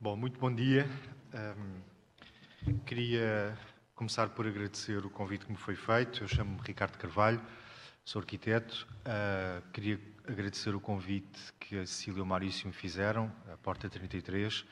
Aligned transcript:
Bom, 0.00 0.16
muito 0.16 0.38
bom 0.38 0.54
dia. 0.54 0.88
Um, 1.34 2.78
queria 2.86 3.58
começar 3.96 4.28
por 4.28 4.46
agradecer 4.46 5.04
o 5.04 5.10
convite 5.10 5.44
que 5.44 5.50
me 5.50 5.58
foi 5.58 5.74
feito. 5.74 6.22
Eu 6.22 6.28
chamo-me 6.28 6.60
Ricardo 6.62 6.96
Carvalho, 6.96 7.42
sou 8.04 8.20
arquiteto. 8.20 8.86
Uh, 9.00 9.60
queria 9.72 10.00
agradecer 10.24 10.72
o 10.72 10.80
convite 10.80 11.52
que 11.58 11.80
a 11.80 11.84
Cecília 11.84 12.20
e 12.20 12.22
o 12.22 12.26
Maurício 12.26 12.68
me 12.68 12.72
fizeram, 12.72 13.28
a 13.52 13.56
Porta 13.56 13.90
33. 13.90 14.64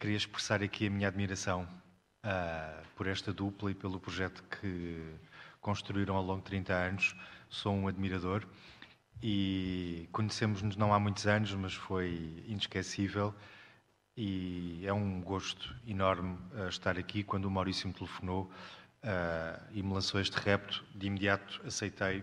Queria 0.00 0.16
expressar 0.16 0.64
aqui 0.64 0.88
a 0.88 0.90
minha 0.90 1.06
admiração 1.06 1.62
uh, 2.26 2.84
por 2.96 3.06
esta 3.06 3.32
dupla 3.32 3.70
e 3.70 3.76
pelo 3.76 4.00
projeto 4.00 4.42
que 4.60 5.00
construíram 5.60 6.16
ao 6.16 6.24
longo 6.24 6.40
de 6.40 6.46
30 6.46 6.72
anos. 6.74 7.14
Sou 7.48 7.72
um 7.72 7.86
admirador 7.86 8.44
e 9.22 10.08
conhecemos-nos 10.10 10.74
não 10.74 10.92
há 10.92 10.98
muitos 10.98 11.24
anos, 11.28 11.54
mas 11.54 11.72
foi 11.72 12.42
inesquecível 12.48 13.32
e 14.16 14.84
é 14.86 14.92
um 14.92 15.20
gosto 15.20 15.74
enorme 15.86 16.38
uh, 16.54 16.68
estar 16.68 16.98
aqui. 16.98 17.22
Quando 17.22 17.46
o 17.46 17.50
Maurício 17.50 17.88
me 17.88 17.94
telefonou 17.94 18.50
uh, 19.02 19.62
e 19.72 19.82
me 19.82 19.92
lançou 19.92 20.20
este 20.20 20.34
repto, 20.34 20.84
de 20.94 21.06
imediato 21.06 21.60
aceitei 21.64 22.22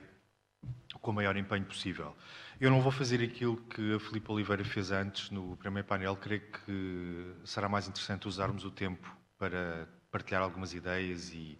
com 1.02 1.12
o 1.12 1.14
maior 1.14 1.36
empenho 1.38 1.66
possível. 1.66 2.16
Eu 2.60 2.70
não 2.70 2.82
vou 2.82 2.92
fazer 2.92 3.24
aquilo 3.24 3.58
que 3.58 3.94
a 3.94 4.00
Filipe 4.00 4.30
Oliveira 4.32 4.66
fez 4.66 4.92
antes 4.92 5.30
no 5.32 5.56
primeiro 5.58 5.88
painel. 5.88 6.16
Creio 6.16 6.42
que 6.42 7.34
será 7.46 7.70
mais 7.70 7.88
interessante 7.88 8.28
usarmos 8.28 8.66
o 8.66 8.72
tempo 8.72 9.16
para 9.38 9.88
partilhar 10.12 10.42
algumas 10.42 10.74
ideias 10.74 11.32
e 11.34 11.58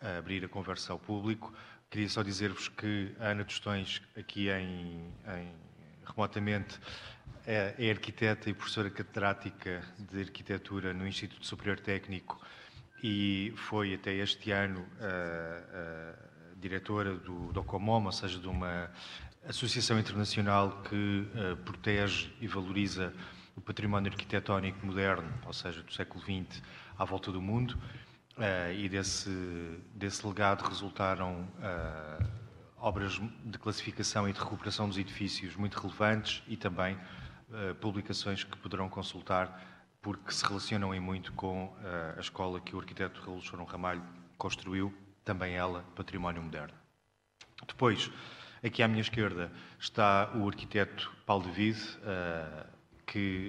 uh, 0.00 0.18
abrir 0.18 0.44
a 0.44 0.48
conversa 0.48 0.92
ao 0.92 0.98
público. 0.98 1.52
Queria 1.90 2.08
só 2.08 2.22
dizer-vos 2.22 2.68
que 2.68 3.14
a 3.18 3.28
Ana 3.28 3.44
Tostões, 3.44 4.02
aqui 4.16 4.48
em, 4.48 5.12
em 5.26 5.52
remotamente, 6.04 6.78
é, 7.46 7.74
é 7.78 7.90
arquiteta 7.90 8.50
e 8.50 8.54
professora 8.54 8.90
catedrática 8.90 9.82
de 9.98 10.20
arquitetura 10.20 10.92
no 10.92 11.06
Instituto 11.06 11.46
Superior 11.46 11.78
Técnico 11.78 12.40
e 13.02 13.54
foi 13.56 13.94
até 13.94 14.12
este 14.14 14.50
ano 14.50 14.84
a, 15.00 16.14
a 16.14 16.58
diretora 16.58 17.14
do 17.14 17.52
DOCOMOM, 17.52 18.06
ou 18.06 18.12
seja, 18.12 18.40
de 18.40 18.48
uma 18.48 18.90
associação 19.48 19.98
internacional 19.98 20.82
que 20.82 20.94
uh, 20.94 21.56
protege 21.58 22.32
e 22.40 22.48
valoriza 22.48 23.14
o 23.54 23.60
património 23.60 24.10
arquitetónico 24.10 24.84
moderno, 24.84 25.32
ou 25.46 25.52
seja, 25.52 25.82
do 25.82 25.92
século 25.92 26.20
XX, 26.20 26.60
à 26.98 27.04
volta 27.04 27.30
do 27.30 27.40
mundo. 27.40 27.78
E 28.76 28.86
desse, 28.86 29.30
desse 29.94 30.26
legado 30.26 30.68
resultaram 30.68 31.48
obras 32.76 33.18
de 33.42 33.58
classificação 33.58 34.28
e 34.28 34.32
de 34.34 34.38
recuperação 34.38 34.86
dos 34.86 34.98
edifícios 34.98 35.56
muito 35.56 35.80
relevantes 35.80 36.42
e 36.46 36.54
também 36.54 36.98
uh, 37.48 37.74
publicações 37.76 38.44
que 38.44 38.56
poderão 38.58 38.88
consultar 38.88 39.74
porque 40.02 40.32
se 40.32 40.44
relacionam 40.46 40.94
em 40.94 41.00
muito 41.00 41.32
com 41.32 41.74
a 42.16 42.20
escola 42.20 42.60
que 42.60 42.76
o 42.76 42.78
arquiteto 42.78 43.20
Raul 43.22 43.40
Chorão 43.40 43.64
Ramalho 43.64 44.04
construiu, 44.38 44.94
também 45.24 45.54
ela, 45.54 45.84
Património 45.96 46.40
Moderno. 46.40 46.74
Depois, 47.66 48.08
aqui 48.64 48.84
à 48.84 48.86
minha 48.86 49.00
esquerda, 49.00 49.50
está 49.80 50.30
o 50.36 50.46
arquiteto 50.46 51.12
Paulo 51.26 51.42
de 51.42 51.50
Vide, 51.50 51.98
que 53.04 53.48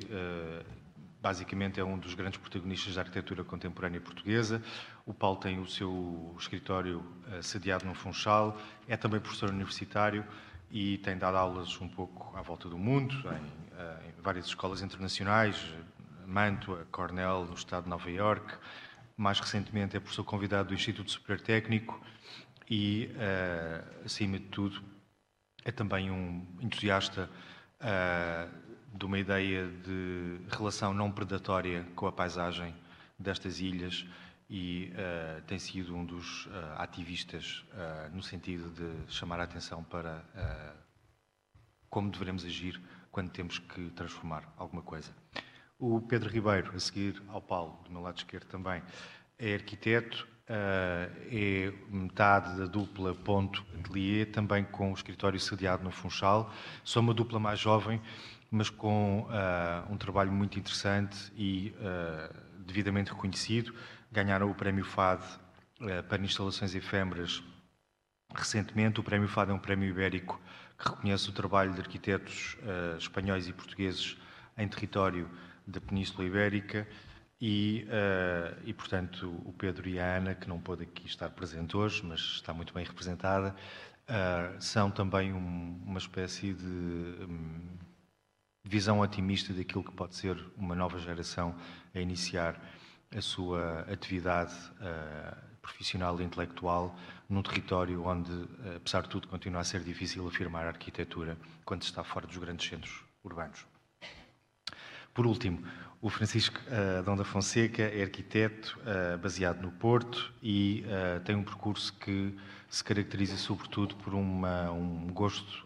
basicamente 1.22 1.80
é 1.80 1.84
um 1.84 1.98
dos 1.98 2.14
grandes 2.14 2.39
protagonistas 2.39 2.95
da 2.95 3.02
arquitetura 3.02 3.44
contemporânea 3.44 4.00
portuguesa. 4.00 4.61
O 5.06 5.14
Paulo 5.14 5.38
tem 5.38 5.59
o 5.59 5.67
seu 5.67 6.36
escritório 6.39 7.00
uh, 7.00 7.42
sediado 7.42 7.86
no 7.86 7.94
Funchal, 7.94 8.58
é 8.88 8.95
também 8.95 9.20
professor 9.20 9.50
universitário 9.50 10.26
e 10.70 10.98
tem 11.00 11.18
dado 11.18 11.38
aulas 11.38 11.80
um 11.80 11.88
pouco 11.88 12.36
à 12.38 12.42
volta 12.42 12.68
do 12.68 12.78
mundo, 12.78 13.16
em, 13.16 13.23
uh, 13.26 14.10
em 14.10 14.22
várias 14.22 14.46
escolas 14.46 14.82
internacionais, 14.82 15.73
Mantua, 16.26 16.86
Cornell, 16.92 17.45
no 17.45 17.54
estado 17.54 17.86
de 17.86 17.89
Nova 17.89 18.10
York. 18.11 18.54
Mais 19.16 19.39
recentemente 19.39 19.95
é 19.95 20.00
professor 20.00 20.23
convidado 20.23 20.70
do 20.70 20.73
Instituto 20.73 21.10
Superior 21.10 21.44
Técnico 21.44 22.02
e, 22.70 23.10
uh, 23.14 24.05
acima 24.05 24.38
de 24.38 24.45
tudo, 24.45 24.83
é 25.64 25.72
também 25.72 26.11
um 26.11 26.45
entusiasta 26.61 27.30
de 28.92 29.05
uma 29.05 29.20
ideia 29.20 29.67
de 29.67 30.39
relação 30.49 30.94
não 30.94 31.11
predatória 31.11 31.86
com 31.95 32.08
a 32.08 32.11
paisagem 32.11 32.73
destas 33.20 33.60
ilhas 33.60 34.08
e 34.50 34.94
uh, 34.94 35.42
tem 35.44 35.60
sido 35.60 35.96
um 35.96 36.06
dos 36.06 36.46
uh, 36.46 36.52
ativistas 36.78 37.66
uh, 37.74 38.16
no 38.16 38.24
sentido 38.24 38.70
de 38.70 39.14
chamar 39.14 39.40
a 39.40 39.44
atenção 39.44 39.84
para 39.84 40.24
como 41.90 42.10
devemos 42.12 42.46
agir 42.46 42.80
quando 43.12 43.32
temos 43.32 43.60
que 43.60 43.90
transformar 43.92 44.44
alguma 44.58 44.82
coisa. 44.82 45.10
O 45.80 46.02
Pedro 46.02 46.30
Ribeiro, 46.30 46.76
a 46.76 46.80
seguir 46.80 47.22
ao 47.30 47.42
Paulo, 47.42 47.82
do 47.84 47.92
meu 47.92 48.02
lado 48.02 48.18
esquerdo 48.18 48.46
também, 48.46 48.84
é 49.40 49.54
arquiteto, 49.54 50.28
é 50.48 51.74
metade 51.90 52.58
da 52.58 52.66
dupla 52.66 53.16
Ponto 53.16 53.66
Atelier, 53.80 54.32
também 54.32 54.66
com 54.66 54.92
o 54.92 54.94
escritório 54.94 55.40
sediado 55.40 55.84
no 55.84 55.92
Funchal. 55.92 56.54
Sou 56.84 57.02
uma 57.02 57.14
dupla 57.14 57.40
mais 57.40 57.60
jovem, 57.60 58.02
mas 58.52 58.70
com 58.70 59.28
um 59.90 59.98
trabalho 59.98 60.32
muito 60.32 60.60
interessante 60.60 61.32
e 61.36 61.74
devidamente 62.60 63.12
reconhecido. 63.12 63.74
Ganharam 64.12 64.50
o 64.50 64.56
Prémio 64.56 64.86
FAD 64.86 65.23
uh, 65.82 66.04
para 66.08 66.22
instalações 66.22 66.76
efêmeras 66.76 67.44
recentemente. 68.36 69.00
O 69.00 69.04
Prémio 69.04 69.28
FAD 69.28 69.52
é 69.52 69.54
um 69.54 69.60
prémio 69.60 69.90
ibérico 69.90 70.40
que 70.78 70.90
reconhece 70.90 71.30
o 71.30 71.34
trabalho 71.34 71.73
de 71.73 71.82
arquitetos 71.82 72.56
espanhóis 73.00 73.48
e 73.48 73.54
portugueses 73.54 74.16
em 74.58 74.67
território 74.67 75.28
da 75.66 75.82
Península 75.82 76.23
Ibérica. 76.23 76.88
E, 77.40 77.88
e, 78.64 78.73
portanto, 78.73 79.42
o 79.46 79.54
Pedro 79.54 79.88
e 79.88 80.00
a 80.00 80.17
Ana, 80.17 80.36
que 80.36 80.48
não 80.48 80.60
pôde 80.60 80.84
aqui 80.84 81.08
estar 81.08 81.30
presente 81.30 81.76
hoje, 81.76 82.04
mas 82.06 82.20
está 82.20 82.54
muito 82.54 82.73
bem 82.73 82.86
representada, 82.86 83.56
são 84.60 84.90
também 84.90 85.34
um, 85.34 85.82
uma 85.86 86.00
espécie 86.00 86.54
de 86.54 86.66
um, 86.66 87.78
visão 88.64 89.00
otimista 89.00 89.54
daquilo 89.54 89.84
que 89.84 89.92
pode 89.92 90.16
ser 90.16 90.38
uma 90.56 90.76
nova 90.76 90.98
geração 91.00 91.56
a 91.94 92.00
iniciar 92.00 92.60
a 93.16 93.22
sua 93.22 93.82
atividade 93.92 94.54
uh, 94.82 95.36
profissional 95.62 96.20
e 96.20 96.23
intelectual 96.23 96.95
num 97.30 97.42
território 97.42 98.04
onde, 98.06 98.32
uh, 98.32 98.76
apesar 98.78 99.04
de 99.04 99.10
tudo, 99.10 99.28
continua 99.28 99.62
a 99.62 99.64
ser 99.64 99.82
difícil 99.84 100.28
afirmar 100.28 100.66
a 100.66 100.70
arquitetura 100.70 101.38
quando 101.66 101.84
está 101.84 102.04
fora 102.04 102.28
dos 102.28 102.38
grandes 102.38 102.67
centros 102.67 103.04
urbanos. 103.23 103.66
Por 105.14 105.26
último, 105.26 105.64
o 106.00 106.12
Francisco 106.12 106.60
uh, 106.67 107.02
Dom 107.02 107.16
da 107.16 107.23
Fonseca 107.23 107.82
é 107.82 108.04
arquiteto 108.04 108.80
uh, 108.82 109.17
baseado 109.17 109.64
no 109.64 109.72
Porto 109.72 110.32
e 110.44 110.86
uh, 110.86 111.20
tem 111.22 111.36
um 111.36 111.44
percurso 111.44 111.92
que 111.94 112.38
se 112.70 112.84
caracteriza 112.84 113.36
sobretudo 113.36 113.96
por 113.96 114.14
uma, 114.14 114.70
um 114.72 115.08
gosto 115.08 115.66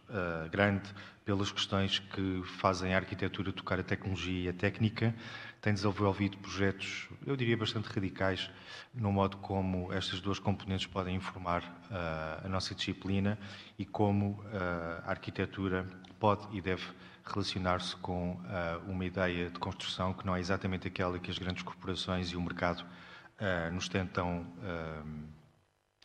grande 0.51 0.87
pelas 1.25 1.51
questões 1.51 1.97
que 1.97 2.43
fazem 2.59 2.93
a 2.93 2.97
arquitetura 2.97 3.51
tocar 3.51 3.79
a 3.79 3.83
tecnologia 3.83 4.45
e 4.45 4.49
a 4.49 4.53
técnica. 4.53 5.13
Tem 5.61 5.75
desenvolvido 5.75 6.37
projetos, 6.39 7.07
eu 7.23 7.35
diria, 7.35 7.55
bastante 7.55 7.85
radicais 7.85 8.49
no 8.95 9.11
modo 9.11 9.37
como 9.37 9.93
estas 9.93 10.19
duas 10.19 10.39
componentes 10.39 10.87
podem 10.87 11.15
informar 11.15 11.61
uh, 11.61 12.45
a 12.45 12.49
nossa 12.49 12.73
disciplina 12.73 13.37
e 13.77 13.85
como 13.85 14.31
uh, 14.31 14.47
a 15.05 15.11
arquitetura 15.11 15.87
pode 16.19 16.47
e 16.57 16.61
deve 16.61 16.83
relacionar-se 17.23 17.95
com 17.97 18.31
uh, 18.31 18.89
uma 18.91 19.05
ideia 19.05 19.51
de 19.51 19.59
construção 19.59 20.15
que 20.15 20.25
não 20.25 20.35
é 20.35 20.39
exatamente 20.39 20.87
aquela 20.87 21.19
que 21.19 21.29
as 21.29 21.37
grandes 21.37 21.61
corporações 21.61 22.29
e 22.31 22.35
o 22.35 22.41
mercado 22.41 22.83
nos 23.73 23.89
tentam 23.89 24.45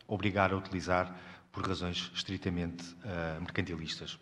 obrigar 0.07 0.51
a 0.51 0.57
utilizar 0.57 1.15
por 1.51 1.67
razões 1.67 2.11
estritamente 2.15 2.83
mercantilistas. 3.39 4.17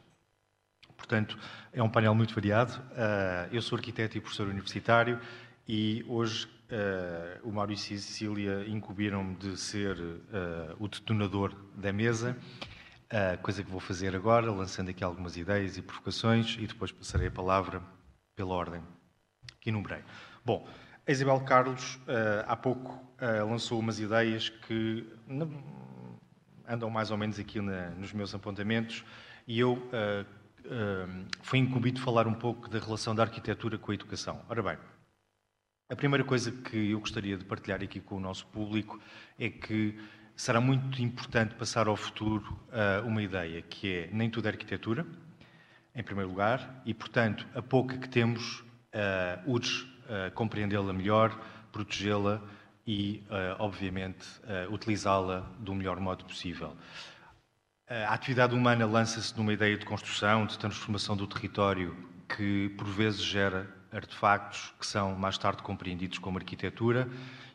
Portanto, 0.98 1.38
é 1.72 1.84
um 1.84 1.90
painel 1.90 2.16
muito 2.16 2.34
variado. 2.34 2.74
Uh, 2.92 3.54
eu 3.54 3.62
sou 3.62 3.78
arquiteto 3.78 4.18
e 4.18 4.22
professor 4.22 4.48
universitário 4.48 5.20
e 5.68 6.04
hoje 6.08 6.46
uh, 6.46 7.48
o 7.48 7.52
Maurício 7.52 7.94
e 7.94 7.98
a 7.98 8.00
Cecília 8.00 8.66
incumbiram-me 8.68 9.36
de 9.36 9.58
ser 9.58 10.00
uh, 10.00 10.76
o 10.80 10.88
detonador 10.88 11.54
da 11.76 11.92
mesa, 11.92 12.36
coisa 13.42 13.64
que 13.64 13.70
vou 13.70 13.80
fazer 13.80 14.14
agora, 14.16 14.52
lançando 14.52 14.90
aqui 14.90 15.04
algumas 15.04 15.38
ideias 15.38 15.78
e 15.78 15.82
provocações 15.82 16.58
e 16.60 16.68
depois 16.68 16.92
passarei 16.92 17.28
a 17.28 17.32
palavra 17.32 17.82
pela 18.36 18.54
ordem 18.54 18.82
que 19.62 19.70
enumerei. 19.70 20.02
Bom, 20.44 20.68
a 21.08 21.12
Isabel 21.12 21.40
Carlos 21.42 21.98
há 22.46 22.58
pouco 22.58 23.00
lançou 23.48 23.80
umas 23.80 24.00
ideias 24.00 24.50
que 24.50 25.08
andam 26.68 26.90
mais 26.90 27.10
ou 27.10 27.16
menos 27.16 27.40
aqui 27.40 27.62
nos 27.62 28.12
meus 28.12 28.36
apontamentos 28.36 29.06
e 29.48 29.60
eu 29.60 29.82
foi 31.42 31.60
incumbido 31.60 32.00
falar 32.02 32.28
um 32.28 32.34
pouco 32.34 32.70
da 32.70 32.80
relação 32.80 33.14
da 33.14 33.24
arquitetura 33.24 33.78
com 33.78 33.92
a 33.92 33.96
educação. 33.96 34.42
Ora 34.50 34.64
bem, 34.64 34.78
a 35.88 35.96
primeira 35.96 36.24
coisa 36.24 36.52
que 36.52 36.90
eu 36.92 37.00
gostaria 37.00 37.38
de 37.38 37.46
partilhar 37.46 37.84
aqui 37.84 38.00
com 38.00 38.16
o 38.16 38.20
nosso 38.20 38.48
público 38.48 39.00
é 39.38 39.50
que 39.50 39.96
será 40.36 40.60
muito 40.60 41.00
importante 41.02 41.54
passar 41.54 41.88
ao 41.88 41.96
futuro 41.96 42.60
uh, 42.70 43.08
uma 43.08 43.22
ideia 43.22 43.62
que 43.62 43.94
é 43.94 44.10
nem 44.12 44.28
tudo 44.28 44.48
é 44.48 44.52
arquitetura, 44.52 45.06
em 45.94 46.04
primeiro 46.04 46.30
lugar, 46.30 46.82
e 46.86 46.94
portanto 46.94 47.48
a 47.54 47.62
pouca 47.62 48.00
que 48.00 48.10
temos 48.10 48.62
uh, 48.62 48.66
urge 49.46 49.84
uh, 49.84 50.32
compreendê-la 50.34 50.92
melhor, 50.92 51.40
protegê-la 51.72 52.42
e, 52.88 53.24
obviamente, 53.58 54.28
utilizá-la 54.70 55.40
do 55.58 55.74
melhor 55.74 56.00
modo 56.00 56.24
possível. 56.24 56.78
A 57.88 58.16
atividade 58.16 58.56
humana 58.56 58.84
lança-se 58.84 59.38
numa 59.38 59.54
ideia 59.54 59.78
de 59.78 59.86
construção, 59.86 60.48
de 60.48 60.58
transformação 60.58 61.16
do 61.16 61.28
território, 61.28 61.96
que 62.28 62.70
por 62.70 62.88
vezes 62.88 63.22
gera 63.22 63.70
artefactos 63.92 64.74
que 64.80 64.88
são 64.88 65.14
mais 65.14 65.38
tarde 65.38 65.62
compreendidos 65.62 66.18
como 66.18 66.40
arquitetura. 66.40 67.08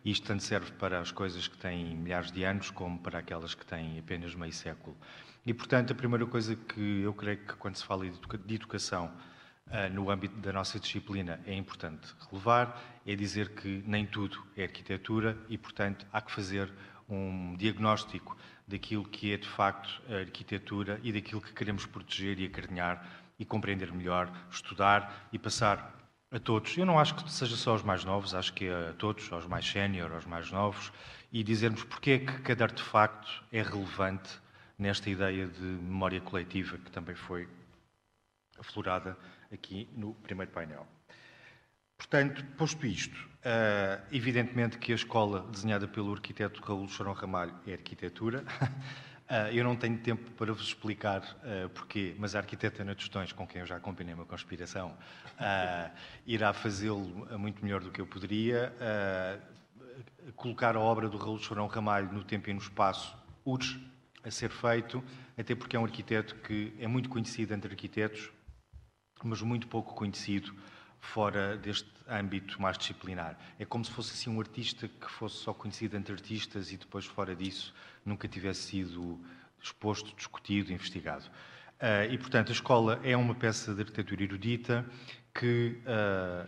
Isto 0.05 0.29
tanto 0.29 0.45
serve 0.45 0.71
para 0.71 1.01
as 1.01 1.11
coisas 1.11 1.49
que 1.49 1.59
têm 1.59 1.97
milhares 1.97 2.31
de 2.31 2.45
anos 2.45 2.71
como 2.71 2.97
para 2.97 3.19
aquelas 3.19 3.57
que 3.57 3.67
têm 3.67 3.99
apenas 3.99 4.33
meio 4.37 4.53
século. 4.53 4.97
E, 5.45 5.53
portanto, 5.53 5.93
a 5.93 5.97
primeira 5.97 6.25
coisa 6.25 6.55
que 6.55 7.01
eu 7.03 7.13
creio 7.13 7.39
que, 7.39 7.55
quando 7.55 7.75
se 7.75 7.85
fala 7.85 8.05
de 8.09 8.55
educação 8.55 9.11
ah, 9.69 9.89
no 9.89 10.13
âmbito 10.13 10.37
da 10.37 10.53
nossa 10.53 10.79
disciplina, 10.79 11.41
é 11.45 11.55
importante 11.55 12.07
relevar, 12.31 12.81
é 13.05 13.17
dizer 13.17 13.49
que 13.49 13.83
nem 13.85 14.07
tudo 14.07 14.41
é 14.57 14.63
arquitetura 14.63 15.37
e, 15.49 15.59
portanto, 15.59 16.07
há 16.13 16.21
que 16.21 16.31
fazer 16.31 16.73
um 17.09 17.57
diagnóstico 17.57 18.37
daquilo 18.71 19.05
que 19.05 19.33
é, 19.33 19.37
de 19.37 19.49
facto, 19.49 20.01
a 20.09 20.21
arquitetura 20.21 21.01
e 21.03 21.13
daquilo 21.13 21.41
que 21.41 21.53
queremos 21.53 21.85
proteger 21.85 22.39
e 22.39 22.47
acarinhar 22.47 23.05
e 23.39 23.45
compreender 23.45 23.93
melhor, 23.93 24.33
estudar 24.51 25.29
e 25.33 25.39
passar 25.39 25.97
a 26.31 26.39
todos. 26.39 26.77
Eu 26.79 26.87
não 26.87 26.99
acho 26.99 27.17
que 27.17 27.31
seja 27.31 27.57
só 27.57 27.73
aos 27.73 27.83
mais 27.83 28.05
novos, 28.05 28.35
acho 28.35 28.53
que 28.53 28.67
é 28.67 28.91
a 28.91 28.93
todos, 28.93 29.31
aos 29.33 29.47
mais 29.47 29.67
sénior, 29.67 30.13
aos 30.13 30.25
mais 30.25 30.51
novos, 30.53 30.93
e 31.33 31.43
dizermos 31.43 31.83
porque 31.83 32.11
é 32.13 32.19
que 32.21 32.39
cada 32.43 32.65
artefacto 32.65 33.45
é 33.53 33.61
relevante 33.63 34.31
nesta 34.79 35.11
ideia 35.11 35.47
de 35.47 35.63
memória 35.63 36.21
coletiva 36.21 36.79
que 36.79 36.91
também 36.91 37.15
foi 37.15 37.49
aflorada 38.59 39.17
aqui 39.53 39.89
no 39.97 40.15
primeiro 40.15 40.53
painel. 40.53 40.87
Portanto, 42.01 42.43
posto 42.57 42.87
isto, 42.87 43.15
uh, 43.15 44.03
evidentemente 44.11 44.79
que 44.79 44.91
a 44.91 44.95
escola 44.95 45.47
desenhada 45.53 45.87
pelo 45.87 46.15
arquiteto 46.15 46.59
Raul 46.63 46.89
Chorão 46.89 47.13
Ramalho 47.13 47.55
é 47.67 47.73
arquitetura. 47.73 48.43
Uh, 49.29 49.53
eu 49.53 49.63
não 49.63 49.77
tenho 49.77 49.99
tempo 49.99 50.31
para 50.31 50.51
vos 50.51 50.69
explicar 50.69 51.21
uh, 51.21 51.69
porquê, 51.69 52.17
mas 52.19 52.35
a 52.35 52.39
arquiteta 52.39 52.81
Ana 52.81 52.95
Tostões, 52.95 53.33
com 53.33 53.47
quem 53.47 53.61
eu 53.61 53.67
já 53.67 53.77
acompanhei 53.77 54.15
uma 54.15 54.25
conspiração, 54.25 54.97
irá 56.27 56.55
fazê-lo 56.55 57.29
muito 57.39 57.63
melhor 57.63 57.83
do 57.83 57.91
que 57.91 58.01
eu 58.01 58.07
poderia. 58.07 58.73
colocar 60.35 60.77
a 60.77 60.81
obra 60.81 61.07
do 61.07 61.19
Raul 61.19 61.39
Chorão 61.39 61.67
Ramalho 61.67 62.11
no 62.15 62.25
tempo 62.25 62.49
e 62.49 62.55
no 62.55 62.61
espaço 62.61 63.15
urge 63.45 63.79
a 64.25 64.31
ser 64.31 64.49
feito, 64.49 65.05
até 65.37 65.55
porque 65.55 65.77
é 65.77 65.79
um 65.79 65.85
arquiteto 65.85 66.35
que 66.37 66.73
é 66.79 66.87
muito 66.87 67.11
conhecido 67.11 67.53
entre 67.53 67.71
arquitetos, 67.71 68.31
mas 69.23 69.43
muito 69.43 69.69
pouco 69.69 69.95
conhecido 69.95 70.55
fora 71.01 71.57
deste 71.57 71.89
âmbito 72.09 72.61
mais 72.61 72.77
disciplinar. 72.77 73.39
É 73.59 73.65
como 73.65 73.85
se 73.85 73.91
fosse 73.91 74.13
assim 74.13 74.31
um 74.31 74.39
artista 74.39 74.89
que 74.89 75.11
fosse 75.11 75.37
só 75.37 75.55
conhecido 75.55 75.97
entre 75.97 76.13
artistas 76.13 76.73
e 76.73 76.77
depois 76.77 77.07
fora 77.07 77.35
disso 77.35 77.75
nunca 78.05 78.29
tivesse 78.29 78.63
sido 78.63 79.19
exposto, 79.63 80.15
discutido, 80.17 80.73
investigado. 80.73 81.25
Uh, 81.81 82.13
e, 82.13 82.19
portanto, 82.19 82.51
a 82.51 82.53
escola 82.53 83.01
é 83.03 83.17
uma 83.17 83.35
peça 83.35 83.75
de 83.75 83.81
arquitetura 83.81 84.23
erudita 84.23 84.85
que, 85.35 85.79
uh, 85.87 86.47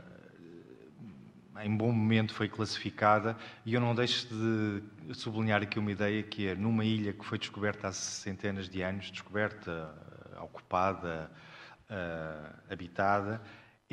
em 1.63 1.75
bom 1.75 1.91
momento, 1.91 2.35
foi 2.35 2.49
classificada 2.49 3.37
e 3.65 3.73
eu 3.73 3.81
não 3.81 3.95
deixo 3.95 4.29
de 4.29 5.15
sublinhar 5.15 5.63
aqui 5.63 5.79
uma 5.79 5.91
ideia 5.91 6.23
que 6.23 6.49
é 6.49 6.55
numa 6.55 6.85
ilha 6.85 7.13
que 7.13 7.25
foi 7.25 7.39
descoberta 7.39 7.89
há 7.89 7.93
centenas 7.93 8.69
de 8.69 8.83
anos, 8.83 9.11
descoberta, 9.11 9.95
ocupada, 10.43 11.31
uh, 11.89 12.73
habitada, 12.73 13.41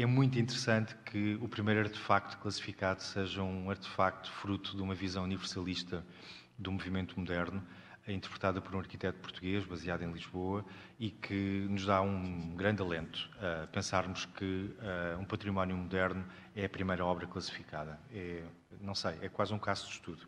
é 0.01 0.05
muito 0.05 0.39
interessante 0.39 0.95
que 1.05 1.37
o 1.41 1.49
primeiro 1.49 1.81
artefacto 1.81 2.37
classificado 2.37 3.03
seja 3.03 3.43
um 3.43 3.69
artefacto 3.69 4.31
fruto 4.31 4.75
de 4.75 4.81
uma 4.81 4.95
visão 4.95 5.25
universalista 5.25 6.05
do 6.57 6.71
movimento 6.71 7.19
moderno, 7.19 7.61
interpretada 8.07 8.61
por 8.61 8.73
um 8.73 8.79
arquiteto 8.79 9.19
português 9.19 9.65
baseado 9.65 10.03
em 10.03 10.11
Lisboa 10.11 10.65
e 10.97 11.11
que 11.11 11.67
nos 11.69 11.85
dá 11.85 12.01
um 12.01 12.55
grande 12.55 12.81
alento 12.81 13.29
a 13.41 13.67
pensarmos 13.67 14.23
que 14.25 14.73
uh, 14.79 15.19
um 15.19 15.25
património 15.25 15.75
moderno 15.75 16.25
é 16.55 16.63
a 16.63 16.69
primeira 16.69 17.05
obra 17.05 17.27
classificada. 17.27 17.99
É, 18.11 18.43
não 18.79 18.95
sei, 18.95 19.17
é 19.21 19.27
quase 19.27 19.53
um 19.53 19.59
caso 19.59 19.85
de 19.85 19.91
estudo. 19.91 20.25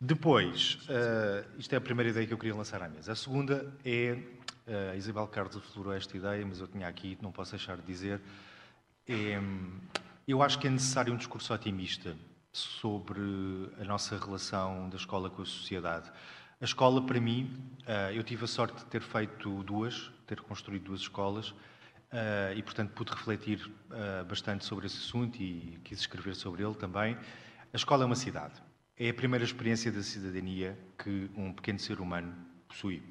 Depois, 0.00 0.80
uh, 0.90 1.58
isto 1.58 1.72
é 1.72 1.78
a 1.78 1.80
primeira 1.80 2.10
ideia 2.10 2.26
que 2.26 2.32
eu 2.34 2.38
queria 2.38 2.56
lançar 2.56 2.82
à 2.82 2.88
mesa. 2.88 3.12
A 3.12 3.16
segunda 3.16 3.72
é 3.84 4.18
uh, 4.66 4.96
Isabel 4.96 5.26
Carlos 5.28 5.56
aflorou 5.56 5.92
esta 5.92 6.16
ideia, 6.16 6.44
mas 6.44 6.60
eu 6.60 6.66
tinha 6.66 6.88
aqui, 6.88 7.16
não 7.20 7.32
posso 7.32 7.52
deixar 7.52 7.76
de 7.76 7.82
dizer. 7.82 8.20
É, 9.08 9.40
eu 10.26 10.42
acho 10.42 10.58
que 10.58 10.66
é 10.66 10.70
necessário 10.70 11.12
um 11.12 11.16
discurso 11.16 11.54
otimista 11.54 12.16
sobre 12.52 13.20
a 13.80 13.84
nossa 13.84 14.18
relação 14.18 14.88
da 14.88 14.96
escola 14.96 15.30
com 15.30 15.42
a 15.42 15.44
sociedade. 15.44 16.10
A 16.60 16.64
escola, 16.64 17.04
para 17.04 17.20
mim, 17.20 17.50
uh, 17.82 18.12
eu 18.12 18.22
tive 18.22 18.44
a 18.44 18.48
sorte 18.48 18.78
de 18.78 18.86
ter 18.86 19.02
feito 19.02 19.62
duas, 19.62 20.10
ter 20.26 20.40
construído 20.40 20.84
duas 20.84 21.00
escolas, 21.00 21.50
uh, 21.50 22.56
e, 22.56 22.62
portanto, 22.62 22.92
pude 22.92 23.12
refletir 23.12 23.70
bastante 24.28 24.64
sobre 24.64 24.86
esse 24.86 24.96
assunto 24.96 25.40
e 25.40 25.78
quis 25.84 26.00
escrever 26.00 26.34
sobre 26.34 26.64
ele 26.64 26.74
também. 26.74 27.16
A 27.72 27.76
escola 27.76 28.04
é 28.04 28.06
uma 28.06 28.16
cidade. 28.16 28.54
É 28.98 29.10
a 29.10 29.14
primeira 29.14 29.44
experiência 29.44 29.92
da 29.92 30.02
cidadania 30.02 30.78
que 30.98 31.30
um 31.36 31.52
pequeno 31.52 31.78
ser 31.78 32.00
humano 32.00 32.34
possui. 32.66 33.02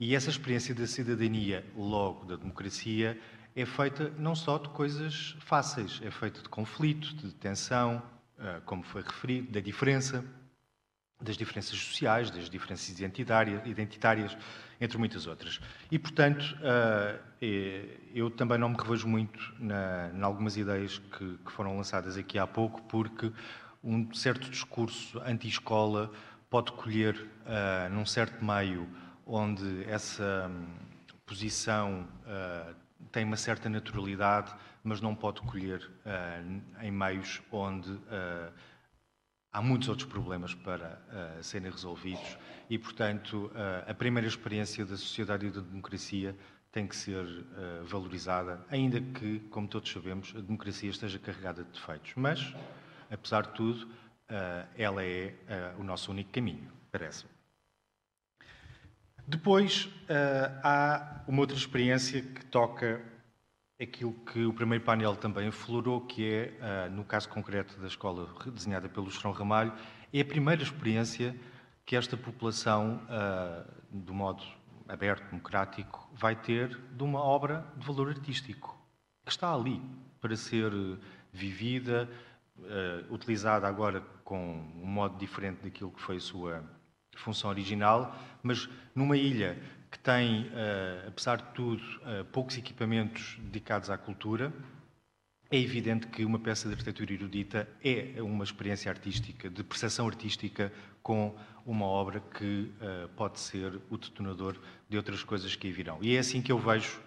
E 0.00 0.14
essa 0.14 0.30
experiência 0.30 0.74
da 0.74 0.86
cidadania, 0.86 1.62
logo 1.76 2.24
da 2.24 2.34
democracia, 2.34 3.20
é 3.54 3.66
feita 3.66 4.10
não 4.16 4.34
só 4.34 4.56
de 4.56 4.70
coisas 4.70 5.36
fáceis, 5.40 6.00
é 6.02 6.10
feita 6.10 6.40
de 6.40 6.48
conflito, 6.48 7.14
de 7.16 7.34
tensão, 7.34 8.02
ah, 8.38 8.62
como 8.64 8.82
foi 8.82 9.02
referido, 9.02 9.52
da 9.52 9.60
diferença, 9.60 10.24
das 11.20 11.36
diferenças 11.36 11.78
sociais, 11.78 12.30
das 12.30 12.48
diferenças 12.48 12.88
identitárias, 12.88 14.38
entre 14.80 14.96
muitas 14.96 15.26
outras. 15.26 15.60
E, 15.90 15.98
portanto, 15.98 16.56
ah, 16.62 17.20
é, 17.42 17.98
eu 18.14 18.30
também 18.30 18.56
não 18.56 18.70
me 18.70 18.78
revejo 18.78 19.06
muito 19.06 19.38
em 19.60 20.22
algumas 20.22 20.56
ideias 20.56 20.96
que, 20.96 21.38
foram 21.50 21.76
lançadas 21.76 22.16
aqui 22.16 22.38
há 22.38 22.46
pouco, 22.46 22.80
porque 22.84 23.30
um 23.84 24.10
certo 24.14 24.48
discurso 24.48 25.20
anti-escola 25.26 26.10
pode 26.48 26.72
colher, 26.72 27.14
uh, 27.16 27.88
num 27.94 28.04
certo 28.04 28.44
meio, 28.44 28.88
onde 29.30 29.84
essa 29.84 30.50
um, 30.50 30.66
posição 31.24 32.08
uh, 32.26 32.74
tem 33.12 33.24
uma 33.24 33.36
certa 33.36 33.68
naturalidade, 33.68 34.52
mas 34.82 35.00
não 35.00 35.14
pode 35.14 35.40
colher 35.42 35.80
uh, 35.80 36.82
em 36.82 36.90
meios 36.90 37.40
onde 37.52 37.90
uh, 37.90 38.52
há 39.52 39.62
muitos 39.62 39.88
outros 39.88 40.08
problemas 40.08 40.52
para 40.54 41.00
serem 41.42 41.70
resolvidos 41.70 42.38
e, 42.68 42.78
portanto, 42.78 43.50
a 43.84 43.92
primeira 43.92 44.28
experiência 44.28 44.86
da 44.86 44.96
sociedade 44.96 45.46
e 45.46 45.50
da 45.50 45.60
democracia 45.60 46.36
tem 46.70 46.86
que 46.86 46.94
ser 46.94 47.26
valorizada, 47.82 48.64
ainda 48.70 49.00
que, 49.00 49.40
como 49.50 49.66
todos 49.66 49.90
sabemos, 49.90 50.32
a 50.36 50.40
democracia 50.40 50.88
esteja 50.88 51.18
carregada 51.18 51.64
de 51.64 51.70
defeitos. 51.72 52.12
Mas, 52.14 52.54
apesar 53.10 53.42
de 53.42 53.54
tudo, 53.54 53.88
ela 54.76 55.04
é 55.04 55.34
o 55.76 55.82
nosso 55.82 56.12
único 56.12 56.30
caminho, 56.30 56.70
parece-me. 56.92 57.39
Depois 59.30 59.84
uh, 59.84 60.60
há 60.64 61.22
uma 61.28 61.42
outra 61.42 61.56
experiência 61.56 62.20
que 62.20 62.44
toca 62.46 63.00
aquilo 63.80 64.12
que 64.12 64.44
o 64.44 64.52
primeiro 64.52 64.82
painel 64.82 65.14
também 65.14 65.46
aflorou, 65.46 66.00
que 66.00 66.28
é, 66.28 66.88
uh, 66.88 66.90
no 66.90 67.04
caso 67.04 67.28
concreto 67.28 67.78
da 67.80 67.86
escola 67.86 68.28
desenhada 68.52 68.88
pelo 68.88 69.08
Chorão 69.08 69.30
Ramalho, 69.30 69.72
é 70.12 70.20
a 70.20 70.24
primeira 70.24 70.60
experiência 70.64 71.36
que 71.86 71.94
esta 71.94 72.16
população, 72.16 73.06
uh, 73.06 73.72
do 73.88 74.12
modo 74.12 74.42
aberto, 74.88 75.30
democrático, 75.30 76.10
vai 76.12 76.34
ter 76.34 76.76
de 76.90 77.02
uma 77.04 77.20
obra 77.20 77.64
de 77.76 77.86
valor 77.86 78.08
artístico, 78.08 78.76
que 79.24 79.30
está 79.30 79.54
ali 79.54 79.80
para 80.20 80.34
ser 80.34 80.72
vivida, 81.32 82.10
utilizada 83.08 83.66
agora 83.66 84.00
com 84.24 84.36
um 84.74 84.86
modo 84.86 85.16
diferente 85.16 85.62
daquilo 85.62 85.92
que 85.92 86.00
foi 86.00 86.16
a 86.16 86.20
sua 86.20 86.79
função 87.20 87.50
original, 87.50 88.16
mas 88.42 88.68
numa 88.94 89.16
ilha 89.16 89.58
que 89.90 89.98
tem, 89.98 90.42
uh, 90.42 91.08
apesar 91.08 91.36
de 91.36 91.44
tudo, 91.52 91.82
uh, 91.82 92.24
poucos 92.26 92.56
equipamentos 92.56 93.36
dedicados 93.40 93.90
à 93.90 93.98
cultura, 93.98 94.52
é 95.50 95.58
evidente 95.58 96.06
que 96.06 96.24
uma 96.24 96.38
peça 96.38 96.68
de 96.68 96.74
arquitetura 96.74 97.12
erudita 97.12 97.68
é 97.82 98.22
uma 98.22 98.44
experiência 98.44 98.88
artística, 98.90 99.50
de 99.50 99.64
percepção 99.64 100.06
artística, 100.06 100.72
com 101.02 101.36
uma 101.66 101.86
obra 101.86 102.20
que 102.20 102.70
uh, 102.80 103.08
pode 103.16 103.40
ser 103.40 103.80
o 103.90 103.98
detonador 103.98 104.56
de 104.88 104.96
outras 104.96 105.24
coisas 105.24 105.56
que 105.56 105.66
aí 105.66 105.72
virão. 105.72 105.98
E 106.00 106.14
é 106.14 106.20
assim 106.20 106.40
que 106.40 106.52
eu 106.52 106.58
vejo 106.58 107.00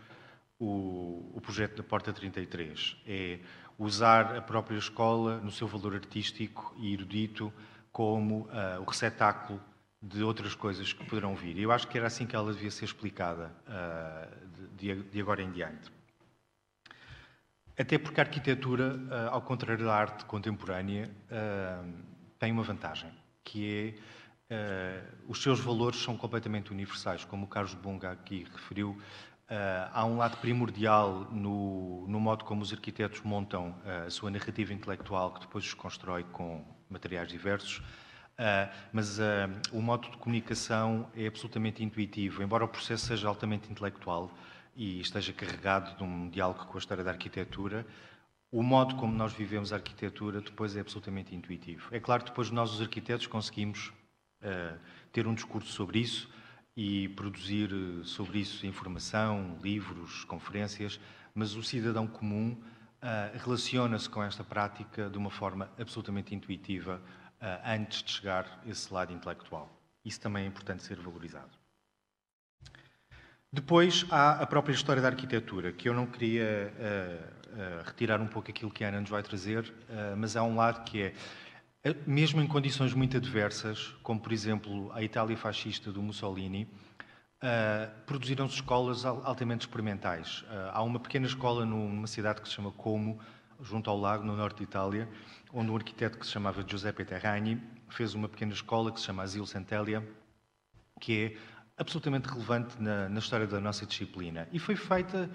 o, 0.60 1.32
o 1.34 1.42
projeto 1.42 1.78
da 1.78 1.84
Porta 1.84 2.12
33. 2.12 2.98
É 3.08 3.40
usar 3.80 4.36
a 4.36 4.42
própria 4.42 4.78
escola 4.78 5.38
no 5.38 5.52
seu 5.52 5.68
valor 5.68 5.96
artístico 5.96 6.76
e 6.78 6.94
erudito 6.94 7.52
como 7.92 8.48
o 8.80 8.84
receptáculo 8.84 9.60
de 10.04 10.22
outras 10.22 10.54
coisas 10.54 10.92
que 10.92 11.06
poderão 11.06 11.34
vir. 11.34 11.58
Eu 11.58 11.72
acho 11.72 11.88
que 11.88 11.98
era 11.98 12.08
assim 12.08 12.26
que 12.26 12.36
ela 12.36 12.52
devia 12.52 12.70
ser 12.70 12.84
explicada 12.84 13.56
uh, 13.68 14.68
de, 14.76 15.22
agora 15.22 15.42
em 15.42 15.50
diante. 15.50 15.90
Até 17.80 17.98
porque 17.98 18.20
a 18.20 18.24
arquitetura, 18.24 19.00
ao 19.32 19.42
contrário 19.42 19.84
da 19.84 19.96
arte 19.96 20.26
contemporânea, 20.26 21.10
tem 22.38 22.52
uma 22.52 22.62
vantagem, 22.62 23.10
que 23.44 23.96
é 24.50 25.02
os 25.28 25.42
seus 25.42 25.60
valores 25.60 26.00
são 26.00 26.16
completamente 26.16 26.72
universais, 26.72 27.26
como 27.26 27.46
o 27.46 27.48
Carlos 27.48 27.74
Bunga 27.74 28.12
aqui 28.12 28.46
referiu. 28.54 28.96
há 29.92 30.06
um 30.06 30.18
lado 30.18 30.38
primordial 30.38 31.28
no, 31.32 32.06
no 32.08 32.20
modo 32.20 32.46
como 32.46 32.62
os 32.62 32.72
arquitetos 32.72 33.22
montam 33.22 33.76
a 34.06 34.08
sua 34.12 34.30
narrativa 34.30 34.72
intelectual, 34.72 35.34
que 35.34 35.40
depois 35.40 35.68
se 35.68 35.76
constrói 35.76 36.24
com 36.26 36.64
materiais 36.92 37.28
diversos. 37.28 37.82
Uh, 38.34 38.68
mas 38.92 39.20
uh, 39.20 39.22
o 39.72 39.80
modo 39.80 40.10
de 40.10 40.18
comunicação 40.18 41.08
é 41.16 41.28
absolutamente 41.28 41.84
intuitivo, 41.84 42.42
embora 42.42 42.66
o 42.66 42.68
processo 42.68 43.06
seja 43.06 43.28
altamente 43.28 43.72
intelectual 43.72 44.32
e 44.76 45.00
esteja 45.00 45.32
carregado 45.32 45.96
de 45.96 46.04
um 46.04 46.30
diálogo 46.30 46.66
com 46.66 46.76
a 46.76 46.80
história 46.80 47.04
da 47.04 47.12
arquitetura, 47.12 47.86
o 48.52 48.64
modo 48.64 48.96
como 48.96 49.14
nós 49.14 49.34
vivemos 49.34 49.72
a 49.72 49.76
arquitetura 49.76 50.42
depois 50.42 50.76
é 50.76 50.80
absolutamente 50.80 51.36
intuitivo. 51.36 51.90
É 51.92 52.00
claro 52.00 52.24
que 52.24 52.32
depois 52.32 52.50
nós, 52.50 52.72
os 52.72 52.82
arquitetos, 52.82 53.28
conseguimos 53.28 53.94
uh, 54.42 54.80
ter 55.12 55.28
um 55.28 55.36
discurso 55.36 55.72
sobre 55.72 56.00
isso 56.00 56.28
e 56.76 57.10
produzir 57.10 57.70
sobre 58.04 58.40
isso 58.40 58.66
informação, 58.66 59.60
livros, 59.62 60.24
conferências, 60.24 61.00
mas 61.36 61.56
o 61.56 61.62
cidadão 61.62 62.08
comum 62.08 62.58
relaciona-se 63.44 64.10
com 64.10 64.24
esta 64.24 64.46
prática 64.46 65.10
de 65.10 65.18
uma 65.18 65.30
forma 65.30 65.70
absolutamente 65.78 66.34
intuitiva 66.34 67.00
uh, 67.00 67.23
antes 67.66 68.04
de 68.04 68.12
chegar 68.12 68.62
a 68.66 68.70
esse 68.70 68.94
lado 68.94 69.12
intelectual. 69.12 69.70
Isso 70.06 70.20
também 70.20 70.44
é 70.44 70.48
importante 70.48 70.84
ser 70.84 71.00
valorizado. 71.00 71.64
Depois 73.54 74.04
há 74.10 74.42
a 74.42 74.48
própria 74.48 74.74
história 74.74 75.00
da 75.00 75.10
arquitetura, 75.10 75.72
que 75.72 75.88
eu 75.88 75.94
não 75.94 76.08
queria 76.08 76.74
uh, 76.74 77.82
uh, 77.82 77.84
retirar 77.86 78.20
um 78.20 78.26
pouco 78.26 78.50
aquilo 78.50 78.72
que 78.72 78.84
a 78.84 78.88
Ana 78.88 79.02
nos 79.02 79.12
vai 79.12 79.22
trazer, 79.22 79.72
mas 80.18 80.36
há 80.36 80.42
um 80.42 80.56
lado 80.56 80.84
que 80.84 81.14
é, 81.84 81.96
mesmo 82.08 82.42
em 82.42 82.48
condições 82.48 82.96
muito 82.96 83.16
adversas, 83.16 83.94
como 84.02 84.20
por 84.20 84.32
exemplo 84.32 84.92
a 84.92 85.04
Itália 85.04 85.38
fascista 85.38 85.92
do 85.92 86.02
Mussolini, 86.02 86.68
produziram-se 88.08 88.56
escolas 88.56 89.06
altamente 89.06 89.68
experimentais. 89.68 90.46
há 90.72 90.82
uma 90.82 91.00
pequena 91.00 91.28
escola 91.28 91.66
numa 91.66 92.08
cidade 92.08 92.42
que 92.42 92.48
se 92.48 92.56
chama 92.56 92.72
Como, 92.72 93.20
junto 93.62 93.90
ao 93.90 94.00
lago, 94.00 94.24
no 94.24 94.36
norte 94.36 94.60
de 94.60 94.64
Itália, 94.64 95.10
onde 95.54 95.70
um 95.70 95.76
arquiteto 95.76 96.18
que 96.18 96.26
se 96.26 96.32
chamava 96.32 96.66
Giuseppe 96.68 97.06
Terragni 97.06 97.62
fez 97.90 98.16
uma 98.16 98.28
pequena 98.28 98.54
escola 98.54 98.92
que 98.92 99.00
se 99.00 99.06
chama 99.06 99.22
Asilo 99.22 99.46
Santélia, 99.46 100.04
que 101.00 101.26
é 101.26 101.38
absolutamente 101.78 102.28
relevante 102.28 102.82
na, 102.82 103.08
na, 103.08 103.20
história 103.20 103.46
da 103.46 103.60
nossa 103.60 103.86
disciplina. 103.86 104.48
E 104.52 104.58
foi 104.58 104.76
feita 104.76 105.30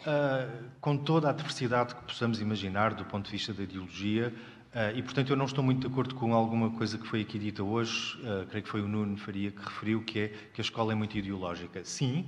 uh, 0.00 0.64
com 0.80 0.96
toda 0.96 1.30
a 1.30 1.32
diversidade 1.32 1.94
que 1.94 2.02
possamos 2.02 2.40
imaginar 2.40 2.92
do 2.92 3.04
ponto 3.04 3.26
de 3.26 3.32
vista 3.32 3.54
da 3.54 3.62
ideologia, 3.62 4.32
uh, 4.74 4.96
e 4.96 5.02
portanto 5.02 5.30
eu 5.30 5.36
não 5.36 5.46
estou 5.46 5.64
muito 5.64 5.80
de 5.80 5.86
acordo 5.86 6.14
com 6.14 6.34
alguma 6.34 6.70
coisa 6.70 6.98
que 6.98 7.06
foi 7.06 7.22
aqui 7.22 7.38
dita 7.38 7.62
hoje, 7.62 8.18
uh, 8.20 8.46
creio 8.46 8.62
que 8.64 8.68
foi 8.68 8.82
o 8.82 8.88
Nuno 8.88 9.16
Faria 9.16 9.50
que 9.50 9.62
referiu, 9.62 10.04
que 10.04 10.18
é 10.18 10.28
que 10.52 10.60
a 10.60 10.64
escola 10.64 10.92
é 10.92 10.94
muito 10.94 11.16
ideológica. 11.16 11.82
Sim, 11.84 12.26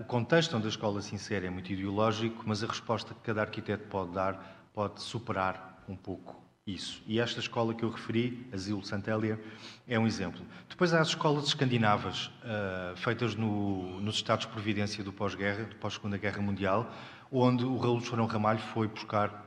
o 0.00 0.04
contexto 0.04 0.56
onde 0.56 0.66
a 0.66 0.68
escola 0.68 1.00
se 1.00 1.14
insere 1.14 1.46
é 1.46 1.50
muito 1.50 1.72
ideológico, 1.72 2.42
mas 2.44 2.64
a 2.64 2.66
resposta 2.66 3.14
que 3.14 3.20
cada 3.20 3.42
arquiteto 3.42 3.86
pode 3.88 4.12
dar 4.12 4.68
pode 4.74 5.00
superar 5.00 5.75
um 5.88 5.96
pouco 5.96 6.46
isso. 6.66 7.00
E 7.06 7.20
esta 7.20 7.38
escola 7.38 7.72
que 7.74 7.84
eu 7.84 7.90
referi, 7.90 8.48
Asilo 8.52 8.84
Santélia, 8.84 9.40
é 9.86 9.96
um 9.98 10.06
exemplo. 10.06 10.44
Depois 10.68 10.92
há 10.92 11.00
as 11.00 11.08
escolas 11.08 11.44
escandinavas, 11.46 12.26
uh, 12.26 12.96
feitas 12.96 13.36
no, 13.36 14.00
nos 14.00 14.16
Estados 14.16 14.46
de 14.46 14.52
Providência 14.52 15.04
do 15.04 15.12
pós-guerra, 15.12 15.68
pós-Segunda 15.80 16.18
Guerra 16.18 16.42
Mundial, 16.42 16.92
onde 17.30 17.64
o 17.64 17.76
Raul 17.76 18.00
Chorão 18.00 18.26
Ramalho 18.26 18.58
foi 18.58 18.88
buscar 18.88 19.44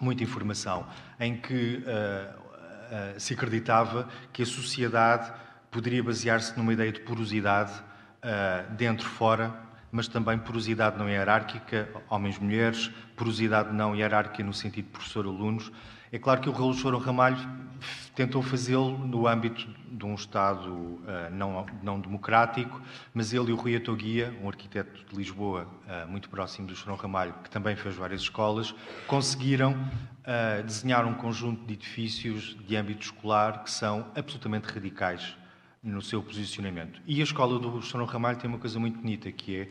muita 0.00 0.22
informação, 0.22 0.86
em 1.18 1.36
que 1.36 1.78
uh, 1.78 3.16
uh, 3.16 3.20
se 3.20 3.34
acreditava 3.34 4.08
que 4.32 4.42
a 4.42 4.46
sociedade 4.46 5.32
poderia 5.68 6.02
basear-se 6.02 6.56
numa 6.56 6.72
ideia 6.72 6.92
de 6.92 7.00
porosidade 7.00 7.72
dentro-fora 8.76 9.69
mas 9.92 10.08
também 10.08 10.38
porosidade 10.38 10.98
não 10.98 11.08
hierárquica, 11.08 11.88
homens-mulheres, 12.08 12.90
porosidade 13.16 13.72
não 13.72 13.94
hierárquica 13.94 14.44
no 14.44 14.52
sentido 14.52 14.86
de 14.86 14.90
professor-alunos. 14.92 15.70
É 16.12 16.18
claro 16.18 16.40
que 16.40 16.48
o 16.48 16.52
Raul 16.52 16.74
Ramalho 16.98 17.38
tentou 18.14 18.42
fazê-lo 18.42 18.98
no 18.98 19.26
âmbito 19.28 19.68
de 19.90 20.04
um 20.04 20.14
Estado 20.14 20.68
uh, 20.70 21.00
não, 21.30 21.66
não 21.82 22.00
democrático, 22.00 22.80
mas 23.14 23.32
ele 23.32 23.50
e 23.50 23.52
o 23.52 23.56
Rui 23.56 23.76
Atoguia, 23.76 24.36
um 24.42 24.48
arquiteto 24.48 25.04
de 25.08 25.16
Lisboa 25.16 25.68
uh, 25.86 26.08
muito 26.08 26.28
próximo 26.28 26.66
do 26.66 26.74
Chorão 26.74 26.96
Ramalho, 26.96 27.34
que 27.44 27.50
também 27.50 27.76
fez 27.76 27.94
várias 27.94 28.22
escolas, 28.22 28.74
conseguiram 29.06 29.72
uh, 29.72 30.62
desenhar 30.64 31.04
um 31.04 31.14
conjunto 31.14 31.64
de 31.64 31.74
edifícios 31.74 32.56
de 32.66 32.76
âmbito 32.76 33.02
escolar 33.02 33.62
que 33.62 33.70
são 33.70 34.06
absolutamente 34.16 34.66
radicais 34.72 35.39
no 35.82 36.02
seu 36.02 36.22
posicionamento. 36.22 37.00
E 37.06 37.20
a 37.20 37.24
escola 37.24 37.58
do 37.58 37.82
São 37.82 38.04
Ramalho 38.04 38.38
tem 38.38 38.48
uma 38.48 38.58
coisa 38.58 38.78
muito 38.78 38.98
bonita, 38.98 39.32
que 39.32 39.68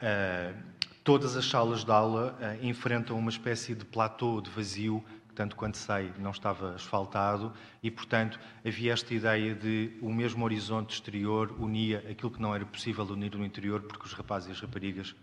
é 0.00 0.54
uh, 0.54 0.62
todas 1.04 1.36
as 1.36 1.44
salas 1.44 1.84
de 1.84 1.90
aula 1.90 2.38
uh, 2.40 2.66
enfrentam 2.66 3.18
uma 3.18 3.30
espécie 3.30 3.74
de 3.74 3.84
platô 3.84 4.40
de 4.40 4.50
vazio, 4.50 5.04
que 5.28 5.34
tanto 5.34 5.54
quanto 5.54 5.76
sei 5.76 6.10
não 6.18 6.30
estava 6.30 6.74
asfaltado, 6.74 7.52
e 7.82 7.90
portanto 7.90 8.40
havia 8.66 8.92
esta 8.92 9.12
ideia 9.14 9.54
de 9.54 9.92
o 10.00 10.12
mesmo 10.12 10.44
horizonte 10.44 10.94
exterior 10.94 11.54
unia 11.58 11.98
aquilo 12.10 12.30
que 12.30 12.40
não 12.40 12.54
era 12.54 12.64
possível 12.64 13.04
unir 13.04 13.34
no 13.36 13.44
interior, 13.44 13.82
porque 13.82 14.06
os 14.06 14.12
rapazes 14.14 14.48
e 14.48 14.52
as 14.52 14.60
raparigas 14.60 15.14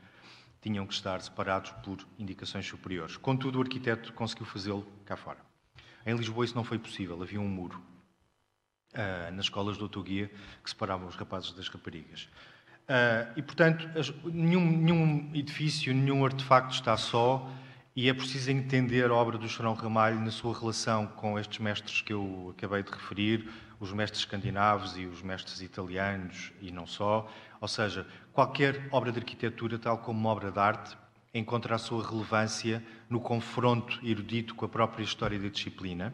tinham 0.62 0.86
que 0.86 0.94
estar 0.94 1.22
separados 1.22 1.72
por 1.84 1.98
indicações 2.20 2.68
superiores. 2.68 3.18
Contudo, 3.18 3.60
o 3.60 3.62
arquiteto 3.62 4.12
conseguiu 4.14 4.46
fazê-lo 4.46 4.86
cá 5.06 5.16
fora. 5.16 5.40
Em 6.06 6.16
Lisboa 6.16 6.46
isso 6.46 6.56
não 6.56 6.64
foi 6.64 6.78
possível, 6.78 7.22
havia 7.22 7.40
um 7.40 7.48
muro 7.48 7.82
uh, 8.94 9.32
nas 9.34 9.46
escolas 9.46 9.78
de 9.78 9.84
autoguia 9.84 10.30
que 10.64 10.70
separavam 10.70 11.08
os 11.08 11.16
rapazes 11.16 11.52
das 11.54 11.68
raparigas. 11.68 12.30
Uh, 12.90 13.34
e, 13.36 13.42
portanto, 13.42 13.88
as, 13.98 14.12
nenhum, 14.26 14.66
nenhum, 14.66 15.32
edifício, 15.34 15.94
nenhum 15.94 16.26
artefacto 16.26 16.74
está 16.74 16.98
só 16.98 17.48
e 17.96 18.10
é 18.10 18.14
preciso 18.14 18.50
entender 18.50 19.10
a 19.10 19.14
obra 19.14 19.38
do 19.38 19.48
Chorão 19.48 19.74
Ramalho 19.74 20.20
na 20.20 20.32
sua 20.32 20.58
relação 20.58 21.06
com 21.06 21.38
estes 21.38 21.60
mestres 21.60 22.02
que 22.02 22.14
eu 22.14 22.54
acabei 22.58 22.82
de 22.82 22.92
referir, 22.92 23.50
os 23.80 23.94
mestres 23.94 24.22
escandinavos 24.22 24.98
e 24.98 25.06
os 25.06 25.22
mestres 25.22 25.62
italianos 25.62 26.52
e 26.62 26.72
não 26.72 26.88
só. 26.88 27.32
Ou 27.62 27.68
seja, 27.68 28.08
qualquer 28.34 28.88
obra 28.92 29.12
de 29.12 29.20
arquitetura, 29.20 29.78
tal 29.78 30.00
como 30.00 30.20
uma 30.20 30.30
obra 30.30 30.52
de 30.52 30.60
arte, 30.60 30.98
encontra 31.34 31.76
a 31.76 31.78
sua 31.78 32.04
relevância 32.08 32.84
no 33.10 33.20
confronto 33.20 34.00
erudito 34.04 34.56
com 34.56 34.66
a 34.66 34.70
própria 34.70 35.04
história 35.04 35.38
da 35.38 35.48
disciplina, 35.48 36.14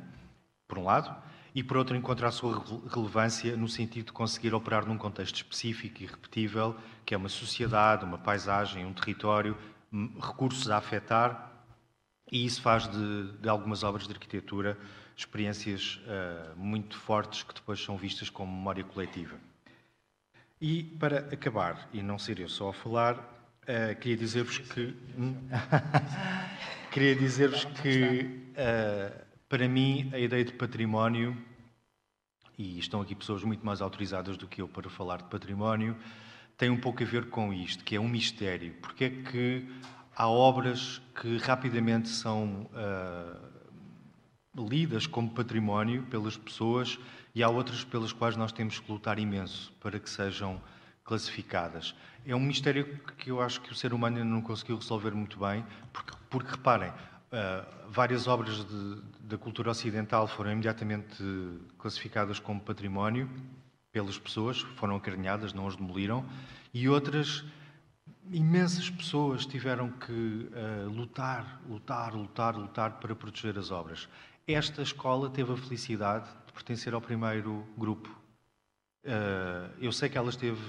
por 0.68 0.78
um 0.78 0.84
lado, 0.84 1.16
e, 1.56 1.64
por 1.64 1.78
outro, 1.78 1.96
encontra 1.96 2.28
a 2.28 2.32
sua 2.32 2.62
relevância 2.94 3.56
no 3.56 3.70
sentido 3.70 4.08
de 4.08 4.12
conseguir 4.12 4.54
operar 4.54 4.86
num 4.86 4.98
contexto 4.98 5.38
específico 5.38 6.04
e 6.04 6.06
repetível, 6.06 6.76
que 7.06 7.16
é 7.16 7.18
uma 7.18 7.30
sociedade, 7.30 8.04
uma 8.04 8.18
paisagem, 8.18 8.86
um 8.86 8.92
território, 8.92 9.58
recursos 10.22 10.70
a 10.70 10.78
afetar, 10.78 11.54
e 12.30 12.46
isso 12.46 12.62
faz 12.62 12.90
de, 12.90 13.32
de 13.38 13.48
algumas 13.48 13.84
obras 13.84 14.06
de 14.06 14.12
arquitetura 14.12 14.78
experiências 15.16 16.02
uh, 16.04 16.60
muito 16.60 16.98
fortes 16.98 17.44
que 17.44 17.54
depois 17.54 17.82
são 17.82 17.96
vistas 17.96 18.30
como 18.30 18.52
memória 18.52 18.84
coletiva. 18.84 19.38
E, 20.60 20.84
para 20.84 21.20
acabar, 21.32 21.88
e 21.94 22.04
não 22.04 22.20
ser 22.20 22.40
eu 22.40 22.50
só 22.50 22.70
a 22.70 22.74
falar, 22.74 23.16
uh, 23.18 23.96
queria 24.02 24.18
dizer-vos 24.18 24.58
que. 24.58 24.94
queria 26.92 27.16
dizer-vos 27.16 27.64
que. 27.64 28.52
Uh, 28.58 29.25
para 29.48 29.68
mim, 29.68 30.10
a 30.14 30.20
ideia 30.20 30.44
de 30.44 30.54
património, 30.54 31.38
e 32.58 32.80
estão 32.80 33.02
aqui 33.02 33.14
pessoas 33.14 33.44
muito 33.44 33.66
mais 33.66 33.82
autorizadas 33.82 34.38
do 34.38 34.48
que 34.48 34.62
eu 34.62 34.68
para 34.68 34.90
falar 34.90 35.18
de 35.18 35.26
património, 35.26 35.96
tem 36.58 36.70
um 36.70 36.78
pouco 36.78 37.04
a 37.04 37.06
ver 37.06 37.30
com 37.30 37.54
isto, 37.54 37.84
que 37.84 37.96
é 37.96 38.00
um 38.00 38.08
mistério. 38.08 38.74
Porque 38.82 39.04
é 39.06 39.10
que 39.10 39.68
há 40.16 40.28
obras 40.28 41.02
que 41.22 41.38
rapidamente 41.38 42.08
são 42.08 42.70
uh, 42.74 44.68
lidas 44.68 45.06
como 45.06 45.30
património 45.30 46.04
pelas 46.04 46.38
pessoas 46.38 46.98
e 47.34 47.44
há 47.44 47.50
outras 47.50 47.84
pelas 47.84 48.14
quais 48.14 48.38
nós 48.38 48.54
temos 48.54 48.80
que 48.80 48.90
lutar 48.90 49.20
imenso 49.20 49.74
para 49.82 50.00
que 50.00 50.10
sejam 50.10 50.62
classificadas. 51.04 51.94
É 52.26 52.34
um 52.36 52.40
mistério 52.40 53.00
que 53.18 53.30
eu 53.30 53.42
acho 53.42 53.62
que 53.62 53.72
o 53.72 53.76
ser 53.76 53.94
humano 53.94 54.18
ainda 54.18 54.30
não 54.30 54.42
conseguiu 54.42 54.78
resolver 54.78 55.12
muito 55.12 55.38
bem, 55.38 55.64
porque, 55.92 56.14
porque 56.30 56.52
reparem, 56.52 56.92
Uh, 57.26 57.90
várias 57.90 58.28
obras 58.28 58.64
da 59.28 59.38
cultura 59.38 59.72
ocidental 59.72 60.28
foram 60.28 60.52
imediatamente 60.52 61.24
classificadas 61.80 62.40
como 62.40 62.62
património 62.62 63.30
pelas 63.92 64.20
pessoas, 64.20 64.60
foram 64.76 64.96
acarinhadas, 64.98 65.54
não 65.54 65.68
as 65.68 65.76
demoliram, 65.76 66.24
e 66.74 66.88
outras, 66.88 67.44
imensas 68.30 68.90
pessoas 68.90 69.46
tiveram 69.46 69.90
que 69.90 70.12
uh, 70.12 70.90
lutar, 70.90 71.62
lutar, 71.68 72.14
lutar, 72.14 72.56
lutar 72.56 73.00
para 73.00 73.16
proteger 73.16 73.58
as 73.58 73.72
obras. 73.72 74.08
Esta 74.46 74.82
escola 74.82 75.30
teve 75.30 75.54
a 75.54 75.58
felicidade 75.58 76.28
de 76.46 76.54
pertencer 76.54 76.94
ao 76.94 77.02
primeiro 77.02 77.66
grupo. 77.78 78.10
Uh, 79.06 79.74
eu 79.80 79.92
sei 79.92 80.10
que 80.10 80.18
ela 80.18 80.30
esteve 80.30 80.62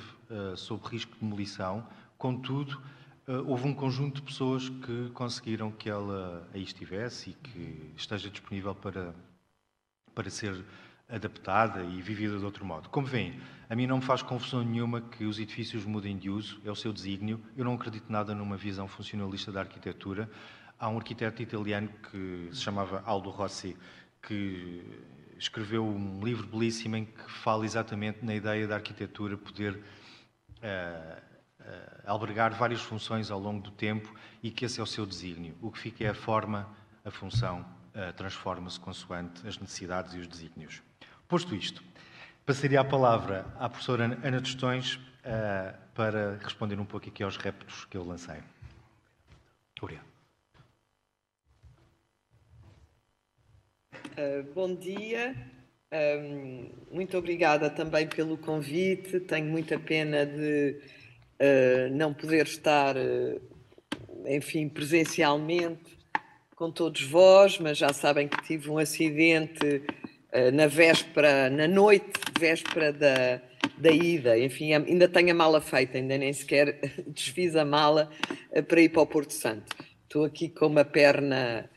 sob 0.56 0.84
risco 0.88 1.12
de 1.14 1.20
demolição, 1.20 1.86
contudo, 2.18 2.76
uh, 2.78 2.95
houve 3.26 3.66
um 3.66 3.74
conjunto 3.74 4.16
de 4.16 4.22
pessoas 4.22 4.68
que 4.68 5.10
conseguiram 5.10 5.70
que 5.70 5.90
ela 5.90 6.48
aí 6.54 6.62
estivesse 6.62 7.30
e 7.30 7.32
que 7.34 7.92
esteja 7.96 8.30
disponível 8.30 8.74
para, 8.74 9.14
para 10.14 10.30
ser 10.30 10.64
adaptada 11.08 11.82
e 11.82 12.00
vivida 12.00 12.38
de 12.38 12.44
outro 12.44 12.64
modo. 12.64 12.88
Como 12.88 13.06
veem, 13.06 13.40
a 13.68 13.74
mim 13.74 13.86
não 13.86 13.96
me 13.96 14.02
faz 14.02 14.22
confusão 14.22 14.62
nenhuma 14.62 15.00
que 15.00 15.24
os 15.24 15.38
edifícios 15.38 15.84
mudem 15.84 16.16
de 16.16 16.30
uso, 16.30 16.60
é 16.64 16.70
o 16.70 16.76
seu 16.76 16.92
desígnio. 16.92 17.40
Eu 17.56 17.64
não 17.64 17.74
acredito 17.74 18.10
nada 18.10 18.34
numa 18.34 18.56
visão 18.56 18.86
funcionalista 18.88 19.50
da 19.50 19.60
arquitetura. 19.60 20.30
Há 20.78 20.88
um 20.88 20.96
arquiteto 20.96 21.42
italiano 21.42 21.88
que 22.10 22.48
se 22.52 22.60
chamava 22.60 23.02
Aldo 23.04 23.30
Rossi, 23.30 23.76
que 24.22 24.82
escreveu 25.38 25.84
um 25.84 26.24
livro 26.24 26.46
belíssimo 26.46 26.96
em 26.96 27.04
que 27.04 27.30
fala 27.30 27.64
exatamente 27.64 28.24
na 28.24 28.34
ideia 28.34 28.66
da 28.66 28.76
arquitetura 28.76 29.36
poder 29.36 29.74
uh, 29.74 31.35
albergar 32.04 32.54
várias 32.54 32.80
funções 32.80 33.30
ao 33.30 33.38
longo 33.38 33.62
do 33.62 33.70
tempo 33.70 34.14
e 34.42 34.50
que 34.50 34.64
esse 34.64 34.80
é 34.80 34.82
o 34.82 34.86
seu 34.86 35.04
desígnio. 35.06 35.56
O 35.60 35.70
que 35.70 35.78
fica 35.78 36.04
é 36.04 36.08
a 36.08 36.14
forma, 36.14 36.68
a 37.04 37.10
função, 37.10 37.64
transforma-se 38.16 38.78
consoante 38.78 39.46
as 39.46 39.58
necessidades 39.58 40.14
e 40.14 40.18
os 40.18 40.26
desígnios. 40.26 40.82
Posto 41.26 41.54
isto, 41.54 41.82
passaria 42.44 42.80
a 42.80 42.84
palavra 42.84 43.46
à 43.58 43.68
professora 43.68 44.04
Ana 44.22 44.40
Tostões 44.40 45.00
para 45.94 46.36
responder 46.42 46.78
um 46.78 46.84
pouco 46.84 47.08
aqui 47.08 47.22
aos 47.22 47.36
reptos 47.36 47.84
que 47.86 47.96
eu 47.96 48.04
lancei. 48.04 48.38
Obrigado. 49.80 50.06
Uh, 54.18 54.52
bom 54.54 54.74
dia, 54.74 55.34
um, 55.92 56.70
muito 56.90 57.18
obrigada 57.18 57.68
também 57.68 58.06
pelo 58.08 58.38
convite. 58.38 59.20
Tenho 59.20 59.46
muita 59.46 59.78
pena 59.78 60.24
de 60.24 60.80
uh, 61.40 61.94
não 61.94 62.12
poder 62.12 62.46
estar, 62.46 62.96
uh, 62.96 63.40
enfim, 64.26 64.68
presencialmente 64.68 65.96
com 66.54 66.70
todos 66.70 67.02
vós, 67.02 67.58
mas 67.58 67.76
já 67.76 67.92
sabem 67.92 68.28
que 68.28 68.42
tive 68.42 68.70
um 68.70 68.78
acidente 68.78 69.82
na 70.54 70.66
véspera, 70.66 71.50
na 71.50 71.68
noite, 71.68 72.18
véspera 72.38 72.92
da, 72.92 73.40
da 73.76 73.90
ida. 73.90 74.38
Enfim, 74.38 74.72
ainda 74.72 75.06
tenho 75.06 75.32
a 75.32 75.34
mala 75.34 75.60
feita, 75.60 75.98
ainda 75.98 76.16
nem 76.16 76.32
sequer 76.32 76.80
desfiz 77.08 77.54
a 77.56 77.64
mala 77.64 78.10
para 78.66 78.80
ir 78.80 78.88
para 78.88 79.02
o 79.02 79.06
Porto 79.06 79.34
Santo. 79.34 79.76
Estou 80.04 80.24
aqui 80.24 80.48
com 80.48 80.66
uma 80.66 80.84
perna 80.84 81.68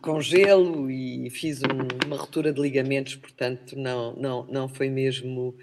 com 0.00 0.20
gelo 0.20 0.90
e 0.90 1.28
fiz 1.30 1.60
um, 1.62 2.06
uma 2.06 2.16
ruptura 2.16 2.52
de 2.52 2.60
ligamentos, 2.60 3.16
portanto 3.16 3.76
não, 3.76 4.14
não, 4.16 4.46
não 4.46 4.68
foi 4.68 4.88
mesmo 4.88 5.48
uh, 5.48 5.56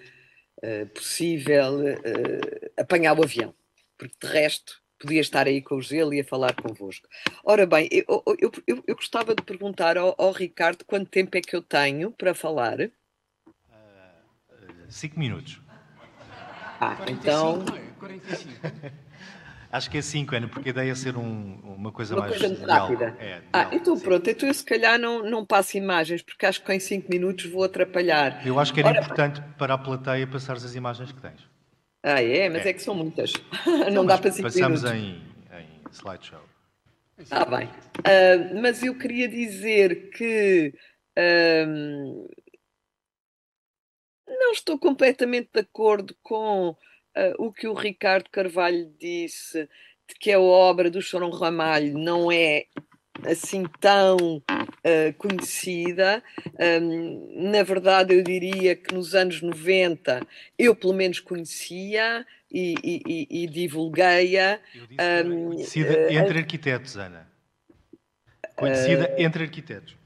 possível 0.94 1.80
uh, 1.80 2.72
apanhar 2.78 3.18
o 3.18 3.24
avião, 3.24 3.54
porque 3.98 4.16
de 4.22 4.28
resto 4.28 4.82
podia 5.00 5.22
estar 5.22 5.48
aí 5.48 5.62
com 5.62 5.76
o 5.76 5.82
gelo 5.82 6.14
e 6.14 6.20
a 6.22 6.24
falar 6.24 6.56
convosco. 6.56 7.08
Ora 7.44 7.66
bem, 7.66 7.88
eu, 7.92 8.24
eu, 8.40 8.52
eu, 8.66 8.84
eu 8.88 8.96
gostava 8.96 9.36
de 9.36 9.44
perguntar 9.44 9.98
ao, 9.98 10.16
ao, 10.18 10.32
Ricardo 10.32 10.84
quanto 10.86 11.10
tempo 11.10 11.38
é 11.38 11.42
que 11.42 11.56
eu 11.56 11.62
tenho 11.62 12.12
para 12.12 12.34
falar. 12.34 12.80
Uh, 12.80 12.92
cinco 14.90 15.20
minutos. 15.20 15.62
Ah, 16.80 16.96
45, 16.96 17.12
então. 17.22 17.66
45. 18.00 19.07
Acho 19.72 19.90
que 19.90 19.98
é 19.98 20.02
5, 20.02 20.36
Ana, 20.36 20.48
porque 20.48 20.70
a 20.70 20.72
ideia 20.72 20.92
é 20.92 20.96
ser 20.96 21.18
um, 21.18 21.60
uma 21.78 21.92
coisa 21.92 22.16
uma 22.16 22.22
mais. 22.22 22.38
Coisa 22.38 22.48
muito 22.48 22.70
rápida. 22.70 23.18
É, 23.20 23.42
ah, 23.52 23.70
então 23.72 23.98
sim. 23.98 24.04
pronto, 24.04 24.30
então 24.30 24.48
eu 24.48 24.54
se 24.54 24.64
calhar 24.64 24.98
não, 24.98 25.24
não 25.24 25.46
passo 25.46 25.78
imagens, 25.78 26.22
porque 26.22 26.46
acho 26.46 26.64
que 26.64 26.74
em 26.74 26.80
5 26.80 27.10
minutos 27.10 27.46
vou 27.46 27.64
atrapalhar. 27.64 28.46
Eu 28.48 28.60
acho 28.60 28.74
que 28.74 28.80
era 28.80 28.90
Ora, 28.90 29.00
importante 29.00 29.42
para 29.58 29.74
a 29.74 29.78
plateia 29.78 30.26
passares 30.26 30.64
as 30.64 30.74
imagens 30.74 31.12
que 31.12 31.22
tens. 31.22 31.50
Ah, 32.02 32.22
é? 32.22 32.50
Mas 32.50 32.66
é, 32.66 32.70
é 32.70 32.74
que 32.74 32.82
são 32.82 32.96
muitas. 32.96 33.34
Não, 33.66 33.92
não 33.92 34.06
dá 34.06 34.18
para 34.18 34.32
5 34.32 34.48
minutos. 34.48 34.82
Passamos 34.82 34.84
em, 34.86 35.22
em 35.52 35.92
slideshow. 35.92 36.42
Está 37.18 37.46
bem. 37.46 37.68
Uh, 37.68 38.62
mas 38.62 38.82
eu 38.84 38.98
queria 38.98 39.28
dizer 39.28 40.12
que. 40.12 40.74
Uh, 41.18 42.30
não 44.28 44.52
estou 44.52 44.78
completamente 44.78 45.50
de 45.54 45.60
acordo 45.60 46.16
com 46.22 46.76
o 47.38 47.52
que 47.52 47.68
o 47.68 47.74
Ricardo 47.74 48.30
Carvalho 48.30 48.92
disse, 49.00 49.68
de 50.08 50.16
que 50.20 50.32
a 50.32 50.40
obra 50.40 50.90
do 50.90 51.02
Chorão 51.02 51.30
Ramalho 51.30 51.98
não 51.98 52.32
é 52.32 52.66
assim 53.26 53.64
tão 53.80 54.38
uh, 54.38 55.14
conhecida. 55.18 56.24
Um, 56.82 57.50
na 57.52 57.64
verdade, 57.64 58.14
eu 58.14 58.24
diria 58.24 58.76
que 58.76 58.94
nos 58.94 59.16
anos 59.16 59.42
90 59.42 60.26
eu 60.58 60.76
pelo 60.76 60.94
menos 60.94 61.20
conhecia 61.20 62.26
e, 62.52 62.76
e, 62.84 63.44
e, 63.44 63.48
divulguei-a. 63.48 64.60
Um, 65.26 65.50
conhecida 65.50 65.94
uh, 65.94 66.12
entre 66.12 66.40
arquitetos, 66.40 66.96
Ana. 66.96 67.28
Conhecida 68.56 69.16
uh, 69.18 69.22
entre 69.22 69.44
arquitetos. 69.44 69.97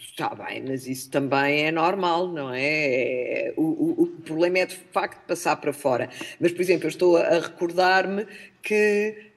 Está 0.00 0.34
bem, 0.34 0.62
mas 0.66 0.86
isso 0.86 1.10
também 1.10 1.66
é 1.66 1.70
normal, 1.70 2.28
não 2.28 2.52
é? 2.52 3.48
é 3.48 3.54
o, 3.56 3.62
o, 3.62 4.02
o, 4.02 4.06
problema 4.22 4.58
é 4.60 4.66
de 4.66 4.76
facto 4.76 5.26
passar 5.26 5.56
para 5.56 5.72
fora. 5.72 6.08
Mas, 6.40 6.52
por 6.52 6.60
exemplo, 6.62 6.86
eu 6.86 6.90
estou 6.90 7.16
a, 7.16 7.38
recordar-me 7.38 8.26
que 8.62 9.32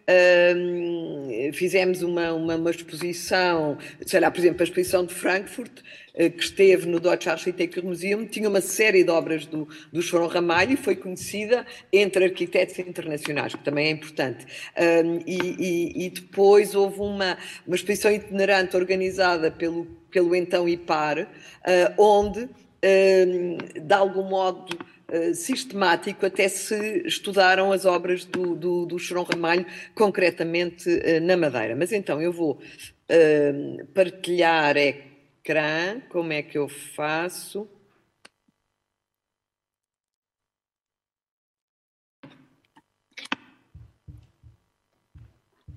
hum, 0.55 1.49
fizemos 1.53 2.01
uma, 2.01 2.31
uma, 2.33 2.55
uma, 2.55 2.69
exposição, 2.69 3.77
sei 4.05 4.19
lá, 4.19 4.31
por 4.31 4.39
exemplo, 4.39 4.61
a 4.61 4.63
exposição 4.63 5.05
de 5.05 5.13
Frankfurt, 5.13 5.79
uh, 5.79 6.31
que 6.31 6.43
esteve 6.43 6.85
no 6.85 6.99
Deutsche 6.99 7.29
Architecture 7.29 7.85
Museum, 7.85 8.25
tinha 8.25 8.47
uma 8.47 8.61
série 8.61 9.03
de 9.03 9.09
obras 9.09 9.45
do, 9.45 9.67
do 9.91 10.01
João 10.01 10.27
Ramalho 10.27 10.73
e 10.73 10.77
foi 10.77 10.95
conhecida 10.95 11.65
entre 11.91 12.25
arquitetos 12.25 12.77
internacionais, 12.79 13.55
que 13.55 13.63
também 13.63 13.87
é 13.87 13.91
importante. 13.91 14.45
Um, 14.77 15.19
e, 15.25 15.37
e, 15.37 16.05
e, 16.05 16.09
depois 16.09 16.75
houve 16.75 16.99
uma, 16.99 17.37
uma 17.65 17.75
exposição 17.75 18.11
itinerante 18.11 18.77
organizada 18.77 19.51
pelo 19.51 20.04
pelo 20.15 20.34
então 20.34 20.69
IPAR, 20.69 21.28
eh, 21.67 21.93
onde, 21.97 22.47
eh, 22.82 23.25
de 23.75 23.93
algum 23.93 24.23
modo 24.23 24.78
eh, 25.10 25.34
sistemático, 25.34 26.25
até 26.25 26.47
se 26.47 27.06
estudaram 27.06 27.73
as 27.73 27.84
obras 27.84 28.23
do, 28.23 28.56
do, 28.56 28.86
do 28.86 28.97
Chorão 28.97 29.23
Ramalho, 29.23 29.65
concretamente 29.93 30.89
na 31.21 31.36
Madeira. 31.36 31.75
Mas 31.75 31.91
então 31.91 32.21
eu 32.21 32.32
vou 32.32 32.58
partilhar 33.93 34.78
ecrã, 34.78 35.99
como 36.10 36.32
é 36.32 36.41
que 36.41 36.58
eu 36.58 36.69
faço? 36.69 37.67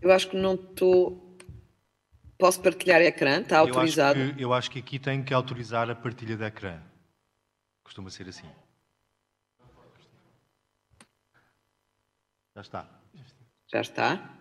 Eu 0.01 0.13
acho 0.13 0.31
que 0.31 0.37
não 0.37 0.55
estou 0.55 1.28
Posso 2.39 2.63
partilhar 2.63 3.03
ecrã? 3.03 3.41
Está 3.41 3.59
autorizado? 3.59 4.21
Eu 4.21 4.25
acho, 4.25 4.35
que, 4.35 4.43
eu 4.43 4.55
acho 4.55 4.71
que 4.71 4.79
aqui 4.79 4.99
tem 4.99 5.25
que 5.25 5.35
autorizar 5.35 5.91
a 5.91 5.95
partilha 5.95 6.37
de 6.37 6.45
ecrã. 6.45 6.81
Costuma 7.83 8.11
ser 8.11 8.29
assim. 8.29 8.49
Já 12.55 12.61
está. 12.61 12.89
Já 13.67 13.81
está. 13.81 14.39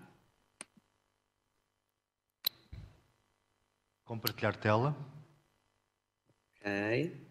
Compartilhar 4.05 4.55
tela. 4.55 4.95
Ok. 6.55 7.26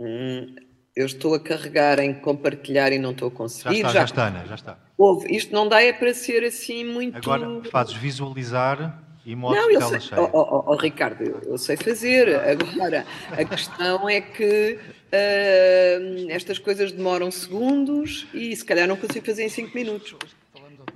Hum, 0.00 0.56
eu 0.96 1.04
estou 1.04 1.34
a 1.34 1.40
carregar 1.40 1.98
em 1.98 2.14
compartilhar 2.14 2.90
e 2.90 2.98
não 2.98 3.10
estou 3.10 3.28
a 3.28 3.30
conseguir. 3.30 3.82
Já 3.82 3.88
está, 3.88 3.88
já, 3.88 3.98
já 3.98 4.04
está, 4.04 4.26
Ana, 4.28 4.46
já 4.46 4.54
está. 4.54 4.78
Houve. 4.96 5.36
Isto 5.36 5.54
não 5.54 5.68
dá 5.68 5.82
é 5.82 5.92
para 5.92 6.14
ser 6.14 6.42
assim 6.42 6.84
muito. 6.84 7.16
Agora 7.18 7.62
fazes 7.70 7.94
visualizar 7.94 9.04
e 9.24 9.36
mostras 9.36 9.74
não, 9.74 9.78
tela 9.78 10.00
cheia. 10.00 10.20
Oh, 10.22 10.30
oh, 10.32 10.64
oh, 10.72 10.76
Ricardo, 10.76 11.22
eu, 11.22 11.40
eu, 11.42 11.58
sei 11.58 11.76
fazer. 11.76 12.34
Agora, 12.34 13.06
a 13.30 13.44
questão 13.44 14.08
é 14.08 14.22
que 14.22 14.78
uh, 14.78 16.30
estas 16.30 16.58
coisas 16.58 16.92
demoram 16.92 17.30
segundos 17.30 18.26
e 18.32 18.56
se 18.56 18.64
calhar 18.64 18.88
não 18.88 18.96
consigo 18.96 19.24
fazer 19.24 19.44
em 19.44 19.50
5 19.50 19.76
minutos. 19.76 20.16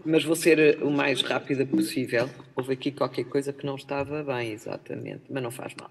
Mas 0.05 0.25
vou 0.25 0.37
ser 0.37 0.83
o 0.83 0.91
mais 0.91 1.23
rápida 1.23 1.65
possível. 1.65 2.29
Houve 2.57 2.73
aqui 2.73 2.91
qualquer 2.91 3.25
coisa 3.25 3.53
que 3.53 3.65
não 3.65 3.77
estava 3.77 4.23
bem, 4.23 4.53
exatamente. 4.53 5.25
Mas 5.31 5.43
não 5.43 5.51
faz 5.51 5.75
mal. 5.81 5.91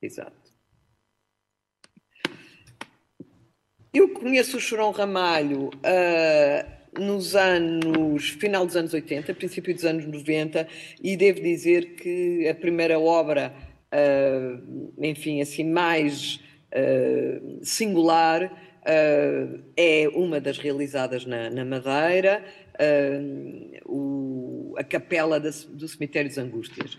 Exato. 0.00 0.45
Eu 3.96 4.10
conheço 4.10 4.58
o 4.58 4.60
Chorão 4.60 4.90
Ramalho 4.90 5.70
uh, 5.70 7.00
nos 7.00 7.34
anos, 7.34 8.28
final 8.28 8.66
dos 8.66 8.76
anos 8.76 8.92
80, 8.92 9.32
princípio 9.32 9.74
dos 9.74 9.86
anos 9.86 10.04
90, 10.04 10.68
e 11.02 11.16
devo 11.16 11.40
dizer 11.40 11.94
que 11.94 12.46
a 12.46 12.54
primeira 12.54 13.00
obra, 13.00 13.54
uh, 13.90 14.92
enfim, 15.02 15.40
assim, 15.40 15.64
mais 15.64 16.38
uh, 16.74 17.64
singular, 17.64 18.64
é 19.76 20.08
uma 20.14 20.40
das 20.40 20.58
realizadas 20.58 21.26
na, 21.26 21.50
na 21.50 21.64
Madeira, 21.64 22.44
o, 23.84 24.76
a 24.78 24.84
capela 24.84 25.40
da, 25.40 25.50
do 25.70 25.88
Cemitério 25.88 26.28
das 26.28 26.38
Angústias. 26.38 26.96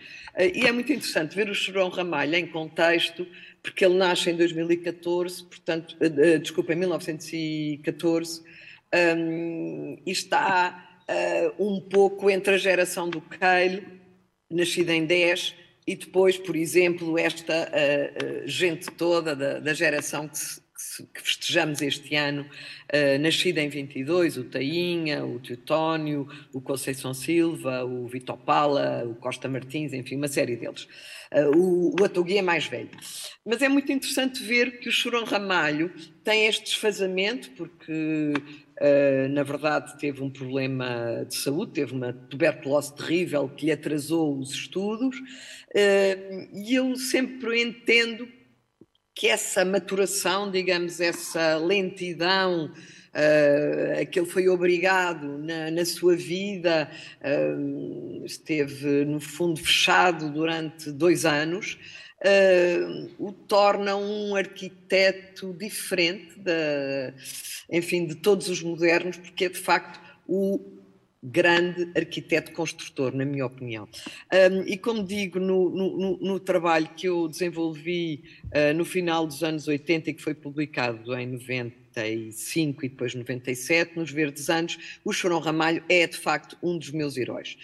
E 0.54 0.66
é 0.66 0.72
muito 0.74 0.92
interessante 0.92 1.34
ver 1.34 1.50
o 1.50 1.56
Chorão 1.56 1.88
Ramalho 1.88 2.36
em 2.36 2.46
contexto, 2.46 3.26
porque 3.62 3.86
ele 3.86 3.96
nasce 3.96 4.30
em 4.30 4.36
2014, 4.36 5.44
portanto, 5.44 5.98
uh, 6.02 6.40
desculpa, 6.40 6.74
em 6.74 6.78
1914, 6.78 8.42
um, 8.94 9.98
e 10.06 10.12
está 10.12 10.84
um 11.58 11.80
pouco 11.80 12.30
entre 12.30 12.56
a 12.56 12.58
geração 12.58 13.10
do 13.10 13.22
Keil, 13.22 13.82
nascida 14.52 14.94
em 14.94 15.06
10, 15.06 15.56
e 15.88 15.96
depois, 15.96 16.38
por 16.38 16.54
exemplo, 16.54 17.18
esta 17.18 17.72
gente 18.44 18.92
toda 18.92 19.34
da, 19.34 19.60
da 19.60 19.74
geração 19.74 20.28
que 20.28 20.38
se, 20.38 20.60
que 21.14 21.22
festejamos 21.22 21.82
este 21.82 22.16
ano, 22.16 22.44
uh, 22.44 23.20
nascida 23.20 23.62
em 23.62 23.70
22, 23.70 24.38
o 24.38 24.44
Tainha, 24.44 25.26
o 25.26 25.40
Teutónio, 25.40 26.28
o 26.54 26.62
Conceição 26.62 27.14
Silva, 27.14 27.84
o 27.84 28.08
Vitor 28.08 28.38
Pala, 28.38 29.04
o 29.06 29.16
Costa 29.16 29.48
Martins, 29.50 29.92
enfim, 29.92 30.16
uma 30.16 30.28
série 30.28 30.56
deles. 30.56 30.88
Uh, 31.34 31.58
o, 31.58 31.96
o 32.00 32.30
é 32.30 32.42
mais 32.42 32.68
velho. 32.68 32.92
Mas 33.44 33.62
é 33.62 33.68
muito 33.68 33.92
interessante 33.92 34.44
ver 34.44 34.80
que 34.80 34.88
o 34.88 34.92
Chorão 34.92 35.26
Ramalho 35.26 35.92
tem 36.24 36.46
este 36.46 36.66
desfazamento, 36.66 37.50
porque 37.52 38.34
uh, 38.80 39.30
na 39.30 39.42
verdade 39.42 39.98
teve 39.98 40.22
um 40.22 40.30
problema 40.30 41.26
de 41.28 41.36
saúde, 41.36 41.74
teve 41.74 41.94
uma 41.94 42.14
tuberculose 42.14 42.96
terrível 42.96 43.50
que 43.50 43.66
lhe 43.66 43.72
atrasou 43.72 44.38
os 44.38 44.52
estudos, 44.52 45.18
e 46.54 46.74
eu 46.74 46.96
sempre 46.96 47.62
entendo 47.62 48.37
que 49.18 49.28
essa 49.28 49.66
maturação, 49.66 50.50
digamos, 50.52 51.02
essa 51.02 51.58
lentidão 51.58 52.72
uh, 52.72 54.00
a 54.00 54.06
que 54.06 54.20
ele 54.20 54.30
foi 54.30 54.48
obrigado 54.48 55.40
na, 55.40 55.72
na 55.72 55.84
sua 55.86 56.16
vida, 56.16 56.88
uh, 57.20 58.24
esteve 58.24 59.06
no 59.06 59.20
fundo 59.20 59.60
fechado 59.60 60.30
durante 60.30 60.92
dois 60.92 61.26
anos, 61.26 61.80
uh, 62.22 63.10
o 63.18 63.32
torna 63.32 63.96
um 63.96 64.36
arquiteto 64.36 65.52
diferente, 65.52 66.38
de, 66.38 67.12
enfim, 67.72 68.06
de 68.06 68.14
todos 68.14 68.48
os 68.50 68.62
modernos, 68.62 69.18
porque 69.18 69.46
é 69.46 69.50
de 69.50 69.58
facto 69.58 70.00
o 70.28 70.77
grande 71.28 71.92
arquiteto 71.96 72.52
construtor, 72.52 73.14
na 73.14 73.26
minha 73.26 73.46
opinião. 73.46 73.88
Um, 74.32 74.62
e 74.64 74.78
como 74.78 75.04
digo, 75.04 75.40
no, 75.40 75.70
no, 75.70 76.18
no, 76.18 76.40
trabalho 76.40 76.90
que 76.96 77.08
eu 77.08 77.28
desenvolvi 77.28 78.24
uh, 78.46 78.74
no 78.74 78.86
final 78.86 79.28
dos 79.28 79.44
anos 79.44 79.68
80 79.68 80.10
e 80.10 80.14
que 80.14 80.22
foi 80.22 80.34
publicado 80.34 81.14
em 81.16 81.28
95 81.28 82.86
e 82.86 82.90
depois 82.90 83.14
97, 83.14 83.98
nos 83.98 84.12
Verdes 84.12 84.50
Anos, 84.50 85.00
o 85.04 85.12
Chorão 85.12 85.40
Ramalho 85.40 85.84
é 85.90 86.08
de 86.08 86.18
facto 86.18 86.58
um 86.62 86.78
dos 86.78 86.92
meus 86.92 87.18
heróis. 87.18 87.58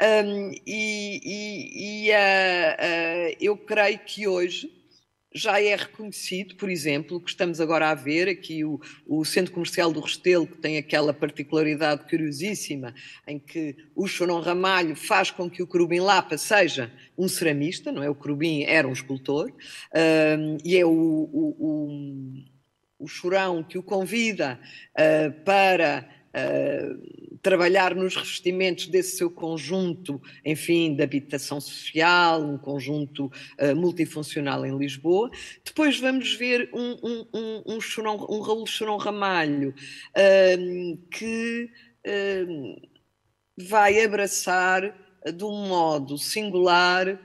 Um, 0.00 0.52
e, 0.66 1.20
e, 1.24 2.06
e 2.06 2.10
uh, 2.10 2.14
uh, 2.14 3.36
eu 3.40 3.56
creio 3.56 3.98
que 3.98 4.26
hoje 4.26 4.79
já 5.32 5.62
é 5.62 5.76
reconhecido, 5.76 6.56
por 6.56 6.68
exemplo, 6.68 7.20
que 7.20 7.30
estamos 7.30 7.60
agora 7.60 7.90
a 7.90 7.94
ver 7.94 8.28
aqui, 8.28 8.64
o, 8.64 8.80
o, 9.06 9.24
Centro 9.24 9.52
Comercial 9.52 9.92
do 9.92 10.00
Restelo, 10.00 10.46
que 10.46 10.58
tem 10.58 10.76
aquela 10.76 11.14
particularidade 11.14 12.08
curiosíssima, 12.08 12.92
em 13.26 13.38
que 13.38 13.76
o 13.94 14.08
Chorão 14.08 14.40
Ramalho 14.40 14.96
faz 14.96 15.30
com 15.30 15.48
que 15.48 15.62
o 15.62 15.66
Crubim 15.66 16.00
Lapa 16.00 16.36
seja 16.36 16.92
um 17.16 17.28
ceramista, 17.28 17.92
não 17.92 18.02
é? 18.02 18.10
O 18.10 18.14
Crubim 18.14 18.64
era 18.64 18.88
um 18.88 18.92
escultor, 18.92 19.52
um, 20.40 20.56
e 20.64 20.76
é 20.76 20.84
o, 20.84 20.90
o, 20.90 21.56
o, 21.58 23.04
o 23.04 23.06
Chorão 23.06 23.62
que 23.62 23.78
o 23.78 23.82
convida 23.82 24.58
uh, 24.94 25.44
para 25.44 26.08
uh, 26.34 27.38
trabalhar 27.42 27.94
nos 27.94 28.14
revestimentos 28.16 28.86
desse 28.86 29.16
seu 29.16 29.30
conjunto, 29.30 30.20
enfim, 30.44 30.94
de 30.94 31.02
habitação 31.02 31.60
social, 31.60 32.42
um 32.42 32.58
conjunto 32.58 33.26
uh, 33.26 33.74
multifuncional 33.74 34.64
em 34.64 34.76
Lisboa. 34.76 35.30
Depois 35.64 35.98
vamos 35.98 36.34
ver 36.34 36.70
um, 36.72 36.96
um, 37.02 37.26
um, 37.34 37.62
um, 37.74 37.80
churão, 37.80 38.26
um 38.28 38.40
Raul 38.40 38.66
Chorão 38.66 38.96
Ramalho 38.96 39.70
uh, 39.70 40.96
que 41.10 41.70
uh, 42.06 42.88
vai 43.56 44.02
abraçar 44.02 44.94
de 45.34 45.44
um 45.44 45.66
modo 45.68 46.16
singular 46.16 47.18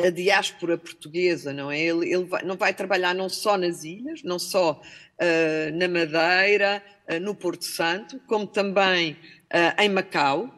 a 0.00 0.10
diáspora 0.10 0.76
portuguesa, 0.76 1.52
não 1.52 1.70
é? 1.70 1.80
Ele, 1.80 2.12
ele 2.12 2.24
vai, 2.24 2.42
não 2.42 2.56
vai 2.56 2.74
trabalhar 2.74 3.14
não 3.14 3.28
só 3.28 3.56
nas 3.56 3.84
ilhas, 3.84 4.22
não 4.24 4.38
só 4.38 4.72
uh, 4.80 5.76
na 5.76 5.86
Madeira, 5.86 6.82
no 7.20 7.34
Porto 7.34 7.64
Santo, 7.64 8.20
como 8.26 8.46
também 8.46 9.12
uh, 9.12 9.82
em 9.82 9.88
Macau. 9.88 10.52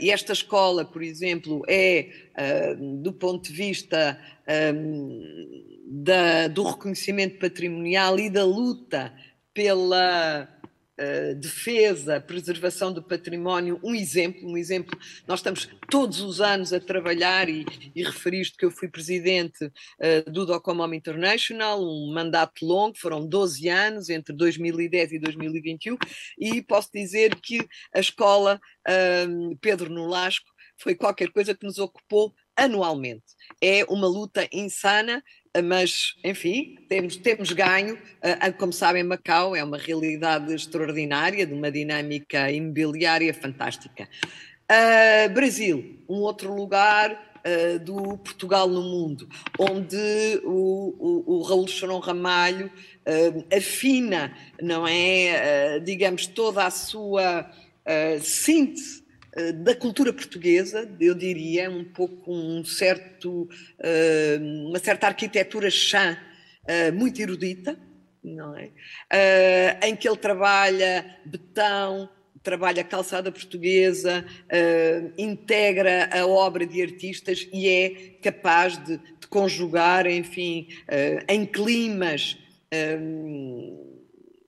e 0.00 0.10
esta 0.10 0.32
escola, 0.32 0.84
por 0.84 1.02
exemplo, 1.02 1.62
é, 1.68 2.08
do 3.02 3.12
ponto 3.12 3.44
de 3.44 3.52
vista 3.52 4.18
da, 5.86 6.48
do 6.48 6.62
reconhecimento 6.62 7.38
patrimonial 7.38 8.18
e 8.18 8.30
da 8.30 8.44
luta 8.44 9.12
pela 9.54 10.48
eh, 11.04 11.34
defesa, 11.34 12.20
preservação 12.20 12.92
do 12.92 13.02
património, 13.02 13.80
um 13.82 13.92
exemplo, 13.92 14.48
um 14.48 14.56
exemplo, 14.56 14.96
nós 15.26 15.40
estamos 15.40 15.68
todos 15.90 16.20
os 16.20 16.40
anos 16.40 16.72
a 16.72 16.78
trabalhar 16.78 17.48
e, 17.48 17.66
e 17.92 18.04
referiste 18.04 18.56
que 18.56 18.64
eu 18.64 18.70
fui 18.70 18.88
presidente 18.88 19.64
uh, 19.64 20.30
do 20.30 20.46
Docomom 20.46 20.94
International, 20.94 21.82
um 21.82 22.12
mandato 22.14 22.64
longo, 22.64 22.96
foram 22.96 23.26
12 23.26 23.68
anos, 23.68 24.10
entre 24.10 24.32
2010 24.32 25.14
e 25.14 25.18
2021, 25.18 25.96
e 26.38 26.62
posso 26.62 26.90
dizer 26.94 27.34
que 27.34 27.66
a 27.92 27.98
escola 27.98 28.60
uh, 28.86 29.56
Pedro 29.60 29.90
Nolasco 29.90 30.52
foi 30.78 30.94
qualquer 30.94 31.32
coisa 31.32 31.52
que 31.52 31.66
nos 31.66 31.78
ocupou 31.78 32.32
anualmente. 32.56 33.24
É 33.60 33.84
uma 33.88 34.06
luta 34.06 34.48
insana 34.52 35.20
mas 35.64 36.16
enfim, 36.24 36.78
temos, 36.88 37.16
temos 37.16 37.52
ganho. 37.52 37.98
Como 38.58 38.72
sabem, 38.72 39.02
Macau 39.02 39.54
é 39.54 39.62
uma 39.62 39.76
realidade 39.76 40.54
extraordinária, 40.54 41.46
de 41.46 41.52
uma 41.52 41.70
dinâmica 41.70 42.50
imobiliária 42.50 43.34
fantástica. 43.34 44.08
Uh, 44.72 45.28
Brasil, 45.34 45.98
um 46.08 46.20
outro 46.20 46.54
lugar 46.54 47.12
uh, 47.12 47.78
do 47.80 48.16
Portugal 48.16 48.66
no 48.66 48.80
mundo, 48.80 49.28
onde 49.58 50.40
o, 50.44 50.94
o, 50.98 51.34
o 51.34 51.42
Raul 51.42 51.68
Chorão 51.68 51.98
Ramalho 51.98 52.68
uh, 52.68 53.44
afina, 53.54 54.34
não 54.62 54.88
é, 54.88 55.78
digamos, 55.80 56.26
toda 56.26 56.64
a 56.64 56.70
sua 56.70 57.50
síntese 58.20 59.01
da 59.64 59.74
cultura 59.74 60.12
portuguesa, 60.12 60.88
eu 61.00 61.14
diria, 61.14 61.70
um 61.70 61.84
pouco 61.84 62.30
um 62.30 62.62
certo, 62.64 63.48
eh, 63.78 64.38
uma 64.68 64.78
certa 64.78 65.06
arquitetura 65.06 65.70
chã 65.70 66.18
eh, 66.66 66.90
muito 66.90 67.20
erudita, 67.20 67.78
não 68.22 68.54
é? 68.56 68.70
em 69.82 69.96
que 69.96 70.06
ele 70.06 70.18
trabalha 70.18 71.04
betão, 71.24 72.08
trabalha 72.42 72.84
calçada 72.84 73.32
portuguesa, 73.32 74.24
integra 75.18 76.08
a 76.12 76.24
obra 76.24 76.64
de 76.64 76.80
artistas 76.80 77.48
e 77.52 77.68
é 77.68 77.90
capaz 78.22 78.78
de, 78.78 78.96
de 78.96 79.26
conjugar, 79.28 80.06
enfim, 80.06 80.68
em 81.28 81.44
climas 81.44 82.38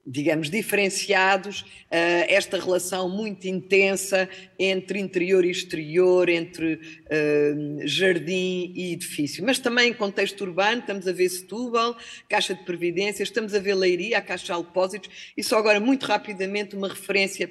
digamos, 0.06 0.50
diferenciados, 0.50 1.62
uh, 1.62 2.26
esta 2.28 2.58
relação 2.58 3.08
muito 3.08 3.46
intensa 3.46 4.28
entre 4.58 4.98
interior 4.98 5.44
e 5.44 5.50
exterior, 5.50 6.28
entre 6.28 6.74
uh, 6.74 7.86
jardim 7.86 8.72
e 8.74 8.92
edifício. 8.92 9.44
Mas 9.44 9.58
também 9.58 9.90
em 9.90 9.94
contexto 9.94 10.42
urbano, 10.42 10.80
estamos 10.80 11.08
a 11.08 11.12
ver 11.12 11.28
Setúbal, 11.28 11.96
Caixa 12.28 12.54
de 12.54 12.64
Previdência, 12.64 13.22
estamos 13.22 13.54
a 13.54 13.58
ver 13.58 13.74
Leiria, 13.74 14.18
a 14.18 14.22
Caixa 14.22 14.54
de 14.54 14.62
Depósitos, 14.62 15.32
e 15.36 15.42
só 15.42 15.58
agora, 15.58 15.80
muito 15.80 16.04
rapidamente, 16.04 16.76
uma 16.76 16.88
referência 16.88 17.48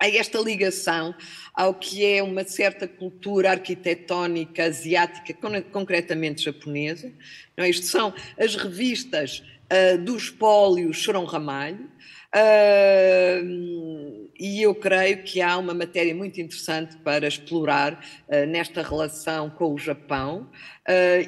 a 0.00 0.08
esta 0.08 0.38
ligação 0.38 1.14
ao 1.54 1.74
que 1.74 2.04
é 2.04 2.22
uma 2.22 2.42
certa 2.42 2.88
cultura 2.88 3.50
arquitetónica 3.50 4.64
asiática, 4.64 5.34
concretamente 5.70 6.42
japonesa. 6.42 7.12
Não, 7.54 7.64
é? 7.64 7.68
isto 7.68 7.84
são 7.84 8.14
as 8.38 8.56
revistas 8.56 9.42
uh, 9.70 9.98
do 9.98 10.16
espólio 10.16 10.92
Chorão 10.92 11.24
Ramalho, 11.24 11.88
uh, 12.34 14.30
e 14.38 14.62
eu 14.62 14.74
creio 14.74 15.22
que 15.22 15.40
há 15.40 15.56
uma 15.58 15.74
matéria 15.74 16.14
muito 16.14 16.40
interessante 16.40 16.96
para 16.98 17.26
explorar 17.26 18.04
uh, 18.28 18.46
nesta 18.46 18.82
relação 18.82 19.50
com 19.50 19.74
o 19.74 19.78
Japão. 19.78 20.50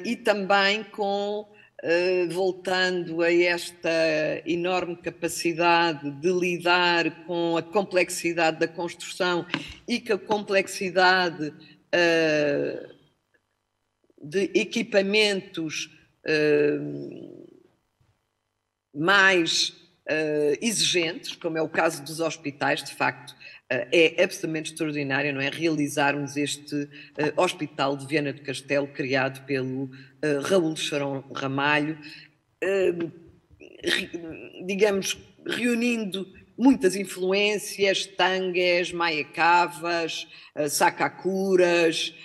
E 0.03 0.17
também 0.17 0.83
com 0.83 1.47
voltando 2.29 3.21
a 3.21 3.33
esta 3.33 3.89
enorme 4.45 4.95
capacidade 4.97 6.11
de 6.11 6.31
lidar 6.31 7.25
com 7.25 7.55
a 7.55 7.61
complexidade 7.61 8.59
da 8.59 8.67
construção 8.67 9.45
e 9.87 10.01
com 10.01 10.13
a 10.13 10.17
complexidade 10.17 11.53
uh, 11.93 12.93
de 14.21 14.49
equipamentos 14.55 15.89
uh, 16.25 17.42
mais 18.93 19.69
uh, 20.09 20.57
exigentes, 20.61 21.35
como 21.35 21.57
é 21.57 21.61
o 21.61 21.69
caso 21.69 22.03
dos 22.03 22.19
hospitais, 22.19 22.83
de 22.83 22.93
facto, 22.93 23.31
uh, 23.31 23.87
é 23.91 24.23
absolutamente 24.23 24.71
extraordinário, 24.71 25.33
não 25.33 25.41
é? 25.41 25.49
Realizarmos 25.49 26.37
este 26.37 26.75
uh, 26.75 26.89
hospital 27.41 27.97
de 27.97 28.05
Viana 28.05 28.31
do 28.31 28.41
Castelo, 28.41 28.87
criado 28.87 29.45
pelo 29.45 29.89
Raul 30.43 30.75
Charão 30.77 31.23
Ramalho, 31.35 31.97
digamos, 34.65 35.17
reunindo 35.45 36.25
muitas 36.57 36.95
influências, 36.95 38.05
tangues, 38.05 38.93
maiacavas, 38.93 40.25
sacacuras, 40.69 42.15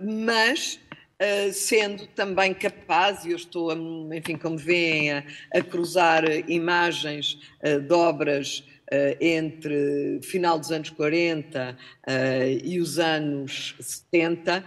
mas 0.00 0.80
Uh, 1.24 1.50
sendo 1.54 2.06
também 2.08 2.52
capaz, 2.52 3.24
e 3.24 3.30
eu 3.30 3.36
estou, 3.36 3.70
a, 3.70 3.74
enfim, 4.14 4.36
como 4.36 4.58
veem, 4.58 5.10
a, 5.10 5.24
a 5.54 5.62
cruzar 5.62 6.22
imagens 6.50 7.38
uh, 7.64 7.80
de 7.80 7.94
obras 7.94 8.58
uh, 8.92 9.16
entre 9.18 10.20
final 10.22 10.58
dos 10.58 10.70
anos 10.70 10.90
40 10.90 11.78
e 12.62 12.78
os 12.78 12.98
anos 12.98 13.74
70, 13.80 14.62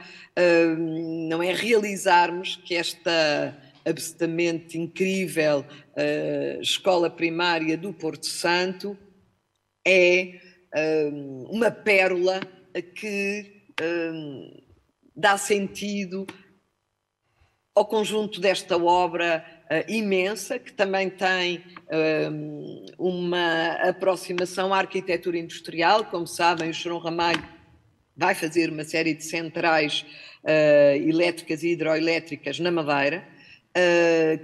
não 1.30 1.44
é 1.44 1.54
realizarmos 1.54 2.56
que 2.56 2.74
esta 2.74 3.56
absolutamente 3.86 4.80
incrível 4.80 5.64
escola 6.60 7.10
primária 7.10 7.78
do 7.78 7.94
Porto 7.94 8.26
Santo 8.26 8.98
é 9.86 10.40
uma 11.50 11.70
pérola 11.70 12.42
que 12.96 13.64
dá 15.16 15.38
sentido 15.38 16.26
ao 17.78 17.86
conjunto 17.86 18.42
desta 18.42 18.76
obra 18.76 19.46
uh, 19.66 19.92
imensa, 19.92 20.58
que 20.58 20.74
também 20.74 21.12
tem 21.12 21.58
uh, 21.58 22.86
uma 22.98 23.74
aproximação 23.88 24.74
à 24.74 24.80
arquitetura 24.80 25.38
industrial. 25.38 26.06
Como 26.06 26.26
sabem, 26.26 26.72
o 26.72 26.74
Chorão 26.74 26.98
Ramalho 26.98 27.44
vai 28.16 28.34
fazer 28.34 28.72
uma 28.72 28.84
série 28.84 29.14
de 29.14 29.24
centrais 29.24 30.04
uh, 30.44 31.08
elétricas 31.08 31.62
e 31.62 31.70
hidroelétricas 31.70 32.60
na 32.60 32.72
Madeira, 32.72 33.24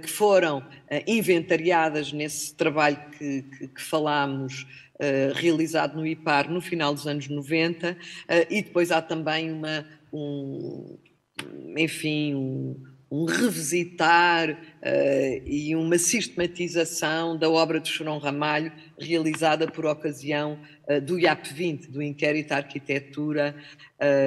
que 0.00 0.08
foram 0.08 0.64
inventariadas 1.08 2.12
nesse 2.12 2.54
trabalho 2.54 2.96
que, 3.18 3.42
que, 3.42 3.66
que 3.66 3.82
falámos 3.82 4.64
Uh, 4.94 5.34
realizado 5.34 5.96
no 5.96 6.06
IPAR 6.06 6.48
no 6.48 6.60
final 6.60 6.94
dos 6.94 7.04
anos 7.04 7.26
90, 7.26 7.90
uh, 7.90 7.96
e 8.48 8.62
depois 8.62 8.92
há 8.92 9.02
também 9.02 9.50
uma, 9.50 9.84
um, 10.12 10.96
enfim, 11.76 12.32
um, 12.32 12.80
um 13.10 13.24
revisitar 13.24 14.50
uh, 14.50 15.42
e 15.46 15.74
uma 15.76 15.98
sistematização 15.98 17.36
da 17.36 17.48
obra 17.48 17.80
de 17.80 17.88
Chorão 17.88 18.18
Ramalho, 18.18 18.72
realizada 18.98 19.66
por 19.70 19.86
ocasião 19.86 20.58
uh, 20.88 21.00
do 21.00 21.18
IAP 21.18 21.52
20, 21.52 21.90
do 21.90 22.02
Inquérito 22.02 22.52
à 22.52 22.56
Arquitetura 22.56 23.54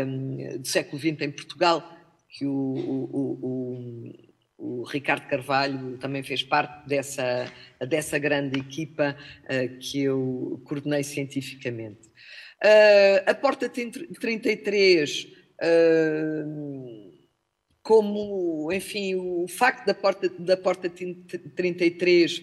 um, 0.06 0.60
do 0.60 0.68
século 0.68 1.00
XX 1.00 1.22
em 1.22 1.32
Portugal, 1.32 1.84
que 2.30 2.46
o, 2.46 2.52
o, 2.52 4.14
o, 4.58 4.80
o, 4.80 4.84
Ricardo 4.84 5.28
Carvalho 5.28 5.98
também 5.98 6.24
fez 6.24 6.44
parte 6.44 6.88
dessa, 6.88 7.52
dessa 7.88 8.18
grande 8.18 8.60
equipa 8.60 9.18
uh, 9.44 9.78
que 9.80 10.02
eu 10.02 10.62
coordenei 10.66 11.04
cientificamente. 11.04 12.10
a 13.26 13.34
Porta 13.34 13.70
33 13.70 15.28
como, 17.88 18.70
enfim, 18.74 19.16
o 19.16 19.48
facto 19.48 19.86
da 19.86 19.94
porta, 19.94 20.28
da 20.28 20.58
porta 20.58 20.90
33 20.90 22.42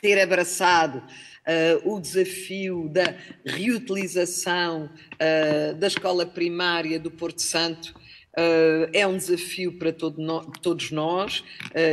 ter 0.00 0.18
abraçado 0.18 0.96
uh, 0.96 1.92
o 1.92 2.00
desafio 2.00 2.88
da 2.88 3.14
reutilização 3.44 4.86
uh, 4.86 5.74
da 5.74 5.86
escola 5.86 6.24
primária 6.24 6.98
do 6.98 7.10
Porto 7.10 7.42
Santo 7.42 7.94
uh, 8.34 8.88
é 8.94 9.06
um 9.06 9.18
desafio 9.18 9.78
para 9.78 9.92
todo 9.92 10.22
no, 10.22 10.40
todos 10.62 10.90
nós 10.90 11.44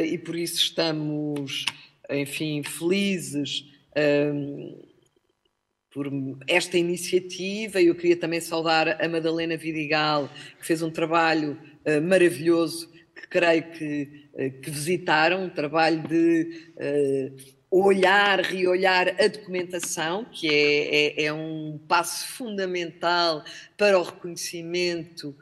e 0.10 0.18
por 0.18 0.38
isso 0.38 0.56
estamos, 0.56 1.66
enfim, 2.10 2.64
felizes 2.64 3.66
por 5.92 6.08
esta 6.48 6.78
iniciativa. 6.78 7.82
Eu 7.82 7.96
queria 7.96 8.16
também 8.16 8.40
saudar 8.40 9.04
a 9.04 9.10
Madalena 9.10 9.58
Vidigal, 9.58 10.30
que 10.60 10.66
fez 10.66 10.82
um 10.82 10.90
trabalho 10.90 11.60
uh, 11.98 12.02
maravilhoso, 12.02 12.90
que 13.16 13.28
creio 13.30 13.64
que, 13.72 14.30
uh, 14.34 14.62
que, 14.62 14.70
visitaram, 14.70 15.46
um 15.46 15.50
trabalho 15.50 16.08
de 16.08 16.72
uh, 16.76 17.36
olhar, 17.72 18.42
reolhar 18.42 19.16
a 19.20 19.28
documentação, 19.28 20.26
que 20.26 20.48
é, 20.48 21.24
é, 21.24 21.26
é, 21.26 21.34
um 21.34 21.80
passo 21.88 22.28
fundamental 22.30 23.44
para 23.78 23.98
o 24.00 24.04
reconhecimento 24.04 25.36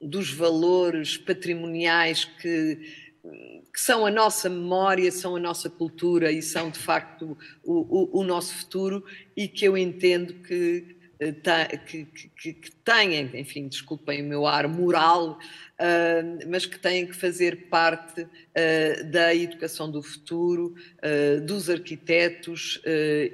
dos 0.00 0.32
valores 0.32 1.16
patrimoniais 1.16 2.24
que 2.24 2.80
que 3.78 3.80
são 3.80 4.04
a 4.04 4.10
nossa 4.10 4.48
memória, 4.48 5.10
são 5.12 5.36
a 5.36 5.40
nossa 5.40 5.68
cultura 5.70 6.32
e 6.32 6.42
são 6.42 6.70
de 6.70 6.78
facto 6.78 7.36
o, 7.62 8.18
o, 8.18 8.20
o 8.20 8.24
nosso 8.24 8.54
futuro 8.54 9.04
e 9.36 9.46
que 9.46 9.64
eu 9.64 9.76
entendo 9.76 10.34
que, 10.42 10.84
eh, 10.90 10.97
que, 11.86 12.04
que, 12.04 12.52
que 12.52 12.70
têm, 12.70 13.20
enfim, 13.36 13.66
desculpem 13.66 14.22
o 14.22 14.26
meu 14.26 14.46
ar 14.46 14.68
moral, 14.68 15.32
uh, 15.32 16.48
mas 16.48 16.64
que 16.64 16.78
têm 16.78 17.06
que 17.06 17.12
fazer 17.12 17.68
parte 17.68 18.22
uh, 18.22 19.10
da 19.10 19.34
educação 19.34 19.90
do 19.90 20.00
futuro, 20.00 20.74
uh, 20.98 21.40
dos 21.44 21.68
arquitetos 21.68 22.80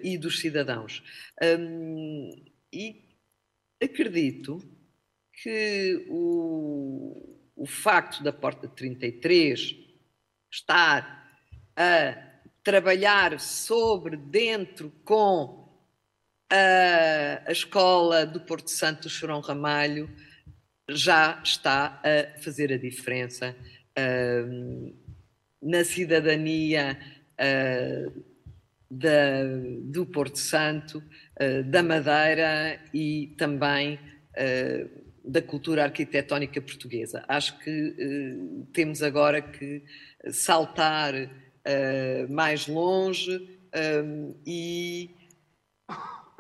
e 0.03 0.17
dos 0.17 0.41
cidadãos. 0.41 1.03
Um, 1.43 2.45
e 2.73 3.05
acredito 3.83 4.63
que 5.43 6.07
o, 6.09 7.39
o 7.55 7.67
facto 7.67 8.23
da 8.23 8.33
Porta 8.33 8.67
33 8.67 9.77
estar 10.51 11.29
a 11.77 12.35
trabalhar 12.63 13.39
sobre, 13.39 14.17
dentro, 14.17 14.91
com 15.05 15.64
a, 16.55 17.43
a 17.49 17.53
escola 17.53 18.25
do 18.25 18.41
Porto 18.41 18.71
Santo 18.71 19.09
Chorão 19.09 19.41
Ramalho, 19.41 20.09
já 20.89 21.41
está 21.43 22.01
a 22.05 22.39
fazer 22.41 22.73
a 22.73 22.77
diferença 22.77 23.57
uh, 23.99 24.95
na 25.61 25.83
cidadania 25.83 26.97
uh, 27.41 28.25
da, 28.91 29.45
do 29.83 30.07
Porto 30.07 30.39
Santo, 30.39 31.03
uh, 31.41 31.65
da 31.65 31.83
Madeira 31.83 32.81
e 32.93 33.35
também 33.39 33.99
da 35.25 35.41
cultura 35.41 35.85
arquitetónica 35.85 36.61
portuguesa. 36.61 37.25
Acho 37.29 37.57
que 37.61 38.67
temos 38.73 39.01
agora 39.01 39.41
que 39.41 39.85
saltar 40.33 41.15
uh, 41.15 42.33
mais 42.33 42.67
longe 42.67 43.31
um, 44.05 44.35
e 44.45 45.09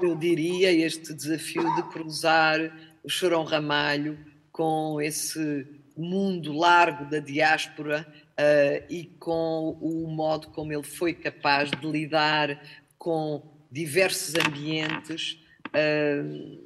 eu 0.01 0.17
diria 0.17 0.73
este 0.73 1.15
desafio 1.15 1.63
de 1.75 1.83
cruzar 1.91 2.61
o 3.03 3.09
Chorão 3.09 3.45
Ramalho 3.45 4.19
com 4.51 5.01
esse 5.01 5.67
mundo 5.97 6.53
largo 6.53 7.09
da 7.09 7.19
diáspora 7.19 8.07
uh, 8.33 8.85
e 8.89 9.05
com 9.19 9.79
o 9.81 10.09
modo 10.09 10.49
como 10.49 10.73
ele 10.73 10.83
foi 10.83 11.15
capaz 11.15 11.71
de 11.71 11.87
lidar 11.87 12.61
com 12.99 13.43
diversos 13.71 14.35
ambientes, 14.35 15.39
uh, 15.69 16.59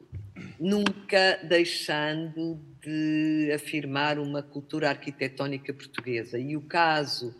nunca 0.59 1.41
deixando 1.43 2.61
de 2.81 3.53
afirmar 3.55 4.19
uma 4.19 4.43
cultura 4.43 4.89
arquitetónica 4.89 5.75
portuguesa. 5.75 6.39
E 6.39 6.57
o 6.57 6.63
caso 6.63 7.35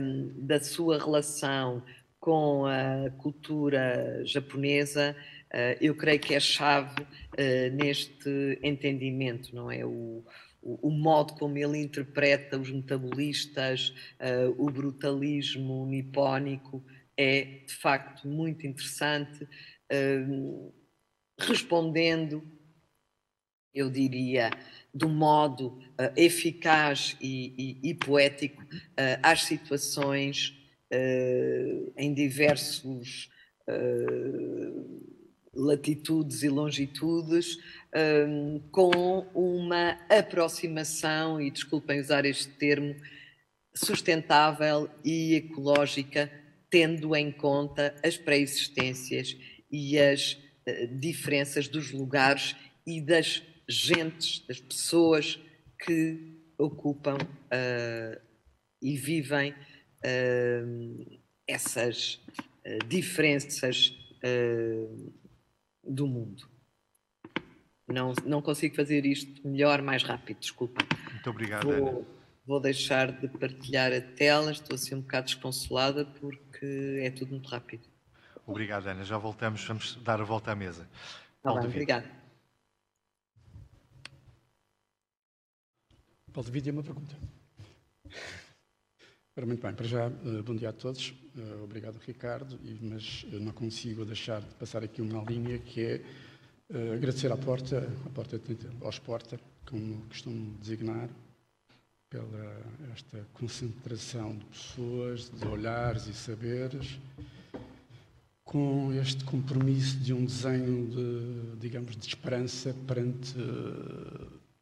um, 0.00 0.32
da 0.46 0.60
sua 0.60 0.98
relação 0.98 1.82
com 2.22 2.66
a 2.66 3.10
cultura 3.18 4.24
japonesa, 4.24 5.16
uh, 5.52 5.76
eu 5.80 5.92
creio 5.96 6.20
que 6.20 6.32
é 6.32 6.38
chave 6.38 7.02
uh, 7.02 7.74
neste 7.74 8.60
entendimento, 8.62 9.52
não 9.52 9.68
é? 9.68 9.84
O, 9.84 10.24
o, 10.62 10.88
modo 10.88 11.34
como 11.34 11.58
ele 11.58 11.78
interpreta 11.78 12.56
os 12.56 12.70
metabolistas, 12.70 13.92
uh, 14.20 14.54
o 14.56 14.70
brutalismo 14.70 15.84
nipónico, 15.84 16.84
é 17.16 17.42
de 17.66 17.74
facto 17.74 18.28
muito 18.28 18.66
interessante, 18.66 19.46
respondendo 21.38 22.42
eu 23.74 23.90
diria, 23.90 24.50
um 25.04 25.08
modo 25.08 25.78
eficaz 26.16 27.16
e, 27.20 27.78
e, 27.82 27.90
e 27.90 27.94
poético 27.94 28.64
às 29.22 29.42
situações 29.42 30.56
em 32.02 32.12
diversos 32.12 33.30
latitudes 35.54 36.42
e 36.42 36.48
longitudes, 36.48 37.56
com 38.70 38.90
uma 39.34 39.92
aproximação, 40.10 41.40
e 41.40 41.50
desculpem 41.50 42.00
usar 42.00 42.24
este 42.26 42.48
termo, 42.48 42.94
sustentável 43.74 44.90
e 45.04 45.34
ecológica 45.34 46.30
tendo 46.72 47.14
em 47.14 47.30
conta 47.30 47.94
as 48.02 48.16
pré-existências 48.16 49.36
e 49.70 49.98
as 49.98 50.32
uh, 50.66 50.98
diferenças 50.98 51.68
dos 51.68 51.92
lugares 51.92 52.56
e 52.86 52.98
das 52.98 53.42
gentes, 53.68 54.42
das 54.48 54.58
pessoas 54.58 55.38
que 55.84 56.34
ocupam 56.56 57.18
uh, 57.18 58.20
e 58.80 58.96
vivem 58.96 59.52
uh, 59.52 61.21
essas 61.46 62.20
diferenças 62.88 63.96
do 65.84 66.06
mundo. 66.06 66.48
Não, 67.88 68.12
não 68.24 68.40
consigo 68.40 68.74
fazer 68.74 69.04
isto 69.04 69.46
melhor, 69.46 69.82
mais 69.82 70.02
rápido, 70.02 70.38
desculpa. 70.38 70.82
Muito 71.10 71.28
obrigado, 71.28 71.64
vou, 71.64 71.74
Ana. 71.74 72.06
Vou 72.46 72.60
deixar 72.60 73.12
de 73.12 73.28
partilhar 73.28 73.92
a 73.92 74.00
tela, 74.00 74.50
estou 74.52 74.74
assim 74.74 74.94
um 74.94 75.00
bocado 75.00 75.26
desconsolada 75.26 76.06
porque 76.06 77.00
é 77.02 77.10
tudo 77.10 77.32
muito 77.32 77.48
rápido. 77.48 77.86
Obrigado, 78.46 78.86
Ana. 78.86 79.04
Já 79.04 79.18
voltamos, 79.18 79.64
vamos 79.64 79.96
dar 79.96 80.20
a 80.20 80.24
volta 80.24 80.52
à 80.52 80.54
mesa. 80.54 80.88
Tá 81.42 81.52
bem, 81.54 81.66
obrigada. 81.66 82.10
Paulo 86.32 86.48
David, 86.48 86.70
é 86.70 86.72
uma 86.72 86.82
pergunta. 86.82 87.14
Ora, 89.34 89.46
muito 89.46 89.62
bem, 89.62 89.72
para 89.72 89.86
já, 89.86 90.08
eh, 90.08 90.42
bom 90.44 90.54
dia 90.54 90.68
a 90.68 90.72
todos. 90.74 91.14
Eh, 91.38 91.64
obrigado, 91.64 91.96
Ricardo, 92.06 92.60
mas 92.82 93.24
não 93.32 93.50
consigo 93.50 94.04
deixar 94.04 94.42
de 94.42 94.54
passar 94.56 94.84
aqui 94.84 95.00
uma 95.00 95.24
linha 95.24 95.58
que 95.58 95.80
é 95.80 96.02
uh, 96.68 96.92
agradecer 96.92 97.32
à 97.32 97.36
Porta, 97.38 97.90
à 98.04 98.10
Porta 98.10 98.38
aos 98.82 98.98
Porta, 98.98 99.40
como 99.64 100.02
costumo 100.02 100.54
designar, 100.58 101.08
pela 102.10 102.62
esta 102.92 103.26
concentração 103.32 104.36
de 104.36 104.44
pessoas, 104.44 105.30
de 105.30 105.48
olhares 105.48 106.06
e 106.08 106.12
saberes, 106.12 107.00
com 108.44 108.92
este 108.92 109.24
compromisso 109.24 109.96
de 109.96 110.12
um 110.12 110.26
desenho 110.26 110.88
de, 110.88 111.56
digamos, 111.58 111.96
de 111.96 112.06
esperança 112.06 112.76
perante 112.86 113.34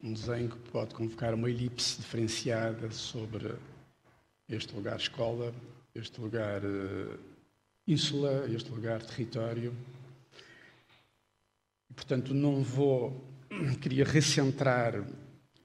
um 0.01 0.13
desenho 0.13 0.49
que 0.49 0.71
pode 0.71 0.95
convocar 0.95 1.35
uma 1.35 1.51
elipse 1.51 1.97
diferenciada 2.01 2.89
sobre 2.93 3.53
este 4.51 4.75
lugar 4.75 4.99
escola, 4.99 5.55
este 5.95 6.21
lugar 6.21 6.63
uh, 6.65 7.19
ínsula, 7.87 8.47
este 8.51 8.71
lugar 8.71 9.03
território. 9.03 9.75
Portanto, 11.95 12.35
não 12.35 12.63
vou, 12.63 13.25
queria 13.81 14.05
recentrar 14.05 15.05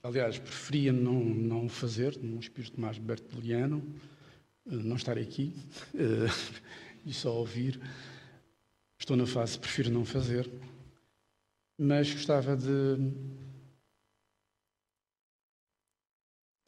Aliás, 0.06 0.38
preferia 0.38 0.92
não, 0.92 1.18
não 1.18 1.68
fazer, 1.68 2.16
num 2.22 2.38
espírito 2.38 2.80
mais 2.80 2.96
berteliano, 2.96 3.82
eh, 4.70 4.76
não 4.76 4.94
estar 4.94 5.18
aqui 5.18 5.52
uh, 5.94 6.62
e 7.04 7.12
só 7.12 7.34
ouvir. 7.34 7.80
Estou 8.96 9.16
na 9.16 9.26
fase, 9.26 9.58
prefiro 9.58 9.90
não 9.90 10.04
fazer. 10.04 10.48
Mas 11.76 12.12
gostava 12.12 12.56
de 12.56 12.96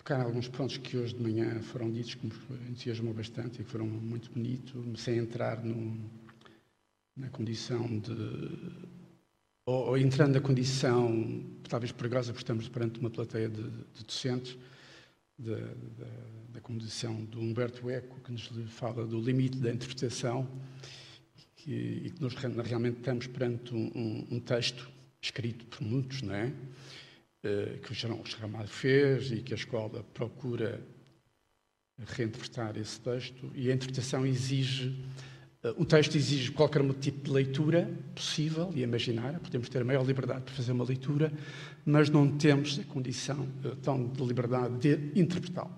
tocar 0.08 0.24
alguns 0.24 0.48
pontos 0.48 0.78
que 0.78 0.96
hoje 0.96 1.14
de 1.14 1.22
manhã 1.22 1.60
foram 1.60 1.92
ditos, 1.92 2.14
que 2.14 2.26
me 2.26 2.32
entusiasmou 2.70 3.12
bastante 3.12 3.60
e 3.60 3.64
que 3.64 3.70
foram 3.70 3.84
muito 3.86 4.30
bonitos, 4.30 5.02
sem 5.02 5.18
entrar 5.18 5.62
na 7.14 7.28
condição 7.28 7.86
de 7.98 8.14
ou, 9.66 9.88
ou, 9.88 9.98
entrando 9.98 10.32
na 10.32 10.40
condição 10.40 11.44
talvez 11.68 11.92
perigosa, 11.92 12.32
porque 12.32 12.42
estamos 12.42 12.66
perante 12.68 12.98
uma 13.00 13.10
plateia 13.10 13.50
de, 13.50 13.62
de 13.62 14.02
docentes, 14.02 14.56
da, 15.38 15.56
da, 15.56 16.06
da 16.54 16.60
condição 16.62 17.22
do 17.26 17.38
Humberto 17.38 17.90
Eco, 17.90 18.18
que 18.20 18.32
nos 18.32 18.48
fala 18.70 19.06
do 19.06 19.20
limite 19.20 19.58
da 19.58 19.70
interpretação, 19.70 20.48
que, 21.54 22.02
e 22.06 22.10
que 22.10 22.22
nós 22.22 22.32
realmente 22.64 22.96
estamos 22.96 23.26
perante 23.26 23.74
um, 23.74 23.92
um, 23.94 24.36
um 24.36 24.40
texto 24.40 24.88
escrito 25.20 25.66
por 25.66 25.82
muitos, 25.82 26.22
não 26.22 26.34
é? 26.34 26.50
Uh, 27.44 27.78
que 27.78 27.92
o 27.92 27.94
Jerome 27.94 28.22
Ramalho 28.40 28.68
fez 28.68 29.30
e 29.30 29.42
que 29.42 29.54
a 29.54 29.56
escola 29.56 30.02
procura 30.12 30.84
reinterpretar 31.98 32.76
esse 32.76 33.00
texto, 33.00 33.50
e 33.54 33.70
a 33.70 33.74
interpretação 33.74 34.26
exige 34.26 34.96
o 35.76 35.84
texto 35.84 36.16
exige 36.16 36.52
qualquer 36.52 36.82
tipo 36.94 37.24
de 37.24 37.30
leitura 37.32 37.90
possível 38.14 38.70
e 38.74 38.82
imaginária, 38.82 39.40
podemos 39.40 39.68
ter 39.68 39.82
a 39.82 39.84
maior 39.84 40.06
liberdade 40.06 40.42
para 40.42 40.54
fazer 40.54 40.70
uma 40.70 40.84
leitura, 40.84 41.32
mas 41.84 42.08
não 42.08 42.38
temos 42.38 42.78
a 42.78 42.84
condição 42.84 43.48
eh, 43.64 43.74
tão 43.82 44.06
de 44.06 44.24
liberdade 44.24 44.78
de 44.78 45.20
interpretá-lo. 45.20 45.74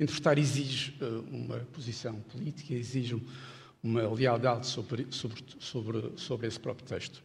Interpretar 0.00 0.36
exige 0.36 0.96
eh, 1.00 1.04
uma 1.30 1.58
posição 1.72 2.20
política, 2.22 2.74
exige 2.74 3.22
uma 3.80 4.12
lealdade 4.12 4.66
sobre, 4.66 5.06
sobre, 5.10 5.44
sobre, 5.60 6.12
sobre 6.16 6.48
esse 6.48 6.58
próprio 6.58 6.86
texto. 6.86 7.22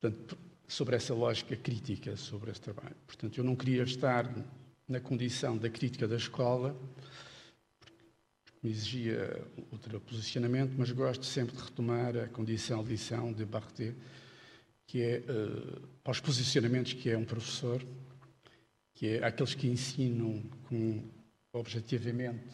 Portanto, 0.00 0.38
sobre 0.70 0.94
essa 0.94 1.12
lógica 1.12 1.56
crítica 1.56 2.16
sobre 2.16 2.52
esse 2.52 2.60
trabalho. 2.60 2.94
Portanto, 3.04 3.36
eu 3.36 3.42
não 3.42 3.56
queria 3.56 3.82
estar 3.82 4.32
na 4.86 5.00
condição 5.00 5.58
da 5.58 5.68
crítica 5.68 6.06
da 6.06 6.16
escola, 6.16 6.80
me 8.62 8.70
exigia 8.70 9.44
outro 9.72 10.00
posicionamento, 10.00 10.72
mas 10.78 10.92
gosto 10.92 11.24
sempre 11.24 11.56
de 11.56 11.62
retomar 11.62 12.16
a 12.16 12.28
condição 12.28 12.84
de 12.84 12.90
lição 12.90 13.32
de 13.32 13.44
Barthet, 13.44 13.96
que 14.86 15.02
é 15.02 15.18
uh, 15.18 15.80
para 16.04 16.12
os 16.12 16.20
posicionamentos 16.20 16.92
que 16.92 17.10
é 17.10 17.18
um 17.18 17.24
professor, 17.24 17.84
que 18.94 19.08
é 19.08 19.24
aqueles 19.24 19.54
que 19.54 19.66
ensinam 19.66 20.40
com, 20.68 21.02
objetivamente 21.52 22.44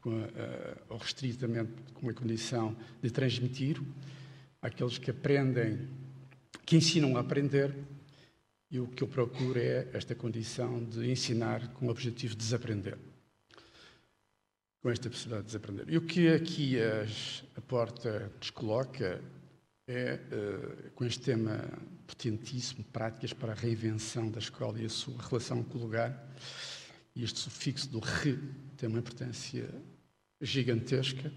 com, 0.00 0.22
uh, 0.22 0.28
ou 0.88 0.96
restritamente 0.96 1.72
com 1.92 2.08
a 2.08 2.14
condição 2.14 2.74
de 3.02 3.10
transmitir, 3.10 3.78
aqueles 4.62 4.96
que 4.96 5.10
aprendem, 5.10 5.86
que 6.64 6.76
ensinam 6.76 7.16
a 7.16 7.20
aprender, 7.20 7.74
e 8.70 8.80
o 8.80 8.86
que 8.86 9.02
eu 9.02 9.08
procuro 9.08 9.58
é 9.58 9.88
esta 9.92 10.14
condição 10.14 10.82
de 10.84 11.10
ensinar 11.10 11.68
com 11.74 11.86
o 11.86 11.90
objetivo 11.90 12.34
de 12.34 12.38
desaprender 12.38 12.98
com 14.82 14.90
esta 14.90 15.08
possibilidade 15.08 15.42
de 15.42 15.46
desaprender. 15.46 15.88
E 15.88 15.96
o 15.96 16.02
que 16.02 16.28
aqui 16.28 16.80
as, 16.80 17.44
a 17.56 17.60
porta 17.60 18.32
nos 18.36 18.50
coloca 18.50 19.22
é, 19.86 20.14
uh, 20.14 20.90
com 20.90 21.04
este 21.04 21.20
tema 21.20 21.64
potentíssimo, 22.06 22.84
práticas 22.92 23.32
para 23.32 23.52
a 23.52 23.54
reinvenção 23.54 24.28
da 24.28 24.40
escola 24.40 24.80
e 24.80 24.84
a 24.84 24.88
sua 24.88 25.14
relação 25.22 25.62
com 25.62 25.78
o 25.78 25.82
lugar, 25.82 26.28
e 27.14 27.22
este 27.22 27.38
sufixo 27.38 27.88
do 27.88 28.00
re 28.00 28.38
tem 28.76 28.88
uma 28.88 28.98
importância 28.98 29.68
gigantesca 30.40 31.32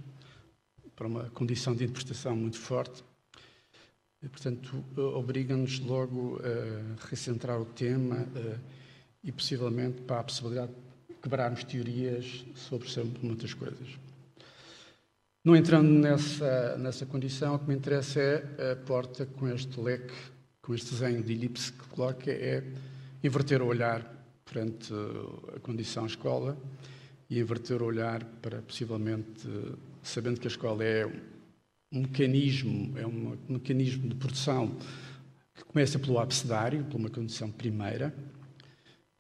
para 0.95 1.05
uma 1.05 1.29
condição 1.29 1.75
de 1.75 1.83
interpretação 1.83 2.35
muito 2.35 2.57
forte. 2.57 3.03
E, 4.21 4.29
portanto, 4.29 4.83
obriga-nos 4.97 5.79
logo 5.79 6.41
a 6.41 7.07
recentrar 7.09 7.61
o 7.61 7.65
tema 7.65 8.15
uh, 8.15 8.59
e, 9.23 9.31
possivelmente, 9.31 10.01
para 10.01 10.19
a 10.19 10.23
possibilidade 10.23 10.71
quebrarmos 11.21 11.63
teorias 11.63 12.45
sobre 12.55 12.87
muitas 13.21 13.53
coisas. 13.53 13.87
Não 15.43 15.55
entrando 15.55 15.89
nessa, 15.89 16.77
nessa 16.77 17.05
condição, 17.05 17.55
o 17.55 17.59
que 17.59 17.67
me 17.67 17.75
interessa 17.75 18.19
é 18.19 18.71
a 18.71 18.75
porta 18.75 19.25
com 19.25 19.47
este 19.47 19.79
leque, 19.79 20.13
com 20.61 20.73
este 20.73 20.91
desenho 20.91 21.21
de 21.21 21.33
elipse 21.33 21.71
que 21.71 21.87
coloca, 21.89 22.31
é 22.31 22.63
inverter 23.23 23.61
o 23.61 23.67
olhar 23.67 24.11
perante 24.43 24.91
a 25.55 25.59
condição 25.59 26.05
escola 26.05 26.57
e 27.29 27.39
inverter 27.39 27.81
o 27.81 27.85
olhar 27.85 28.23
para, 28.41 28.61
possivelmente, 28.61 29.47
sabendo 30.01 30.39
que 30.39 30.47
a 30.47 30.49
escola 30.49 30.83
é 30.83 31.11
um 31.95 32.01
mecanismo, 32.01 32.97
é 32.97 33.07
um 33.07 33.37
mecanismo 33.47 34.09
de 34.09 34.15
produção 34.15 34.77
que 35.53 35.63
começa 35.63 35.97
pelo 35.97 36.19
abecedário, 36.19 36.83
por 36.85 36.97
uma 36.97 37.09
condição 37.09 37.49
primeira, 37.49 38.13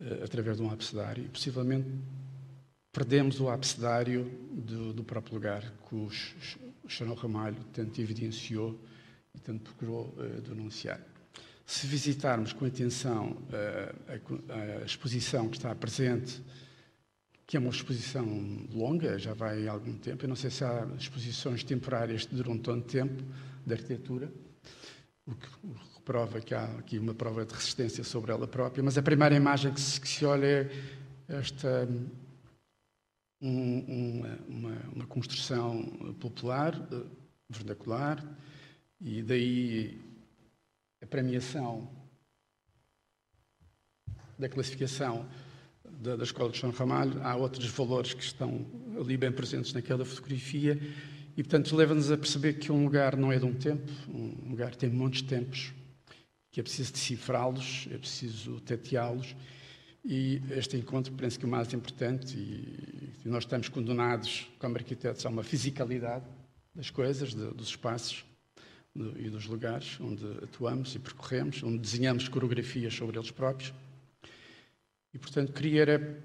uh, 0.01 0.23
através 0.23 0.57
de 0.57 0.63
um 0.63 0.69
abecedário 0.69 1.23
e 1.23 1.29
possivelmente 1.29 1.87
perdemos 2.91 3.39
o 3.39 3.49
abecedário 3.49 4.31
do, 4.51 4.93
do 4.93 5.03
próprio 5.03 5.35
lugar 5.35 5.61
que 5.87 5.95
o 5.95 6.09
Chanel 6.87 7.15
Ramalho 7.15 7.57
tanto 7.73 7.99
evidenciou 7.99 8.79
e 9.33 9.39
tanto 9.39 9.63
procurou 9.63 10.13
uh, 10.17 10.41
denunciar. 10.41 10.99
Se 11.65 11.87
visitarmos 11.87 12.53
com 12.53 12.65
atenção 12.65 13.31
uh, 13.31 14.49
a, 14.49 14.81
a, 14.81 14.85
exposição 14.85 15.49
que 15.49 15.57
está 15.57 15.73
presente, 15.73 16.41
que 17.47 17.57
é 17.57 17.59
uma 17.59 17.69
exposição 17.69 18.25
longa, 18.71 19.19
já 19.19 19.33
vai 19.33 19.67
há 19.67 19.71
algum 19.71 19.93
tempo, 19.97 20.23
eu 20.23 20.29
não 20.29 20.35
sei 20.35 20.49
se 20.49 20.63
há 20.63 20.87
exposições 20.97 21.63
temporárias 21.63 22.25
que 22.25 22.35
duram 22.35 22.57
tanto 22.57 22.87
tempo 22.87 23.23
de 23.65 23.73
arquitetura, 23.73 24.31
o 25.27 25.35
que 25.35 25.47
prova 26.03 26.39
que 26.39 26.53
há 26.53 26.65
aqui 26.77 26.99
uma 26.99 27.13
prova 27.13 27.45
de 27.45 27.53
resistência 27.53 28.03
sobre 28.03 28.31
ela 28.31 28.47
própria, 28.47 28.83
mas 28.83 28.97
a 28.97 29.01
primeira 29.01 29.35
imagem 29.35 29.73
que 29.73 29.81
se, 29.81 29.99
que 29.99 30.07
se 30.07 30.25
olha 30.25 30.45
é 30.45 30.69
esta 31.27 31.87
um, 33.41 34.27
uma, 34.47 34.77
uma, 34.93 35.07
construção 35.07 35.83
popular, 36.19 36.75
eh, 36.91 37.03
vernacular, 37.49 38.23
e 39.01 39.21
daí 39.21 40.01
a 41.01 41.05
premiação 41.05 41.89
da 44.37 44.49
classificação 44.49 45.27
da, 45.99 46.15
da 46.15 46.23
Escola 46.23 46.51
de 46.51 46.57
São 46.57 46.69
Ramalho. 46.69 47.21
Há 47.21 47.35
outros 47.35 47.65
valores 47.67 48.13
que 48.13 48.23
estão 48.23 48.65
ali 48.99 49.17
bem 49.17 49.31
presentes 49.31 49.73
naquela 49.73 50.05
fotografia 50.05 50.79
E, 51.37 51.43
portanto, 51.43 51.75
leva-nos 51.75 52.09
a 52.11 52.17
perceber 52.17 52.53
que 52.53 52.71
um 52.71 52.85
lugar 52.85 53.17
não 53.17 53.29
é 53.29 53.37
de 53.37 53.43
um 53.43 53.53
tempo, 53.53 53.91
um 54.07 54.51
lugar 54.51 54.73
tem 54.73 54.89
de 54.89 55.23
tempos, 55.25 55.73
que 56.49 56.61
é 56.61 56.63
preciso 56.63 56.93
decifrá-los, 56.93 57.89
é 57.91 57.97
preciso 57.97 58.61
tateá-los. 58.61 59.35
E 60.03 60.41
este 60.51 60.77
encontro 60.77 61.11
penso 61.13 61.37
que 61.37 61.43
é 61.43 61.47
o 61.47 61.51
mais 61.51 61.73
importante, 61.73 62.37
e, 62.37 63.11
e 63.25 63.27
nós 63.27 63.43
estamos 63.43 63.67
condenados, 63.67 64.47
como 64.59 64.77
arquitetos, 64.77 65.25
a 65.25 65.29
uma 65.29 65.43
fisicalidade 65.43 66.23
das 66.73 66.89
coisas, 66.89 67.33
de, 67.33 67.47
dos 67.53 67.67
espaços 67.67 68.23
e 68.95 69.29
dos 69.29 69.45
lugares 69.45 69.99
onde 69.99 70.25
atuamos 70.41 70.95
e 70.95 70.99
percorremos, 70.99 71.61
onde 71.63 71.79
desenhamos 71.79 72.29
coreografias 72.29 72.93
sobre 72.93 73.17
eles 73.17 73.29
próprios. 73.29 73.73
E, 75.15 75.17
portanto, 75.17 75.53
queria 75.53 75.81
era 75.81 76.23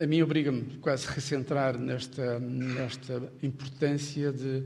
a 0.00 0.06
mim 0.06 0.20
obriga-me 0.20 0.78
quase 0.78 1.06
a 1.06 1.12
recentrar 1.12 1.78
nesta, 1.78 2.40
nesta 2.40 3.32
importância 3.40 4.32
de 4.32 4.64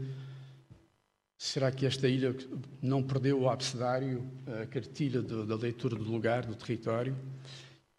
será 1.36 1.70
que 1.70 1.84
esta 1.84 2.08
ilha 2.08 2.34
não 2.80 3.02
perdeu 3.02 3.42
o 3.42 3.50
abcedário, 3.50 4.24
a 4.62 4.64
cartilha 4.64 5.20
da 5.20 5.54
leitura 5.56 5.94
do 5.94 6.04
lugar, 6.04 6.46
do 6.46 6.54
território? 6.54 7.14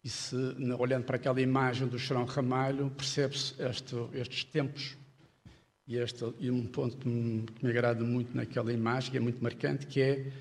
E 0.02 0.08
se, 0.08 0.34
olhando 0.76 1.04
para 1.04 1.14
aquela 1.14 1.40
imagem 1.40 1.86
do 1.86 1.96
Chorão 1.96 2.24
Ramalho, 2.24 2.90
percebe-se 2.90 3.54
este, 3.62 3.94
estes 4.14 4.42
tempos 4.42 4.98
e, 5.86 5.96
este, 5.96 6.24
e 6.40 6.50
um 6.50 6.66
ponto 6.66 6.96
que 6.96 7.08
me, 7.08 7.42
que 7.46 7.64
me 7.64 7.70
agrada 7.70 8.02
muito 8.02 8.36
naquela 8.36 8.72
imagem, 8.72 9.12
que 9.12 9.16
é 9.16 9.20
muito 9.20 9.40
marcante, 9.40 9.86
que 9.86 10.00
é 10.00 10.32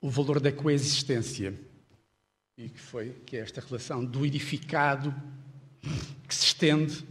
o 0.00 0.08
valor 0.08 0.38
da 0.38 0.52
coexistência. 0.52 1.52
E 2.58 2.68
que 2.68 2.80
foi 2.80 3.10
que 3.24 3.36
é 3.36 3.40
esta 3.40 3.60
relação 3.60 4.04
do 4.04 4.26
edificado 4.26 5.14
que 6.26 6.34
se 6.34 6.46
estende 6.46 7.06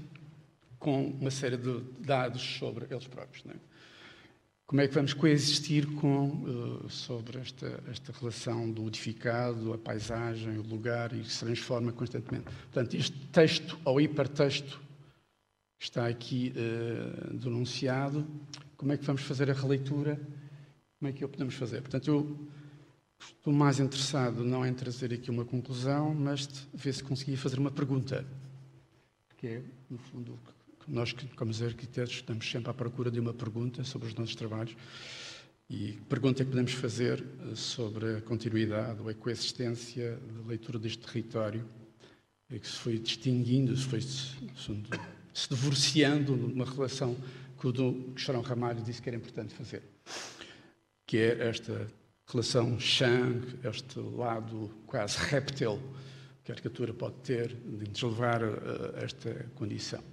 com 0.78 1.06
uma 1.06 1.32
série 1.32 1.56
de 1.56 1.80
dados 2.00 2.42
sobre 2.42 2.86
eles 2.90 3.08
próprios. 3.08 3.46
É? 3.48 3.56
Como 4.66 4.82
é 4.82 4.88
que 4.90 4.94
vamos 4.94 5.14
coexistir 5.14 5.88
com, 5.94 6.28
uh, 6.44 6.90
sobre 6.90 7.40
esta, 7.40 7.82
esta 7.90 8.12
relação 8.12 8.70
do 8.70 8.86
edificado, 8.88 9.72
a 9.72 9.78
paisagem, 9.78 10.58
o 10.58 10.64
lugar, 10.64 11.14
e 11.14 11.22
que 11.22 11.32
se 11.32 11.46
transforma 11.46 11.94
constantemente? 11.94 12.44
Portanto, 12.64 12.98
este 12.98 13.18
texto 13.28 13.80
ou 13.86 14.02
hipertexto 14.02 14.78
que 15.80 15.86
está 15.86 16.08
aqui 16.08 16.54
uh, 16.58 17.34
denunciado, 17.38 18.28
como 18.76 18.92
é 18.92 18.98
que 18.98 19.06
vamos 19.06 19.22
fazer 19.22 19.50
a 19.50 19.54
releitura? 19.54 20.20
Como 21.00 21.10
é 21.10 21.14
que 21.14 21.24
o 21.24 21.30
podemos 21.30 21.56
fazer? 21.56 21.80
Portanto, 21.80 22.10
eu 22.10 22.48
estou 23.20 23.54
mais 23.54 23.80
interessado 23.80 24.44
não 24.44 24.66
em 24.66 24.74
trazer 24.74 25.14
aqui 25.14 25.30
uma 25.30 25.46
conclusão, 25.46 26.14
mas 26.14 26.48
ver 26.74 26.94
se 26.94 27.04
conseguia 27.04 27.38
fazer 27.38 27.60
uma 27.60 27.72
pergunta 27.72 28.26
que 29.38 29.48
é, 29.48 29.62
no 29.90 30.00
fundo, 30.00 30.40
nós, 30.88 31.14
como 31.36 31.52
arquitetos, 31.64 32.16
estamos 32.16 32.50
sempre 32.50 32.72
à 32.72 32.74
procura 32.74 33.12
de 33.12 33.20
uma 33.20 33.34
pergunta 33.34 33.84
sobre 33.84 34.08
os 34.08 34.16
nossos 34.16 34.36
trabalhos. 34.36 34.76
E 35.70 35.94
que 35.94 36.06
pergunta 36.06 36.42
é 36.42 36.46
que 36.46 36.50
podemos 36.50 36.72
fazer 36.72 37.24
eh, 37.52 37.56
sobre 37.56 38.18
a 38.18 38.22
continuidade 38.22 39.02
ou 39.02 39.10
a 39.10 39.14
coexistência 39.14 40.18
da 40.18 40.48
leitura 40.48 40.80
deste 40.80 41.06
território, 41.06 41.68
que 42.50 42.66
se 42.66 42.78
foi 42.78 42.98
distinguindo, 42.98 43.76
se 43.76 43.86
foi 43.86 44.00
se, 44.00 44.38
se 45.34 45.50
divorciando 45.50 46.38
numa 46.38 46.64
relação 46.64 47.18
que 47.60 47.68
o 47.68 48.14
Charão 48.16 48.42
Ramalho 48.42 48.82
disse 48.82 49.02
que 49.02 49.10
era 49.10 49.18
importante 49.18 49.54
fazer, 49.54 49.84
que 51.06 51.18
é 51.18 51.50
esta 51.50 51.92
relação 52.30 52.78
Shang, 52.78 53.42
este 53.64 54.00
lado 54.00 54.70
quase 54.86 55.18
réptil 55.18 55.80
que 56.44 56.52
a 56.52 56.56
arquitetura 56.56 56.94
pode 56.94 57.16
ter 57.24 57.48
de 57.48 57.90
nos 57.90 58.02
levar 58.04 58.44
a 58.44 59.04
esta 59.04 59.46
condição. 59.56 60.04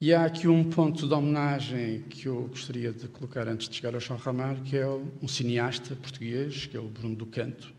E 0.00 0.12
há 0.12 0.24
aqui 0.24 0.46
um 0.46 0.62
ponto 0.70 1.08
de 1.08 1.14
homenagem 1.14 2.02
que 2.02 2.26
eu 2.26 2.42
gostaria 2.48 2.92
de 2.92 3.08
colocar 3.08 3.48
antes 3.48 3.68
de 3.68 3.74
chegar 3.74 3.94
ao 3.94 4.00
Chão 4.00 4.16
Ramar, 4.16 4.62
que 4.62 4.76
é 4.76 4.86
um 4.86 5.26
cineasta 5.26 5.96
português, 5.96 6.66
que 6.66 6.76
é 6.76 6.80
o 6.80 6.88
Bruno 6.88 7.16
do 7.16 7.26
Canto, 7.26 7.74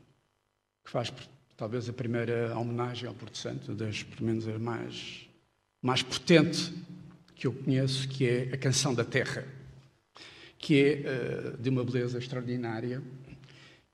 que 0.84 0.92
faz 0.92 1.14
talvez 1.56 1.88
a 1.88 1.94
primeira 1.94 2.58
homenagem 2.58 3.08
ao 3.08 3.16
Porto 3.16 3.38
Santo, 3.38 3.74
das, 3.74 4.04
pelo 4.04 4.26
menos 4.26 4.48
a 4.48 4.60
mais, 4.60 5.30
mais 5.82 6.02
potente 6.02 6.74
que 7.34 7.48
eu 7.48 7.54
conheço, 7.54 8.10
que 8.10 8.28
é 8.28 8.50
a 8.54 8.58
Canção 8.58 8.94
da 8.94 9.06
Terra, 9.06 9.48
que 10.58 10.84
é 10.84 11.54
uh, 11.54 11.58
de 11.58 11.70
uma 11.70 11.84
beleza 11.84 12.18
extraordinária 12.18 13.02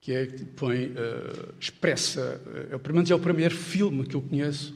que 0.04 0.12
é 0.12 0.26
que 0.26 0.43
põe, 0.43 0.88
uh, 0.88 1.54
expressa, 1.58 2.41
uh, 2.74 2.80
pelo 2.80 2.95
menos 2.95 3.10
é 3.10 3.16
o 3.16 3.20
primeiro 3.20 3.56
filme 3.56 4.06
que 4.06 4.16
eu 4.16 4.22
conheço 4.22 4.76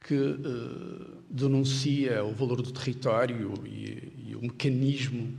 que 0.00 0.16
uh, 0.16 1.22
denuncia 1.30 2.24
o 2.24 2.34
valor 2.34 2.60
do 2.60 2.72
território 2.72 3.54
e, 3.64 4.30
e 4.30 4.34
o 4.34 4.42
mecanismo 4.42 5.32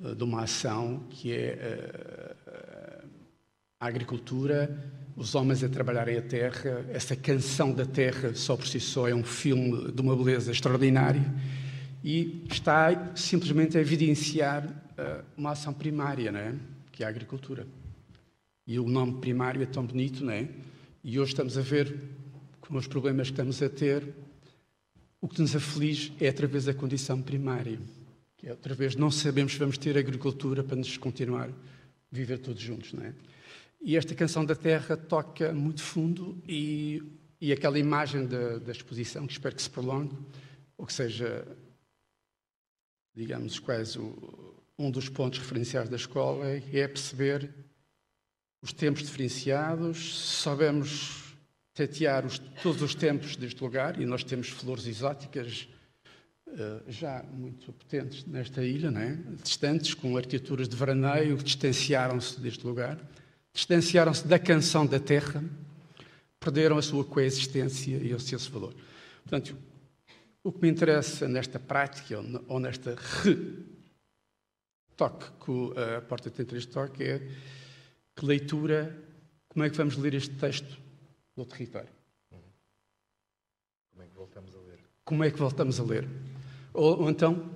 uh, 0.00 0.14
de 0.14 0.24
uma 0.24 0.44
ação 0.44 1.04
que 1.10 1.32
é 1.32 2.34
a 3.78 3.86
agricultura, 3.86 4.90
os 5.14 5.34
homens 5.34 5.62
a 5.62 5.68
trabalharem 5.68 6.16
a 6.16 6.22
terra, 6.22 6.82
essa 6.88 7.14
canção 7.14 7.74
da 7.74 7.84
terra 7.84 8.34
só 8.34 8.56
por 8.56 8.66
si 8.66 8.80
só 8.80 9.06
é 9.06 9.14
um 9.14 9.24
filme 9.24 9.92
de 9.92 10.00
uma 10.00 10.16
beleza 10.16 10.50
extraordinária 10.50 11.22
e 12.02 12.42
está 12.50 13.12
simplesmente 13.14 13.76
a 13.76 13.82
evidenciar 13.82 14.66
uma 15.36 15.50
ação 15.50 15.74
primária, 15.74 16.32
não 16.32 16.40
é? 16.40 16.54
que 16.90 17.04
é 17.04 17.06
a 17.06 17.10
agricultura. 17.10 17.66
E 18.66 18.80
o 18.80 18.88
nome 18.88 19.20
primário 19.20 19.62
é 19.62 19.66
tão 19.66 19.86
bonito, 19.86 20.24
não 20.24 20.32
é? 20.32 20.48
E 21.04 21.20
hoje 21.20 21.32
estamos 21.32 21.56
a 21.56 21.60
ver, 21.60 21.94
com 22.60 22.76
os 22.76 22.88
problemas 22.88 23.28
que 23.28 23.32
estamos 23.34 23.62
a 23.62 23.68
ter, 23.68 24.12
o 25.20 25.28
que 25.28 25.40
nos 25.40 25.54
aflige 25.54 26.12
é 26.20 26.28
através 26.28 26.64
da 26.64 26.74
condição 26.74 27.22
primária. 27.22 27.78
Que 28.36 28.48
é 28.48 28.50
outra 28.50 28.74
vez, 28.74 28.96
não 28.96 29.10
sabemos 29.10 29.52
se 29.52 29.58
vamos 29.58 29.78
ter 29.78 29.96
agricultura 29.96 30.64
para 30.64 30.76
nos 30.76 30.96
continuar 30.96 31.48
a 31.48 31.52
viver 32.10 32.38
todos 32.38 32.60
juntos, 32.60 32.92
não 32.92 33.04
é? 33.04 33.14
E 33.80 33.96
esta 33.96 34.16
canção 34.16 34.44
da 34.44 34.56
Terra 34.56 34.96
toca 34.96 35.52
muito 35.52 35.80
fundo 35.80 36.42
e, 36.48 37.02
e 37.40 37.52
aquela 37.52 37.78
imagem 37.78 38.26
da, 38.26 38.58
da 38.58 38.72
exposição, 38.72 39.28
que 39.28 39.32
espero 39.32 39.54
que 39.54 39.62
se 39.62 39.70
prolongue, 39.70 40.16
ou 40.76 40.84
que 40.84 40.92
seja, 40.92 41.46
digamos, 43.14 43.60
quase 43.60 43.96
o, 43.96 44.56
um 44.76 44.90
dos 44.90 45.08
pontos 45.08 45.38
referenciais 45.38 45.88
da 45.88 45.96
escola, 45.96 46.46
é 46.48 46.88
perceber 46.88 47.48
os 48.66 48.72
tempos 48.72 49.04
diferenciados, 49.04 50.40
sabemos 50.42 51.32
tatear 51.72 52.26
os, 52.26 52.40
todos 52.64 52.82
os 52.82 52.96
tempos 52.96 53.36
deste 53.36 53.62
lugar, 53.62 54.00
e 54.00 54.04
nós 54.04 54.24
temos 54.24 54.48
flores 54.48 54.88
exóticas 54.88 55.68
uh, 56.48 56.82
já 56.88 57.22
muito 57.32 57.72
potentes 57.72 58.24
nesta 58.24 58.64
ilha, 58.64 58.88
é? 58.88 59.16
distantes, 59.40 59.94
com 59.94 60.16
arquiteturas 60.16 60.68
de 60.68 60.74
veraneio, 60.74 61.36
que 61.36 61.44
distanciaram-se 61.44 62.40
deste 62.40 62.66
lugar, 62.66 62.98
distanciaram-se 63.54 64.26
da 64.26 64.36
canção 64.36 64.84
da 64.84 64.98
terra, 64.98 65.44
perderam 66.40 66.76
a 66.76 66.82
sua 66.82 67.04
coexistência 67.04 67.98
e 67.98 68.12
o 68.12 68.18
seu 68.18 68.40
valor. 68.50 68.74
Portanto, 69.22 69.56
o 70.42 70.50
que 70.50 70.60
me 70.60 70.68
interessa 70.68 71.28
nesta 71.28 71.60
prática 71.60 72.18
ou 72.48 72.58
nesta 72.58 72.96
retoque 74.90 75.24
que 75.44 75.96
a 75.96 76.00
Porta 76.00 76.32
tem 76.32 76.44
três 76.44 76.66
toque 76.66 77.04
é 77.04 77.22
que 78.16 78.24
leitura, 78.24 78.96
como 79.48 79.64
é 79.64 79.70
que 79.70 79.76
vamos 79.76 79.96
ler 79.96 80.14
este 80.14 80.34
texto 80.36 80.80
do 81.36 81.44
território? 81.44 81.90
Como 83.90 84.02
é 84.02 84.06
que 84.06 84.14
voltamos 84.14 84.54
a 84.54 84.60
ler? 84.60 84.80
Como 85.04 85.24
é 85.24 85.30
que 85.30 85.38
voltamos 85.38 85.80
a 85.80 85.84
ler? 85.84 86.08
Ou, 86.72 87.02
ou 87.02 87.10
então, 87.10 87.54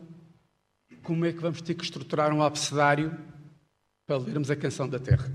como 1.02 1.24
é 1.24 1.32
que 1.32 1.40
vamos 1.40 1.62
ter 1.62 1.74
que 1.74 1.82
estruturar 1.82 2.32
um 2.32 2.42
abecedário 2.42 3.18
para 4.06 4.18
lermos 4.18 4.50
a 4.50 4.56
canção 4.56 4.88
da 4.88 4.98
terra? 4.98 5.30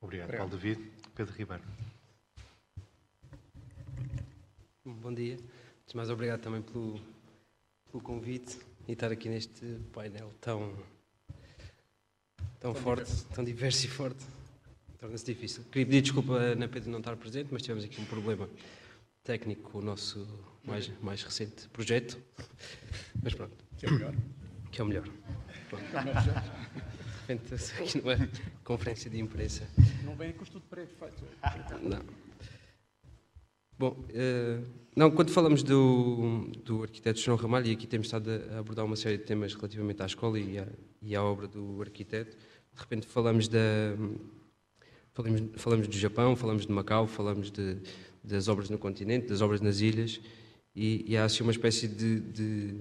Obrigado, 0.00 0.36
Paulo 0.36 0.50
David. 0.50 0.92
Pedro 1.14 1.34
Ribeiro. 1.34 1.62
Bom 4.84 5.14
dia. 5.14 5.34
Antes 5.34 5.88
de 5.88 5.96
mais, 5.96 6.10
obrigado 6.10 6.42
também 6.42 6.60
pelo, 6.60 7.00
pelo 7.90 8.02
convite 8.02 8.58
e 8.86 8.92
estar 8.92 9.10
aqui 9.10 9.30
neste 9.30 9.64
painel 9.92 10.30
tão 10.40 10.76
tão, 12.66 12.74
tão 12.74 12.82
forte, 12.82 13.04
diverso. 13.04 13.26
tão 13.34 13.44
diverso 13.44 13.86
e 13.86 13.88
forte, 13.88 14.24
torna-se 14.98 15.24
difícil. 15.24 15.64
Queria 15.70 15.86
pedir 15.86 16.02
desculpa 16.02 16.54
na 16.54 16.68
Pedro 16.68 16.90
não 16.90 16.98
estar 16.98 17.16
presente, 17.16 17.48
mas 17.50 17.62
tivemos 17.62 17.84
aqui 17.84 18.00
um 18.00 18.04
problema 18.04 18.48
técnico 19.22 19.70
com 19.70 19.78
o 19.78 19.82
nosso 19.82 20.26
mais, 20.64 20.90
mais 21.00 21.22
recente 21.22 21.68
projeto. 21.68 22.18
Mas 23.22 23.34
pronto. 23.34 23.56
Que 23.76 23.86
é 23.86 23.88
o 23.88 23.92
melhor. 23.92 24.14
Que 24.72 24.80
é 24.80 24.84
o 24.84 24.86
melhor. 24.86 25.08
Pronto. 25.68 25.84
De 25.84 27.32
repente, 27.32 27.54
aqui 27.54 28.02
não 28.02 28.10
é 28.10 28.28
conferência 28.64 29.10
de 29.10 29.18
imprensa. 29.18 29.68
Não 30.04 30.16
vem 30.16 30.32
com 30.32 30.44
estudo 30.44 30.64
pré-feito. 30.68 31.24
Não. 31.82 32.02
Bom, 33.78 33.90
uh, 33.90 34.64
não, 34.96 35.10
quando 35.10 35.30
falamos 35.30 35.62
do, 35.62 36.50
do 36.64 36.82
arquiteto 36.82 37.20
João 37.20 37.36
Ramalho, 37.36 37.66
e 37.66 37.72
aqui 37.72 37.86
temos 37.86 38.06
estado 38.06 38.30
a 38.50 38.58
abordar 38.60 38.86
uma 38.86 38.96
série 38.96 39.18
de 39.18 39.24
temas 39.24 39.52
relativamente 39.52 40.02
à 40.02 40.06
escola 40.06 40.38
e 40.38 40.58
à, 40.58 40.66
e 41.02 41.14
à 41.14 41.22
obra 41.22 41.46
do 41.46 41.82
arquiteto, 41.82 42.36
de 42.76 42.82
repente 42.82 43.06
falamos 43.06 43.48
da. 43.48 43.58
Falamos, 45.14 45.42
falamos 45.56 45.88
do 45.88 45.96
Japão, 45.96 46.36
falamos 46.36 46.66
de 46.66 46.72
Macau, 46.72 47.06
falamos 47.06 47.50
de, 47.50 47.78
das 48.22 48.48
obras 48.48 48.68
no 48.68 48.76
continente, 48.76 49.26
das 49.26 49.40
obras 49.40 49.62
nas 49.62 49.80
ilhas, 49.80 50.20
e, 50.74 51.04
e 51.08 51.16
há 51.16 51.24
assim 51.24 51.42
uma 51.42 51.52
espécie 51.52 51.88
de, 51.88 52.20
de, 52.20 52.74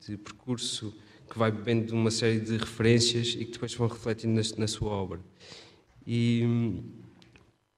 de 0.00 0.16
percurso 0.16 0.92
que 1.30 1.38
vai 1.38 1.52
bebendo 1.52 1.86
de 1.86 1.92
uma 1.92 2.10
série 2.10 2.40
de 2.40 2.56
referências 2.56 3.36
e 3.38 3.44
que 3.44 3.52
depois 3.52 3.72
vão 3.74 3.86
refletindo 3.86 4.34
na, 4.34 4.42
na 4.58 4.66
sua 4.66 4.90
obra. 4.90 5.20
E, 6.04 6.42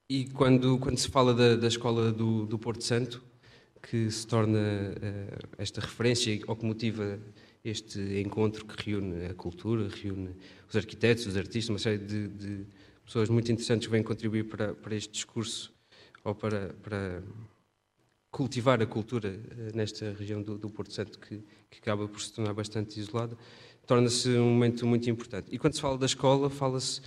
e 0.09 0.25
quando, 0.27 0.79
quando 0.79 0.97
se 0.97 1.09
fala 1.09 1.35
da, 1.35 1.57
da 1.57 1.69
escola 1.69 2.11
do, 2.11 2.47
do 2.47 2.59
Porto 2.59 2.83
Santo, 2.83 3.23
que 3.83 4.11
se 4.11 4.27
torna 4.27 4.59
uh, 4.59 5.49
esta 5.59 5.81
referência 5.81 6.41
ou 6.47 6.57
que 6.57 6.65
motiva 6.65 7.19
este 7.65 8.01
encontro 8.21 8.65
que 8.65 8.91
reúne 8.91 9.27
a 9.27 9.35
cultura, 9.35 9.89
reúne 9.89 10.35
os 10.69 10.77
arquitetos, 10.77 11.27
os 11.27 11.37
artistas, 11.37 11.69
uma 11.69 11.79
série 11.79 11.99
de, 11.99 12.29
de 12.29 12.67
pessoas 13.05 13.29
muito 13.29 13.51
interessantes 13.51 13.87
que 13.87 13.93
vêm 13.93 14.03
contribuir 14.03 14.45
para, 14.45 14.75
para 14.75 14.95
este 14.95 15.13
discurso 15.13 15.73
ou 16.25 16.35
para, 16.35 16.75
para 16.83 17.23
cultivar 18.31 18.81
a 18.81 18.87
cultura 18.87 19.29
uh, 19.29 19.77
nesta 19.77 20.13
região 20.13 20.43
do, 20.43 20.57
do 20.57 20.71
Porto 20.71 20.93
Santo 20.93 21.19
que, 21.19 21.43
que 21.71 21.79
acaba 21.79 22.07
por 22.09 22.21
se 22.21 22.33
tornar 22.33 22.55
bastante 22.55 22.99
isolada, 22.99 23.37
torna-se 23.87 24.29
um 24.31 24.51
momento 24.51 24.87
muito 24.87 25.11
importante. 25.11 25.49
E 25.51 25.59
quando 25.59 25.75
se 25.75 25.81
fala 25.81 25.99
da 25.99 26.07
escola, 26.07 26.49
fala-se 26.49 27.01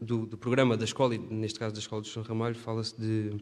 do, 0.00 0.26
do, 0.26 0.38
programa 0.38 0.76
da 0.76 0.84
escola, 0.84 1.14
e 1.14 1.18
neste 1.18 1.58
caso 1.58 1.74
da 1.74 1.80
Escola 1.80 2.02
de 2.02 2.08
São 2.08 2.22
Ramalho, 2.22 2.54
fala-se 2.54 2.98
de, 2.98 3.36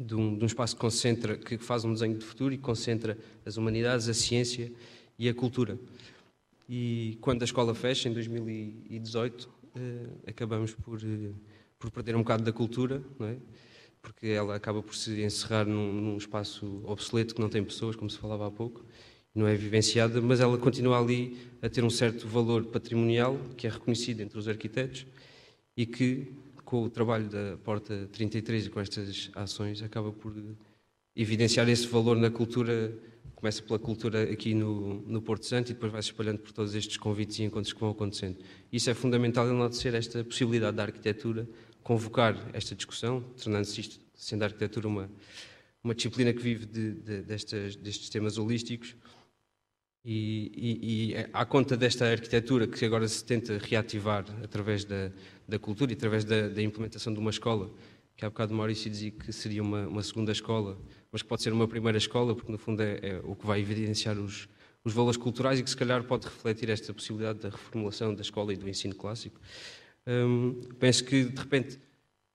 de, 0.00 0.14
um, 0.14 0.36
de, 0.36 0.42
um, 0.42 0.46
espaço 0.46 0.74
que 0.74 0.80
concentra, 0.80 1.36
que 1.36 1.56
faz 1.58 1.84
um 1.84 1.92
desenho 1.92 2.18
de 2.18 2.24
futuro 2.24 2.52
e 2.52 2.58
concentra 2.58 3.16
as 3.46 3.56
humanidades, 3.56 4.08
a 4.08 4.14
ciência 4.14 4.72
e 5.18 5.28
a 5.28 5.34
cultura. 5.34 5.78
E 6.68 7.18
quando 7.20 7.42
a 7.42 7.44
escola 7.44 7.74
fecha, 7.74 8.08
em 8.08 8.12
2018, 8.12 9.48
eh, 9.76 10.30
acabamos 10.30 10.72
por, 10.74 10.98
eh, 11.02 11.32
por 11.78 11.90
perder 11.90 12.16
um 12.16 12.20
bocado 12.20 12.42
da 12.42 12.52
cultura, 12.52 13.02
não 13.18 13.26
é? 13.26 13.36
porque 14.04 14.26
ela 14.28 14.54
acaba 14.54 14.82
por 14.82 14.94
se 14.94 15.22
encerrar 15.22 15.64
num, 15.64 15.92
num 15.92 16.16
espaço 16.18 16.82
obsoleto 16.84 17.34
que 17.34 17.40
não 17.40 17.48
tem 17.48 17.64
pessoas, 17.64 17.96
como 17.96 18.10
se 18.10 18.18
falava 18.18 18.46
há 18.46 18.50
pouco, 18.50 18.84
não 19.34 19.48
é 19.48 19.54
vivenciada, 19.56 20.20
mas 20.20 20.40
ela 20.40 20.58
continua 20.58 21.00
ali 21.00 21.36
a 21.62 21.68
ter 21.68 21.82
um 21.82 21.90
certo 21.90 22.28
valor 22.28 22.66
patrimonial 22.66 23.38
que 23.56 23.66
é 23.66 23.70
reconhecido 23.70 24.20
entre 24.20 24.38
os 24.38 24.46
arquitetos 24.46 25.06
e 25.76 25.86
que, 25.86 26.32
com 26.64 26.84
o 26.84 26.90
trabalho 26.90 27.28
da 27.28 27.56
Porta 27.64 28.08
33 28.12 28.66
e 28.66 28.70
com 28.70 28.78
estas 28.78 29.30
ações, 29.34 29.82
acaba 29.82 30.12
por 30.12 30.34
evidenciar 31.16 31.68
esse 31.68 31.86
valor 31.86 32.16
na 32.16 32.30
cultura. 32.30 32.92
Começa 33.44 33.60
pela 33.60 33.78
cultura 33.78 34.22
aqui 34.22 34.54
no, 34.54 35.02
no 35.02 35.20
Porto 35.20 35.44
Santo 35.44 35.70
e 35.70 35.74
depois 35.74 35.92
vai 35.92 36.00
se 36.00 36.08
espalhando 36.08 36.38
por 36.38 36.50
todos 36.50 36.74
estes 36.74 36.96
convites 36.96 37.38
e 37.40 37.42
encontros 37.42 37.74
que 37.74 37.78
vão 37.78 37.90
acontecendo. 37.90 38.38
Isso 38.72 38.88
é 38.88 38.94
fundamental 38.94 39.46
enaltecer 39.46 39.94
esta 39.94 40.24
possibilidade 40.24 40.74
da 40.74 40.84
arquitetura 40.84 41.46
convocar 41.82 42.38
esta 42.54 42.74
discussão, 42.74 43.20
tornando-se 43.36 43.82
isto, 43.82 44.00
sendo 44.14 44.44
a 44.44 44.46
arquitetura 44.46 44.88
uma, 44.88 45.10
uma 45.84 45.94
disciplina 45.94 46.32
que 46.32 46.40
vive 46.40 46.64
de, 46.64 46.92
de, 46.92 47.20
destes 47.20 48.08
temas 48.08 48.38
holísticos, 48.38 48.96
e, 50.02 50.50
e, 50.56 51.12
e, 51.12 51.16
à 51.30 51.44
conta 51.44 51.76
desta 51.76 52.06
arquitetura 52.06 52.66
que 52.66 52.82
agora 52.82 53.06
se 53.06 53.22
tenta 53.22 53.58
reativar 53.58 54.24
através 54.42 54.86
da, 54.86 55.12
da 55.46 55.58
cultura 55.58 55.92
e 55.92 55.94
através 55.94 56.24
da, 56.24 56.48
da, 56.48 56.62
implementação 56.62 57.12
de 57.12 57.18
uma 57.18 57.30
escola, 57.30 57.70
que 58.16 58.24
há 58.24 58.30
bocado 58.30 58.54
Maurício 58.54 58.90
dizia 58.90 59.10
que 59.10 59.32
seria 59.32 59.62
uma, 59.62 59.86
uma, 59.88 60.02
segunda 60.02 60.30
escola, 60.30 60.78
mas 61.10 61.22
que 61.22 61.28
pode 61.28 61.42
ser 61.42 61.52
uma 61.52 61.66
primeira 61.66 61.98
escola, 61.98 62.34
porque 62.34 62.50
no 62.50 62.58
fundo 62.58 62.82
é, 62.82 62.98
é, 63.02 63.20
o 63.24 63.34
que 63.34 63.46
vai 63.46 63.60
evidenciar 63.60 64.18
os, 64.18 64.48
os 64.84 64.92
valores 64.92 65.16
culturais 65.16 65.58
e 65.58 65.62
que 65.62 65.70
se 65.70 65.76
calhar 65.76 66.04
pode 66.04 66.26
refletir 66.26 66.70
esta 66.70 66.92
possibilidade 66.94 67.40
da 67.40 67.48
reformulação 67.48 68.14
da 68.14 68.22
escola 68.22 68.52
e 68.52 68.56
do 68.56 68.68
ensino 68.68 68.94
clássico. 68.94 69.40
Hum, 70.06 70.60
penso 70.78 71.04
que, 71.04 71.24
de 71.24 71.40
repente, 71.40 71.78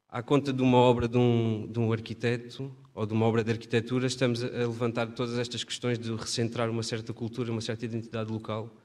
à 0.10 0.24
conta 0.24 0.52
de 0.52 0.62
uma 0.62 0.78
obra 0.78 1.08
de 1.08 1.18
um, 1.18 1.68
de 1.72 1.80
um 1.80 1.94
arquiteto 1.94 2.76
ou 2.94 3.06
de 3.06 3.14
uma 3.14 3.26
obra 3.26 3.44
de 3.44 3.52
arquitetura, 3.52 4.08
estamos 4.08 4.44
a 4.44 4.48
levantar 4.48 5.08
todas 5.08 5.38
estas 5.38 5.64
questões 5.64 5.98
de 5.98 6.12
recentrar 6.14 6.70
uma 6.70 6.84
certa 6.84 7.14
cultura, 7.14 7.52
uma 7.52 7.62
certa 7.62 7.86
identidade 7.86 8.32
local. 8.32 8.76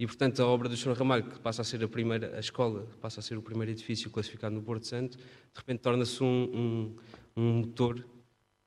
E, 0.00 0.06
portanto, 0.06 0.40
a 0.40 0.46
obra 0.46 0.66
do 0.66 0.74
Sr. 0.74 0.94
Ramalho, 0.94 1.24
que 1.24 1.38
passa 1.40 1.60
a 1.60 1.64
ser 1.64 1.84
a 1.84 1.86
primeira, 1.86 2.34
a 2.34 2.40
escola, 2.40 2.88
passa 3.02 3.20
a 3.20 3.22
ser 3.22 3.36
o 3.36 3.42
primeiro 3.42 3.70
edifício 3.70 4.08
classificado 4.08 4.54
no 4.54 4.62
Porto 4.62 4.86
Santo, 4.86 5.18
de 5.18 5.24
repente 5.54 5.80
torna-se 5.80 6.24
um, 6.24 6.26
um, 6.26 6.96
um, 7.36 7.52
motor 7.58 8.02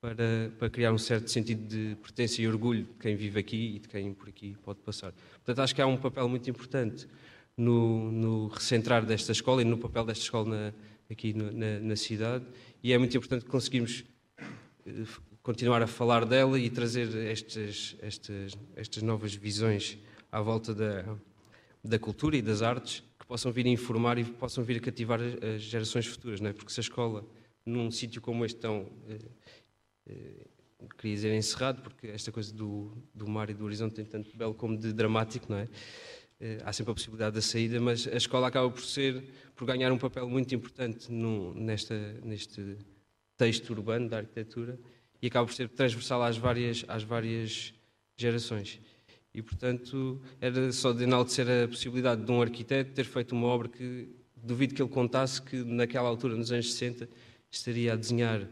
para, 0.00 0.52
para 0.56 0.70
criar 0.70 0.92
um 0.92 0.98
certo 0.98 1.28
sentido 1.28 1.66
de 1.66 1.96
pertença 1.96 2.40
e 2.40 2.46
orgulho 2.46 2.84
de 2.84 2.92
quem 3.00 3.16
vive 3.16 3.40
aqui 3.40 3.74
e 3.74 3.78
de 3.80 3.88
quem 3.88 4.14
por 4.14 4.28
aqui 4.28 4.56
pode 4.62 4.78
passar. 4.78 5.12
Portanto, 5.32 5.58
acho 5.58 5.74
que 5.74 5.82
há 5.82 5.86
um 5.88 5.96
papel 5.96 6.28
muito 6.28 6.48
importante 6.48 7.08
no, 7.56 8.12
no 8.12 8.46
recentrar 8.46 9.04
desta 9.04 9.32
escola 9.32 9.60
e 9.60 9.64
no 9.64 9.76
papel 9.76 10.04
desta 10.04 10.22
escola 10.22 10.48
na, 10.48 10.72
aqui 11.10 11.34
no, 11.34 11.50
na, 11.50 11.80
na 11.80 11.96
cidade, 11.96 12.44
e 12.80 12.92
é 12.92 12.98
muito 12.98 13.16
importante 13.16 13.44
conseguirmos 13.44 14.04
continuar 15.42 15.82
a 15.82 15.88
falar 15.88 16.26
dela 16.26 16.60
e 16.60 16.70
trazer 16.70 17.12
estas, 17.26 17.96
estas, 18.00 18.56
estas 18.76 19.02
novas 19.02 19.34
visões 19.34 19.98
à 20.34 20.40
volta 20.40 20.74
da, 20.74 21.16
da 21.84 21.96
cultura 21.96 22.36
e 22.36 22.42
das 22.42 22.60
artes 22.60 23.04
que 23.20 23.24
possam 23.24 23.52
vir 23.52 23.66
a 23.66 23.68
informar 23.68 24.18
e 24.18 24.24
possam 24.24 24.64
vir 24.64 24.78
a 24.78 24.80
cativar 24.80 25.20
as 25.20 25.62
gerações 25.62 26.06
futuras, 26.06 26.40
não 26.40 26.50
é? 26.50 26.52
Porque 26.52 26.72
se 26.72 26.80
a 26.80 26.82
escola, 26.82 27.24
num 27.64 27.88
sítio 27.88 28.20
como 28.20 28.44
este 28.44 28.58
tão, 28.58 28.90
eh, 29.08 29.18
eh, 30.08 30.46
queria 30.98 31.14
dizer 31.14 31.32
encerrado, 31.36 31.82
porque 31.82 32.08
esta 32.08 32.32
coisa 32.32 32.52
do, 32.52 32.90
do 33.14 33.28
mar 33.28 33.48
e 33.48 33.54
do 33.54 33.64
horizonte 33.64 33.94
tem 33.94 34.04
tanto 34.04 34.36
belo 34.36 34.54
como 34.54 34.76
de 34.76 34.92
dramático, 34.92 35.46
não 35.48 35.58
é? 35.58 35.68
Eh, 36.40 36.58
há 36.64 36.72
sempre 36.72 36.90
a 36.90 36.94
possibilidade 36.94 37.36
da 37.36 37.40
saída, 37.40 37.80
mas 37.80 38.08
a 38.08 38.16
escola 38.16 38.48
acaba 38.48 38.68
por 38.68 38.82
ser, 38.82 39.22
por 39.54 39.66
ganhar 39.68 39.92
um 39.92 39.98
papel 39.98 40.28
muito 40.28 40.52
importante 40.52 41.12
no, 41.12 41.54
nesta, 41.54 41.96
neste 42.24 42.76
texto 43.36 43.70
urbano 43.70 44.08
da 44.08 44.16
arquitetura 44.16 44.80
e 45.22 45.28
acaba 45.28 45.46
por 45.46 45.54
ser 45.54 45.68
transversal 45.68 46.24
às 46.24 46.36
várias, 46.36 46.84
às 46.88 47.04
várias 47.04 47.72
gerações. 48.16 48.80
E, 49.34 49.42
portanto, 49.42 50.20
era 50.40 50.70
só 50.72 50.92
de 50.92 51.02
enaltecer 51.02 51.46
a 51.64 51.66
possibilidade 51.66 52.24
de 52.24 52.30
um 52.30 52.40
arquiteto 52.40 52.92
ter 52.92 53.04
feito 53.04 53.32
uma 53.32 53.48
obra 53.48 53.68
que 53.68 54.08
duvido 54.36 54.74
que 54.74 54.82
ele 54.82 54.90
contasse 54.90 55.42
que, 55.42 55.56
naquela 55.64 56.08
altura, 56.08 56.36
nos 56.36 56.52
anos 56.52 56.72
60, 56.72 57.08
estaria 57.50 57.92
a 57.92 57.96
desenhar 57.96 58.48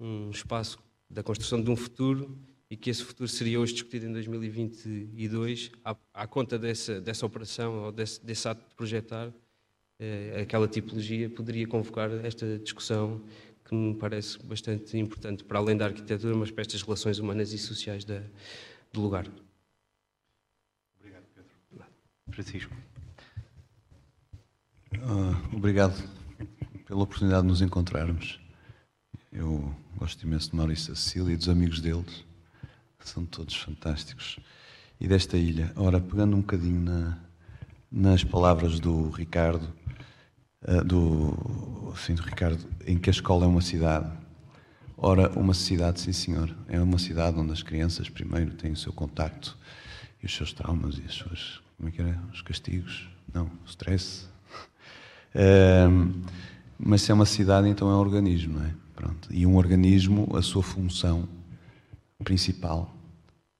um 0.00 0.30
espaço 0.30 0.78
da 1.10 1.22
construção 1.22 1.62
de 1.62 1.70
um 1.70 1.76
futuro 1.76 2.38
e 2.70 2.76
que 2.76 2.90
esse 2.90 3.02
futuro 3.02 3.28
seria 3.28 3.60
hoje 3.60 3.74
discutido 3.74 4.06
em 4.06 4.12
2022, 4.12 5.70
à, 5.84 5.96
à 6.12 6.26
conta 6.26 6.58
dessa, 6.58 7.00
dessa 7.00 7.24
operação 7.24 7.84
ou 7.84 7.92
desse, 7.92 8.24
desse 8.24 8.48
ato 8.48 8.66
de 8.68 8.74
projetar, 8.74 9.32
eh, 10.00 10.40
aquela 10.42 10.66
tipologia 10.66 11.30
poderia 11.30 11.66
convocar 11.66 12.10
esta 12.24 12.58
discussão 12.58 13.22
que 13.64 13.74
me 13.74 13.94
parece 13.94 14.38
bastante 14.44 14.96
importante, 14.98 15.44
para 15.44 15.58
além 15.58 15.76
da 15.76 15.86
arquitetura, 15.86 16.34
mas 16.36 16.50
para 16.50 16.62
estas 16.62 16.82
relações 16.82 17.18
humanas 17.18 17.52
e 17.52 17.58
sociais 17.58 18.04
da, 18.04 18.22
do 18.92 19.00
lugar. 19.00 19.26
Francisco. 22.30 22.74
Uh, 24.94 25.56
obrigado 25.56 25.94
pela 26.86 27.02
oportunidade 27.02 27.42
de 27.42 27.48
nos 27.48 27.62
encontrarmos. 27.62 28.40
Eu 29.32 29.74
gosto 29.96 30.22
imenso 30.26 30.50
de 30.50 30.56
Maurício 30.56 30.94
Cecília 30.94 31.34
e 31.34 31.36
dos 31.36 31.48
amigos 31.48 31.80
deles, 31.80 32.24
são 33.00 33.24
todos 33.24 33.54
fantásticos. 33.54 34.38
E 35.00 35.06
desta 35.06 35.36
ilha. 35.36 35.72
Ora, 35.76 36.00
pegando 36.00 36.36
um 36.36 36.40
bocadinho 36.40 36.80
na, 36.80 37.18
nas 37.90 38.24
palavras 38.24 38.80
do 38.80 39.10
Ricardo, 39.10 39.72
uh, 40.66 40.84
do, 40.84 41.92
assim, 41.92 42.14
do 42.14 42.22
Ricardo, 42.22 42.66
em 42.86 42.98
que 42.98 43.10
a 43.10 43.12
escola 43.12 43.44
é 43.44 43.48
uma 43.48 43.60
cidade. 43.60 44.10
Ora, 44.96 45.30
uma 45.38 45.52
cidade, 45.52 46.00
sim 46.00 46.12
senhor, 46.12 46.54
é 46.68 46.80
uma 46.80 46.98
cidade 46.98 47.38
onde 47.38 47.52
as 47.52 47.62
crianças 47.62 48.08
primeiro 48.08 48.54
têm 48.54 48.72
o 48.72 48.76
seu 48.76 48.92
contacto 48.92 49.56
e 50.22 50.26
os 50.26 50.34
seus 50.34 50.52
traumas 50.52 50.98
e 50.98 51.02
as 51.02 51.14
suas, 51.14 51.60
como 51.76 51.88
é 51.88 51.92
que 51.92 52.00
era, 52.00 52.20
os 52.32 52.42
castigos, 52.42 53.08
não, 53.32 53.50
stress. 53.66 54.26
Uh, 55.34 56.22
mas 56.78 57.02
se 57.02 57.10
é 57.10 57.14
uma 57.14 57.26
cidade, 57.26 57.68
então 57.68 57.90
é 57.90 57.94
um 57.94 57.98
organismo, 57.98 58.58
não 58.58 58.66
é? 58.66 58.74
Pronto. 58.94 59.28
E 59.30 59.46
um 59.46 59.56
organismo, 59.56 60.34
a 60.36 60.42
sua 60.42 60.62
função 60.62 61.28
principal 62.24 62.94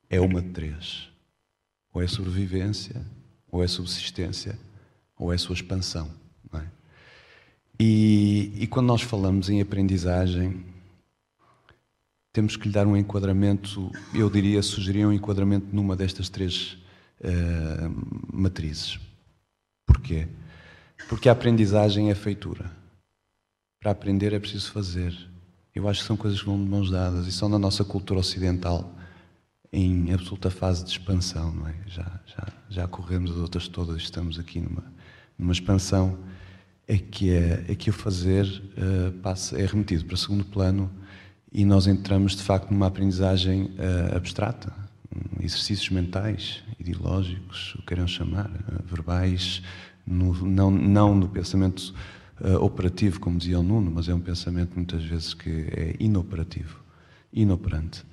é 0.09 0.21
uma 0.21 0.41
de 0.41 0.51
três: 0.51 1.09
ou 1.93 2.03
é 2.03 2.07
sobrevivência, 2.07 3.05
ou 3.51 3.63
é 3.63 3.69
subsistência, 3.69 4.59
ou 5.19 5.33
é 5.33 5.39
sua 5.39 5.55
expansão. 5.55 6.11
E, 7.79 8.53
e 8.57 8.67
quando 8.67 8.87
nós 8.87 9.03
falamos 9.03 9.51
em 9.51 9.61
aprendizagem, 9.61 10.65
temos 12.33 12.57
que 12.57 12.69
lhe 12.69 12.73
dar 12.73 12.87
um 12.87 12.97
enquadramento, 12.97 13.91
eu 14.15 14.31
diria, 14.31 14.63
sugerir 14.63 15.05
um 15.05 15.13
enquadramento 15.13 15.67
numa 15.75 15.95
destas 15.95 16.31
três 16.31 16.79
uh, 17.21 18.37
matrizes. 18.37 18.99
Porquê? 19.87 20.29
Porque 21.09 21.29
a 21.29 21.33
aprendizagem 21.33 22.11
é 22.11 22.15
feitura. 22.15 22.71
Para 23.81 23.93
aprender 23.93 24.33
é 24.33 24.39
preciso 24.39 24.73
fazer. 24.73 25.15
Eu 25.75 25.89
acho 25.89 26.01
que 26.01 26.07
são 26.07 26.17
coisas 26.17 26.41
que 26.41 26.47
vão 26.47 26.63
de 26.63 26.69
mãos 26.69 26.91
dadas 26.91 27.27
e 27.27 27.33
são 27.33 27.49
na 27.49 27.59
nossa 27.59 27.85
cultura 27.85 28.21
ocidental 28.21 28.93
em 29.73 30.13
absoluta 30.13 30.51
fase 30.51 30.85
de 30.85 30.91
expansão, 30.91 31.53
não 31.53 31.69
é? 31.69 31.75
Já, 31.87 32.21
já, 32.27 32.49
já 32.69 32.89
corremos 32.89 33.31
as 33.31 33.37
outras 33.37 33.69
todas, 33.69 34.01
estamos 34.01 34.39
aqui 34.39 34.61
numa, 34.61 34.85
numa 35.39 35.53
expansão 35.53 36.19
é 36.87 36.97
que, 36.97 37.31
é, 37.31 37.65
é 37.69 37.75
que 37.75 37.91
o 37.91 37.93
fazer 37.93 38.47
uh, 38.47 39.13
passa, 39.21 39.61
é 39.61 39.67
remetido 39.67 40.05
para 40.05 40.17
segundo 40.17 40.45
plano 40.45 40.91
e 41.53 41.65
nós 41.65 41.87
entramos 41.87 42.37
de 42.37 42.43
facto 42.43 42.71
numa 42.71 42.87
aprendizagem 42.87 43.65
uh, 43.65 44.17
abstrata, 44.17 44.73
exercícios 45.41 45.91
mentais, 45.91 46.63
ideológicos, 46.79 47.75
o 47.75 47.79
que 47.79 47.87
queiram 47.87 48.07
chamar, 48.07 48.51
verbais, 48.85 49.63
no, 50.07 50.33
não, 50.47 50.71
não 50.71 51.15
no 51.15 51.29
pensamento 51.29 51.95
uh, 52.41 52.63
operativo, 52.63 53.21
como 53.21 53.39
dizia 53.39 53.59
o 53.59 53.63
Nuno, 53.63 53.91
mas 53.91 54.09
é 54.09 54.15
um 54.15 54.21
pensamento 54.21 54.73
muitas 54.77 55.03
vezes 55.05 55.35
que 55.35 55.51
é 55.51 55.97
inoperativo, 55.99 56.81
inoperante. 57.33 58.05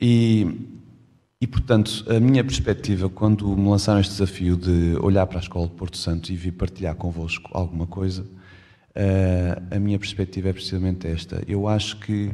E, 0.00 0.46
e, 1.40 1.46
portanto, 1.46 2.04
a 2.08 2.20
minha 2.20 2.42
perspectiva, 2.44 3.08
quando 3.08 3.56
me 3.56 3.68
lançaram 3.68 4.00
este 4.00 4.12
desafio 4.12 4.56
de 4.56 4.96
olhar 5.00 5.26
para 5.26 5.38
a 5.38 5.42
Escola 5.42 5.66
de 5.66 5.74
Porto 5.74 5.96
Santo 5.96 6.32
e 6.32 6.36
vir 6.36 6.52
partilhar 6.52 6.94
convosco 6.94 7.50
alguma 7.52 7.86
coisa, 7.86 8.22
uh, 8.22 9.74
a 9.74 9.78
minha 9.78 9.98
perspectiva 9.98 10.48
é 10.48 10.52
precisamente 10.52 11.06
esta. 11.06 11.42
Eu 11.46 11.68
acho 11.68 11.98
que, 11.98 12.30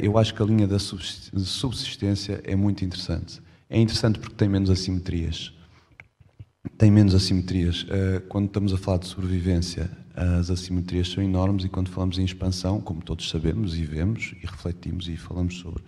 eu 0.00 0.16
acho 0.16 0.34
que 0.34 0.42
a 0.42 0.46
linha 0.46 0.66
da 0.66 0.78
subsistência 0.78 2.40
é 2.44 2.56
muito 2.56 2.84
interessante. 2.84 3.40
É 3.70 3.78
interessante 3.78 4.18
porque 4.18 4.34
tem 4.34 4.48
menos 4.48 4.70
assimetrias. 4.70 5.52
Tem 6.76 6.90
menos 6.90 7.14
assimetrias. 7.14 7.82
Uh, 7.82 8.20
quando 8.28 8.46
estamos 8.46 8.72
a 8.72 8.78
falar 8.78 8.98
de 8.98 9.06
sobrevivência, 9.06 9.90
as 10.14 10.50
assimetrias 10.50 11.08
são 11.08 11.22
enormes 11.22 11.64
e 11.64 11.68
quando 11.68 11.90
falamos 11.90 12.18
em 12.18 12.24
expansão, 12.24 12.80
como 12.80 13.02
todos 13.02 13.28
sabemos 13.28 13.76
e 13.76 13.84
vemos 13.84 14.34
e 14.42 14.46
refletimos 14.46 15.06
e 15.08 15.16
falamos 15.16 15.58
sobre 15.58 15.82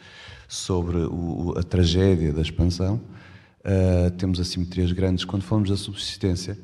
sobre 0.47 0.99
o, 0.99 1.55
a 1.57 1.62
tragédia 1.62 2.33
da 2.33 2.43
expansão, 2.43 3.01
uh, 3.61 4.11
temos 4.18 4.39
assimetrias 4.39 4.93
grandes. 4.93 5.24
Quando 5.24 5.43
falamos 5.43 5.70
da 5.70 5.76
subsistência, 5.76 6.59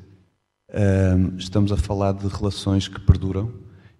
estamos 1.37 1.71
a 1.71 1.77
falar 1.77 2.11
de 2.11 2.27
relações 2.27 2.89
que 2.89 2.99
perduram 2.99 3.53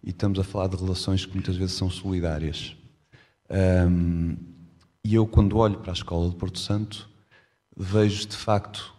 e 0.04 0.10
estamos 0.10 0.38
a 0.38 0.44
falar 0.44 0.68
de 0.68 0.76
relações 0.76 1.26
que 1.26 1.34
muitas 1.34 1.56
vezes 1.56 1.76
são 1.76 1.90
solidárias. 1.90 2.77
Um, 3.50 4.36
e 5.04 5.16
eu, 5.16 5.26
quando 5.26 5.58
olho 5.58 5.78
para 5.80 5.92
a 5.92 5.94
escola 5.94 6.30
de 6.30 6.36
Porto 6.36 6.60
Santo, 6.60 7.10
vejo 7.76 8.28
de 8.28 8.36
facto 8.36 8.94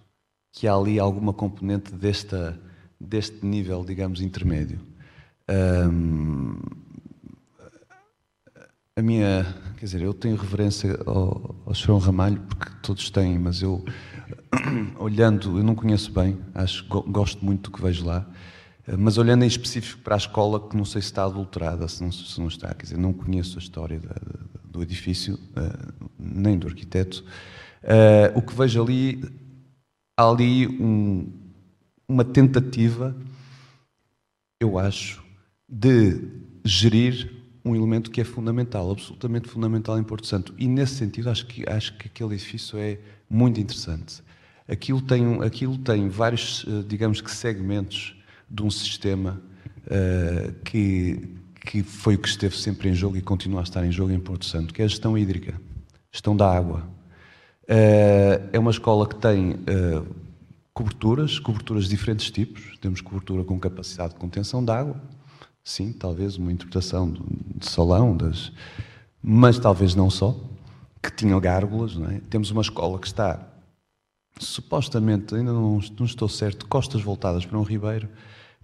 que 0.53 0.67
há 0.67 0.75
ali 0.75 0.99
alguma 0.99 1.33
componente 1.33 1.93
desta, 1.93 2.59
deste 3.01 3.45
nível, 3.45 3.85
digamos, 3.85 4.21
intermédio. 4.21 4.81
Um, 5.51 6.59
a 8.97 9.03
minha, 9.03 9.47
quer 9.77 9.85
dizer, 9.85 10.03
eu 10.03 10.13
tenho 10.13 10.35
reverência 10.35 10.99
ao, 11.07 11.55
ao 11.65 11.99
Ramalho, 11.99 12.41
porque 12.49 12.73
todos 12.83 13.09
têm, 13.11 13.39
mas 13.39 13.63
eu, 13.63 13.85
olhando, 14.99 15.59
eu 15.59 15.63
não 15.63 15.75
conheço 15.77 16.11
bem, 16.11 16.39
acho, 16.55 16.85
gosto 16.89 17.45
muito 17.45 17.71
do 17.71 17.77
que 17.77 17.81
vejo 17.81 18.05
lá, 18.05 18.29
mas 18.97 19.19
olhando 19.19 19.45
em 19.45 19.49
específico 19.49 20.01
para 20.03 20.15
a 20.15 20.19
escola, 20.19 20.69
que 20.69 20.77
não 20.77 20.85
sei 20.85 21.03
se 21.03 21.09
está 21.09 21.25
adulterada, 21.25 21.87
se 21.89 22.03
não, 22.03 22.11
se 22.11 22.39
não 22.41 22.49
está, 22.49 22.73
quer 22.75 22.85
dizer, 22.85 22.99
não 22.99 23.13
conheço 23.13 23.59
a 23.59 23.63
história 23.63 24.01
da, 24.01 24.15
do 24.65 24.83
edifício, 24.83 25.39
eh, 25.57 26.05
nem 26.19 26.59
do 26.59 26.67
arquiteto, 26.67 27.25
eh, 27.83 28.33
o 28.35 28.43
que 28.43 28.55
vejo 28.55 28.83
ali, 28.83 29.23
há 30.17 30.29
ali 30.29 30.67
um, 30.67 31.31
uma 32.09 32.25
tentativa, 32.25 33.15
eu 34.61 34.79
acho, 34.79 35.23
de 35.69 36.23
gerir 36.65 37.31
um 37.65 37.75
elemento 37.75 38.11
que 38.11 38.21
é 38.21 38.25
fundamental, 38.25 38.91
absolutamente 38.91 39.49
fundamental 39.49 39.99
em 39.99 40.03
Porto 40.03 40.27
Santo. 40.27 40.55
E 40.57 40.67
nesse 40.67 40.95
sentido, 40.95 41.29
acho 41.29 41.47
que, 41.47 41.69
acho 41.69 41.97
que 41.99 42.09
aquele 42.09 42.35
edifício 42.35 42.79
é 42.79 42.99
muito 43.29 43.61
interessante. 43.61 44.23
Aquilo 44.67 45.03
tem, 45.03 45.43
aquilo 45.43 45.77
tem 45.79 46.09
vários, 46.09 46.65
eh, 46.67 46.85
digamos 46.87 47.21
que, 47.21 47.31
segmentos 47.31 48.18
de 48.51 48.63
um 48.63 48.71
sistema 48.71 49.41
uh, 49.87 50.53
que, 50.65 51.37
que 51.61 51.83
foi 51.83 52.15
o 52.15 52.19
que 52.19 52.29
esteve 52.29 52.57
sempre 52.57 52.89
em 52.89 52.95
jogo 52.95 53.17
e 53.17 53.23
continua 53.23 53.61
a 53.61 53.63
estar 53.63 53.85
em 53.85 53.93
jogo 53.93 54.13
em 54.13 54.21
Porto 54.21 54.45
Santo, 54.45 54.73
que 54.73 54.83
é 54.83 54.85
a 54.85 54.89
gestão 54.89 55.17
hídrica, 55.17 55.61
gestão 56.13 56.37
da 56.37 56.51
água. 56.51 56.89
Uh, 57.65 58.49
é 58.53 58.59
uma 58.59 58.71
escola 58.71 59.07
que 59.07 59.17
tem 59.17 59.53
uh, 59.53 60.07
coberturas, 60.73 61.39
coberturas 61.39 61.85
de 61.85 61.91
diferentes 61.91 62.31
tipos. 62.31 62.79
Temos 62.81 63.01
cobertura 63.01 63.45
com 63.45 63.59
capacidade 63.59 64.15
de 64.15 64.21
contenção 64.21 64.65
de 64.65 64.71
água, 64.71 65.03
sim, 65.65 65.93
talvez 65.93 66.37
uma 66.37 66.53
interpretação 66.53 67.13
de 67.13 67.69
salão, 67.69 68.17
das, 68.17 68.53
mas 69.23 69.59
talvez 69.59 69.95
não 69.95 70.09
só, 70.09 70.39
que 71.03 71.11
tinha 71.11 71.39
gárgulas. 71.41 71.99
É? 72.13 72.21
Temos 72.31 72.51
uma 72.51 72.63
escola 72.63 72.99
que 72.99 73.07
está, 73.07 73.47
supostamente, 74.39 75.35
ainda 75.35 75.53
não, 75.53 75.81
não, 75.99 76.07
estou 76.07 76.29
certo, 76.29 76.67
costas 76.67 77.03
voltadas 77.03 77.45
para 77.45 77.59
um 77.59 77.63
ribeiro. 77.63 78.09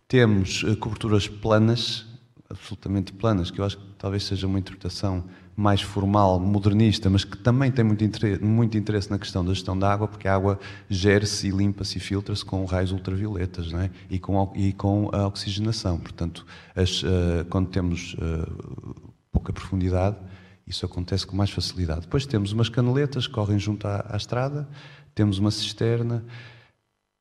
Temos 0.09 0.63
uh, 0.63 0.77
coberturas 0.77 1.27
planas, 1.29 2.07
absolutamente 2.49 3.13
planas, 3.13 3.51
que 3.51 3.61
eu 3.61 3.65
acho 3.65 3.79
que 3.79 3.85
talvez 3.99 4.25
seja 4.25 4.47
uma 4.47 4.59
interpretação 4.59 5.25
mais 5.57 5.81
formal, 5.81 6.41
modernista, 6.41 7.09
mas 7.09 7.25
que 7.25 7.39
também 7.39 7.71
tem 7.71 7.85
muito 7.85 8.03
interesse, 8.03 8.43
muito 8.43 8.77
interesse 8.77 9.11
na 9.11 9.19
questão 9.19 9.45
da 9.45 9.53
gestão 9.55 9.79
da 9.79 9.93
água, 9.93 10.09
porque 10.09 10.27
a 10.27 10.35
água 10.35 10.59
gera-se 10.89 11.47
e 11.47 11.51
limpa-se 11.51 11.99
e 11.99 12.01
filtra-se 12.01 12.45
com 12.45 12.65
raios 12.65 12.91
ultravioletas 12.91 13.73
é? 13.73 13.91
e, 14.11 14.19
com, 14.19 14.53
e 14.57 14.73
com 14.73 15.09
a 15.13 15.27
oxigenação. 15.27 15.99
Portanto, 15.99 16.45
as, 16.75 17.03
uh, 17.03 17.45
quando 17.49 17.69
temos 17.69 18.15
uh, 18.15 19.13
pouca 19.31 19.53
profundidade, 19.53 20.17
isso 20.67 20.85
acontece 20.85 21.27
com 21.27 21.37
mais 21.37 21.51
facilidade. 21.51 22.03
Depois 22.03 22.27
temos 22.27 22.53
umas 22.53 22.69
canaletas 22.69 23.27
que 23.27 23.33
correm 23.33 23.59
junto 23.59 23.87
à, 23.87 24.07
à 24.09 24.17
estrada, 24.17 24.69
temos 25.15 25.39
uma 25.39 25.51
cisterna. 25.51 26.25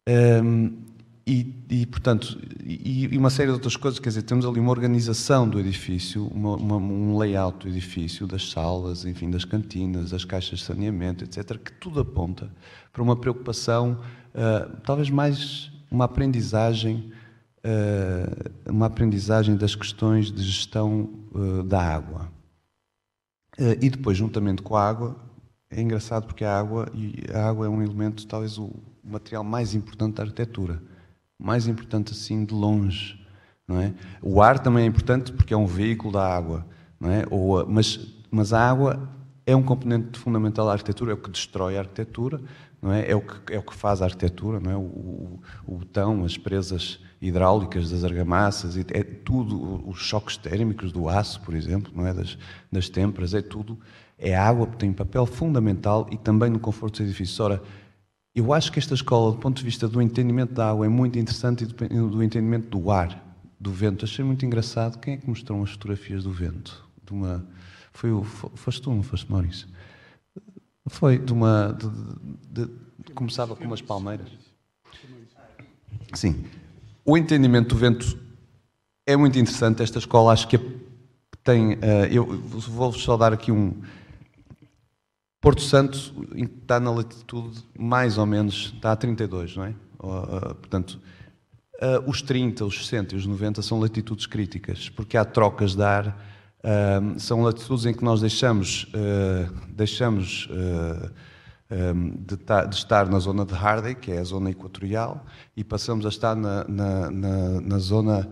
Um, 0.08 0.12
ehm, 0.12 0.93
e, 1.26 1.56
e, 1.70 1.86
portanto, 1.86 2.38
e, 2.62 3.08
e, 3.14 3.18
uma 3.18 3.30
série 3.30 3.48
de 3.48 3.54
outras 3.54 3.78
coisas, 3.78 3.98
quer 3.98 4.10
dizer, 4.10 4.24
temos 4.24 4.46
ali 4.46 4.60
uma 4.60 4.72
organização 4.72 5.48
do 5.48 5.58
edifício, 5.58 6.28
uma, 6.28 6.56
uma, 6.58 6.76
um 6.76 7.18
layout 7.18 7.60
do 7.60 7.70
edifício, 7.70 8.28
das 8.28 8.52
salas, 8.52 9.06
enfim, 9.06 9.32
das 9.32 9.46
cantinas, 9.46 10.10
das 10.10 10.26
caixas 10.26 10.60
de 10.60 10.66
saneamento, 10.66 11.24
etc., 11.24 11.58
que 11.58 11.72
tudo 11.74 12.02
aponta 12.02 12.52
para 12.92 13.02
uma 13.02 13.16
preocupação, 13.16 14.02
uh, 14.36 14.78
talvez 14.84 15.10
mais 15.10 15.72
uma 15.90 16.06
aprendizagem, 16.06 17.14
uh, 17.60 18.70
uma 18.70 18.88
aprendizagem 18.88 19.56
das 19.56 19.76
questões 19.76 20.30
de 20.30 20.44
gestão 20.44 21.10
uh, 21.34 21.64
da 21.64 21.82
água. 21.82 22.30
e 23.58 23.90
depois, 23.90 24.18
juntamente 24.18 24.62
com 24.62 24.76
a 24.76 24.86
água, 24.86 25.16
é 25.70 25.80
engraçado 25.80 26.26
porque 26.26 26.44
a 26.44 26.60
água, 26.60 26.92
a 27.34 27.48
água 27.48 27.66
é 27.66 27.70
um 27.70 27.82
elemento, 27.82 28.28
talvez 28.28 28.58
o 28.58 28.72
material 29.02 29.44
mais 29.44 29.74
importante 29.74 30.16
da 30.16 30.24
arquitetura 30.24 30.82
mais 31.40 31.68
importante 31.68 32.12
assim 32.12 32.46
de 32.46 32.54
longe. 32.54 33.22
Não 33.68 33.80
é? 33.80 33.94
O 34.22 34.42
ar 34.42 34.60
também 34.60 34.84
é 34.84 34.88
importante 34.88 35.32
porque 35.32 35.54
é 35.54 35.58
um 35.58 35.66
veículo 35.66 36.12
da 36.12 36.28
água, 36.28 36.66
não 37.00 37.10
é? 37.10 37.26
Ou, 37.30 37.66
mas, 37.66 38.00
mas 38.30 38.52
a 38.52 38.70
água 38.70 39.10
é 39.46 39.56
um 39.56 39.64
componente 39.64 40.20
fundamental 40.20 40.66
da 40.66 40.74
arquitetura, 40.74 41.12
é 41.12 41.14
o 41.14 41.18
que 41.18 41.30
destrói 41.30 41.78
a 41.78 41.82
arquitetura, 41.82 42.42
não 42.82 42.92
é? 42.92 43.10
É 43.10 43.16
o 43.16 43.22
que, 43.22 43.54
é 43.54 43.60
o 43.60 43.64
que 43.64 43.74
faz 43.74 44.02
a 44.02 44.06
arquitetura, 44.06 44.60
não 44.60 44.72
é? 44.72 44.76
O, 44.76 44.82
o, 44.82 45.40
o 45.66 45.78
botão, 45.78 46.26
as 46.26 46.38
presas 46.38 47.00
hidráulicas 47.22 47.90
das 47.90 48.04
argamassas, 48.04 48.78
é 48.78 49.04
tudo, 49.04 49.88
os 49.88 50.00
choques 50.00 50.36
térmicos 50.36 50.92
do 50.92 51.08
aço, 51.08 51.40
por 51.42 51.54
exemplo, 51.54 51.92
não 51.96 52.06
é? 52.06 52.14
Das, 52.14 52.38
das 52.72 52.90
têmperas, 52.90 53.34
é 53.34 53.42
tudo. 53.42 53.80
É 54.18 54.36
a 54.36 54.46
água 54.46 54.68
que 54.68 54.78
tem 54.78 54.90
um 54.90 54.94
papel 54.94 55.26
fundamental 55.26 56.08
e 56.12 56.18
também 56.18 56.50
no 56.50 56.60
conforto 56.60 56.94
dos 56.94 57.02
edifícios. 57.02 57.40
Ora, 57.40 57.62
eu 58.36 58.52
acho 58.52 58.72
que 58.72 58.80
esta 58.80 58.94
escola, 58.96 59.32
do 59.32 59.38
ponto 59.38 59.58
de 59.58 59.64
vista 59.64 59.88
do 59.88 60.02
entendimento 60.02 60.54
da 60.54 60.72
água, 60.72 60.86
é 60.86 60.90
muito 60.90 61.20
interessante 61.20 61.64
e 61.64 61.68
do 61.68 62.24
entendimento 62.24 62.68
do 62.68 62.90
ar, 62.90 63.24
do 63.60 63.72
vento. 63.72 64.06
Achei 64.06 64.26
muito 64.26 64.44
engraçado. 64.46 65.00
Quem 65.00 65.14
é 65.14 65.18
que 65.18 65.28
mostrou 65.28 65.62
as 65.64 65.72
fotografias 65.72 66.24
do 66.24 66.32
vento? 66.32 66.84
De 67.06 67.14
uma, 67.14 67.46
foi 67.92 68.12
o, 68.12 68.24
foste 68.24 68.82
tu, 68.82 68.90
não 68.90 69.04
foste, 69.04 69.32
Maurício? 69.32 69.68
Foi 70.88 71.20
de 71.20 71.32
uma. 71.32 71.78
De, 71.80 72.66
de, 72.66 72.72
de, 73.06 73.14
começava 73.14 73.56
com 73.56 73.64
umas 73.66 73.82
palmeiras. 73.82 74.28
Sim. 76.14 76.44
O 77.06 77.18
entendimento 77.18 77.70
do 77.70 77.76
vento 77.76 78.18
é 79.06 79.16
muito 79.16 79.38
interessante. 79.38 79.84
Esta 79.84 80.00
escola 80.00 80.34
acho 80.34 80.48
que 80.48 80.58
tem. 81.44 81.74
Uh, 81.74 82.06
eu 82.12 82.26
vou 82.26 82.92
só 82.94 83.16
dar 83.16 83.32
aqui 83.32 83.52
um 83.52 83.80
Porto 85.44 85.62
Santo 85.62 85.98
está 86.38 86.80
na 86.80 86.90
latitude 86.90 87.66
mais 87.78 88.18
ou 88.18 88.26
menos, 88.26 88.72
está 88.74 88.94
a 88.94 88.96
32, 88.96 89.58
não 89.58 89.66
é? 89.66 89.76
Uh, 90.00 90.56
portanto, 90.56 90.98
uh, 91.82 92.10
os 92.10 92.22
30, 92.22 92.64
os 92.64 92.88
60 92.88 93.14
e 93.14 93.18
os 93.18 93.26
90 93.26 93.62
são 93.62 93.78
latitudes 93.78 94.26
críticas, 94.26 94.88
porque 94.88 95.18
há 95.18 95.26
trocas 95.26 95.76
de 95.76 95.84
ar, 95.84 96.08
uh, 96.08 97.20
são 97.20 97.42
latitudes 97.42 97.86
em 97.86 97.94
que 97.94 98.06
nós 98.06 98.22
deixamos, 98.22 98.90
deixamos 99.68 100.48
de, 101.70 102.38
de, 102.38 102.76
estar 102.76 103.10
na 103.10 103.20
zona 103.20 103.46
de 103.46 103.54
Hardy, 103.54 103.96
que 103.96 104.14
é 104.14 104.20
a 104.20 104.24
zona 104.24 104.50
equatorial, 104.50 105.26
e 105.58 105.64
passamos 105.64 106.06
a 106.06 106.10
estar 106.10 106.38
na, 106.38 106.64
na, 106.70 107.12
na, 107.12 107.62
na 107.62 107.80
zona 107.80 108.30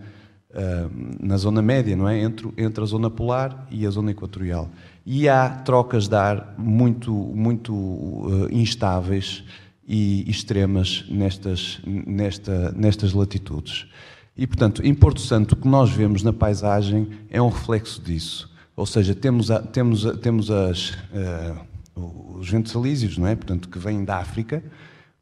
na 1.18 1.38
zona 1.38 1.62
média, 1.62 1.96
não 1.96 2.06
é? 2.06 2.20
Entre, 2.20 2.46
entre 2.58 2.84
a 2.84 2.86
zona 2.86 3.08
polar 3.08 3.66
e 3.70 3.86
a 3.86 3.90
zona 3.90 4.10
equatorial. 4.10 4.68
E 5.04 5.28
há 5.28 5.48
trocas 5.48 6.06
de 6.06 6.14
ar 6.14 6.54
muito, 6.56 7.12
muito 7.12 7.74
uh, 7.74 8.48
instáveis 8.50 9.44
e 9.86 10.28
extremas 10.30 11.04
nestas, 11.08 11.80
nesta, 11.84 12.72
nestas 12.72 13.12
latitudes. 13.12 13.86
E, 14.36 14.46
portanto, 14.46 14.80
em 14.84 14.94
Porto 14.94 15.20
Santo, 15.20 15.52
o 15.52 15.56
que 15.56 15.66
nós 15.66 15.90
vemos 15.90 16.22
na 16.22 16.32
paisagem 16.32 17.08
é 17.28 17.42
um 17.42 17.48
reflexo 17.48 18.00
disso. 18.00 18.50
Ou 18.76 18.86
seja, 18.86 19.14
temos, 19.14 19.50
a, 19.50 19.60
temos, 19.60 20.06
a, 20.06 20.16
temos 20.16 20.50
as, 20.50 20.90
uh, 20.90 22.38
os 22.38 22.48
ventos 22.48 22.74
alísios, 22.74 23.18
não 23.18 23.26
é? 23.26 23.34
Portanto, 23.34 23.68
que 23.68 23.78
vêm 23.78 24.04
da 24.04 24.18
África, 24.18 24.62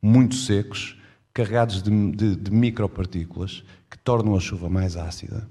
muito 0.00 0.34
secos, 0.34 0.96
carregados 1.32 1.82
de, 1.82 2.10
de, 2.12 2.36
de 2.36 2.50
micropartículas, 2.50 3.64
que 3.90 3.98
tornam 3.98 4.36
a 4.36 4.40
chuva 4.40 4.68
mais 4.68 4.96
ácida 4.96 5.48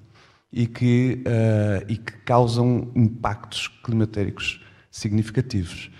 e 0.51 0.65
que, 0.65 1.23
uh, 1.25 1.85
e 1.87 1.97
que 1.97 2.13
causam 2.25 2.91
impactos 2.95 3.67
climatéricos 3.83 4.61
significativos. 4.89 5.91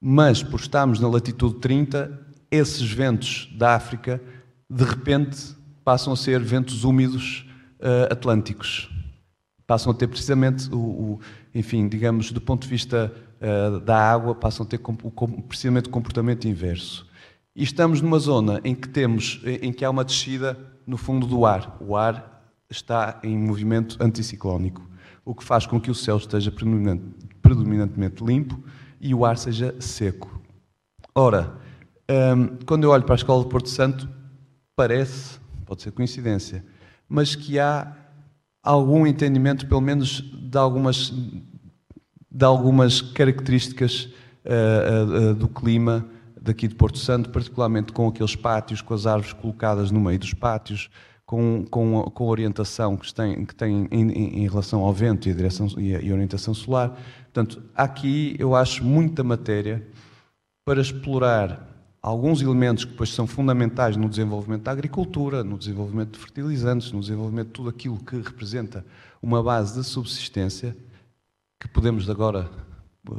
Mas, 0.00 0.42
por 0.42 0.58
estarmos 0.58 0.98
na 0.98 1.08
latitude 1.08 1.56
30, 1.56 2.18
esses 2.50 2.90
ventos 2.90 3.48
da 3.56 3.74
África, 3.74 4.20
de 4.68 4.84
repente, 4.84 5.54
passam 5.84 6.12
a 6.12 6.16
ser 6.16 6.40
ventos 6.40 6.84
úmidos 6.84 7.46
uh, 7.80 8.12
atlânticos. 8.12 8.90
Passam 9.66 9.92
a 9.92 9.94
ter 9.94 10.08
precisamente 10.08 10.72
o, 10.72 10.78
o, 10.78 11.20
enfim, 11.54 11.86
digamos, 11.86 12.32
do 12.32 12.40
ponto 12.40 12.62
de 12.62 12.68
vista 12.68 13.12
uh, 13.40 13.80
da 13.80 13.96
água, 13.96 14.34
passam 14.34 14.64
a 14.64 14.68
ter 14.68 14.80
o, 14.82 15.42
precisamente 15.42 15.88
o 15.88 15.90
comportamento 15.90 16.48
inverso. 16.48 17.06
E 17.54 17.62
estamos 17.62 18.00
numa 18.00 18.18
zona 18.18 18.60
em 18.64 18.74
que 18.74 18.88
temos, 18.88 19.42
em 19.44 19.72
que 19.72 19.84
há 19.84 19.90
uma 19.90 20.04
descida 20.04 20.58
no 20.86 20.96
fundo 20.96 21.26
do 21.26 21.44
ar. 21.44 21.76
O 21.80 21.96
ar 21.96 22.39
está 22.70 23.18
em 23.22 23.36
movimento 23.36 23.96
anticiclónico, 24.00 24.88
o 25.24 25.34
que 25.34 25.44
faz 25.44 25.66
com 25.66 25.80
que 25.80 25.90
o 25.90 25.94
céu 25.94 26.16
esteja 26.16 26.52
predominantemente 27.42 28.24
limpo 28.24 28.62
e 29.00 29.14
o 29.14 29.24
ar 29.24 29.36
seja 29.36 29.74
seco. 29.80 30.40
Ora, 31.14 31.52
um, 32.10 32.56
quando 32.64 32.84
eu 32.84 32.90
olho 32.90 33.04
para 33.04 33.14
a 33.14 33.16
escola 33.16 33.42
de 33.42 33.50
Porto 33.50 33.68
Santo, 33.68 34.08
parece, 34.76 35.38
pode 35.66 35.82
ser 35.82 35.90
coincidência, 35.92 36.64
mas 37.08 37.34
que 37.34 37.58
há 37.58 37.96
algum 38.62 39.06
entendimento, 39.06 39.66
pelo 39.66 39.80
menos, 39.80 40.20
de 40.20 40.58
algumas, 40.58 41.12
de 42.30 42.44
algumas 42.44 43.00
características 43.00 44.04
uh, 44.04 44.10
uh, 44.48 45.30
uh, 45.30 45.34
do 45.34 45.48
clima 45.48 46.06
daqui 46.40 46.66
de 46.66 46.74
Porto 46.74 46.98
Santo, 46.98 47.30
particularmente 47.30 47.92
com 47.92 48.08
aqueles 48.08 48.34
pátios, 48.34 48.80
com 48.80 48.94
as 48.94 49.06
árvores 49.06 49.32
colocadas 49.32 49.90
no 49.90 50.00
meio 50.00 50.18
dos 50.18 50.32
pátios, 50.32 50.90
com, 51.30 51.64
com, 51.70 52.02
com 52.10 52.24
a 52.24 52.26
orientação 52.26 52.96
que 52.96 53.14
tem, 53.14 53.44
que 53.44 53.54
tem 53.54 53.86
em, 53.92 54.10
em, 54.42 54.48
relação 54.48 54.80
ao 54.80 54.92
vento 54.92 55.28
e 55.28 55.30
a, 55.30 55.34
direção, 55.34 55.68
e 55.78 55.94
a, 55.94 56.00
e 56.00 56.10
a 56.10 56.12
orientação 56.12 56.52
solar. 56.52 57.00
Portanto, 57.22 57.62
aqui 57.72 58.34
eu 58.36 58.56
acho 58.56 58.82
muita 58.82 59.22
matéria 59.22 59.86
para 60.64 60.80
explorar 60.80 61.68
alguns 62.02 62.42
elementos 62.42 62.84
que 62.84 62.90
depois 62.90 63.10
são 63.10 63.28
fundamentais 63.28 63.96
no 63.96 64.08
desenvolvimento 64.08 64.62
da 64.62 64.72
agricultura, 64.72 65.44
no 65.44 65.56
desenvolvimento 65.56 66.14
de 66.14 66.18
fertilizantes, 66.18 66.90
no 66.90 66.98
desenvolvimento 66.98 67.46
de 67.46 67.52
tudo 67.52 67.68
aquilo 67.68 67.98
que 67.98 68.16
representa 68.16 68.84
uma 69.22 69.40
base 69.40 69.78
de 69.78 69.86
subsistência, 69.86 70.76
que 71.60 71.68
podemos 71.68 72.10
agora, 72.10 72.50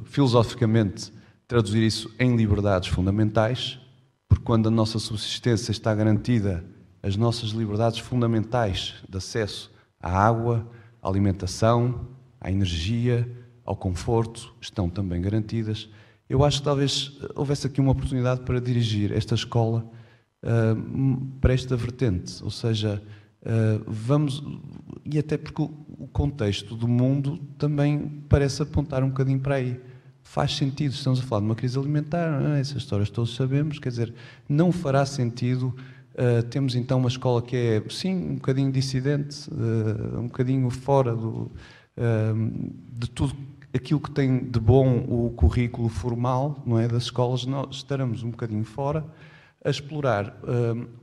filosoficamente, 0.03 1.13
traduzir 1.47 1.81
isso 1.81 2.13
em 2.19 2.35
liberdades 2.35 2.89
fundamentais, 2.89 3.79
porque 4.27 4.43
quando 4.43 4.67
a 4.67 4.71
nossa 4.71 4.99
subsistência 4.99 5.71
está 5.71 5.95
garantida, 5.95 6.61
as 7.03 7.15
nossas 7.15 7.49
liberdades 7.49 7.99
fundamentais 7.99 8.95
de 9.09 9.17
acesso 9.17 9.71
à 9.99 10.25
água, 10.25 10.67
à 11.01 11.07
alimentação, 11.07 12.07
à 12.39 12.51
energia, 12.51 13.29
ao 13.65 13.75
conforto 13.75 14.53
estão 14.61 14.89
também 14.89 15.21
garantidas. 15.21 15.89
Eu 16.29 16.43
acho 16.43 16.59
que 16.59 16.63
talvez 16.63 17.17
houvesse 17.35 17.67
aqui 17.67 17.81
uma 17.81 17.91
oportunidade 17.91 18.41
para 18.41 18.59
dirigir 18.59 19.11
esta 19.11 19.35
escola 19.35 19.85
uh, 20.43 21.25
para 21.39 21.53
esta 21.53 21.75
vertente, 21.75 22.43
ou 22.43 22.49
seja, 22.49 23.01
uh, 23.41 23.83
vamos 23.87 24.43
e 25.05 25.19
até 25.19 25.37
porque 25.37 25.61
o 25.61 26.07
contexto 26.11 26.75
do 26.75 26.87
mundo 26.87 27.37
também 27.57 28.23
parece 28.29 28.61
apontar 28.61 29.03
um 29.03 29.09
bocadinho 29.09 29.39
para 29.39 29.55
aí. 29.55 29.79
Faz 30.23 30.55
sentido, 30.55 30.91
estamos 30.93 31.19
a 31.19 31.23
falar 31.23 31.41
de 31.41 31.47
uma 31.47 31.55
crise 31.55 31.77
alimentar, 31.77 32.41
é? 32.55 32.59
essas 32.59 32.77
histórias 32.77 33.09
todos 33.09 33.35
sabemos, 33.35 33.79
quer 33.79 33.89
dizer, 33.89 34.13
não 34.47 34.71
fará 34.71 35.05
sentido 35.05 35.75
Uh, 36.13 36.43
temos 36.43 36.75
então 36.75 36.97
uma 36.97 37.07
escola 37.07 37.41
que 37.41 37.55
é, 37.55 37.89
sim, 37.89 38.13
um 38.13 38.35
bocadinho 38.35 38.69
dissidente, 38.69 39.49
uh, 39.49 40.19
um 40.19 40.27
bocadinho 40.27 40.69
fora 40.69 41.15
do, 41.15 41.49
uh, 41.97 42.71
de 42.91 43.09
tudo 43.09 43.33
aquilo 43.73 44.01
que 44.01 44.11
tem 44.11 44.43
de 44.43 44.59
bom 44.59 45.05
o 45.07 45.29
currículo 45.29 45.87
formal 45.87 46.61
não 46.65 46.77
é, 46.77 46.85
das 46.85 47.03
escolas, 47.03 47.45
nós 47.45 47.77
estaremos 47.77 48.23
um 48.23 48.31
bocadinho 48.31 48.65
fora 48.65 49.05
a 49.63 49.69
explorar 49.69 50.35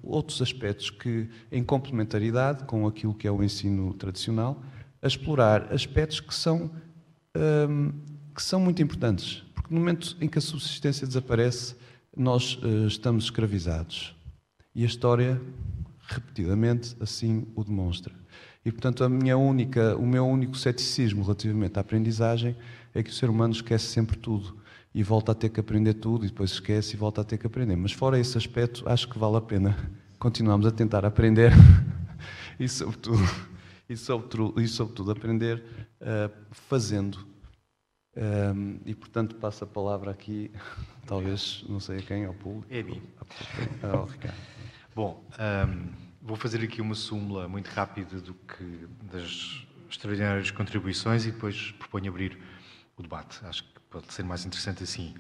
outros 0.03 0.43
aspectos 0.43 0.91
que, 0.91 1.29
em 1.51 1.63
complementaridade 1.63 2.65
com 2.65 2.89
aquilo 2.89 3.15
que 3.15 3.27
é 3.27 3.31
o 3.31 3.41
ensino 3.41 3.95
tradicional, 3.95 4.61
a 5.01 5.07
explorar 5.07 5.73
aspectos 5.73 6.19
que 6.19 6.35
são, 6.35 6.69
que 8.35 8.43
são 8.43 8.59
muito 8.59 8.83
importantes, 8.83 9.45
porque 9.55 9.73
no 9.73 9.79
momento 9.79 10.17
em 10.21 10.29
que 10.29 10.39
a 10.39 10.43
subsistência 10.43 11.07
desaparece, 11.07 11.77
nós 12.17 12.59
estamos 12.89 13.25
escravizados. 13.25 14.18
E 14.79 14.85
a 14.85 14.87
história, 14.87 15.43
repetidamente, 16.07 16.97
assim 17.01 17.49
o 17.57 17.65
demonstra. 17.65 18.15
E, 18.65 18.71
portanto, 18.71 19.03
a 19.03 19.09
minha 19.09 19.37
única, 19.37 19.97
o 19.97 20.07
meu 20.07 20.25
único 20.25 20.57
ceticismo 20.57 21.25
relativamente 21.25 21.77
à 21.79 21.81
aprendizagem 21.81 22.57
é 22.95 23.03
que 23.03 23.11
o 23.11 23.13
ser 23.13 23.29
humano 23.29 23.53
esquece 23.53 23.87
sempre 23.87 24.17
tudo 24.17 24.57
e 24.95 25.03
volta 25.03 25.33
a 25.33 25.35
ter 25.35 25.49
que 25.49 25.59
aprender 25.59 25.95
tudo 25.95 26.25
e 26.25 26.29
depois 26.29 26.53
esquece 26.53 26.95
e 26.95 26.97
volta 26.97 27.23
a 27.23 27.25
ter 27.25 27.39
que 27.39 27.47
aprender. 27.49 27.75
Mas 27.75 27.91
fora 27.91 28.21
esse 28.21 28.39
aspecto, 28.39 28.89
acho 28.89 29.09
que 29.09 29.19
vale 29.19 29.39
a 29.39 29.41
pena 29.41 29.77
continuarmos 30.17 30.65
a 30.65 30.71
tentar 30.71 31.05
aprender 31.05 31.51
e, 32.57 32.69
sobretudo, 32.69 33.29
e, 33.89 33.97
sobretudo, 33.97 34.61
e 34.61 34.69
sobretudo 34.69 35.11
aprender 35.11 35.61
uh, 36.01 36.33
fazendo. 36.53 37.27
Um, 38.17 38.79
e, 38.87 38.95
portanto, 38.95 39.35
passo 39.35 39.65
a 39.65 39.67
palavra 39.67 40.13
aqui, 40.13 40.53
talvez, 41.05 41.65
não 41.69 41.81
sei 41.81 41.99
a 41.99 42.03
quem, 42.03 42.25
ao 42.25 42.35
público. 42.35 42.73
É 42.73 42.79
a 42.79 42.85
mim. 42.85 43.03
Ao 43.83 44.05
Ricardo. 44.05 44.58
Bom, 44.99 45.25
um, 45.39 45.93
vou 46.21 46.37
fazer 46.37 46.61
aqui 46.61 46.83
uma 46.83 46.97
súmula 46.97 47.47
muito 47.47 47.69
rápida 47.69 48.21
do 48.21 48.35
que, 48.35 48.89
das 49.01 49.65
extraordinárias 49.89 50.51
contribuições 50.51 51.25
e 51.25 51.31
depois 51.31 51.71
proponho 51.79 52.11
abrir 52.11 52.37
o 52.97 53.03
debate. 53.05 53.39
Acho 53.45 53.63
que 53.63 53.79
pode 53.89 54.13
ser 54.13 54.25
mais 54.25 54.45
interessante 54.45 54.83
assim. 54.83 55.15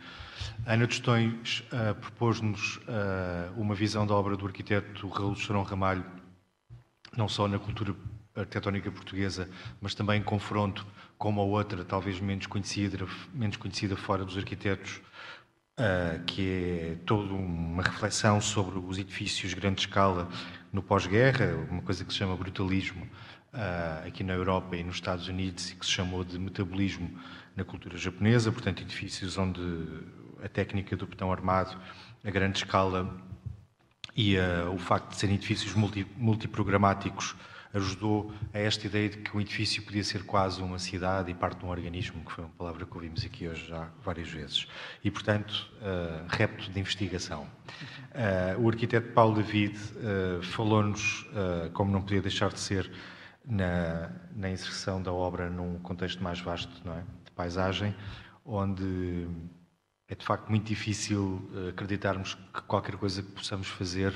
A 0.66 0.72
Ana 0.72 0.88
Tostões 0.88 1.62
uh, 1.72 1.94
propôs-nos 1.94 2.78
uh, 2.78 3.54
uma 3.56 3.72
visão 3.72 4.04
da 4.04 4.14
obra 4.14 4.36
do 4.36 4.44
arquiteto 4.44 5.06
Raul 5.06 5.36
Chorão 5.36 5.62
Ramalho, 5.62 6.04
não 7.16 7.28
só 7.28 7.46
na 7.46 7.60
cultura 7.60 7.94
arquitetónica 8.34 8.90
portuguesa, 8.90 9.48
mas 9.80 9.94
também 9.94 10.20
em 10.20 10.24
confronto 10.24 10.84
com 11.16 11.28
uma 11.28 11.42
outra, 11.42 11.84
talvez 11.84 12.18
menos 12.18 12.48
conhecida, 12.48 13.06
menos 13.32 13.56
conhecida 13.56 13.96
fora 13.96 14.24
dos 14.24 14.36
arquitetos 14.36 15.00
uh, 15.78 16.22
que 16.24 16.92
é 16.92 16.96
toda 17.06 17.32
uma 17.32 17.82
reflexão 17.82 18.40
sobre 18.40 18.78
os 18.78 18.98
edifícios 18.98 19.50
de 19.50 19.56
grande 19.56 19.80
escala 19.80 20.28
no 20.72 20.82
pós-guerra, 20.82 21.54
uma 21.70 21.82
coisa 21.82 22.04
que 22.04 22.12
se 22.12 22.18
chama 22.18 22.36
brutalismo 22.36 23.04
uh, 23.54 24.06
aqui 24.06 24.22
na 24.22 24.34
Europa 24.34 24.76
e 24.76 24.82
nos 24.82 24.96
Estados 24.96 25.28
Unidos 25.28 25.70
e 25.70 25.76
que 25.76 25.86
se 25.86 25.92
chamou 25.92 26.24
de 26.24 26.38
metabolismo 26.38 27.10
na 27.56 27.64
cultura 27.64 27.96
japonesa, 27.96 28.52
portanto, 28.52 28.82
edifícios 28.82 29.38
onde 29.38 29.60
a 30.42 30.48
técnica 30.48 30.96
do 30.96 31.06
betão 31.06 31.32
armado 31.32 31.76
a 32.24 32.30
grande 32.30 32.58
escala 32.58 33.16
e 34.14 34.36
uh, 34.36 34.72
o 34.74 34.78
facto 34.78 35.10
de 35.10 35.16
serem 35.16 35.36
edifícios 35.36 35.74
multi, 35.74 36.06
multiprogramáticos 36.16 37.36
ajudou 37.72 38.32
a 38.52 38.58
esta 38.58 38.86
ideia 38.86 39.08
de 39.08 39.18
que 39.18 39.36
um 39.36 39.40
edifício 39.40 39.82
podia 39.82 40.02
ser 40.02 40.24
quase 40.24 40.62
uma 40.62 40.78
cidade 40.78 41.30
e 41.30 41.34
parte 41.34 41.58
de 41.58 41.64
um 41.64 41.68
organismo, 41.68 42.24
que 42.24 42.32
foi 42.32 42.44
uma 42.44 42.52
palavra 42.54 42.86
que 42.86 42.94
ouvimos 42.94 43.24
aqui 43.24 43.48
hoje 43.48 43.66
já 43.68 43.88
várias 44.02 44.28
vezes. 44.28 44.66
E, 45.04 45.10
portanto, 45.10 45.70
uh, 45.80 46.26
repto 46.28 46.70
de 46.70 46.80
investigação. 46.80 47.42
Uh, 47.42 48.62
o 48.62 48.68
arquiteto 48.68 49.12
Paulo 49.12 49.36
David 49.36 49.76
uh, 49.76 50.42
falou-nos, 50.42 51.26
como 51.74 51.92
não 51.92 52.00
podia 52.00 52.22
deixar 52.22 52.50
de 52.50 52.60
ser, 52.60 52.90
na, 53.44 54.10
na 54.34 54.50
inserção 54.50 55.02
da 55.02 55.12
obra 55.12 55.48
num 55.48 55.78
contexto 55.78 56.22
mais 56.22 56.38
vasto, 56.38 56.70
não 56.84 56.94
é? 56.94 57.02
de 57.24 57.30
paisagem, 57.34 57.94
onde 58.44 59.26
é 60.06 60.14
de 60.14 60.24
facto 60.24 60.48
muito 60.48 60.66
difícil 60.66 61.50
acreditarmos 61.70 62.34
que 62.34 62.62
qualquer 62.62 62.96
coisa 62.96 63.22
que 63.22 63.30
possamos 63.30 63.66
fazer 63.68 64.14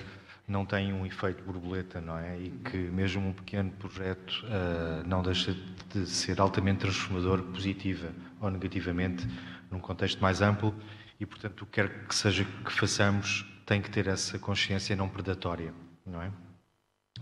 não 0.53 0.67
tem 0.67 0.93
um 0.93 1.07
efeito 1.07 1.43
borboleta, 1.43 2.01
não 2.01 2.19
é? 2.19 2.39
E 2.39 2.51
que 2.51 2.77
mesmo 2.77 3.27
um 3.27 3.33
pequeno 3.33 3.71
projeto 3.71 4.45
uh, 4.45 5.09
não 5.09 5.23
deixa 5.23 5.57
de 5.91 6.07
ser 6.07 6.41
altamente 6.41 6.81
transformador, 6.81 7.43
positiva 7.43 8.13
ou 8.41 8.51
negativamente, 8.51 9.27
num 9.71 9.81
contexto 9.81 10.21
mais 10.21 10.43
amplo. 10.43 10.75
E, 11.19 11.25
portanto, 11.25 11.63
o 11.63 11.67
que 11.67 11.73
quer 11.73 12.07
que 12.07 12.15
seja 12.15 12.45
que 12.45 12.73
façamos, 12.73 13.47
tem 13.65 13.81
que 13.81 13.91
ter 13.91 14.07
essa 14.07 14.39
consciência 14.39 14.95
não 14.95 15.09
predatória, 15.09 15.73
não 16.05 16.21
é? 16.21 16.31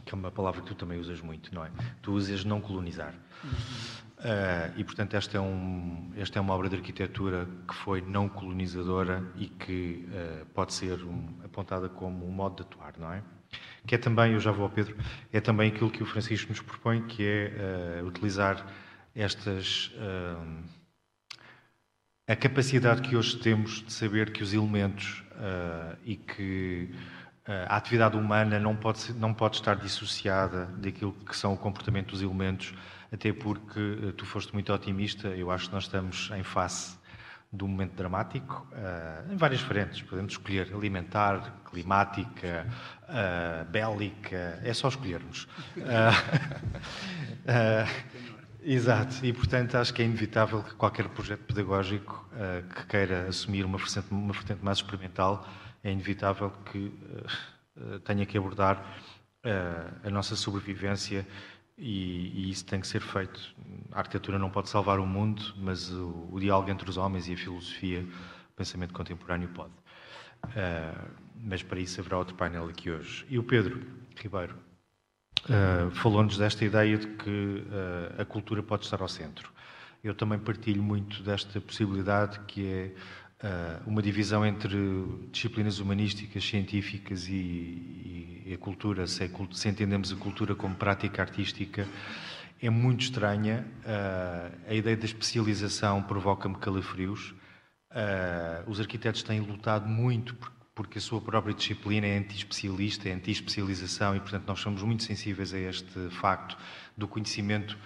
Que 0.05 0.14
é 0.14 0.16
uma 0.16 0.31
palavra 0.31 0.61
que 0.62 0.66
tu 0.66 0.74
também 0.74 0.99
usas 0.99 1.20
muito, 1.20 1.55
não 1.55 1.64
é? 1.64 1.70
Tu 2.03 2.12
usas 2.12 2.45
não 2.45 2.61
colonizar. 2.61 3.14
Uh, 4.21 4.71
e, 4.77 4.85
portanto, 4.85 5.14
esta 5.14 5.39
é, 5.39 5.41
um, 5.41 6.12
esta 6.14 6.39
é 6.39 6.43
uma 6.43 6.53
obra 6.53 6.68
de 6.68 6.77
arquitetura 6.77 7.49
que 7.66 7.75
foi 7.75 8.03
não 8.03 8.29
colonizadora 8.29 9.25
e 9.35 9.47
que 9.47 10.07
uh, 10.09 10.45
pode 10.53 10.75
ser 10.75 11.03
um, 11.03 11.37
apontada 11.43 11.89
como 11.89 12.27
um 12.27 12.31
modo 12.31 12.57
de 12.57 12.62
atuar, 12.62 12.93
não 12.99 13.11
é? 13.11 13.23
Que 13.87 13.95
é 13.95 13.99
também, 13.99 14.35
eu 14.35 14.41
já 14.41 14.53
vou 14.53 14.64
ao 14.64 14.71
Pedro, 14.71 14.95
é 15.33 15.41
também 15.41 15.71
aquilo 15.71 15.91
que 15.91 16.03
o 16.03 16.07
Francisco 16.07 16.51
nos 16.51 16.61
propõe, 16.61 17.01
que 17.07 17.25
é 17.25 18.03
uh, 18.03 18.07
utilizar 18.07 18.64
estas 19.14 19.91
a 22.29 22.37
capacidade 22.37 23.03
que 23.03 23.16
hoje 23.16 23.37
temos 23.39 23.83
de 23.83 23.93
saber 23.93 24.31
que 24.31 24.41
os 24.41 24.55
elementos 24.55 25.25
e 26.05 26.14
que 26.14 26.95
a 27.45 27.75
atividade 27.77 28.16
humana 28.16 28.61
não 28.61 28.77
pode, 28.77 29.12
não 29.14 29.35
pode 29.35 29.57
estar 29.57 29.75
dissociada 29.75 30.66
daquilo 30.77 31.12
que 31.12 31.37
são 31.37 31.53
o 31.55 31.57
comportamento 31.57 32.11
dos 32.11 32.23
elementos, 32.23 32.73
até 33.13 33.33
porque 33.33 33.81
uh, 33.81 34.13
tu 34.13 34.25
foste 34.25 34.53
muito 34.53 34.73
otimista, 34.73 35.29
eu 35.29 35.51
acho 35.51 35.69
que 35.69 35.75
nós 35.75 35.85
estamos 35.85 36.31
em 36.37 36.43
face 36.43 36.99
de 37.53 37.65
um 37.65 37.67
momento 37.67 37.97
dramático, 37.97 38.65
em 39.29 39.37
várias 39.37 39.61
frentes, 39.61 40.01
podemos 40.03 40.35
escolher 40.35 40.73
alimentar, 40.73 41.63
climática, 41.69 42.65
bélica, 43.73 44.61
é 44.63 44.73
só 44.73 44.87
escolhermos. 44.87 45.49
Exato, 48.63 49.25
e 49.25 49.33
portanto 49.33 49.77
acho 49.77 49.95
que 49.95 50.03
é 50.03 50.05
inevitável 50.05 50.63
que 50.63 50.75
qualquer 50.75 51.09
projeto 51.09 51.45
pedagógico 51.45 52.29
uh, 52.33 52.75
que 52.75 52.87
queira 52.87 53.29
assumir 53.29 53.65
uma 53.65 53.79
vertente, 53.79 54.07
uma 54.11 54.35
vertente 54.35 54.63
mais 54.63 54.79
experimental, 54.79 55.47
é 55.83 55.91
inevitável 55.91 56.51
que 56.71 56.93
uh, 57.77 57.99
tenha 58.01 58.27
que 58.27 58.37
abordar 58.37 58.77
uh, 58.77 60.07
a 60.07 60.11
nossa 60.11 60.37
sobrevivência 60.37 61.27
e, 61.81 62.47
e, 62.47 62.51
isso 62.51 62.64
tem 62.64 62.81
que 62.81 62.87
ser 62.87 63.01
feito. 63.01 63.41
A 63.93 63.99
arquitetura 64.01 64.39
não 64.39 64.51
pode 64.51 64.68
salvar 64.68 65.01
o 65.01 65.07
mundo, 65.07 65.43
mas 65.57 65.91
o, 65.91 66.28
o 66.31 66.39
diálogo 66.39 66.70
entre 66.70 66.89
os 66.89 66.97
homens 66.97 67.26
e 67.28 67.33
a 67.33 67.37
filosofia, 67.37 68.07
o 68.53 68.57
pensamento 68.57 68.93
contemporâneo 68.93 69.49
pode. 69.49 69.72
mas 71.37 71.62
para 71.62 71.81
isso 71.81 72.01
haverá 72.01 72.18
outro 72.18 72.35
painel 72.35 72.68
aqui 72.68 72.91
hoje. 72.91 73.26
E 73.28 73.39
o 73.39 73.43
Pedro 73.43 73.81
Ribeiro 74.16 74.55
uh, 75.49 75.91
falou-nos 75.93 76.37
desta 76.37 76.64
ideia 76.64 76.99
de 76.99 77.07
que 77.07 77.31
uh, 77.31 78.20
a 78.20 78.24
cultura 78.24 78.62
pode 78.62 78.85
estar 78.85 79.01
ao 79.01 79.09
centro. 79.09 79.51
Eu 80.03 80.14
também 80.14 80.39
partilho 80.39 80.83
muito 80.83 81.22
desta 81.22 81.61
possibilidade 81.61 82.41
que 82.41 82.66
é 82.66 82.87
uh, 82.87 83.30
uma 83.86 84.03
divisão 84.03 84.45
entre 84.45 84.76
disciplinas 85.32 85.78
humanísticas, 85.78 86.45
científicas 86.45 87.26
e, 87.28 88.45
e, 88.47 88.53
a 88.55 88.59
cultura, 88.59 89.07
se, 89.07 89.30
se, 89.53 89.68
entendemos 89.68 90.12
a 90.12 90.16
cultura 90.16 90.55
como 90.55 90.74
prática 90.74 91.22
artística, 91.22 91.88
é 92.61 92.68
muito 92.68 93.03
estranha. 93.03 93.66
a 94.68 94.74
ideia 94.74 94.97
da 94.97 95.07
especialização 95.07 96.03
provoca-me 96.03 96.57
calafrios. 96.57 97.34
os 98.66 98.78
arquitetos 98.78 99.22
têm 99.22 99.41
lutado 99.41 99.88
muito 99.88 100.34
por 100.34 100.53
porque 100.80 100.97
a 100.97 101.01
sua 101.01 101.20
própria 101.20 101.55
disciplina 101.55 102.07
é 102.07 102.16
anti-especialista, 102.16 103.07
é 103.07 103.12
anti-especialização 103.12 104.16
e, 104.16 104.20
portanto, 104.20 104.47
nós 104.47 104.61
somos 104.61 104.82
muito 104.82 105.03
sensíveis 105.03 105.53
a 105.53 105.59
este 105.59 106.09
facto 106.09 106.57
do 106.97 107.07
conhecimento 107.07 107.76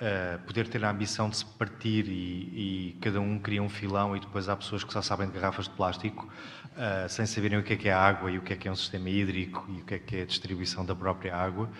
uh, 0.00 0.38
poder 0.46 0.68
ter 0.68 0.84
a 0.84 0.90
ambição 0.90 1.28
de 1.28 1.36
se 1.36 1.44
partir 1.44 2.06
e, 2.08 2.92
e, 2.92 2.98
cada 3.00 3.20
um 3.20 3.38
cria 3.38 3.62
um 3.62 3.68
filão 3.68 4.16
e 4.16 4.20
depois 4.20 4.48
há 4.48 4.56
pessoas 4.56 4.82
que 4.82 4.92
só 4.92 5.02
sabem 5.02 5.28
de 5.28 5.34
garrafas 5.34 5.66
de 5.66 5.74
plástico 5.74 6.26
uh, 6.72 7.08
sem 7.08 7.26
saberem 7.26 7.58
o 7.58 7.62
que 7.62 7.74
é 7.74 7.76
que 7.76 7.88
é 7.88 7.92
água 7.92 8.30
e 8.30 8.38
o 8.38 8.42
que 8.42 8.52
é 8.52 8.56
que 8.56 8.66
é 8.66 8.72
um 8.72 8.76
sistema 8.76 9.08
hídrico 9.08 9.66
e 9.68 9.80
o 9.80 9.84
que 9.84 9.94
é 9.94 9.98
que 9.98 10.16
é 10.16 10.22
a 10.22 10.26
distribuição 10.26 10.84
da 10.84 10.94
própria 10.94 11.36
água. 11.36 11.70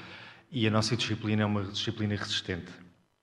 E 0.52 0.66
a 0.66 0.70
nossa 0.70 0.96
disciplina 0.96 1.42
é 1.42 1.46
uma 1.46 1.64
disciplina 1.64 2.14
resistente 2.14 2.70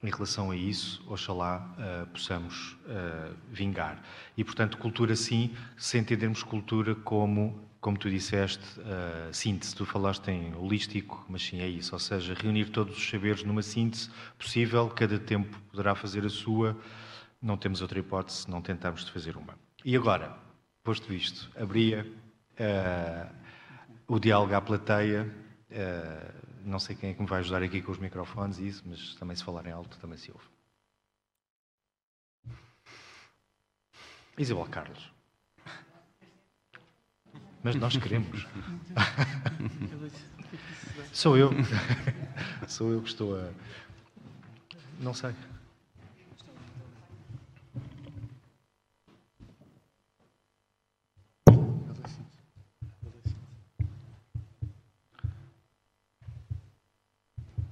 em 0.02 0.10
relação 0.10 0.50
a 0.50 0.56
isso, 0.56 1.04
oxalá 1.08 1.74
uh, 1.76 2.06
possamos 2.08 2.76
vingar. 3.50 4.00
E, 4.36 4.44
portanto, 4.44 4.78
cultura 4.78 5.14
sim, 5.14 5.54
se 5.76 5.98
entendermos 5.98 6.42
cultura 6.42 6.94
como, 6.94 7.67
como 7.88 7.96
tu 7.96 8.10
disseste, 8.10 8.78
uh, 8.80 9.32
síntese. 9.32 9.74
Tu 9.74 9.86
falaste 9.86 10.28
em 10.28 10.54
holístico, 10.54 11.24
mas 11.26 11.42
sim 11.42 11.60
é 11.60 11.66
isso. 11.66 11.94
Ou 11.94 11.98
seja, 11.98 12.34
reunir 12.34 12.66
todos 12.66 12.98
os 12.98 13.08
saberes 13.08 13.42
numa 13.42 13.62
síntese 13.62 14.10
possível, 14.36 14.90
cada 14.90 15.18
tempo 15.18 15.58
poderá 15.70 15.94
fazer 15.94 16.22
a 16.26 16.28
sua, 16.28 16.78
não 17.40 17.56
temos 17.56 17.80
outra 17.80 17.98
hipótese, 17.98 18.50
não 18.50 18.60
tentamos 18.60 19.06
de 19.06 19.10
fazer 19.10 19.38
uma. 19.38 19.58
E 19.82 19.96
agora, 19.96 20.36
posto 20.84 21.14
isto, 21.14 21.50
abria 21.58 22.06
o 24.06 24.18
diálogo 24.18 24.52
à 24.52 24.60
plateia, 24.60 25.34
não 26.62 26.78
sei 26.78 26.94
quem 26.94 27.08
é 27.08 27.14
que 27.14 27.22
me 27.22 27.26
vai 27.26 27.38
ajudar 27.38 27.62
aqui 27.62 27.80
com 27.80 27.90
os 27.90 27.98
microfones 27.98 28.58
e 28.58 28.68
isso, 28.68 28.82
mas 28.84 29.14
também 29.14 29.34
se 29.34 29.42
falarem 29.42 29.72
alto 29.72 29.98
também 29.98 30.18
se 30.18 30.30
ouve. 30.30 30.44
Isabel 34.36 34.66
Carlos. 34.66 35.17
Mas 37.62 37.74
nós 37.74 37.96
queremos. 38.02 38.46
Sou 41.12 41.36
eu. 41.36 41.50
Sou 42.68 42.92
eu 42.92 43.02
que 43.02 43.08
estou 43.08 43.36
a. 43.36 43.50
Não 45.00 45.14
sei. 45.14 45.34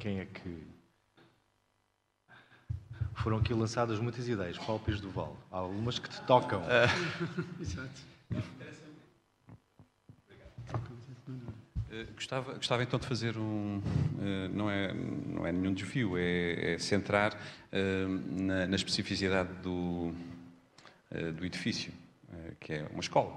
quem 0.07 0.21
é 0.21 0.25
que. 0.25 0.65
Foram 3.15 3.39
aqui 3.39 3.53
lançadas 3.53 3.99
muitas 3.99 4.29
ideias, 4.29 4.57
Palpes 4.57 5.01
do 5.01 5.11
Val. 5.11 5.37
Há 5.51 5.59
algumas 5.59 5.99
que 5.99 6.09
te 6.09 6.21
tocam. 6.23 6.63
Exato. 7.61 8.03
Uh, 8.31 8.41
gostava, 12.15 12.55
gostava 12.55 12.83
então 12.83 12.99
de 12.99 13.07
fazer 13.07 13.37
um. 13.39 13.79
Uh, 13.79 14.49
não, 14.53 14.71
é, 14.71 14.93
não 14.93 15.47
é 15.47 15.53
nenhum 15.53 15.73
desvio, 15.73 16.17
é, 16.17 16.75
é 16.75 16.79
centrar 16.79 17.35
uh, 17.35 18.09
na, 18.43 18.67
na, 18.67 18.77
especificidade 18.77 19.53
do, 19.63 20.13
do 21.37 21.45
edifício, 21.45 21.93
que 22.61 22.75
é 22.75 22.87
uma 22.91 23.01
escola. 23.01 23.33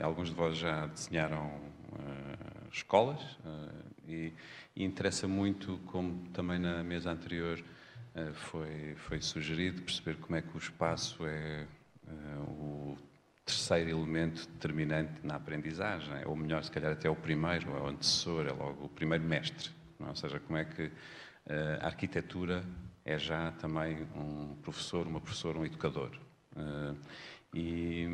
alguns 0.00 0.30
de 0.30 0.34
vós 0.34 0.56
já 0.56 0.86
desenharam 0.86 1.52
escolas 2.72 3.20
e, 4.08 4.32
e 4.74 4.84
interessa 4.84 5.28
muito, 5.28 5.78
como 5.86 6.26
também 6.32 6.58
na 6.58 6.82
mesa 6.82 7.10
anterior 7.10 7.62
foi, 8.32 8.94
foi 8.96 9.20
sugerido, 9.20 9.82
perceber 9.82 10.16
como 10.16 10.36
é 10.36 10.42
que 10.42 10.56
o 10.56 10.58
espaço 10.58 11.24
é 11.26 11.66
o 12.48 12.96
terceiro 13.44 13.90
elemento 13.90 14.48
determinante 14.48 15.12
na 15.22 15.36
aprendizagem, 15.36 16.24
ou 16.26 16.34
melhor, 16.34 16.64
se 16.64 16.70
calhar 16.70 16.92
até 16.92 17.08
o 17.10 17.16
primeiro, 17.16 17.70
é 17.76 17.80
o 17.80 17.86
antecessor, 17.86 18.46
é 18.46 18.52
logo 18.52 18.84
o 18.84 18.88
primeiro 18.88 19.24
mestre. 19.24 19.70
Não? 19.98 20.06
É? 20.06 20.10
Ou 20.10 20.16
seja, 20.16 20.40
como 20.40 20.58
é 20.58 20.64
que 20.64 20.84
uh, 20.84 20.92
a 21.80 21.86
arquitetura 21.86 22.64
é 23.04 23.18
já 23.18 23.52
também 23.52 24.06
um 24.16 24.56
professor, 24.62 25.06
uma 25.06 25.20
professora, 25.20 25.58
um 25.58 25.66
educador. 25.66 26.10
e, 27.52 28.08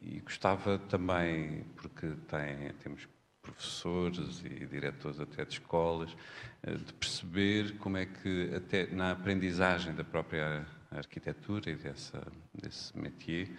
e 0.00 0.20
gostava 0.20 0.78
também, 0.78 1.64
porque 1.76 2.12
tem, 2.28 2.72
temos 2.80 3.08
professores 3.42 4.42
e 4.44 4.66
diretores 4.66 5.20
até 5.20 5.44
de 5.44 5.54
escolas, 5.54 6.16
eh, 6.62 6.74
de 6.74 6.92
perceber 6.94 7.76
como 7.78 7.96
é 7.98 8.06
que, 8.06 8.50
até 8.54 8.86
na 8.86 9.12
aprendizagem 9.12 9.94
da 9.94 10.02
própria 10.02 10.66
arquitetura 10.98 11.70
e 11.70 11.76
dessa, 11.76 12.26
desse 12.52 12.96
métier, 12.98 13.50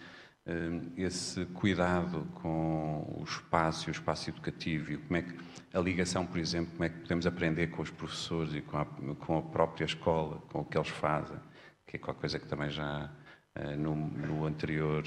eh, 0.45 0.81
esse 0.97 1.45
cuidado 1.47 2.25
com 2.35 3.17
o 3.19 3.23
espaço 3.23 3.89
e 3.89 3.91
o 3.91 3.93
espaço 3.93 4.29
educativo 4.29 4.93
e 4.93 4.97
como 4.97 5.17
é 5.17 5.21
que 5.23 5.35
a 5.73 5.79
ligação, 5.79 6.25
por 6.25 6.39
exemplo, 6.39 6.71
como 6.71 6.83
é 6.83 6.89
que 6.89 6.99
podemos 6.99 7.25
aprender 7.25 7.67
com 7.67 7.81
os 7.81 7.91
professores 7.91 8.53
e 8.53 8.61
com 8.61 8.77
a, 8.77 8.85
com 8.85 9.37
a 9.37 9.41
própria 9.41 9.85
escola, 9.85 10.37
com 10.51 10.59
o 10.61 10.65
que 10.65 10.77
eles 10.77 10.89
fazem, 10.89 11.37
que 11.85 11.97
é 11.97 11.99
qualquer 11.99 12.21
coisa 12.21 12.39
que 12.39 12.47
também 12.47 12.69
já 12.69 13.11
eh, 13.55 13.75
no, 13.75 13.95
no 13.95 14.45
anterior 14.45 15.03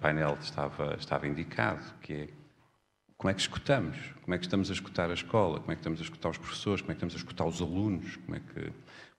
painel 0.00 0.36
estava, 0.40 0.94
estava 0.98 1.26
indicado, 1.26 1.94
que 2.00 2.12
é 2.12 2.28
como 3.22 3.30
é 3.30 3.34
que 3.34 3.40
escutamos? 3.40 3.96
Como 4.22 4.34
é 4.34 4.38
que 4.38 4.46
estamos 4.46 4.68
a 4.68 4.72
escutar 4.72 5.08
a 5.08 5.14
escola? 5.14 5.60
Como 5.60 5.70
é 5.70 5.76
que 5.76 5.80
estamos 5.80 6.00
a 6.00 6.02
escutar 6.02 6.30
os 6.30 6.38
professores? 6.38 6.80
Como 6.80 6.90
é 6.90 6.94
que 6.96 6.98
estamos 6.98 7.14
a 7.14 7.18
escutar 7.18 7.44
os 7.44 7.62
alunos? 7.62 8.16
Como 8.16 8.34
é 8.36 8.40
que 8.40 8.72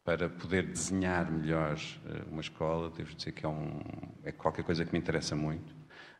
para 0.03 0.29
poder 0.29 0.67
desenhar 0.67 1.31
melhor 1.31 1.77
eh, 1.77 2.23
uma 2.29 2.41
escola, 2.41 2.89
devo 2.89 3.15
dizer 3.15 3.31
que 3.31 3.45
é, 3.45 3.49
um, 3.49 3.79
é 4.23 4.31
qualquer 4.31 4.63
coisa 4.63 4.83
que 4.83 4.91
me 4.91 4.99
interessa 4.99 5.35
muito, 5.35 5.73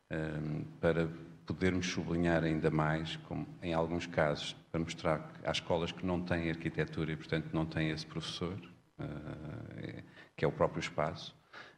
ehm, 0.09 0.63
para 0.79 1.09
podermos 1.45 1.87
sublinhar 1.87 2.43
ainda 2.43 2.71
mais, 2.71 3.17
como 3.27 3.45
em 3.61 3.73
alguns 3.73 4.07
casos, 4.07 4.55
para 4.71 4.79
mostrar 4.79 5.29
há 5.43 5.51
escolas 5.51 5.91
que 5.91 6.05
não 6.05 6.21
têm 6.21 6.49
arquitetura 6.49 7.11
e, 7.11 7.17
portanto, 7.17 7.49
não 7.53 7.65
têm 7.65 7.89
esse 7.89 8.05
professor, 8.05 8.57
uh, 8.99 10.03
que 10.37 10.45
é 10.45 10.47
o 10.47 10.51
próprio 10.51 10.79
espaço, 10.79 11.35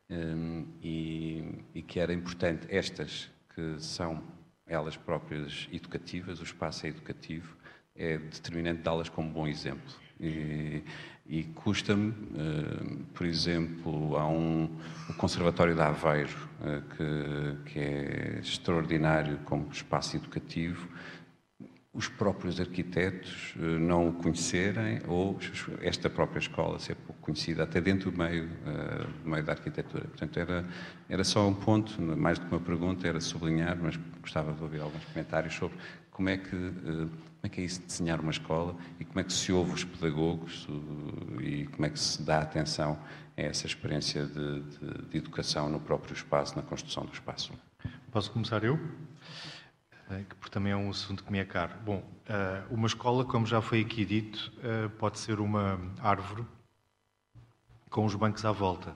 ehm, 0.10 0.66
e, 0.82 1.66
e 1.74 1.82
que 1.82 2.00
era 2.00 2.14
importante 2.14 2.68
estas 2.70 3.32
que 3.56 3.80
são 3.80 4.24
elas 4.68 4.96
próprias 4.98 5.68
educativas, 5.72 6.40
o 6.40 6.44
espaço 6.44 6.86
é 6.86 6.90
educativo, 6.90 7.56
é 7.96 8.18
determinante 8.18 8.82
dá-las 8.82 9.10
como 9.10 9.32
bom 9.32 9.48
exemplo. 9.48 10.05
E, 10.20 10.84
e 11.28 11.44
custa-me, 11.44 12.10
uh, 12.10 13.06
por 13.14 13.26
exemplo, 13.26 14.16
há 14.16 14.28
um 14.28 14.70
o 15.10 15.14
Conservatório 15.16 15.76
de 15.76 15.82
Aveiro, 15.82 16.50
uh, 16.62 16.82
que, 16.96 17.72
que, 17.72 17.80
é 17.80 18.40
extraordinário 18.40 19.40
como 19.46 19.70
espaço 19.72 20.16
educativo, 20.16 20.88
os 21.96 22.10
próprios 22.10 22.60
arquitetos 22.60 23.56
eh, 23.58 23.62
não 23.80 24.10
o 24.10 24.14
conhecerem 24.14 25.00
ou 25.08 25.40
esta 25.82 26.10
própria 26.10 26.40
escola 26.40 26.78
ser 26.78 26.96
pouco 26.96 27.22
conhecida 27.22 27.64
até 27.64 27.80
dentro 27.80 28.12
do 28.12 28.18
meio, 28.18 28.46
uh, 28.46 29.24
do 29.24 29.30
meio 29.30 29.44
da 29.44 29.54
arquitetura. 29.54 30.04
Portanto, 30.04 30.38
era, 30.38 30.66
era 31.10 31.24
só 31.24 31.48
um 31.48 31.54
ponto, 31.54 32.00
mais 32.02 32.38
do 32.38 32.46
que 32.46 32.52
uma 32.54 32.62
pergunta, 32.62 33.08
era 33.08 33.20
sublinhar, 33.22 33.78
mas 33.82 33.98
gostava 34.22 34.52
de 34.52 34.62
ouvir 34.62 34.82
alguns 34.82 35.04
comentários 35.06 35.56
sobre 35.56 35.78
como 36.12 36.28
é 36.30 36.38
que, 36.38 36.56
uh, 36.56 37.10
como 37.10 37.42
é, 37.44 37.50
que 37.50 37.62
é 37.62 37.64
isso 37.64 37.80
de 37.80 37.88
desenhar 37.88 38.20
uma 38.20 38.32
escola 38.32 38.76
e 39.00 39.06
como 39.06 39.22
é 39.22 39.24
que 39.24 39.34
se 39.34 39.54
ouve 39.54 39.72
os 39.72 39.84
pedagogos 39.86 40.68
e 41.42 41.66
como 41.68 41.86
é 41.86 41.90
que 41.90 42.00
se 42.00 42.22
dá 42.22 42.42
atenção 42.42 43.00
a 43.38 43.42
essa 43.42 43.66
experiência 43.66 44.26
de, 44.26 44.62
de, 44.62 45.10
de 45.10 45.18
educação 45.18 45.70
no 45.70 45.80
próprio 45.80 46.14
espaço, 46.14 46.58
na 46.58 46.62
construção 46.62 47.06
do 47.06 47.14
espaço. 47.14 47.54
Posso 48.12 48.32
começar 48.32 48.64
eu? 48.64 48.78
Porque 50.08 50.50
também 50.50 50.72
é 50.72 50.76
um 50.76 50.90
assunto 50.90 51.24
que 51.24 51.32
me 51.32 51.40
é 51.40 51.46
caro. 51.46 51.74
Bom, 51.84 52.04
uma 52.70 52.88
escola, 52.88 53.26
como 53.26 53.46
já 53.46 53.62
foi 53.62 53.82
aqui 53.82 54.06
dito, 54.06 54.52
pode 54.98 55.20
ser 55.20 55.40
uma 55.40 55.80
árvore 56.00 56.46
com 57.90 58.06
os 58.06 58.16
bancos 58.16 58.46
à 58.46 58.52
volta. 58.52 58.96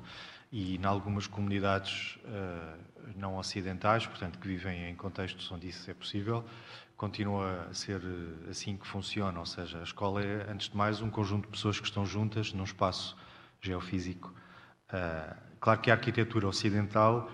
E 0.51 0.77
em 0.77 0.85
algumas 0.85 1.27
comunidades 1.27 2.19
não 3.15 3.37
ocidentais, 3.37 4.05
portanto, 4.05 4.39
que 4.39 4.47
vivem 4.47 4.89
em 4.89 4.95
contextos 4.95 5.51
onde 5.51 5.67
isso 5.69 5.89
é 5.89 5.93
possível, 5.93 6.43
continua 6.95 7.67
a 7.69 7.73
ser 7.73 8.01
assim 8.49 8.77
que 8.77 8.85
funciona. 8.85 9.39
Ou 9.39 9.45
seja, 9.45 9.79
a 9.79 9.83
escola 9.83 10.23
é, 10.23 10.51
antes 10.51 10.69
de 10.69 10.77
mais, 10.77 11.01
um 11.01 11.09
conjunto 11.09 11.45
de 11.45 11.51
pessoas 11.51 11.79
que 11.79 11.85
estão 11.85 12.05
juntas 12.05 12.51
num 12.53 12.63
espaço 12.63 13.15
geofísico. 13.61 14.33
Claro 15.59 15.81
que 15.81 15.91
a 15.91 15.93
arquitetura 15.93 16.47
ocidental, 16.47 17.31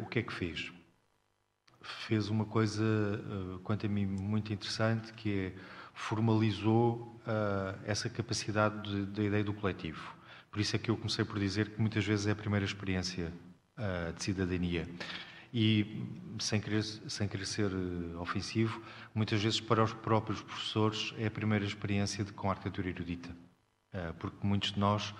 o 0.00 0.06
que 0.06 0.18
é 0.18 0.22
que 0.22 0.32
fez? 0.32 0.72
Fez 2.06 2.28
uma 2.28 2.44
coisa, 2.44 2.82
uh, 2.82 3.58
quanto 3.60 3.86
a 3.86 3.88
mim, 3.88 4.06
muito 4.06 4.52
interessante, 4.52 5.12
que 5.14 5.46
é 5.46 5.52
formalizou 5.94 7.20
uh, 7.26 7.76
essa 7.84 8.08
capacidade 8.08 9.06
da 9.06 9.22
ideia 9.22 9.42
do 9.42 9.52
coletivo. 9.52 10.14
Por 10.50 10.60
isso 10.60 10.76
é 10.76 10.78
que 10.78 10.90
eu 10.90 10.96
comecei 10.96 11.24
por 11.24 11.40
dizer 11.40 11.70
que 11.70 11.80
muitas 11.80 12.04
vezes 12.04 12.28
é 12.28 12.30
a 12.30 12.36
primeira 12.36 12.64
experiência 12.64 13.32
uh, 13.76 14.12
de 14.12 14.22
cidadania. 14.22 14.88
E, 15.52 16.06
sem 16.38 16.60
querer, 16.60 16.84
sem 16.84 17.26
querer 17.26 17.46
ser 17.46 17.72
ofensivo, 18.20 18.80
muitas 19.14 19.42
vezes 19.42 19.60
para 19.60 19.82
os 19.82 19.92
próprios 19.92 20.40
professores 20.40 21.14
é 21.18 21.26
a 21.26 21.30
primeira 21.30 21.64
experiência 21.64 22.22
de, 22.22 22.32
com 22.32 22.50
arquitetura 22.50 22.90
erudita. 22.90 23.34
porque 24.18 24.46
muitos 24.46 24.72
de 24.72 24.78
nós 24.78 25.14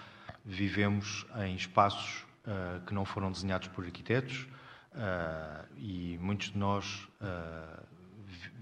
vivemos 0.45 1.27
em 1.39 1.57
espaços 1.57 2.27
que 2.87 2.93
não 2.93 3.07
foram 3.07 3.33
desenhados 3.33 3.69
por 3.69 3.87
arquitetos, 3.87 4.47
Uh, 4.99 5.65
e 5.77 6.19
muitos 6.21 6.51
de 6.51 6.59
nós 6.59 7.09
uh, 7.23 7.85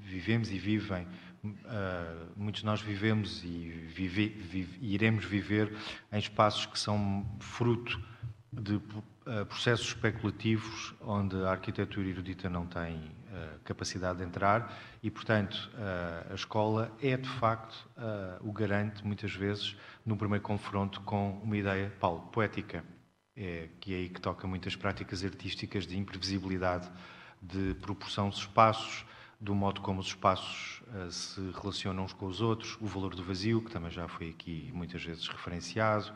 vivemos 0.03 0.51
e 0.51 0.59
vivem, 0.59 1.07
uh, 1.43 2.31
muitos 2.37 2.61
de 2.61 2.67
nós 2.67 2.83
vivemos 2.83 3.43
e 3.43 3.71
vive, 3.89 4.29
vive, 4.29 4.79
iremos 4.83 5.25
viver 5.25 5.75
em 6.13 6.19
espaços 6.19 6.67
que 6.67 6.79
são 6.79 7.25
fruto 7.41 7.99
de 8.53 8.79
processos 9.49 9.89
especulativos 9.89 10.95
onde 11.01 11.37
a 11.37 11.51
arquitetura 11.51 12.07
erudita 12.07 12.49
não 12.49 12.67
tem 12.67 13.11
capacidade 13.65 14.19
de 14.19 14.25
entrar 14.25 14.73
e, 15.03 15.11
portanto, 15.11 15.69
a 16.31 16.35
escola 16.35 16.91
é 17.03 17.17
de 17.17 17.29
facto 17.29 17.89
o 18.41 18.53
garante, 18.53 19.05
muitas 19.05 19.35
vezes, 19.35 19.77
no 20.07 20.17
primeiro 20.17 20.45
confronto 20.45 21.01
com 21.01 21.41
uma 21.43 21.57
ideia, 21.57 21.93
Paulo, 21.99 22.21
poética 22.29 22.85
é, 23.37 23.69
que 23.81 23.93
é 23.93 23.97
aí 23.99 24.09
que 24.09 24.21
toca 24.21 24.47
muitas 24.47 24.75
práticas 24.75 25.23
artísticas 25.23 25.87
de 25.87 25.99
imprevisibilidade, 25.99 26.91
de 27.43 27.75
proporção 27.75 28.31
dos 28.31 28.39
espaços, 28.39 29.05
do 29.39 29.55
modo 29.55 29.83
como 29.83 30.01
os 30.01 30.07
espaços 30.07 30.83
uh, 30.89 31.11
se 31.11 31.41
relacionam 31.61 32.05
uns 32.05 32.13
com 32.13 32.27
os 32.27 32.41
outros, 32.41 32.79
o 32.81 32.87
valor 32.87 33.15
do 33.15 33.23
vazio, 33.23 33.61
que 33.61 33.71
também 33.71 33.91
já 33.91 34.09
foi 34.09 34.31
aqui 34.31 34.71
muitas 34.73 35.05
vezes 35.05 35.29
referenciado, 35.29 36.11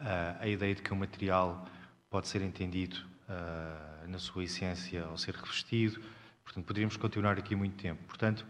uh, 0.00 0.36
a 0.38 0.46
ideia 0.46 0.74
de 0.74 0.82
que 0.82 0.92
o 0.92 0.96
material 0.96 1.66
pode 2.08 2.28
ser 2.28 2.42
entendido 2.42 2.96
uh, 3.28 4.08
na 4.08 4.18
sua 4.18 4.44
essência 4.44 5.04
ao 5.04 5.18
ser 5.18 5.34
revestido. 5.34 6.00
Portanto, 6.44 6.64
poderíamos 6.64 6.96
continuar 6.96 7.38
aqui 7.38 7.54
muito 7.56 7.76
tempo. 7.76 8.02
Portanto, 8.04 8.46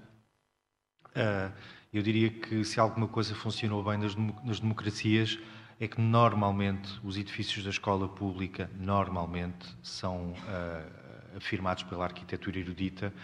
eu 1.93 2.03
diria 2.03 2.31
que 2.31 2.65
se 2.65 2.79
alguma 2.79 3.09
coisa 3.09 3.35
funcionou 3.35 3.83
bem 3.83 3.99
nas, 3.99 4.15
nas 4.45 4.61
democracias, 4.61 5.39
é 5.81 5.89
que 5.89 5.99
normalmente 5.99 7.01
os 7.03 7.17
edifícios 7.17 7.65
da 7.65 7.71
escola 7.71 8.07
pública 8.07 8.71
normalmente 8.79 9.67
são 9.83 10.33
uh, 10.33 11.37
afirmados 11.37 11.83
pela 11.85 12.05
arquitetura 12.05 12.59
erudita. 12.59 13.15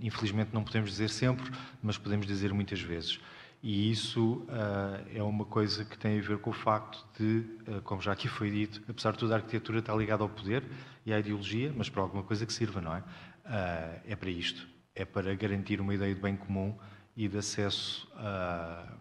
Infelizmente 0.00 0.50
não 0.52 0.64
podemos 0.64 0.90
dizer 0.90 1.08
sempre, 1.08 1.48
mas 1.80 1.96
podemos 1.96 2.26
dizer 2.26 2.52
muitas 2.52 2.80
vezes. 2.80 3.20
E 3.62 3.88
isso 3.88 4.44
uh, 4.48 5.06
é 5.14 5.22
uma 5.22 5.44
coisa 5.44 5.84
que 5.84 5.96
tem 5.96 6.18
a 6.18 6.22
ver 6.22 6.38
com 6.38 6.50
o 6.50 6.52
facto 6.52 7.06
de, 7.16 7.44
uh, 7.70 7.82
como 7.82 8.02
já 8.02 8.12
aqui 8.12 8.26
foi 8.26 8.50
dito, 8.50 8.82
apesar 8.88 9.12
de 9.12 9.18
tudo 9.18 9.32
a 9.32 9.36
arquitetura 9.36 9.78
está 9.78 9.94
ligada 9.94 10.24
ao 10.24 10.28
poder 10.28 10.64
e 11.06 11.12
à 11.12 11.20
ideologia, 11.20 11.72
mas 11.76 11.88
para 11.88 12.02
alguma 12.02 12.24
coisa 12.24 12.44
que 12.44 12.52
sirva, 12.52 12.80
não 12.80 12.96
é? 12.96 13.04
é 14.04 14.16
para 14.16 14.28
isto. 14.28 14.68
É 14.92 15.04
para 15.04 15.32
garantir 15.36 15.80
uma 15.80 15.94
ideia 15.94 16.12
de 16.12 16.20
bem 16.20 16.36
comum 16.36 16.76
e 17.16 17.28
de 17.28 17.38
acesso 17.38 18.10
a 18.16 18.92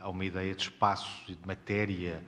a 0.00 0.08
uma 0.08 0.24
ideia 0.24 0.54
de 0.54 0.62
espaço 0.62 1.24
e 1.28 1.34
de 1.34 1.46
matéria 1.46 2.22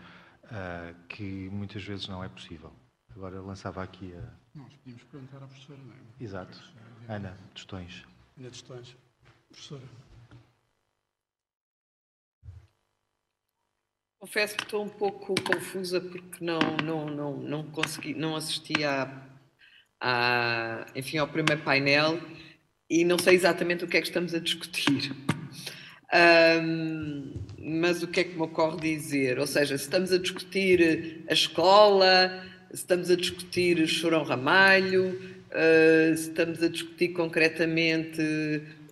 uh, 0.44 0.94
que 1.09 1.48
muitas 1.50 1.82
vezes 1.82 2.09
não 2.09 2.22
é 2.22 2.28
possível. 2.28 2.72
Agora 3.14 3.40
lançava 3.40 3.82
aqui 3.82 4.14
a. 4.14 4.42
Nós 4.55 4.72
podíamos 4.74 5.03
perguntar 5.05 5.38
à 5.38 5.46
professora, 5.46 5.78
não 5.78 5.92
é? 5.92 5.96
Exato. 6.22 6.72
Ana 7.09 7.36
Tostões. 7.55 8.05
Ana 8.38 8.50
Tostões. 8.50 8.96
Professora. 9.48 9.82
Confesso 14.18 14.57
que 14.57 14.62
estou 14.62 14.84
um 14.84 14.88
pouco 14.88 15.34
confusa 15.42 16.00
porque 16.00 16.44
não, 16.44 16.61
não, 16.84 17.07
não, 17.07 17.36
não 17.36 17.70
consegui, 17.70 18.14
não 18.14 18.36
assisti 18.36 18.84
a, 18.84 19.11
a, 20.00 20.86
enfim, 20.94 21.18
ao 21.18 21.26
primeiro 21.26 21.61
painel 21.64 22.20
e 22.88 23.05
não 23.05 23.18
sei 23.18 23.34
exatamente 23.34 23.84
o 23.84 23.88
que 23.88 23.96
é 23.96 24.00
que 24.00 24.07
estamos 24.07 24.32
a 24.32 24.38
discutir. 24.38 25.11
Um, 26.14 27.41
mas 27.62 28.02
o 28.02 28.08
que 28.08 28.20
é 28.20 28.24
que 28.24 28.34
me 28.34 28.42
ocorre 28.42 28.80
dizer? 28.80 29.38
Ou 29.38 29.46
seja, 29.46 29.78
se 29.78 29.84
estamos 29.84 30.12
a 30.12 30.18
discutir 30.18 31.24
a 31.28 31.32
escola, 31.32 32.42
se 32.70 32.76
estamos 32.76 33.10
a 33.10 33.16
discutir 33.16 33.86
Chorão 33.86 34.24
Ramalho, 34.24 35.10
uh, 35.10 36.16
se 36.16 36.28
estamos 36.28 36.62
a 36.62 36.68
discutir 36.68 37.10
concretamente 37.10 38.20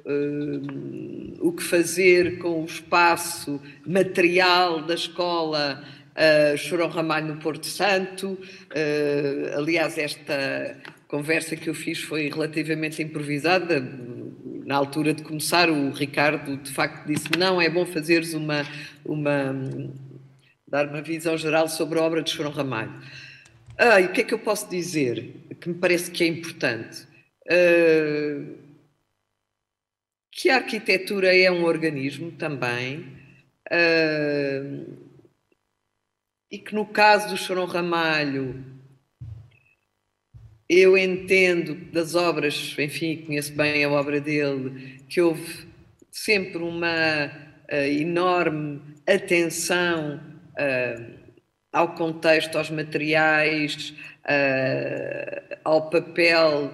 uh, 0.06 1.46
o 1.46 1.52
que 1.52 1.62
fazer 1.62 2.38
com 2.38 2.62
o 2.62 2.64
espaço 2.64 3.60
material 3.84 4.82
da 4.82 4.94
escola 4.94 5.82
uh, 6.14 6.56
Chorão 6.56 6.88
Ramalho 6.88 7.34
no 7.34 7.40
Porto 7.40 7.66
Santo. 7.66 8.38
Uh, 8.70 9.58
aliás, 9.58 9.98
esta 9.98 10.76
conversa 11.08 11.56
que 11.56 11.68
eu 11.68 11.74
fiz 11.74 12.00
foi 12.00 12.28
relativamente 12.28 13.02
improvisada 13.02 13.80
na 14.70 14.76
altura 14.76 15.12
de 15.12 15.24
começar, 15.24 15.68
o 15.68 15.90
Ricardo 15.90 16.56
de 16.56 16.70
facto 16.70 17.04
disse: 17.04 17.26
não, 17.36 17.60
é 17.60 17.68
bom 17.68 17.84
fazeres 17.84 18.34
uma, 18.34 18.64
uma 19.04 19.52
dar 20.64 20.86
uma 20.86 21.02
visão 21.02 21.36
geral 21.36 21.68
sobre 21.68 21.98
a 21.98 22.02
obra 22.02 22.22
de 22.22 22.30
Chorão 22.30 22.52
Ramalho. 22.52 22.94
Ah, 23.76 24.00
e 24.00 24.06
o 24.06 24.12
que 24.12 24.20
é 24.20 24.24
que 24.24 24.32
eu 24.32 24.38
posso 24.38 24.70
dizer 24.70 25.34
que 25.60 25.68
me 25.68 25.74
parece 25.74 26.08
que 26.12 26.22
é 26.22 26.28
importante? 26.28 27.04
Uh, 27.46 28.58
que 30.30 30.48
a 30.48 30.58
arquitetura 30.58 31.36
é 31.36 31.50
um 31.50 31.64
organismo 31.64 32.30
também, 32.30 33.00
uh, 33.72 34.96
e 36.48 36.58
que 36.60 36.76
no 36.76 36.86
caso 36.86 37.30
do 37.30 37.36
Chorão 37.36 37.66
Ramalho 37.66 38.64
eu 40.72 40.96
entendo 40.96 41.74
das 41.90 42.14
obras, 42.14 42.76
enfim, 42.78 43.24
conheço 43.26 43.52
bem 43.54 43.82
a 43.82 43.90
obra 43.90 44.20
dele, 44.20 45.00
que 45.08 45.20
houve 45.20 45.66
sempre 46.12 46.58
uma 46.62 47.26
uh, 47.72 47.74
enorme 47.74 48.80
atenção 49.04 50.20
uh, 50.52 51.04
ao 51.72 51.96
contexto, 51.96 52.56
aos 52.56 52.70
materiais, 52.70 53.92
uh, 54.20 55.58
ao 55.64 55.90
papel, 55.90 56.72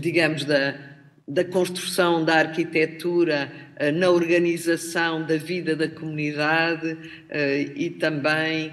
digamos, 0.00 0.44
da, 0.44 0.78
da 1.26 1.44
construção 1.44 2.24
da 2.24 2.36
arquitetura 2.36 3.50
na 3.94 4.10
organização 4.10 5.26
da 5.26 5.36
vida 5.36 5.74
da 5.74 5.88
comunidade 5.88 6.96
e 7.74 7.90
também 7.90 8.72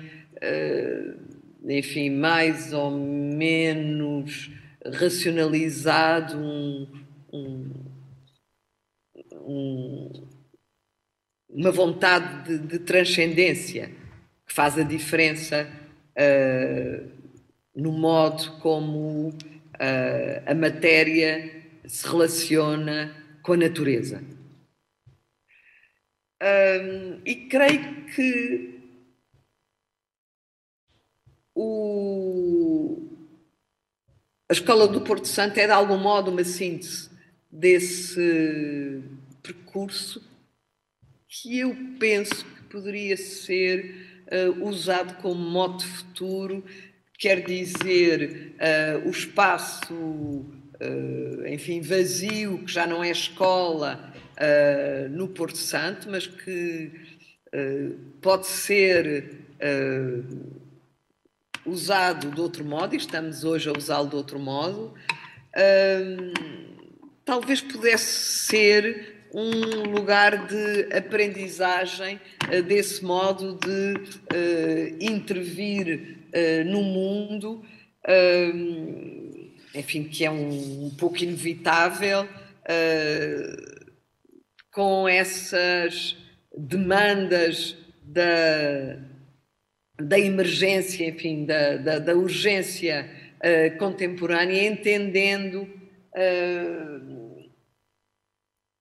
enfim, 1.67 2.09
mais 2.09 2.73
ou 2.73 2.91
menos 2.91 4.51
racionalizado 4.85 6.37
um, 6.37 6.87
um, 7.33 7.71
um, 9.33 10.27
uma 11.49 11.71
vontade 11.71 12.57
de, 12.57 12.67
de, 12.67 12.79
transcendência 12.79 13.91
que 14.45 14.53
faz 14.53 14.77
a 14.77 14.83
diferença 14.83 15.67
uh, 16.11 17.11
no 17.75 17.91
modo 17.91 18.59
como 18.59 19.29
uh, 19.29 20.43
a 20.45 20.53
matéria 20.53 21.63
se 21.87 22.07
relaciona 22.07 23.15
com 23.41 23.53
a 23.53 23.57
natureza. 23.57 24.23
Um, 26.41 27.21
e 27.25 27.35
creio 27.47 28.05
que 28.13 28.74
o, 31.55 33.07
a 34.49 34.53
Escola 34.53 34.87
do 34.87 35.01
Porto 35.01 35.27
Santo 35.27 35.57
é 35.57 35.65
de 35.65 35.71
algum 35.71 35.97
modo 35.97 36.29
uma 36.29 36.43
síntese 36.43 37.09
desse 37.49 39.01
percurso 39.41 40.21
que 41.27 41.59
eu 41.59 41.75
penso 41.99 42.45
que 42.45 42.63
poderia 42.63 43.15
ser 43.15 44.25
uh, 44.31 44.65
usado 44.67 45.15
como 45.21 45.35
mote 45.35 45.85
futuro, 45.85 46.63
quer 47.17 47.43
dizer, 47.45 48.55
uh, 48.55 49.07
o 49.07 49.11
espaço, 49.11 49.93
uh, 49.93 51.47
enfim, 51.47 51.81
vazio, 51.81 52.59
que 52.59 52.71
já 52.71 52.85
não 52.85 53.03
é 53.03 53.11
escola 53.11 54.13
no 55.11 55.29
Porto 55.29 55.57
Santo, 55.57 56.09
mas 56.11 56.27
que 56.27 56.91
pode 58.21 58.47
ser 58.47 59.33
usado 61.65 62.31
de 62.31 62.41
outro 62.41 62.63
modo, 62.63 62.93
e 62.93 62.97
estamos 62.97 63.43
hoje 63.43 63.69
a 63.69 63.73
usá-lo 63.73 64.09
de 64.09 64.15
outro 64.15 64.39
modo, 64.39 64.93
talvez 67.25 67.61
pudesse 67.61 68.47
ser 68.47 69.15
um 69.35 69.83
lugar 69.91 70.47
de 70.47 70.95
aprendizagem 70.95 72.21
uh, 72.47 72.63
desse 72.63 73.03
modo 73.03 73.59
de 73.59 73.93
uh, 73.97 74.97
intervir 75.01 76.29
uh, 76.33 76.69
no 76.69 76.81
mundo, 76.81 77.61
enfim, 79.73 80.05
que 80.05 80.23
é 80.23 80.31
um, 80.31 80.85
um 80.85 80.89
pouco 80.91 81.17
inevitável, 81.23 82.29
com 84.71 85.09
essas 85.09 86.15
demandas 86.55 87.75
da, 88.03 88.99
da 89.97 90.19
emergência, 90.19 91.07
enfim, 91.07 91.45
da, 91.45 91.77
da, 91.77 91.99
da 91.99 92.15
urgência 92.15 93.09
contemporânea, 93.77 94.67
entendendo 94.67 95.69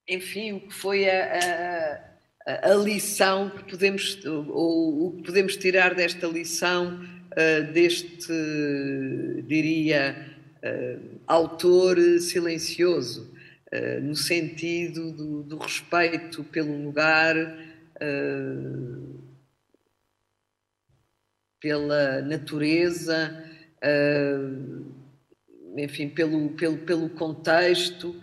enfim, 0.08 0.52
o 0.52 0.60
que 0.60 0.74
foi 0.74 1.08
a, 1.08 2.00
a, 2.46 2.70
a, 2.70 2.74
lição 2.74 3.48
que 3.48 3.64
podemos, 3.64 4.22
ou 4.26 5.06
o 5.06 5.12
que 5.16 5.22
podemos 5.22 5.56
tirar 5.56 5.94
desta 5.94 6.26
lição, 6.26 7.00
uh, 7.02 7.72
deste, 7.72 8.32
diria, 9.46 10.14
uh, 10.62 11.20
autor 11.26 11.98
silencioso, 12.20 13.32
uh, 13.72 14.00
no 14.02 14.14
sentido 14.14 15.10
do, 15.12 15.42
do, 15.42 15.56
respeito 15.56 16.44
pelo 16.44 16.84
lugar, 16.84 17.34
pela 21.64 22.20
natureza, 22.20 23.42
enfim, 25.78 26.10
pelo, 26.10 26.50
pelo, 26.50 26.76
pelo 26.76 27.08
contexto 27.08 28.14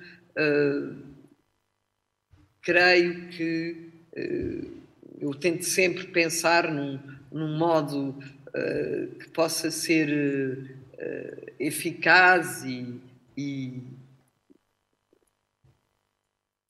creio 2.62 3.28
que 3.30 3.90
uh, 4.14 4.82
eu 5.20 5.34
tento 5.34 5.66
sempre 5.66 6.08
pensar 6.08 6.72
num, 6.72 7.00
num 7.32 7.58
modo 7.58 8.10
uh, 8.10 9.16
que 9.16 9.30
possa 9.32 9.72
ser 9.72 10.78
uh, 10.94 11.52
eficaz 11.60 12.64
e, 12.64 13.02
e, 13.36 13.82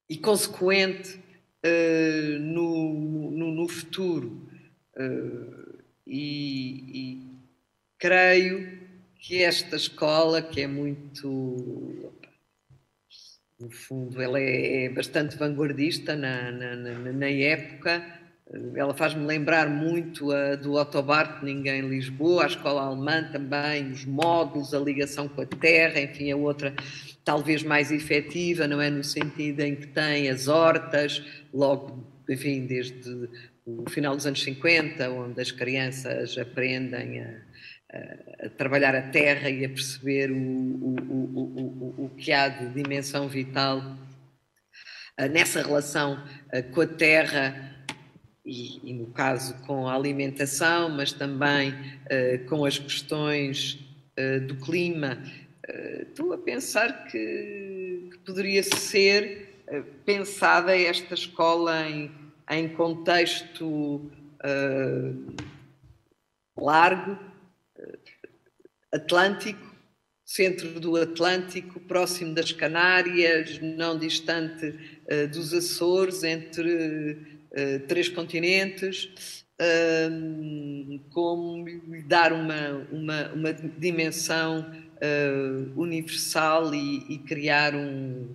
e 0.10 0.18
consequente 0.18 1.20
no, 2.40 3.30
no, 3.30 3.52
no, 3.52 3.70
futuro. 3.70 4.50
E, 6.14 6.84
e 6.94 7.28
creio 7.98 8.82
que 9.18 9.42
esta 9.42 9.78
escola, 9.78 10.42
que 10.42 10.60
é 10.60 10.68
muito 10.68 12.12
no 13.58 13.72
fundo, 13.72 14.22
ela 14.22 14.38
é, 14.38 14.86
é 14.86 14.90
bastante 14.90 15.38
vanguardista 15.38 16.14
na, 16.14 16.52
na, 16.52 16.76
na, 16.76 17.14
na 17.14 17.30
época. 17.30 18.04
Ela 18.76 18.94
faz-me 18.94 19.26
lembrar 19.26 19.70
muito 19.70 20.34
a 20.34 20.56
do 20.56 20.74
Otto 20.74 21.02
Bartning 21.02 21.66
em 21.70 21.88
Lisboa, 21.88 22.44
a 22.44 22.48
escola 22.48 22.82
alemã 22.82 23.24
também, 23.32 23.90
os 23.90 24.04
módulos, 24.04 24.74
a 24.74 24.80
ligação 24.80 25.30
com 25.30 25.42
a 25.42 25.46
terra, 25.46 26.02
enfim, 26.02 26.30
a 26.30 26.36
outra 26.36 26.76
talvez 27.24 27.64
mais 27.64 27.90
efetiva, 27.90 28.68
não 28.68 28.82
é? 28.82 28.90
No 28.90 29.04
sentido 29.04 29.62
em 29.62 29.78
que 29.78 29.88
tem 29.88 30.28
as 30.30 30.50
hortas, 30.50 31.24
logo, 31.54 32.06
enfim, 32.28 32.66
desde 32.66 33.30
o 33.66 33.90
final 33.90 34.16
dos 34.16 34.26
anos 34.26 34.42
50, 34.44 35.10
onde 35.12 35.42
as 35.42 35.52
crianças 35.52 36.38
aprendem 36.38 37.22
a 37.22 37.52
a 38.40 38.50
trabalhar 38.50 38.96
a 38.96 39.02
terra 39.02 39.50
e 39.50 39.66
a 39.66 39.70
perceber 39.70 40.32
o, 40.32 40.38
o, 40.38 40.96
o, 41.36 42.06
o, 42.06 42.10
que 42.18 42.32
há 42.32 42.48
de 42.48 42.70
dimensão 42.82 43.28
vital 43.28 43.98
ah, 45.18 45.28
nessa 45.28 45.62
relação 45.62 46.24
ah, 46.54 46.62
com 46.64 46.82
a 46.82 46.88
terra 46.88 47.86
e, 48.46 48.90
e, 48.90 48.94
no 48.94 49.08
caso 49.08 49.54
com 49.66 49.88
a 49.88 49.94
alimentação, 49.94 50.90
mas 50.90 51.12
também 51.12 51.70
uh, 51.70 52.46
com 52.50 52.66
as 52.66 52.80
questões 52.80 53.78
do 54.48 54.56
clima. 54.56 55.22
Estou 56.02 56.34
a 56.34 56.38
pensar 56.38 57.06
que, 57.06 58.10
que 58.12 58.18
poderia 58.26 58.62
ser 58.64 59.64
pensada 60.06 60.76
esta 60.76 61.14
escola 61.14 61.88
em, 61.88 62.12
em 62.52 62.70
contexto 62.70 64.12
largo, 66.58 67.18
Atlântico, 68.92 69.72
centro 70.26 70.80
do 70.80 70.96
Atlântico, 70.96 71.80
próximo 71.82 72.34
das 72.34 72.52
Canárias, 72.54 73.60
não 73.60 73.98
distante 73.98 74.68
uh, 74.68 75.28
dos 75.30 75.54
Açores, 75.54 76.24
entre 76.24 77.14
uh, 77.52 77.80
três 77.88 78.08
continentes, 78.08 79.44
uh, 79.60 81.00
como 81.10 81.66
dar 82.06 82.32
uma, 82.32 82.88
uma, 82.92 83.34
uma 83.34 83.54
dimensão 83.54 84.66
universal 85.76 86.76
e, 86.76 87.16
e, 87.16 87.18
criar 87.18 87.74
um, 87.74 88.30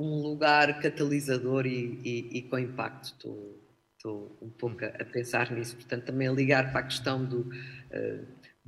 um 0.00 0.22
lugar 0.22 0.80
catalisador 0.80 1.66
e, 1.66 2.00
e, 2.04 2.38
e 2.38 2.42
com 2.42 2.58
impacto. 2.58 3.06
Estou, 3.06 3.60
estou 3.96 4.38
um 4.40 4.50
pouco 4.50 4.84
a, 4.84 5.04
pensar 5.04 5.50
nisso, 5.50 5.76
portanto, 5.76 6.04
também 6.04 6.28
a 6.28 6.32
ligar 6.32 6.70
para 6.70 6.80
a 6.80 6.84
questão 6.84 7.24
do 7.24 7.50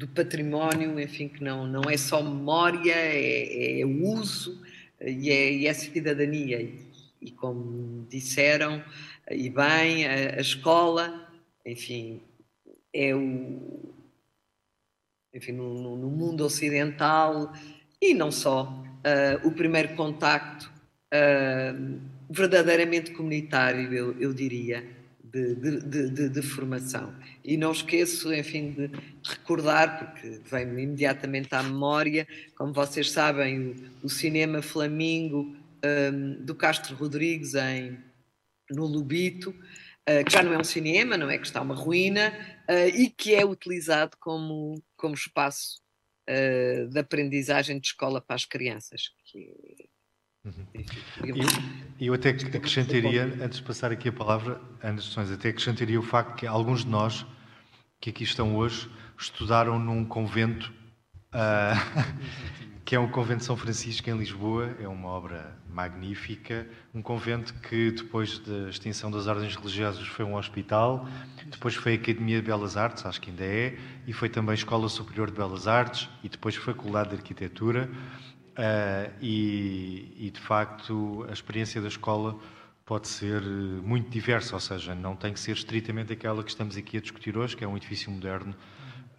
do 0.01 0.09
património, 0.09 0.99
enfim, 0.99 1.29
que 1.29 1.45
não, 1.45 1.67
não 1.67 1.83
é 1.83 1.95
só 1.99 2.23
memória, 2.23 2.95
é, 2.95 3.83
é 3.83 3.85
uso 3.85 4.59
e 4.99 5.29
é, 5.29 5.53
e 5.53 5.67
é 5.67 5.75
cidadania. 5.75 6.59
E, 6.59 6.91
e, 7.21 7.31
como 7.31 8.07
disseram, 8.09 8.83
e 9.31 9.51
bem, 9.51 10.07
a, 10.07 10.39
a, 10.39 10.41
escola, 10.41 11.31
enfim, 11.67 12.23
é 12.95 13.15
o. 13.15 13.95
Enfim, 15.35 15.53
no, 15.53 15.99
no 15.99 16.09
mundo 16.09 16.47
ocidental 16.47 17.53
e 18.01 18.15
não 18.15 18.33
só, 18.33 18.65
uh, 18.65 19.47
o 19.47 19.53
primeiro 19.53 19.95
contacto 19.97 20.73
uh, 21.15 22.01
verdadeiramente 22.29 23.13
comunitário, 23.13 23.93
eu, 23.93 24.21
eu 24.21 24.33
diria 24.33 24.85
de, 25.33 25.55
de, 25.55 26.11
de, 26.11 26.29
de, 26.29 26.43
formação. 26.43 27.15
E 27.45 27.57
não 27.57 27.73
esqueço, 27.73 28.33
enfim, 28.35 28.73
de 28.73 28.91
recordar, 29.23 29.99
porque 29.99 30.41
vem-me 30.45 30.83
imediatamente 30.83 31.55
à 31.55 31.63
memória, 31.63 32.27
como 32.57 32.73
vocês 32.73 33.11
sabem, 33.11 33.91
o, 34.03 34.07
o 34.07 34.09
cinema 34.09 34.61
Flamingo 34.61 35.57
um, 35.85 36.45
do 36.45 36.55
Castro 36.55 36.97
Rodrigues 36.97 37.55
em, 37.55 37.99
no 38.71 38.87
Lubito, 38.87 39.51
uh, 39.51 40.25
que 40.25 40.33
já 40.33 40.43
não 40.43 40.53
é 40.53 40.59
um 40.59 40.65
cinema, 40.65 41.17
não 41.17 41.31
é 41.31 41.39
que 41.39 41.47
está 41.47 41.61
uma 41.61 41.75
ruína, 41.75 42.33
uh, 42.69 42.89
e 42.89 43.09
que 43.09 43.35
é 43.35 43.45
utilizado 43.45 44.17
como, 44.19 44.83
como 44.97 45.15
espaço 45.15 45.81
uh, 46.29 46.89
de 46.89 46.99
aprendizagem 46.99 47.79
de 47.79 47.87
escola 47.87 48.21
para 48.21 48.37
as 48.37 48.45
crianças, 48.45 49.11
que 49.25 49.90
Uhum. 50.45 50.67
E 51.99 52.07
eu, 52.07 52.15
até 52.15 52.31
acrescentaria, 52.31 53.25
antes 53.43 53.59
de 53.59 53.65
passar 53.65 53.93
aqui 53.93 54.09
a 54.09 54.13
palavra, 54.13 54.61
Ana 54.83 55.01
Sessões, 55.01 55.31
até 55.31 55.51
acrescentaria 55.51 55.99
o 55.99 56.03
facto 56.03 56.37
que 56.37 56.47
alguns 56.47 56.85
de 56.85 56.91
nós 56.91 57.27
que 58.01 58.09
aqui 58.09 58.25
estão 58.25 58.57
hoje 58.57 58.91
estudaram 59.19 59.79
num 59.79 60.05
convento 60.05 60.73
uh, 61.35 62.15
que 62.91 62.97
é 62.97 62.99
um 62.99 63.09
convento 63.09 63.41
de 63.41 63.45
São 63.45 63.57
Francisco 63.57 64.09
em 64.09 64.17
Lisboa, 64.17 64.75
é 64.81 64.89
uma 64.89 65.09
obra 65.09 65.57
magnífica, 65.69 66.67
um 66.95 67.01
convento 67.01 67.55
que 67.61 67.93
depois 67.93 68.39
da 68.41 68.69
extinção 68.69 69.11
das 69.11 69.27
ordens 69.27 69.55
religiosas 69.55 70.09
foi 70.09 70.25
um 70.25 70.35
hospital, 70.35 71.07
depois 71.47 71.75
foi 71.77 71.93
a 71.93 71.95
Academia 71.97 72.41
de 72.41 72.47
Belas 72.47 72.77
Artes, 72.77 73.07
acho 73.07 73.21
que 73.21 73.31
ainda 73.31 73.45
é, 73.45 73.77
e 74.07 74.13
foi 74.13 74.29
também 74.29 74.55
Escola 74.55 74.89
Superior 74.89 75.31
de 75.31 75.37
Belas 75.37 75.69
Artes. 75.69 76.09
E 76.25 76.29
depois 76.29 76.57
Faculdade 76.57 77.11
de 77.11 77.17
Arquitetura. 77.17 77.89
Uh, 78.61 79.11
e, 79.23 80.13
e, 80.19 80.31
de 80.31 80.39
facto, 80.39 81.25
a 81.31 81.33
experiência 81.33 81.81
da 81.81 81.89
escola 81.89 82.39
pode 82.85 83.09
ser 83.09 83.41
muito 83.41 84.11
diversa, 84.11 84.55
ou 84.55 84.61
seja, 84.61 84.95
não 84.95 85.17
tem 85.17 85.33
que 85.33 85.41
ser 85.41 85.53
estritamente 85.53 86.13
aquela 86.13 86.45
que 86.45 86.51
estamos 86.51 86.77
aqui 86.77 86.99
a 86.99 87.01
discutir 87.01 87.39
hoje, 87.39 87.57
que 87.57 87.65
é 87.65 87.67
um 87.69 87.75
edifício 87.75 88.11
moderno, 88.11 88.55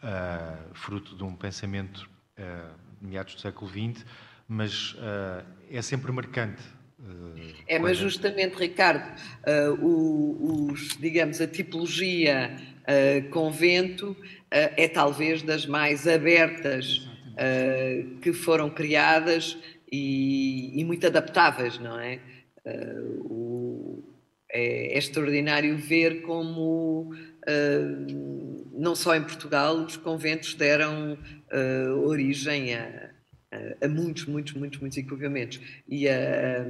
uh, 0.03 0.75
fruto 0.75 1.15
de 1.15 1.23
um 1.23 1.33
pensamento 1.33 2.07
uh, 2.37 2.75
meados 3.01 3.33
do 3.33 3.41
século 3.41 3.71
XX, 3.71 4.05
mas 4.47 4.93
uh, 4.93 5.43
é 5.71 5.81
sempre 5.81 6.11
marcante. 6.11 6.61
é, 7.65 7.79
mas 7.79 7.97
justamente, 7.97 8.55
Ricardo, 8.57 9.11
os, 9.81 10.97
digamos, 10.99 11.41
a 11.41 11.47
tipologia 11.47 12.55
convento 13.31 14.15
é 14.51 14.87
talvez 14.87 15.41
das 15.41 15.65
mais 15.65 16.07
abertas 16.07 17.09
uh, 17.33 18.19
que 18.19 18.33
foram 18.33 18.69
criadas 18.69 19.57
e, 19.91 20.79
e, 20.79 20.83
muito 20.83 21.05
adaptáveis, 21.05 21.79
não 21.79 21.99
é? 21.99 22.19
Uh, 22.65 23.25
o, 23.25 24.03
é, 24.51 24.93
é, 24.93 24.97
extraordinário 24.97 25.77
ver 25.77 26.21
como, 26.21 27.13
uh, 27.13 28.69
não 28.73 28.95
só 28.95 29.15
em 29.15 29.23
Portugal, 29.23 29.75
os 29.77 29.97
conventos 29.97 30.53
deram 30.53 31.17
origem 32.05 32.73
a, 32.73 33.09
a, 33.51 33.85
a, 33.85 33.87
muitos, 33.89 34.25
muitos, 34.25 34.53
muitos, 34.53 34.79
muitos 34.79 34.97
equipamentos. 34.97 35.59
E 35.87 36.07
a, 36.07 36.65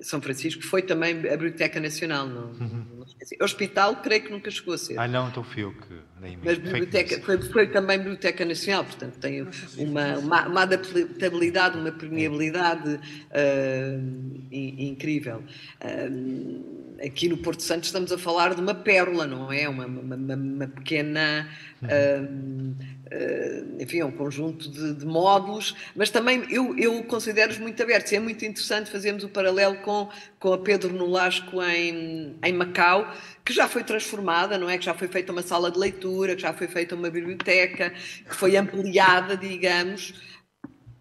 são 0.00 0.20
Francisco 0.20 0.62
foi 0.62 0.82
também 0.82 1.12
a 1.12 1.36
Biblioteca 1.36 1.80
Nacional. 1.80 2.26
Não, 2.26 2.46
uhum. 2.52 2.86
não 2.98 3.44
Hospital, 3.44 3.96
creio 3.96 4.22
que 4.22 4.30
nunca 4.30 4.50
chegou 4.50 4.74
a 4.74 4.78
ser. 4.78 4.98
Ah, 4.98 5.08
não, 5.08 5.28
então 5.28 5.42
fui 5.42 5.64
eu 5.64 5.72
que 5.72 5.94
nem 6.20 6.38
Mas 6.42 6.58
biblioteca, 6.58 7.20
foi, 7.20 7.40
foi, 7.42 7.66
também 7.68 7.98
Biblioteca 7.98 8.44
Nacional, 8.44 8.84
portanto 8.84 9.18
tem 9.18 9.46
uma, 9.76 10.18
uma, 10.18 10.48
uma 10.48 10.62
adaptabilidade, 10.62 11.78
uma 11.78 11.92
permeabilidade 11.92 12.94
uh, 12.94 14.46
incrível. 14.50 15.42
Uh, 15.82 16.87
aqui 17.02 17.28
no 17.28 17.36
Porto 17.38 17.62
Santo 17.62 17.84
estamos 17.84 18.12
a 18.12 18.18
falar 18.18 18.54
de 18.54 18.60
uma 18.60 18.74
pérola, 18.74 19.26
não 19.26 19.52
é? 19.52 19.68
Uma, 19.68 19.86
uma, 19.86 20.34
uma 20.34 20.66
pequena. 20.68 21.48
Uh, 21.82 22.98
Uh, 23.08 23.82
enfim, 23.82 24.00
é 24.00 24.04
um 24.04 24.10
conjunto 24.10 24.70
de, 24.70 24.92
de 24.92 25.06
módulos, 25.06 25.74
mas 25.96 26.10
também 26.10 26.44
eu, 26.50 26.76
eu 26.76 27.02
considero-os 27.04 27.58
muito 27.58 27.82
abertos. 27.82 28.12
É 28.12 28.20
muito 28.20 28.44
interessante 28.44 28.90
fazermos 28.90 29.24
o 29.24 29.30
paralelo 29.30 29.76
com, 29.78 30.10
com 30.38 30.52
a 30.52 30.58
Pedro 30.58 30.92
Nolasco 30.92 31.62
em, 31.62 32.36
em 32.44 32.52
Macau, 32.52 33.10
que 33.42 33.52
já 33.52 33.66
foi 33.66 33.82
transformada, 33.82 34.58
não 34.58 34.68
é? 34.68 34.76
Que 34.76 34.84
já 34.84 34.92
foi 34.92 35.08
feita 35.08 35.32
uma 35.32 35.40
sala 35.40 35.70
de 35.70 35.78
leitura, 35.78 36.36
que 36.36 36.42
já 36.42 36.52
foi 36.52 36.68
feita 36.68 36.94
uma 36.94 37.08
biblioteca, 37.08 37.90
que 38.28 38.34
foi 38.34 38.58
ampliada, 38.58 39.38
digamos, 39.38 40.12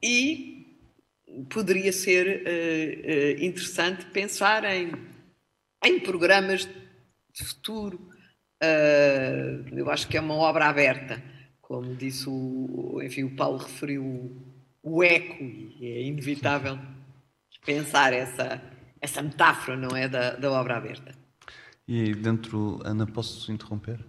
e 0.01 0.65
poderia 1.49 1.91
ser 1.91 2.25
uh, 2.25 3.41
uh, 3.41 3.43
interessante 3.43 4.05
pensar 4.05 4.63
em, 4.63 4.91
em 5.83 5.99
programas 5.99 6.67
de 7.33 7.45
futuro. 7.45 8.09
eu 9.71 9.89
acho 9.89 10.07
que 10.07 10.17
é 10.17 10.21
uma 10.21 10.35
obra 10.35 10.65
aberta 10.65 11.21
como 11.67 11.95
disse 11.95 12.29
o, 12.29 13.01
enfim, 13.03 13.23
o 13.23 13.35
Paulo 13.35 13.57
referiu 13.57 14.41
o 14.81 15.03
eco, 15.03 15.43
e 15.43 15.77
é 15.81 16.01
inevitável 16.03 16.79
pensar 17.65 18.13
essa, 18.13 18.61
essa 19.01 19.21
metáfora, 19.21 19.75
não 19.75 19.93
é, 19.93 20.07
da, 20.07 20.37
da 20.37 20.49
obra 20.49 20.77
aberta. 20.77 21.13
E 21.85 22.15
dentro, 22.15 22.79
Ana, 22.85 23.05
posso 23.05 23.51
interromper? 23.51 23.99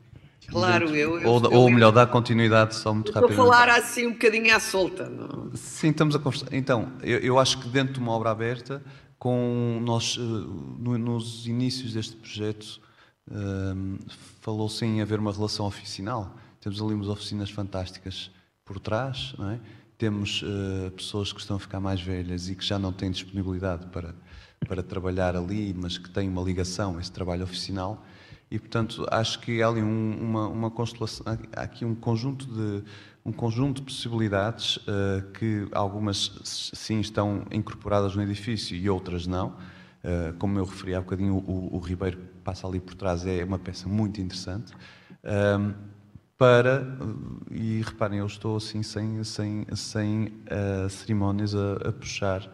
Claro, 0.47 0.95
eu, 0.95 1.19
eu, 1.19 1.29
Ou, 1.29 1.45
eu, 1.45 1.53
ou 1.53 1.69
melhor, 1.71 1.91
dar 1.91 2.07
continuidade 2.07 2.77
só 2.77 2.95
muito 2.95 3.11
rápido. 3.11 3.35
Vou 3.35 3.45
falar 3.45 3.69
assim 3.71 4.07
um 4.07 4.13
bocadinho 4.13 4.55
à 4.55 4.61
solta. 4.61 5.09
Não? 5.09 5.51
Sim, 5.57 5.91
estamos 5.91 6.15
a 6.15 6.21
conversar. 6.21 6.49
Então, 6.53 6.93
eu, 7.03 7.19
eu 7.19 7.39
acho 7.41 7.61
que 7.61 7.69
dentro 7.69 7.95
de 7.95 7.99
uma 7.99 8.13
obra 8.13 8.31
aberta, 8.31 8.81
com 9.19 9.81
nós, 9.83 10.17
eh, 10.19 10.23
no, 10.23 10.97
nos 10.99 11.47
inícios 11.47 11.93
deste 11.93 12.17
projeto, 12.17 12.81
um, 13.31 13.97
eh, 13.97 14.13
falou-se 14.41 14.85
em 14.85 15.01
haver 15.01 15.19
uma 15.19 15.33
relação 15.33 15.67
oficinal 15.67 16.35
temos 16.61 16.83
ali 16.83 16.95
umas 16.95 17.09
oficinas 17.09 17.51
fantásticas 17.51 18.31
por 18.65 18.79
trás, 18.81 19.35
é? 19.53 19.59
Temos 19.97 20.43
uh, 20.43 20.91
pessoas 20.93 21.33
que 21.33 21.41
estão 21.41 21.57
a 21.57 21.59
ficar 21.59 21.81
mais 21.81 22.01
velhas 22.01 22.49
e 22.49 22.55
que 22.55 22.65
já 22.65 22.79
não 22.79 22.93
têm 22.93 23.11
disponibilidade 23.11 23.87
para, 23.87 24.15
para 24.69 24.81
trabalhar 24.81 25.35
ali, 25.35 25.75
mas 25.75 25.99
que 25.99 26.09
têm 26.09 26.29
uma 26.29 26.41
ligação 26.43 26.99
a 26.99 27.01
esse 27.01 27.11
trabalho 27.11 27.43
oficinal. 27.43 28.05
E, 28.49 28.61
portanto, 28.61 29.05
acho 29.11 29.41
que 29.41 29.61
há 29.61 29.67
ali 29.67 29.83
um, 29.83 30.17
uma, 30.21 30.47
uma 30.47 30.71
constelação, 30.71 31.27
há 31.53 31.63
aqui 31.63 31.85
um 31.85 31.97
conjunto 31.97 32.47
de, 32.47 32.85
um 33.29 33.33
conjunto 33.33 33.83
de 33.83 33.83
possibilidades 33.83 34.77
uh, 34.79 35.31
que 35.35 35.69
algumas 35.73 36.41
sim 36.45 37.01
estão 37.01 37.45
incorporadas 37.51 38.17
no 38.17 38.23
edifício 38.23 38.75
e 38.75 38.89
outras 38.89 39.27
não. 39.27 39.49
Uh, 39.49 40.33
como 40.39 40.59
eu 40.59 40.65
referi 40.65 40.95
há 40.95 41.01
bocadinho, 41.01 41.35
o, 41.35 41.77
o, 41.77 41.79
Ribeiro 41.79 42.19
passa 42.43 42.67
ali 42.67 42.81
por 42.81 42.95
trás, 42.95 43.27
é 43.27 43.45
uma 43.45 43.59
peça 43.59 43.89
muito 43.89 44.21
interessante. 44.21 44.73
Uh, 45.23 45.75
para, 46.39 46.87
e 47.51 47.83
reparem, 47.83 48.21
eu 48.21 48.27
estou 48.27 48.57
assim 48.57 48.83
sem, 48.83 49.23
sem, 49.25 49.67
sem 49.75 50.25
uh, 50.25 50.89
cerimónias 50.89 51.55
a, 51.55 51.89
a, 51.89 51.93
puxar 51.93 52.49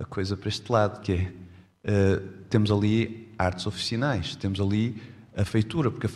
a 0.00 0.04
coisa 0.04 0.36
para 0.36 0.48
este 0.48 0.72
lado, 0.72 1.00
que 1.00 1.32
é, 1.84 2.20
temos 2.50 2.70
ali 2.70 3.32
artes 3.38 3.66
oficinais, 3.66 4.34
temos 4.36 4.60
ali 4.60 5.00
a 5.34 5.44
feitura, 5.44 5.90
porque 5.90 6.06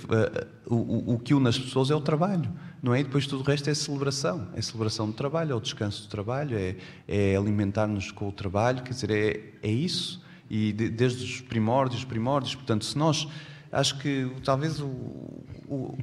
o, 0.66 1.14
o 1.14 1.18
que 1.18 1.32
une 1.32 1.48
as 1.48 1.58
pessoas 1.58 1.90
é 1.90 1.94
o 1.94 2.00
trabalho, 2.00 2.50
não 2.82 2.94
é? 2.94 3.00
E 3.00 3.04
depois 3.04 3.26
tudo 3.26 3.42
o 3.42 3.44
resto 3.44 3.68
é 3.68 3.74
celebração, 3.74 4.48
é 4.54 4.62
celebração 4.62 5.06
do 5.06 5.12
trabalho, 5.12 5.52
é 5.52 5.54
o 5.54 5.60
descanso 5.60 6.02
do 6.04 6.08
trabalho, 6.08 6.56
é, 6.56 6.76
é 7.06 7.36
alimentar-nos 7.36 8.10
com 8.10 8.28
o 8.28 8.32
trabalho, 8.32 8.82
quer 8.82 8.90
dizer, 8.90 9.10
é, 9.10 9.68
é 9.68 9.70
isso, 9.70 10.22
e 10.48 10.72
de, 10.72 10.88
desde 10.88 11.24
os 11.24 11.40
primórdios, 11.40 12.04
primórdios, 12.04 12.54
portanto, 12.54 12.84
se 12.84 12.96
nós, 12.96 13.28
acho 13.70 13.98
que 13.98 14.30
talvez 14.44 14.80
o, 14.80 14.86
o 15.68 15.96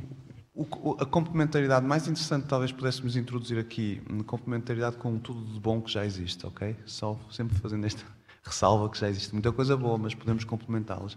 a 0.99 1.05
complementaridade 1.05 1.85
mais 1.85 2.07
interessante 2.07 2.47
talvez 2.47 2.71
pudéssemos 2.71 3.15
introduzir 3.15 3.59
aqui, 3.59 4.01
complementaridade 4.25 4.97
com 4.97 5.19
tudo 5.19 5.53
de 5.53 5.59
bom 5.59 5.79
que 5.79 5.91
já 5.91 6.03
existe, 6.03 6.45
ok? 6.47 6.75
Só 6.85 7.19
sempre 7.29 7.55
fazendo 7.59 7.85
esta 7.85 8.03
ressalva 8.43 8.89
que 8.89 8.97
já 8.97 9.07
existe 9.07 9.33
muita 9.33 9.51
coisa 9.51 9.77
boa, 9.77 9.97
mas 9.97 10.15
podemos 10.15 10.43
complementá-las. 10.43 11.15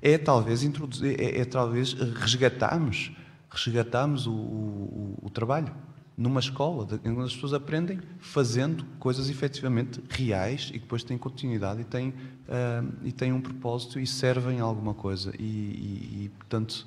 É 0.00 0.18
talvez 0.18 0.64
introduzir, 0.64 1.20
é, 1.20 1.40
é 1.40 1.44
talvez 1.44 1.92
resgatarmos, 1.92 3.12
resgatarmos 3.52 4.26
o, 4.26 4.32
o, 4.32 5.18
o, 5.22 5.30
trabalho 5.30 5.74
numa 6.16 6.40
escola, 6.40 6.86
onde 7.04 7.20
as 7.20 7.34
pessoas 7.34 7.52
aprendem 7.52 8.00
fazendo 8.18 8.84
coisas 8.98 9.28
efetivamente 9.28 10.02
reais 10.08 10.70
e 10.72 10.78
depois 10.78 11.04
têm 11.04 11.18
continuidade 11.18 11.82
e 11.82 11.84
têm, 11.84 12.10
uh, 12.10 12.92
e 13.02 13.12
têm 13.12 13.32
um 13.32 13.40
propósito 13.40 13.98
e 13.98 14.06
servem 14.06 14.60
a 14.60 14.64
alguma 14.64 14.94
coisa. 14.94 15.32
E, 15.38 15.42
e, 15.42 16.24
e 16.24 16.28
portanto, 16.30 16.86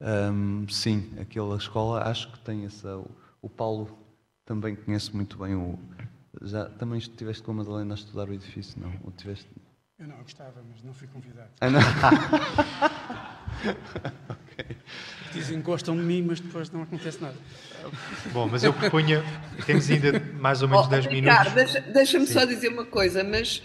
um, 0.00 0.68
sim, 0.68 1.12
aquela 1.18 1.56
escola 1.56 2.02
acho 2.02 2.30
que 2.32 2.38
tem 2.40 2.64
essa. 2.64 2.98
O, 2.98 3.10
o 3.42 3.48
Paulo 3.48 3.96
também 4.44 4.76
conhece 4.76 5.14
muito 5.14 5.38
bem 5.38 5.54
o. 5.54 5.78
Já 6.42 6.66
também 6.66 6.98
estiveste 6.98 7.42
com 7.42 7.52
a 7.52 7.54
Madalena 7.54 7.94
a 7.94 7.96
estudar 7.96 8.28
o 8.28 8.34
edifício, 8.34 8.78
não? 8.78 8.92
Ou 9.04 9.10
tiveste... 9.10 9.48
Eu 9.98 10.06
não, 10.06 10.16
eu 10.16 10.22
gostava, 10.22 10.62
mas 10.68 10.82
não 10.82 10.92
fui 10.92 11.08
convidado. 11.08 11.48
Ah, 11.62 11.70
não? 11.70 11.80
okay. 14.28 14.76
Dizem 15.36 15.58
que 15.58 15.64
gostam 15.64 15.96
de 15.96 16.02
mim, 16.02 16.22
mas 16.22 16.40
depois 16.40 16.70
não 16.70 16.82
acontece 16.82 17.20
nada. 17.20 17.36
Bom, 18.32 18.48
mas 18.48 18.64
eu 18.64 18.72
propunha. 18.72 19.22
Temos 19.66 19.90
ainda 19.90 20.18
mais 20.40 20.62
ou 20.62 20.68
menos 20.68 20.86
oh, 20.86 20.90
10 20.90 21.06
Ricardo, 21.06 21.54
minutos. 21.54 21.92
Deixa-me 21.92 22.26
só 22.26 22.44
dizer 22.44 22.68
uma 22.68 22.86
coisa, 22.86 23.22
mas. 23.22 23.62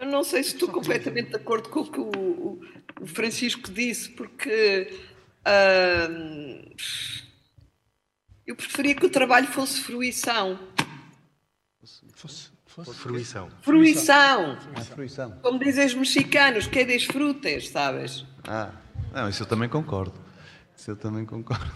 eu 0.00 0.06
não 0.06 0.24
sei 0.24 0.42
se 0.42 0.54
estou 0.54 0.68
completamente 0.68 1.30
de 1.30 1.36
acordo 1.36 1.68
com 1.68 1.80
o 1.80 1.90
que 1.90 2.00
o, 2.00 2.60
o 3.00 3.06
Francisco 3.06 3.70
disse, 3.70 4.08
porque 4.10 4.90
uh, 5.46 6.74
eu 8.46 8.56
preferia 8.56 8.94
que 8.94 9.04
o 9.04 9.10
trabalho 9.10 9.46
fosse 9.48 9.80
fruição. 9.80 10.58
Fosse, 12.14 12.50
fosse 12.66 12.94
fruição. 12.94 13.50
Fruição. 13.60 14.56
fruição. 14.60 14.84
fruição. 14.94 15.38
Como 15.42 15.58
dizem 15.58 15.84
os 15.86 15.94
mexicanos, 15.94 16.66
que 16.66 16.78
é 16.78 16.84
das 16.84 17.04
frutas, 17.04 17.68
sabes? 17.68 18.24
Ah, 18.44 18.72
não, 19.16 19.30
isso 19.30 19.42
eu 19.42 19.46
também 19.46 19.66
concordo. 19.66 20.12
Isso 20.76 20.90
eu 20.90 20.96
também 20.96 21.24
concordo. 21.24 21.72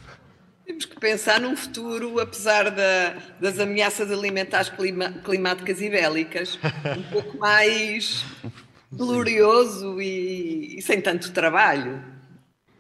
Temos 0.67 0.85
que 0.85 1.01
pensar 1.01 1.41
num 1.41 1.57
futuro, 1.57 2.21
apesar 2.21 2.71
da, 2.71 3.17
das 3.41 3.59
ameaças 3.59 4.12
alimentares 4.12 4.69
clima, 4.69 5.11
climáticas 5.25 5.81
e 5.81 5.89
bélicas, 5.89 6.59
um 6.99 7.03
pouco 7.05 7.39
mais 7.39 8.27
glorioso 8.93 10.03
e, 10.03 10.77
e, 10.79 10.83
sem 10.83 11.01
tanto 11.01 11.33
trabalho. 11.33 12.05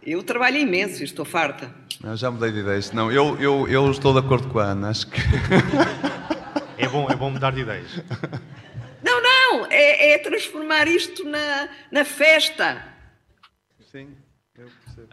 Eu 0.02 0.22
trabalho 0.22 0.58
imenso 0.58 1.00
e 1.00 1.04
estou 1.04 1.24
farta. 1.24 1.74
Não, 2.02 2.14
já 2.14 2.30
mudei 2.30 2.52
de 2.52 2.58
ideias. 2.58 2.92
Não, 2.92 3.10
eu, 3.10 3.40
eu, 3.40 3.66
eu 3.66 3.90
estou 3.90 4.12
de 4.12 4.18
acordo 4.18 4.48
com 4.48 4.58
a 4.58 4.66
Ana. 4.66 4.90
Acho 4.90 5.06
que. 5.06 5.20
é, 6.76 6.86
bom, 6.86 7.10
é 7.10 7.16
bom 7.16 7.30
mudar 7.30 7.52
de 7.52 7.60
ideias. 7.62 7.90
Não, 9.02 9.22
não, 9.22 9.66
é, 9.70 10.12
é 10.12 10.18
transformar 10.18 10.86
isto 10.86 11.24
na, 11.24 11.68
na 11.90 12.04
festa. 12.04 12.84
Sim, 13.90 14.14
eu 14.56 14.68
percebo. 14.84 15.08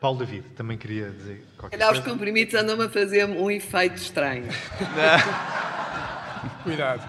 Paulo 0.00 0.18
David, 0.18 0.48
também 0.50 0.76
queria 0.76 1.10
dizer 1.10 1.44
qualquer 1.56 1.78
Calhar 1.78 1.92
os 1.92 2.00
coisa. 2.00 2.12
comprimidos 2.12 2.54
andam 2.54 2.80
a 2.80 2.88
fazer 2.88 3.24
um 3.26 3.50
efeito 3.50 3.96
estranho. 3.96 4.46
Cuidado. 6.62 7.08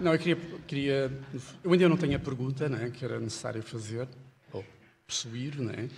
Não, 0.00 0.12
eu 0.12 0.18
queria, 0.18 0.36
queria. 0.66 1.12
Eu 1.62 1.72
ainda 1.72 1.88
não 1.88 1.96
tenho 1.96 2.16
a 2.16 2.18
pergunta 2.18 2.68
né, 2.68 2.90
que 2.90 3.04
era 3.04 3.20
necessário 3.20 3.62
fazer, 3.62 4.08
ou 4.52 4.64
possuir, 5.06 5.56
né, 5.60 5.88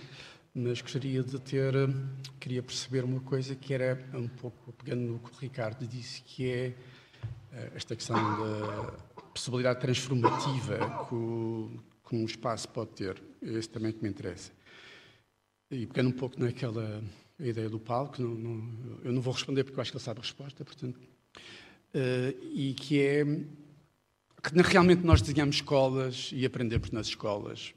mas 0.53 0.81
gostaria 0.81 1.23
de 1.23 1.39
ter. 1.39 1.73
Queria 2.39 2.61
perceber 2.61 3.03
uma 3.03 3.19
coisa 3.19 3.55
que 3.55 3.73
era 3.73 3.99
um 4.13 4.27
pouco 4.27 4.71
pegando 4.73 5.01
no 5.01 5.19
que 5.19 5.31
o 5.31 5.39
Ricardo 5.39 5.85
disse, 5.87 6.21
que 6.21 6.49
é 6.49 6.73
eh, 7.53 7.71
esta 7.75 7.95
questão 7.95 8.15
da 8.15 8.93
possibilidade 9.33 9.79
transformativa 9.79 11.05
que, 11.07 11.15
o, 11.15 11.71
que 12.07 12.15
um 12.15 12.25
espaço 12.25 12.69
pode 12.69 12.91
ter. 12.91 13.21
É 13.41 13.49
esse 13.53 13.69
também 13.69 13.91
que 13.91 14.01
me 14.03 14.09
interessa. 14.09 14.51
E 15.69 15.85
pegando 15.85 16.09
um 16.09 16.13
pouco 16.13 16.39
naquela 16.39 17.03
ideia 17.39 17.69
do 17.69 17.79
palco, 17.79 18.21
não- 18.21 18.35
não- 18.35 18.99
eu 19.03 19.11
não 19.11 19.21
vou 19.21 19.33
responder 19.33 19.63
porque 19.63 19.77
eu 19.77 19.81
acho 19.81 19.91
que 19.91 19.97
ele 19.97 20.03
sabe 20.03 20.19
a 20.19 20.23
resposta, 20.23 20.63
portanto. 20.65 20.99
Eh, 21.93 22.35
e 22.53 22.73
que 22.73 22.99
é 23.01 23.25
que 23.25 24.61
realmente 24.61 25.03
nós 25.03 25.21
desenhamos 25.21 25.57
escolas 25.57 26.29
e 26.33 26.45
aprendemos 26.45 26.91
nas 26.91 27.07
escolas 27.07 27.73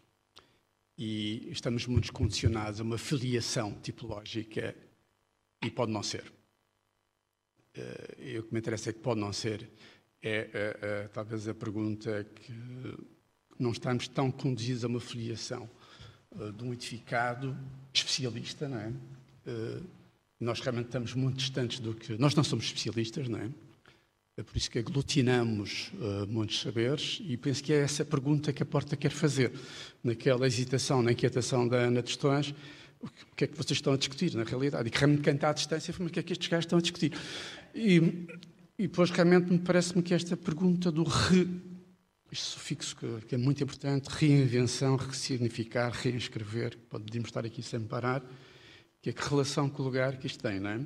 e 0.97 1.49
estamos 1.51 1.87
muito 1.87 2.13
condicionados 2.13 2.81
a 2.81 2.85
uma 2.85 2.99
filiação 2.99 3.73
tipológica 3.81 4.75
e 5.65 5.71
pode 5.71 5.91
não 5.93 6.03
ser. 6.03 6.33
Eh, 7.75 8.17
e 8.35 8.39
o 8.39 8.45
que 8.45 8.53
me 8.53 8.61
interessa 8.61 8.91
é 8.91 8.93
que 8.93 8.99
pode 9.01 9.21
não 9.21 9.33
ser. 9.33 9.69
É 10.23 10.51
eh, 10.53 10.79
eh, 10.83 11.09
talvez 11.13 11.49
a 11.49 11.55
pergunta 11.55 12.25
que 12.25 12.53
não 13.63 13.73
estamos 13.73 14.09
tão 14.09 14.31
conduzidos 14.31 14.85
a 14.85 14.89
uma 14.89 15.01
filiação 15.01 15.69
eh, 16.39 16.53
de 16.53 16.65
um 16.65 16.73
edificado 16.73 17.57
especialista, 17.93 18.69
não 18.69 18.79
é? 18.79 18.93
Eh, 19.47 19.81
nós 20.41 20.61
realmente 20.61 20.87
estamos 20.87 21.15
muito 21.15 21.37
distantes 21.37 21.81
do 21.81 21.95
que. 21.95 22.17
Nós 22.17 22.35
não 22.35 22.43
somos 22.43 22.65
especialistas, 22.65 23.29
não 23.29 23.39
é? 23.39 23.51
É 24.37 24.43
por 24.43 24.57
isso 24.57 24.71
que 24.71 24.79
aglutinamos 24.79 25.93
uh, 25.97 26.27
muitos 26.27 26.63
saberes 26.63 27.21
e 27.27 27.37
penso 27.37 27.63
que 27.63 27.75
é 27.75 27.81
essa 27.81 28.07
pergunta 28.07 28.55
que 28.55 28.63
a 28.63 28.67
Porta 28.67 28.97
quer 28.97 29.11
fazer. 29.11 29.53
Naquela 30.03 30.47
hesitação, 30.47 31.03
na 31.03 31.13
inquietação 31.13 31.69
da 31.69 31.77
Ana 31.77 32.03
Tostões, 32.03 32.55
o 33.03 33.37
que, 33.37 33.45
é 33.45 33.47
que 33.47 33.55
vocês 33.55 33.77
estão 33.77 33.93
a 33.93 33.99
discutir, 33.99 34.35
na 34.35 34.45
realidade? 34.45 34.89
E 34.89 34.91
que 34.91 34.99
realmente 34.99 35.23
quem 35.23 35.39
à 35.43 35.53
distância 35.53 35.93
foi 35.93 36.07
o 36.07 36.09
que 36.11 36.21
é 36.21 36.23
que 36.23 36.33
estes 36.33 36.49
gajos 36.49 36.65
estão 36.65 36.79
a 36.79 36.83
discutir. 36.83 37.13
E, 37.75 37.97
e 38.79 38.87
depois 38.87 39.11
realmente 39.11 39.53
me 39.53 39.59
parece-me 39.59 40.03
que 40.03 40.15
esta 40.15 40.37
pergunta 40.39 40.91
do 40.91 41.05
re... 41.05 41.47
Este 42.33 42.45
sufixo 42.45 42.97
que, 42.97 43.27
que 43.27 43.35
é 43.35 43.39
muito 43.39 43.63
importante, 43.63 44.09
reinvenção, 44.09 44.95
ressignificar, 44.95 45.91
reescrever, 45.91 46.79
podemos 46.89 47.29
estar 47.29 47.45
aqui 47.45 47.61
sem 47.61 47.81
parar, 47.81 48.23
que 49.03 49.11
é 49.11 49.13
que 49.13 49.29
relação 49.29 49.69
com 49.69 49.83
o 49.83 49.85
lugar 49.85 50.17
que 50.17 50.29
isto 50.29 50.41
tem, 50.41 50.61
não 50.61 50.71
é? 50.71 50.81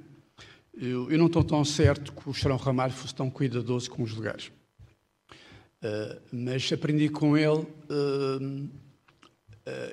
Eu, 0.73 1.11
eu 1.11 1.19
não 1.19 1.27
estou 1.27 1.45
tão 1.45 1.65
certo 1.65 2.13
que 2.13 2.29
o 2.29 2.33
Charão 2.33 2.57
Ramalho 2.57 2.93
fosse 2.93 3.15
tão 3.15 3.31
cuidadoso 3.31 3.91
com 3.91 4.03
os 4.03 4.13
lugares. 4.13 4.51
Uh, 5.83 6.21
mas 6.33 6.73
aprendi 6.73 7.09
com 7.09 7.37
ele. 7.37 7.49
uh, 7.49 7.67
uh, 7.91 8.71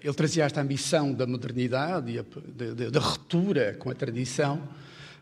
ele 0.02 0.14
trazia 0.14 0.46
esta 0.46 0.62
ambição 0.62 1.14
da 1.14 1.28
modernidade 1.28 2.18
e 2.18 2.90
da 2.90 3.00
ruptura 3.00 3.76
com 3.76 3.92
a 3.92 3.94
tradição, 3.94 4.68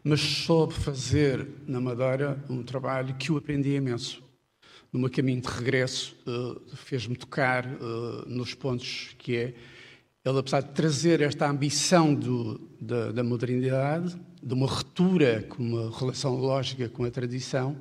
mas 0.03 0.21
soube 0.21 0.75
fazer 0.75 1.45
na 1.67 1.81
Madeira 1.81 2.41
um 2.49 2.63
trabalho 2.63 3.15
que 3.15 3.31
eu 3.31 3.37
aprendi 3.37 3.75
imenso. 3.75 4.28
No 4.91 4.99
meu 4.99 5.09
caminho 5.09 5.41
de 5.41 5.47
regresso, 5.47 6.15
uh, 6.25 6.75
fez-me 6.75 7.15
tocar 7.15 7.65
uh, 7.65 8.27
nos 8.27 8.53
pontos 8.55 9.15
que 9.19 9.35
é 9.35 9.53
ele, 10.25 10.39
apesar 10.39 10.61
de 10.61 10.71
trazer 10.71 11.21
esta 11.21 11.49
ambição 11.49 12.13
do- 12.13 12.59
da, 12.81 13.11
da 13.11 13.23
modernidade, 13.23 14.19
de 14.41 14.53
uma 14.53 14.67
ruptura 14.67 15.43
com 15.43 15.63
uma 15.63 15.97
relação 15.97 16.35
lógica 16.35 16.89
com 16.89 17.03
a 17.05 17.11
tradição, 17.11 17.77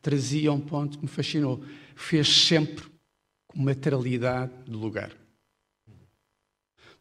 trazia 0.00 0.52
um 0.52 0.60
ponto 0.60 0.98
que 0.98 1.04
me 1.04 1.10
fascinou. 1.10 1.62
Fez 1.96 2.28
sempre 2.28 2.84
com 3.48 3.58
materialidade 3.60 4.52
do 4.66 4.78
lugar. 4.78 5.10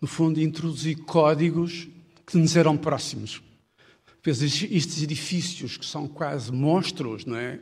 No 0.02 0.08
fundo, 0.08 0.42
introduzir 0.42 0.98
códigos 1.04 1.88
que 2.26 2.38
nos 2.38 2.56
eram 2.56 2.78
próximos. 2.78 3.42
Fez 4.22 4.42
estes 4.42 5.04
edifícios 5.04 5.78
que 5.78 5.86
são 5.86 6.08
quase 6.08 6.52
monstros, 6.52 7.26
não 7.26 7.36
é? 7.36 7.60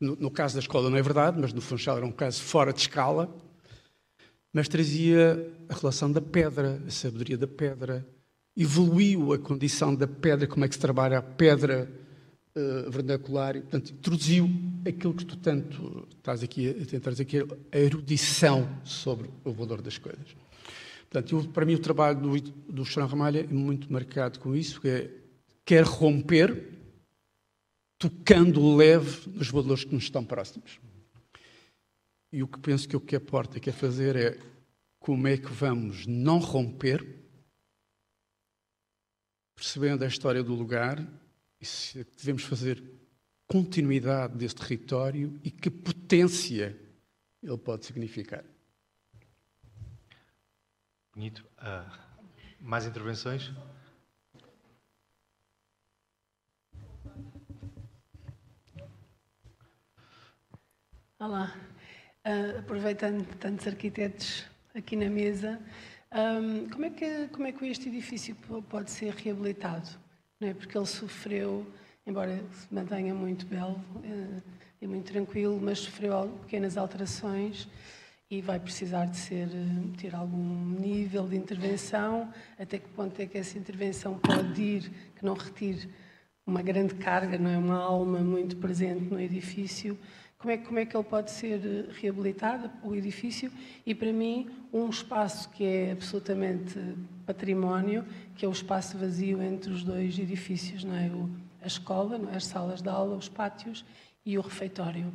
No, 0.00 0.16
no 0.16 0.30
caso 0.30 0.54
da 0.54 0.60
escola 0.60 0.90
não 0.90 0.96
é 0.96 1.02
verdade, 1.02 1.38
mas 1.40 1.52
no 1.52 1.60
Funchal 1.60 1.96
era 1.96 2.06
um 2.06 2.12
caso 2.12 2.42
fora 2.42 2.72
de 2.72 2.80
escala, 2.80 3.34
mas 4.52 4.68
trazia 4.68 5.50
a 5.68 5.74
relação 5.74 6.10
da 6.10 6.20
pedra, 6.20 6.82
a 6.86 6.90
sabedoria 6.90 7.36
da 7.38 7.46
pedra, 7.46 8.06
evoluiu 8.56 9.32
a 9.32 9.38
condição 9.38 9.94
da 9.94 10.06
pedra, 10.06 10.46
como 10.46 10.64
é 10.64 10.68
que 10.68 10.74
se 10.74 10.80
trabalha 10.80 11.18
a 11.18 11.22
pedra 11.22 11.90
eh, 12.54 12.86
vernacular, 12.88 13.54
e, 13.54 13.60
portanto, 13.60 13.92
introduziu 13.92 14.50
aquilo 14.86 15.12
que 15.12 15.26
tu 15.26 15.36
tanto 15.36 16.08
estás 16.16 16.42
aqui 16.42 16.70
a 16.70 16.86
tentar 16.86 17.10
dizer, 17.10 17.26
que 17.26 17.38
é 17.38 17.44
a 17.70 17.78
erudição 17.78 18.66
sobre 18.82 19.28
o 19.44 19.52
valor 19.52 19.82
das 19.82 19.98
coisas. 19.98 20.34
Portanto, 21.10 21.36
eu, 21.36 21.44
para 21.52 21.66
mim 21.66 21.74
o 21.74 21.78
trabalho 21.78 22.18
do, 22.18 22.40
do 22.40 22.84
Chorão 22.84 23.08
Ramalha 23.08 23.40
é 23.40 23.52
muito 23.52 23.92
marcado 23.92 24.38
com 24.38 24.56
isso, 24.56 24.80
que 24.80 24.88
é, 24.88 25.10
quer 25.66 25.84
romper, 25.84 26.75
tocando 27.98 28.76
leve 28.76 29.30
nos 29.30 29.48
valores 29.50 29.84
que 29.84 29.94
nos 29.94 30.04
estão 30.04 30.24
próximos. 30.24 30.80
E 32.32 32.42
o 32.42 32.48
que 32.48 32.58
penso 32.58 32.88
que 32.88 32.96
o 32.96 33.00
que 33.00 33.16
a 33.16 33.20
porta 33.20 33.58
quer 33.58 33.72
fazer 33.72 34.16
é 34.16 34.38
como 34.98 35.26
é 35.28 35.36
que 35.36 35.52
vamos 35.52 36.06
não 36.06 36.38
romper, 36.38 37.06
percebendo 39.54 40.04
a 40.04 40.08
história 40.08 40.42
do 40.42 40.54
lugar, 40.54 41.06
e 41.60 41.64
se 41.64 42.04
devemos 42.16 42.42
fazer 42.42 42.82
continuidade 43.46 44.36
desse 44.36 44.56
território 44.56 45.38
e 45.42 45.50
que 45.50 45.70
potência 45.70 46.76
ele 47.42 47.58
pode 47.58 47.86
significar. 47.86 48.44
Bonito. 51.14 51.46
Ah, 51.56 51.98
mais 52.60 52.84
intervenções? 52.84 53.52
Olá. 61.18 61.54
Ah, 62.24 62.58
aproveitando 62.58 63.24
tantos 63.38 63.66
arquitetos 63.66 64.44
aqui 64.74 64.96
na 64.96 65.08
mesa, 65.08 65.58
ahm, 66.10 66.68
como, 66.70 66.84
é 66.84 66.90
que, 66.90 67.28
como 67.28 67.46
é 67.46 67.52
que 67.52 67.64
este 67.66 67.88
edifício 67.88 68.34
po- 68.34 68.62
pode 68.62 68.90
ser 68.90 69.14
reabilitado? 69.14 69.88
Não 70.40 70.48
é? 70.48 70.54
Porque 70.54 70.76
ele 70.76 70.86
sofreu, 70.86 71.66
embora 72.06 72.42
se 72.52 72.72
mantenha 72.74 73.14
muito 73.14 73.46
belo 73.46 73.80
eh, 74.04 74.42
e 74.82 74.86
muito 74.86 75.10
tranquilo, 75.10 75.58
mas 75.62 75.78
sofreu 75.78 76.28
pequenas 76.42 76.76
alterações 76.76 77.66
e 78.30 78.42
vai 78.42 78.58
precisar 78.60 79.06
de 79.06 79.16
ser, 79.16 79.48
eh, 79.48 79.96
ter 79.98 80.14
algum 80.14 80.66
nível 80.78 81.26
de 81.28 81.36
intervenção. 81.36 82.30
Até 82.58 82.78
que 82.78 82.88
ponto 82.88 83.18
é 83.22 83.26
que 83.26 83.38
essa 83.38 83.56
intervenção 83.56 84.18
pode 84.18 84.60
ir, 84.60 84.90
que 85.16 85.24
não 85.24 85.34
retire 85.34 85.88
uma 86.46 86.60
grande 86.62 86.94
carga, 86.96 87.38
não 87.38 87.50
é? 87.50 87.56
Uma 87.56 87.78
alma 87.78 88.18
muito 88.20 88.56
presente 88.58 89.04
no 89.04 89.18
edifício. 89.20 89.98
Como 90.38 90.50
é, 90.50 90.58
como 90.58 90.78
é 90.78 90.86
que 90.86 90.96
ele 90.96 91.04
pode 91.04 91.30
ser 91.30 91.60
eh, 91.64 91.92
reabilitado, 92.00 92.70
o 92.82 92.94
edifício? 92.94 93.50
E, 93.84 93.94
para 93.94 94.12
mim, 94.12 94.50
um 94.72 94.88
espaço 94.88 95.48
que 95.50 95.64
é 95.64 95.92
absolutamente 95.92 96.78
património, 97.24 98.04
que 98.34 98.44
é 98.44 98.48
o 98.48 98.52
espaço 98.52 98.98
vazio 98.98 99.42
entre 99.42 99.72
os 99.72 99.82
dois 99.82 100.18
edifícios, 100.18 100.84
não 100.84 100.94
é? 100.94 101.08
O, 101.08 101.30
a 101.62 101.66
escola, 101.66 102.18
não 102.18 102.30
é? 102.30 102.36
as 102.36 102.46
salas 102.46 102.82
de 102.82 102.88
aula, 102.88 103.16
os 103.16 103.28
pátios 103.28 103.84
e 104.24 104.36
o 104.36 104.42
refeitório. 104.42 105.12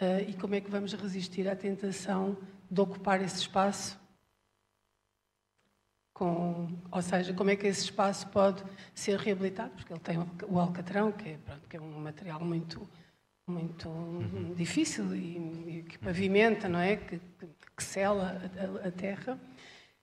Ah, 0.00 0.22
e 0.22 0.32
como 0.32 0.54
é 0.54 0.60
que 0.60 0.70
vamos 0.70 0.94
resistir 0.94 1.46
à 1.46 1.54
tentação 1.54 2.36
de 2.70 2.80
ocupar 2.80 3.20
esse 3.20 3.36
espaço 3.40 4.00
com, 6.14 6.68
ou 6.90 7.02
seja, 7.02 7.34
como 7.34 7.50
é 7.50 7.56
que 7.56 7.66
esse 7.66 7.84
espaço 7.84 8.26
pode 8.28 8.62
ser 8.94 9.18
reabilitado, 9.18 9.70
porque 9.70 9.92
ele 9.92 10.00
tem 10.00 10.18
o 10.48 10.58
alcatrão, 10.58 11.12
que 11.12 11.30
é, 11.30 11.38
pronto, 11.38 11.68
que 11.68 11.76
é 11.76 11.80
um 11.80 12.00
material 12.00 12.40
muito, 12.40 12.86
muito 13.50 13.88
difícil 14.56 15.14
e, 15.14 15.78
e 15.78 15.82
que 15.82 15.98
pavimenta, 15.98 16.68
não 16.68 16.78
é? 16.78 16.96
Que, 16.96 17.18
que, 17.76 17.82
sela 17.84 18.40
a, 18.82 18.88
a- 18.88 18.92
terra. 18.92 19.38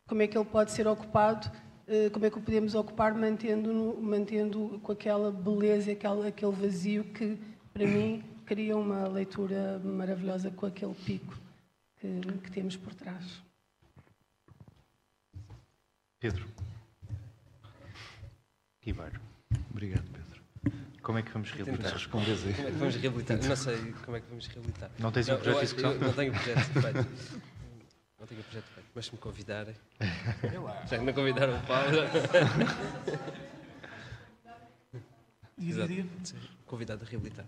Como 0.07 0.22
é 0.22 0.28
que 0.28 0.38
ele 0.38 0.45
pode 0.45 0.72
ser 0.72 0.88
ocupado? 0.88 1.49
eh, 1.88 2.10
Como 2.10 2.26
é 2.26 2.30
que 2.30 2.38
o 2.38 2.41
podemos 2.41 2.76
ocupar 2.76 3.14
mantendo, 3.14 3.98
mantendo 4.02 4.80
com 4.84 4.91
aquela 4.91 5.32
beleza, 5.32 5.91
aquele, 5.91 6.28
aquele 6.28 6.52
vazio 6.52 7.03
que, 7.06 7.38
para 7.74 7.86
mim, 7.86 8.24
cria 8.45 8.76
uma 8.78 9.07
leitura 9.07 9.80
maravilhosa 9.80 10.49
com 10.52 10.65
aquele 10.65 10.94
pico 10.95 11.38
que, 11.98 12.07
que 12.44 12.52
temos 12.52 12.76
por 12.78 12.94
trás. 12.94 13.41
Pedro. 16.19 16.45
Ribeiro. 18.82 19.19
Obrigado, 19.69 20.03
Pedro. 20.06 20.16
Como 21.07 21.19
é 21.19 21.21
que 21.21 21.31
vamos 21.31 21.49
responder 21.51 22.31
aí. 22.34 22.53
Como 22.53 22.67
é 22.67 22.71
que 22.71 22.77
vamos 22.79 22.95
reabilitar? 22.97 23.38
Não 23.41 23.55
sei 23.55 23.77
como 24.03 24.17
é 24.17 24.19
que 24.19 24.27
vamos 24.27 24.47
reabilitar. 24.47 24.91
Não 24.99 25.09
tens 25.09 25.29
um 25.29 25.31
Eu- 25.31 25.38
projeto 25.38 25.59
de 25.59 25.63
execução? 25.63 25.95
Não 25.95 26.13
tenho 26.13 26.34
projeto 26.34 26.59
feito. 26.81 26.84
Não 26.84 27.05
Não 28.19 28.27
tenho 28.27 28.43
projeto 28.43 28.65
feito, 28.73 28.89
mas 28.93 29.05
se 29.05 29.11
me 29.13 29.17
convidarem. 29.17 29.75
Já 30.89 30.97
que 30.97 31.05
me 31.05 31.13
convidaram 31.13 31.55
o 31.55 31.61
Paulo. 31.65 31.91
Diga. 35.57 35.88
Convidado 36.65 37.05
a 37.05 37.07
reabilitar. 37.07 37.45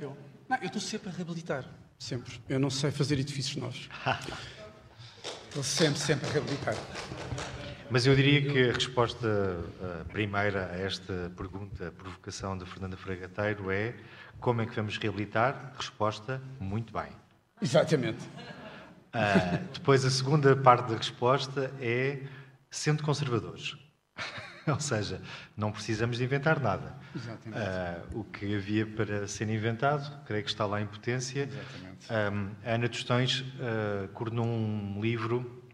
Eu? 0.00 0.16
Não, 0.48 0.56
eu 0.58 0.66
estou 0.66 0.80
sempre 0.80 1.08
a 1.08 1.12
reabilitar. 1.12 1.64
Sempre. 1.98 2.40
Eu 2.48 2.60
não 2.60 2.70
sei 2.70 2.92
fazer 2.92 3.18
edifícios 3.18 3.56
novos. 3.56 3.88
Estou 5.48 5.64
sempre, 5.64 5.98
sempre 5.98 6.28
a 6.28 6.32
reabilitar. 6.34 6.74
Mas 7.90 8.06
eu 8.06 8.14
diria 8.16 8.42
que 8.42 8.70
a 8.70 8.72
resposta 8.72 9.58
primeira 10.08 10.70
a 10.72 10.76
esta 10.76 11.32
pergunta, 11.36 11.88
a 11.88 11.92
provocação 11.92 12.58
da 12.58 12.66
Fernanda 12.66 12.96
Fragateiro 12.96 13.70
é 13.70 13.94
como 14.40 14.60
é 14.60 14.66
que 14.66 14.74
vamos 14.74 14.98
reabilitar? 14.98 15.72
Resposta, 15.76 16.40
muito 16.60 16.92
bem. 16.92 17.10
Exatamente. 17.60 18.24
Uh, 19.14 19.72
depois 19.72 20.04
a 20.04 20.10
segunda 20.10 20.54
parte 20.54 20.90
da 20.90 20.96
resposta 20.96 21.72
é 21.80 22.22
sendo 22.70 23.02
conservadores. 23.02 23.76
Ou 24.66 24.80
seja, 24.80 25.22
não 25.56 25.70
precisamos 25.70 26.18
de 26.18 26.24
inventar 26.24 26.60
nada. 26.60 26.96
Uh, 27.14 28.20
o 28.20 28.24
que 28.24 28.54
havia 28.54 28.84
para 28.84 29.26
ser 29.26 29.48
inventado, 29.48 30.24
creio 30.24 30.42
que 30.42 30.50
está 30.50 30.66
lá 30.66 30.80
em 30.80 30.86
potência. 30.86 31.44
Exatamente. 31.44 32.12
Um, 32.12 32.50
a 32.68 32.74
Ana 32.74 32.88
Tostões 32.88 33.40
uh, 33.40 34.08
coordenou 34.12 34.46
um 34.46 35.00
livro 35.00 35.64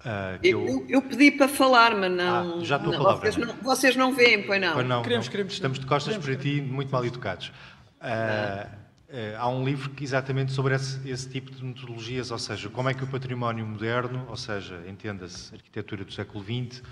uh, 0.00 0.38
que 0.40 0.48
Eu, 0.48 0.66
eu... 0.66 0.86
eu- 0.88 1.02
pedi 1.02 1.30
para 1.30 1.48
falar, 1.48 1.94
mas 1.96 2.10
não. 2.10 2.60
Ah, 2.60 2.64
já 2.64 2.76
estou 2.76 2.94
a 2.94 2.96
palavra, 2.96 3.32
vocês, 3.32 3.46
não 3.46 3.54
vocês 3.56 3.96
não 3.96 4.14
veem, 4.14 4.42
pois 4.44 4.60
não. 4.60 4.72
Pois 4.74 4.86
não, 4.86 5.02
Queremos, 5.02 5.26
não. 5.26 5.30
queremos. 5.30 5.52
Estamos 5.52 5.78
de 5.78 5.86
costas 5.86 6.16
Queremos, 6.16 6.42
para 6.42 6.50
ti, 6.50 6.60
muito 6.60 6.90
mal 6.90 7.04
educados. 7.04 7.52
Ah, 8.00 8.68
ah, 9.10 9.38
há 9.38 9.48
um 9.48 9.64
livro 9.64 9.90
que 9.90 10.04
exatamente 10.04 10.52
sobre 10.52 10.74
esse, 10.74 11.08
esse 11.08 11.28
tipo 11.28 11.50
de 11.50 11.64
metodologias, 11.64 12.30
ou 12.30 12.38
seja, 12.38 12.68
como 12.68 12.88
é 12.88 12.94
que 12.94 13.02
o 13.04 13.06
património 13.06 13.66
moderno, 13.66 14.26
ou 14.28 14.36
seja, 14.36 14.82
entenda-se, 14.86 15.54
arquitetura 15.54 16.04
do 16.04 16.12
século 16.12 16.44
XX, 16.44 16.82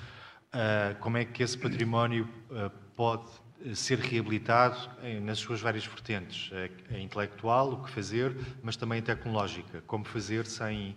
ah, 0.52 0.94
como 1.00 1.16
é 1.18 1.24
que 1.24 1.42
esse 1.42 1.56
património 1.58 2.28
ah, 2.52 2.70
pode 2.96 3.24
ser 3.74 3.98
reabilitado 3.98 4.76
em- 5.02 5.20
nas 5.20 5.38
suas 5.38 5.60
várias 5.60 5.84
vertentes, 5.86 6.50
a, 6.52 6.94
a 6.94 6.98
intelectual, 6.98 7.72
o 7.72 7.82
que 7.84 7.90
fazer, 7.90 8.36
mas 8.62 8.76
também 8.76 8.98
a 8.98 9.02
tecnológica, 9.02 9.82
como 9.86 10.04
fazer 10.04 10.46
sem 10.46 10.96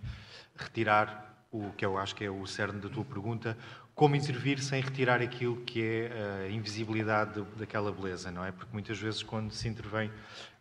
retirar 0.56 1.28
o 1.51 1.71
que 1.71 1.85
eu 1.85 1.97
acho 1.97 2.15
que 2.15 2.23
é 2.23 2.30
o 2.30 2.45
cerne 2.45 2.80
da 2.80 2.89
tua 2.89 3.03
pergunta, 3.03 3.57
como 3.95 4.15
intervir 4.15 4.59
sem 4.61 4.81
retirar 4.81 5.21
aquilo 5.21 5.57
que 5.61 5.81
é 5.81 6.45
a 6.47 6.49
invisibilidade 6.51 7.41
de- 7.41 7.47
daquela 7.57 7.91
beleza, 7.91 8.31
não 8.31 8.45
é? 8.45 8.51
Porque 8.51 8.71
muitas 8.71 8.97
vezes 8.99 9.23
quando 9.23 9.51
se 9.51 9.67
intervém 9.67 10.11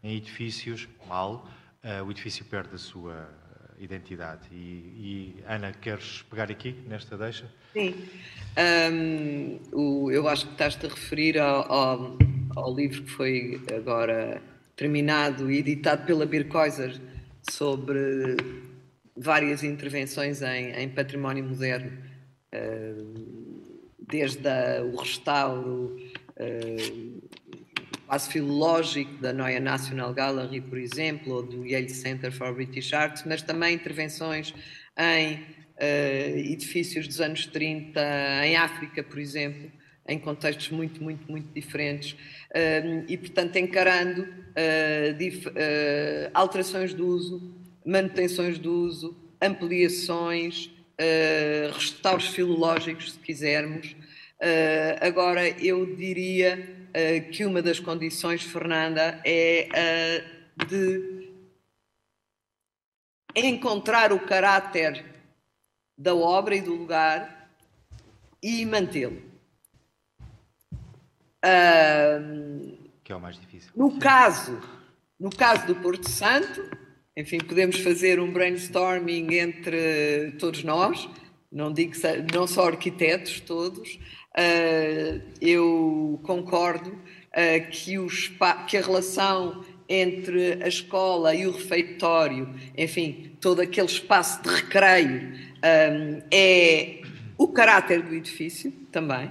em 0.02 0.16
edifícios, 0.16 0.88
mal, 1.06 1.46
eh, 1.82 2.02
o 2.02 2.10
edifício 2.10 2.44
perde 2.46 2.74
a 2.74 2.78
sua 2.78 3.28
identidade. 3.78 4.40
E, 4.50 5.36
e, 5.38 5.44
Ana, 5.46 5.72
queres 5.72 6.22
pegar 6.22 6.50
aqui, 6.50 6.72
nesta 6.88 7.16
deixa? 7.16 7.46
Sim. 7.74 7.94
Ahm, 8.56 9.58
o- 9.72 10.10
eu 10.10 10.26
acho 10.28 10.46
que 10.46 10.52
estás-te 10.52 10.86
a 10.86 10.88
referir 10.88 11.38
ao, 11.38 11.70
ao- 11.72 12.18
ao 12.56 12.74
livro 12.74 13.02
que 13.04 13.10
foi 13.10 13.60
agora 13.76 14.42
terminado 14.74 15.48
e 15.50 15.58
editado 15.58 16.04
pela 16.06 16.26
Birkhäuser 16.26 16.98
sobre 17.48 18.36
várias 19.20 19.62
intervenções 19.62 20.42
em, 20.42 20.70
em 20.72 20.88
património 20.88 21.44
moderno, 21.44 21.90
ahm, 22.52 23.14
desde 24.08 24.48
a- 24.48 24.82
o 24.84 24.96
restauro 24.96 25.96
ahm, 26.40 27.18
quase 28.06 28.30
filológico 28.30 29.20
da 29.20 29.32
Neue 29.32 29.60
National 29.60 30.14
Gallery, 30.14 30.60
por 30.62 30.78
exemplo, 30.78 31.34
ou 31.34 31.42
do 31.42 31.66
Yale 31.66 31.90
Center 31.90 32.32
for 32.32 32.54
British 32.54 32.92
Arts, 32.94 33.22
mas 33.26 33.42
também 33.42 33.74
intervenções 33.74 34.54
em 34.98 35.40
eh, 35.76 36.32
edifícios 36.38 37.06
dos 37.06 37.20
anos 37.20 37.46
30, 37.46 38.00
em 38.44 38.56
África, 38.56 39.02
por 39.02 39.18
exemplo, 39.18 39.70
em 40.08 40.18
contextos 40.18 40.70
muito, 40.70 41.02
muito, 41.02 41.30
muito 41.30 41.52
diferentes. 41.52 42.16
Eh, 42.54 43.04
e, 43.08 43.16
portanto, 43.18 43.56
encarando 43.56 44.26
eh, 44.56 45.14
eh, 45.54 46.30
alterações 46.32 46.94
de 46.94 47.02
uso, 47.02 47.54
manutenções 47.84 48.58
de 48.58 48.68
uso, 48.68 49.16
ampliações, 49.40 50.70
eh, 50.98 51.70
restauros 51.72 52.26
filológicos, 52.26 53.12
se 53.12 53.18
quisermos. 53.20 53.94
Eh, 54.40 54.98
agora, 55.00 55.48
eu 55.48 55.94
diria 55.94 56.88
eh, 56.92 57.20
que 57.20 57.44
uma 57.44 57.62
das 57.62 57.78
condições, 57.78 58.42
Fernanda, 58.42 59.20
é 59.24 59.68
a 59.72 60.38
de 60.66 61.28
encontrar 63.36 64.12
o 64.12 64.18
caráter 64.18 65.04
da 65.96 66.14
obra 66.16 66.56
e 66.56 66.60
do 66.60 66.74
lugar 66.74 67.48
e 68.42 68.66
mantê-lo. 68.66 69.22
Que 73.04 73.12
é 73.12 73.16
o 73.16 73.20
mais 73.20 73.38
difícil. 73.38 73.70
no 73.76 73.98
caso, 74.00 74.60
no 75.18 75.30
caso 75.30 75.66
do 75.66 75.76
Porto 75.76 76.08
Santo, 76.10 76.60
enfim, 77.18 77.38
podemos 77.38 77.80
fazer 77.80 78.20
um 78.20 78.30
brainstorming 78.30 79.34
entre 79.34 80.36
todos 80.38 80.62
nós, 80.62 81.08
não 81.50 81.72
digo 81.72 81.94
não 82.32 82.46
só 82.46 82.68
arquitetos 82.68 83.40
todos. 83.40 83.98
Ah, 84.36 85.20
eu 85.40 86.20
concordo 86.22 86.96
ah, 87.32 87.58
que, 87.58 87.98
o 87.98 88.06
que 88.68 88.76
a 88.76 88.80
relação 88.80 89.64
entre 89.88 90.62
a 90.62 90.68
escola 90.68 91.34
e 91.34 91.44
o 91.44 91.50
refeitório, 91.50 92.54
enfim, 92.76 93.36
todo 93.40 93.62
aquele 93.62 93.88
espaço 93.88 94.40
de 94.44 94.50
recreio, 94.50 95.32
ah, 95.60 96.22
é 96.30 97.00
o 97.36 97.48
caráter 97.48 98.00
do 98.00 98.14
edifício 98.14 98.70
também. 98.92 99.28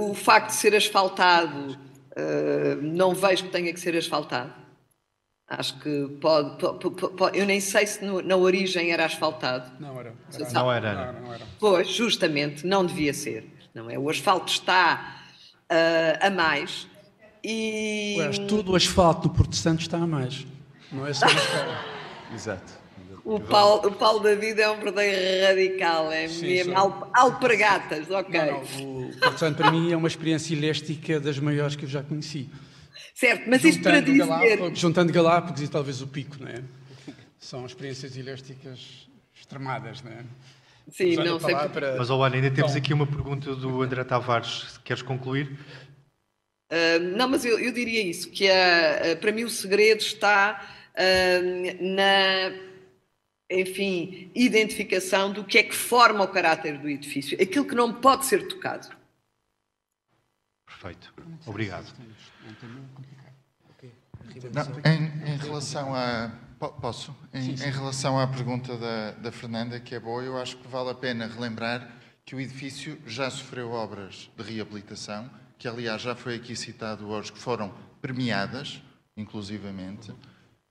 O 0.00 0.14
facto 0.14 0.48
de 0.48 0.54
ser 0.54 0.74
asfaltado, 0.74 1.78
não 2.80 3.14
vejo 3.14 3.44
que 3.44 3.50
tenha 3.50 3.70
que 3.74 3.80
ser 3.80 3.94
asfaltado. 3.94 4.67
Acho 5.48 5.78
que 5.80 6.08
pode. 6.20 6.58
po- 6.58 6.74
po- 6.74 6.90
po- 6.90 7.28
eu 7.30 7.46
nem 7.46 7.58
sei 7.58 7.86
se 7.86 8.04
no- 8.04 8.20
na 8.20 8.36
origem 8.36 8.90
era 8.92 9.06
asfaltado. 9.06 9.70
Não 9.80 9.98
era. 9.98 10.12
Não 10.52 10.70
era, 10.72 10.92
Não 10.94 11.00
era, 11.00 11.12
não 11.20 11.34
era. 11.34 11.46
Pois, 11.58 11.88
justamente, 11.88 12.66
não 12.66 12.84
devia 12.84 13.14
ser. 13.14 13.46
Não 13.74 13.88
é? 13.90 13.98
O 13.98 14.10
asfalto 14.10 14.52
está 14.52 15.16
ah, 15.70 16.26
a 16.26 16.30
mais. 16.30 16.86
E. 17.42 18.16
Aliás, 18.18 18.38
todo 18.40 18.72
o 18.72 18.76
asfalto 18.76 19.28
do 19.28 19.34
Porto 19.34 19.56
Santo 19.56 19.80
está 19.80 19.96
a 19.96 20.06
mais. 20.06 20.46
Não 20.92 21.06
é 21.06 21.14
só. 21.14 21.26
Exato. 22.34 22.78
O 23.24 23.38
Paulo, 23.40 23.88
o 23.88 23.92
Paulo 23.92 24.20
David 24.20 24.60
é 24.60 24.70
um 24.70 24.80
verdadeiro 24.80 25.46
radical, 25.46 26.10
é 26.10 26.28
Sim, 26.28 26.46
mesmo 26.46 26.76
al- 26.76 27.10
alpergatas, 27.14 28.10
ok. 28.10 28.40
Não, 28.40 28.46
não, 28.46 29.08
o 29.10 29.16
Porto 29.18 29.38
Santo 29.38 29.56
para 29.58 29.70
mim 29.70 29.92
é 29.92 29.96
uma 29.96 30.08
experiência 30.08 30.54
eléstica 30.54 31.20
das 31.20 31.38
maiores 31.38 31.76
que 31.76 31.84
eu 31.84 31.88
já 31.88 32.02
conheci. 32.02 32.48
Certo, 33.14 33.48
mas 33.48 33.64
isto 33.64 33.82
para 33.82 34.00
dizer. 34.00 34.18
Galápagos, 34.18 34.78
juntando 34.78 35.12
Galápagos 35.12 35.62
e 35.62 35.68
talvez 35.68 36.00
o 36.02 36.06
Pico, 36.06 36.36
não 36.40 36.48
é? 36.48 36.62
São 37.38 37.64
experiências 37.66 38.16
elésticas 38.16 39.08
extremadas, 39.34 40.02
não 40.02 40.12
é? 40.12 40.24
Sim, 40.90 41.12
Usando 41.12 41.26
não 41.26 41.36
a 41.36 41.40
sei. 41.40 41.54
palavra- 41.54 41.94
Mas, 41.98 42.10
Ana, 42.10 42.34
ainda 42.36 42.50
temos 42.50 42.72
Bom. 42.72 42.78
aqui 42.78 42.94
uma 42.94 43.06
pergunta 43.06 43.54
do 43.54 43.82
André 43.82 44.02
Tavares. 44.04 44.78
Queres 44.84 45.02
concluir? 45.02 45.58
Ah, 46.70 46.98
não, 46.98 47.28
mas 47.28 47.44
eu, 47.44 47.58
eu 47.58 47.72
diria 47.72 48.02
isso, 48.02 48.30
que 48.30 48.48
ah, 48.48 49.12
ah, 49.12 49.16
para 49.16 49.32
mim 49.32 49.44
o 49.44 49.50
segredo 49.50 50.00
está 50.00 50.66
ah, 50.96 51.40
na, 51.80 52.58
enfim, 53.50 54.30
identificação 54.34 55.32
do 55.32 55.44
que 55.44 55.58
é 55.58 55.62
que 55.62 55.74
forma 55.74 56.24
o 56.24 56.28
caráter 56.28 56.78
do 56.78 56.88
edifício, 56.88 57.40
aquilo 57.40 57.64
que 57.66 57.74
não 57.74 57.92
pode 57.92 58.26
ser 58.26 58.46
tocado. 58.48 58.88
Perfeito. 60.80 61.12
Obrigado. 61.46 61.86
Não, 64.52 64.90
em, 64.90 65.32
em 65.32 65.36
relação 65.36 65.94
a. 65.94 66.30
po- 66.58 66.68
Posso? 66.72 67.14
Em, 67.32 67.50
em 67.50 67.70
relação 67.70 68.18
à 68.18 68.26
pergunta 68.26 68.76
da, 68.76 69.10
da 69.12 69.32
Fernanda, 69.32 69.80
que 69.80 69.94
é 69.94 70.00
boa, 70.00 70.22
eu 70.22 70.38
acho 70.40 70.56
que 70.58 70.68
vale 70.68 70.90
a 70.90 70.94
pena 70.94 71.26
relembrar 71.26 71.88
que 72.24 72.34
o 72.36 72.40
edifício 72.40 73.00
já 73.06 73.30
sofreu 73.30 73.72
obras 73.72 74.30
de 74.36 74.42
reabilitação, 74.42 75.28
que 75.58 75.66
aliás 75.66 76.02
já 76.02 76.14
foi 76.14 76.36
aqui 76.36 76.54
citado 76.54 77.08
hoje, 77.08 77.32
que 77.32 77.38
foram 77.38 77.74
premiadas, 78.00 78.80
inclusivamente, 79.16 80.12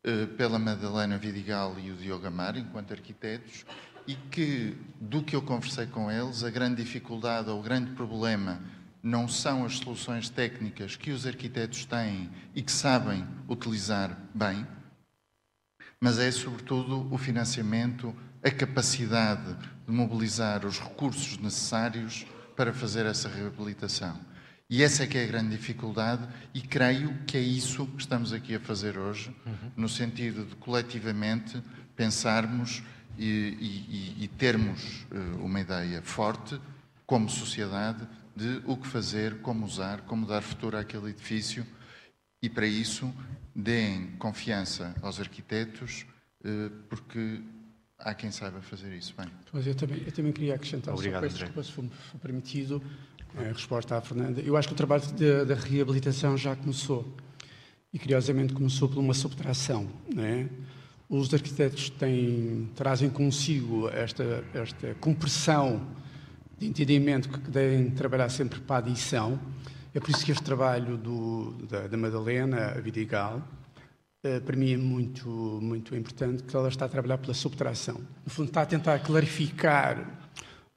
eh, 0.04 0.26
pela 0.38 0.60
Madalena 0.60 1.18
Vidigal 1.18 1.78
e 1.80 1.92
o 1.92 1.96
Diogo 1.98 2.28
Amar, 2.28 2.56
enquanto 2.58 2.94
arquitetos, 2.94 3.66
e 4.08 4.16
que, 4.16 4.78
do 5.02 5.24
que 5.24 5.36
eu 5.36 5.42
conversei 5.42 5.88
com 5.88 6.10
eles, 6.12 6.44
a 6.44 6.50
grande 6.50 6.82
dificuldade 6.82 7.50
ou 7.50 7.60
o 7.60 7.64
grande 7.64 7.92
problema 7.92 8.62
não 9.02 9.28
são 9.28 9.65
as 9.65 9.78
soluções 9.78 10.30
técnicas 10.30 10.95
que 10.95 11.11
os 11.11 11.26
arquitetos 11.26 11.86
têm 11.86 12.30
e 12.53 12.61
que 12.61 12.72
sabem 12.72 13.26
utilizar 13.48 14.18
bem, 14.34 14.65
mas 15.99 16.19
é 16.19 16.30
sobretudo 16.32 17.11
o 17.14 17.18
financiamento, 17.18 18.15
a 18.44 18.52
capacidade 18.52 19.56
de 19.86 19.91
mobilizar 19.91 20.65
os 20.65 20.80
recursos 20.80 21.38
necessários 21.38 22.26
para 22.56 22.74
fazer 22.74 23.06
essa 23.06 23.30
reabilitação. 23.30 24.19
E 24.69 24.84
essa 24.84 25.03
é 25.03 25.07
que 25.07 25.18
é 25.18 25.24
a 25.24 25.28
grande 25.28 25.56
dificuldade 25.56 26.28
e 26.53 26.60
creio 26.60 27.18
que 27.26 27.38
é 27.38 27.41
isso 27.41 27.86
que 27.88 28.02
estamos 28.02 28.34
aqui 28.34 28.56
a 28.56 28.60
fazer 28.60 28.98
hoje, 28.98 29.34
no 29.78 29.88
sentido 29.88 30.45
de 30.45 30.56
coletivamente 30.57 31.61
pensarmos 31.95 32.84
e, 33.18 33.26
e, 34.19 34.24
e 34.24 34.28
termos 34.28 35.06
uh, 35.10 35.44
uma 35.44 35.61
ideia 35.61 36.02
forte, 36.02 36.60
como 37.06 37.30
sociedade, 37.30 38.06
de 38.38 38.61
o 38.65 38.77
que 38.77 38.88
fazer, 38.88 39.41
como 39.41 39.65
usar, 39.65 40.01
como 40.01 40.27
dar 40.27 40.43
futuro 40.43 40.77
àquele 40.77 41.09
edifício 41.09 41.65
e, 42.41 42.47
para 42.47 42.68
isso, 42.68 43.11
deem 43.55 44.11
confiança 44.19 44.95
aos 45.01 45.19
arquitetos, 45.19 46.05
uh, 46.45 46.69
porque 46.88 47.41
há 47.97 48.14
quem 48.14 48.30
saiba 48.30 48.61
fazer 48.61 48.95
isso 48.95 49.15
bem. 49.18 49.27
Mas 49.51 49.65
eu 49.65 49.73
também, 49.73 50.03
eu 50.05 50.11
também 50.11 50.31
queria 50.31 50.53
acrescentar, 50.53 50.93
Obrigado, 50.93 51.23
só, 51.23 51.30
desculpa, 51.30 51.64
se 51.64 51.72
for, 51.72 51.85
for 52.11 52.19
permitido, 52.19 52.81
a 53.35 53.51
resposta 53.51 53.97
à 53.97 54.01
Fernanda. 54.01 54.39
Eu 54.41 54.55
acho 54.55 54.68
que 54.68 54.73
o 54.76 54.77
trabalho 54.77 55.03
da 55.45 55.55
reabilitação 55.55 56.38
já 56.38 56.55
começou. 56.55 57.18
E, 57.91 57.97
curiosamente, 57.97 58.53
começou 58.53 58.88
por 58.88 58.99
uma 58.99 59.14
subtração. 59.14 59.89
Não 60.14 60.23
é? 60.23 60.47
Os 61.09 61.34
arquitetos 61.34 61.89
têm, 61.89 62.69
trazem 62.76 63.09
consigo 63.09 63.89
esta, 63.89 64.43
esta 64.53 64.93
compressão 64.95 65.95
de 66.58 66.68
entendimento 66.68 67.30
que 67.30 67.52
devem 67.52 67.90
trabalhar 67.92 68.30
sempre 68.30 68.60
para 68.60 68.78
a 68.78 68.80
adição. 68.80 69.40
É 69.94 70.00
por 70.00 70.10
isso 70.10 70.26
que 70.26 70.32
este 70.32 70.44
trabalho 70.44 70.98
do, 70.98 71.54
da, 71.70 71.88
da 71.88 71.98
Madalena, 71.98 72.80
Vidigal, 72.82 73.42
eh, 74.24 74.40
para 74.40 74.56
mim 74.56 74.74
é 74.74 74.78
muito, 74.78 75.28
muito 75.62 75.96
importante, 75.96 76.44
que 76.44 76.56
ela 76.56 76.70
está 76.70 76.86
a 76.86 76.90
trabalhar 76.90 77.18
pela 77.18 77.34
subtração. 77.34 78.02
No 78.26 78.32
fundo, 78.32 78.48
está 78.48 78.64
a 78.64 78.66
tentar 78.66 79.00
clarificar 79.00 80.20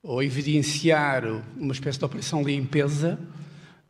ou 0.02 0.22
evidenciar 0.22 1.24
uma 1.56 1.72
espécie 1.72 1.98
de 1.98 2.04
operação 2.04 2.42
limpeza 2.42 3.18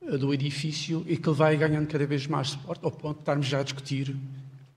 eh, 0.03 0.17
do 0.17 0.33
edifício 0.33 1.05
e 1.07 1.17
que 1.17 1.29
ele 1.29 1.37
vai 1.37 1.57
ganhando 1.57 1.87
cada 1.87 2.07
vez 2.07 2.27
mais 2.27 2.51
suporte, 2.51 2.85
ao 2.85 2.91
ponto 2.91 3.17
de 3.17 3.23
estarmos 3.23 3.47
já 3.47 3.61
a 3.61 3.62
discutir 3.62 4.17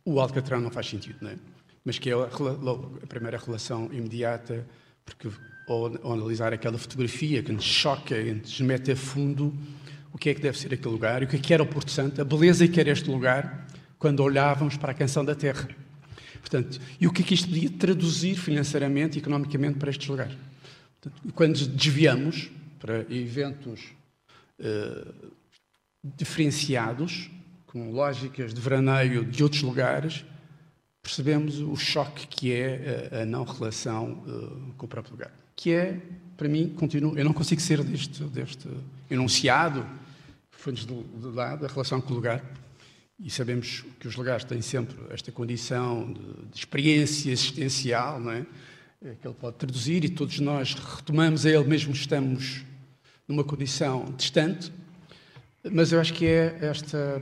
o 0.06 0.20
Alcatrão 0.20 0.60
não 0.60 0.70
faz 0.70 0.90
sentido, 0.90 1.18
não 1.22 1.32
é? 1.32 1.38
Mas 1.86 1.98
que 1.98 2.10
é 2.10 2.14
a, 2.14 2.26
a 2.26 3.08
primeira 3.08 3.38
relação 3.38 3.90
imediata, 3.92 4.66
porque 5.06 5.30
ao, 5.68 6.06
ao, 6.06 6.14
analisar 6.14 6.54
aquela 6.54 6.78
fotografia 6.78 7.42
que 7.42 7.52
nos 7.52 7.64
choca 7.64 8.18
e 8.18 8.34
nos 8.34 8.60
mete 8.62 8.92
a 8.92 8.96
fundo 8.96 9.54
o 10.12 10.18
que 10.18 10.30
é 10.30 10.34
que 10.34 10.42
deve 10.42 10.58
ser 10.58 10.74
aquele 10.74 10.94
lugar 10.94 11.24
o 11.24 11.28
que 11.28 11.36
é 11.36 11.40
que 11.40 11.54
era 11.54 11.64
o 11.64 11.66
Porto 11.66 11.92
Santo, 11.92 12.22
a 12.22 12.26
beleza 12.26 12.68
que 12.68 12.80
era 12.80 12.92
este 12.92 13.10
lugar, 13.10 13.68
quando 13.98 14.20
olhávamos 14.22 14.78
para 14.78 14.92
a 14.92 14.94
canção 14.94 15.24
da 15.24 15.34
terra. 15.34 15.68
Portanto, 16.40 16.80
e 17.00 17.08
o 17.08 17.12
que 17.12 17.22
é 17.22 17.26
que 17.26 17.34
isto 17.34 17.48
podia 17.48 17.70
traduzir 17.70 18.36
financeiramente 18.36 19.18
e 19.18 19.22
economicamente 19.22 19.80
para 19.80 19.90
estes 19.90 20.08
lugares. 20.08 20.36
Portanto, 21.00 21.34
quando 21.34 21.68
desviamos 21.68 22.52
para 22.80 23.06
eventos 23.10 23.80
uh, 24.60 25.32
diferenciados, 26.04 27.32
com 27.66 27.92
lógicas 27.92 28.54
de 28.54 28.60
veraneio 28.60 29.24
de 29.24 29.42
outros 29.42 29.62
lugares, 29.62 30.26
percebemos 31.02 31.60
o 31.60 31.76
choque 31.78 32.28
que 32.28 32.52
é 32.52 33.10
a, 33.12 33.22
a 33.22 33.26
não 33.26 33.46
relação 33.46 34.24
uh, 34.28 34.74
com 34.78 34.86
o 34.86 34.90
próprio 34.90 35.14
lugar. 35.14 35.43
Que 35.56 35.72
é, 35.72 36.00
para 36.36 36.48
mim, 36.48 36.70
continuo, 36.70 37.18
eu 37.18 37.26
não 37.26 37.34
consigo 37.34 37.62
ser 37.62 37.84
deste, 37.84 38.24
deste 38.26 38.68
enunciado, 39.10 39.86
que 40.52 40.60
foi-nos 40.60 40.88
lado, 41.36 41.66
a 41.66 41.68
relação 41.68 42.02
com 42.02 42.12
o 42.12 42.16
lugar, 42.16 42.44
e 43.20 43.30
sabemos 43.30 43.86
que 44.00 44.08
os 44.08 44.16
lugares 44.16 44.44
têm 44.44 44.62
sempre 44.62 44.96
esta 45.10 45.32
condição 45.32 46.12
de, 46.12 46.50
de 46.52 46.58
experiência 46.58 47.32
existencial, 47.32 48.20
não 48.20 48.32
é? 48.32 48.46
é? 49.04 49.16
que 49.16 49.28
ele 49.28 49.36
pode 49.36 49.58
traduzir, 49.58 50.04
e 50.04 50.10
todos 50.10 50.40
nós 50.40 50.74
retomamos 50.74 51.46
a 51.46 51.50
ele, 51.50 51.64
mesmo 51.64 51.94
estamos 51.94 52.64
numa 53.28 53.44
condição 53.44 54.06
distante, 54.18 54.72
mas 55.72 55.92
eu 55.92 56.02
acho 56.02 56.14
que 56.14 56.26
é 56.26 56.58
esta, 56.62 57.22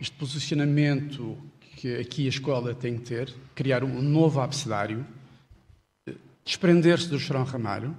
este 0.00 0.16
posicionamento 0.16 1.36
que 1.76 1.96
aqui 1.96 2.26
a 2.26 2.28
escola 2.28 2.74
tem 2.74 2.98
que 2.98 3.04
ter, 3.04 3.34
criar 3.54 3.82
um 3.82 4.02
novo 4.02 4.40
abecedário, 4.40 5.04
desprender-se 6.50 7.08
do 7.08 7.16
Chorão 7.16 7.44
Ramalho, 7.44 7.96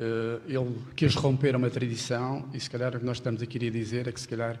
eh, 0.00 0.40
ele 0.48 0.76
quis 0.96 1.14
romper 1.14 1.54
uma 1.54 1.70
tradição, 1.70 2.48
e 2.52 2.58
se 2.58 2.68
calhar 2.68 2.96
o 2.96 2.98
que 2.98 3.04
nós 3.04 3.18
estamos 3.18 3.40
aqui 3.40 3.64
a 3.64 3.70
dizer 3.70 4.08
é 4.08 4.12
que 4.12 4.20
se 4.20 4.26
calhar 4.26 4.60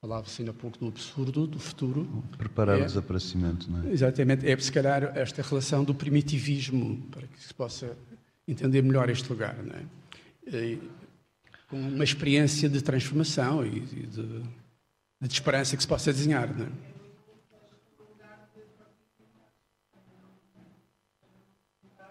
falava-se 0.00 0.40
ainda 0.40 0.52
há 0.52 0.54
pouco 0.54 0.78
do 0.78 0.88
absurdo, 0.88 1.46
do 1.46 1.58
futuro. 1.58 2.24
Preparar 2.38 2.78
é, 2.78 2.82
o 2.82 2.86
desaparecimento, 2.86 3.70
não 3.70 3.86
é? 3.86 3.92
Exatamente. 3.92 4.50
É, 4.50 4.56
se 4.56 4.72
calhar, 4.72 5.12
esta 5.14 5.42
relação 5.42 5.84
do 5.84 5.94
primitivismo, 5.94 7.06
para 7.10 7.26
que 7.26 7.42
se 7.42 7.52
possa 7.52 7.94
entender 8.48 8.82
melhor 8.82 9.10
este 9.10 9.28
lugar, 9.28 9.56
não 9.62 9.74
é? 9.74 9.84
E, 10.56 10.80
com 11.68 11.76
uma 11.76 12.04
experiência 12.04 12.66
de 12.68 12.80
transformação 12.82 13.64
e 13.64 13.80
de, 13.80 14.42
de 15.20 15.32
esperança 15.32 15.76
que 15.76 15.82
se 15.82 15.88
possa 15.88 16.12
desenhar, 16.12 16.48
não 16.56 16.64
é? 16.64 16.93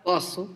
Posso? 0.03 0.49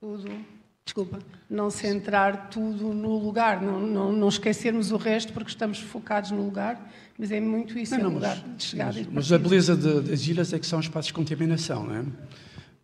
Tudo 0.00 0.54
desculpa, 0.84 1.18
não 1.48 1.70
centrar 1.70 2.50
tudo 2.50 2.92
no 2.92 3.16
lugar, 3.18 3.62
não, 3.62 3.80
não, 3.80 4.12
não, 4.12 4.28
esquecermos 4.28 4.92
o 4.92 4.96
resto 4.96 5.32
porque 5.32 5.50
estamos 5.50 5.78
focados 5.78 6.30
no 6.30 6.44
lugar, 6.44 6.92
mas 7.18 7.32
é 7.32 7.40
muito 7.40 7.78
isso, 7.78 7.96
não, 7.96 8.04
é 8.04 8.06
o 8.06 8.10
lugar 8.10 8.44
mas, 8.46 8.56
de 8.58 8.64
chegada. 8.64 8.98
Mas, 8.98 9.08
mas 9.10 9.32
a 9.32 9.38
beleza 9.38 9.76
de, 9.76 10.02
das 10.02 10.26
ilhas 10.26 10.52
é 10.52 10.58
que 10.58 10.66
são 10.66 10.78
espaços 10.78 11.06
de 11.06 11.14
contaminação, 11.14 11.84
não 11.84 11.96
é? 11.96 12.04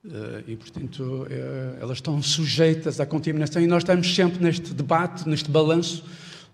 Eh, 0.03 0.45
e, 0.49 0.57
portanto, 0.57 1.27
eh, 1.29 1.79
elas 1.81 1.99
estão 1.99 2.23
sujeitas 2.23 3.01
à 3.01 3.07
contaminação 3.07 3.61
e 3.61 3.67
nós 3.67 3.83
estamos 3.83 4.15
sempre 4.15 4.43
neste 4.43 4.73
debate, 4.73 5.29
neste 5.29 5.51
balanço 5.51 6.03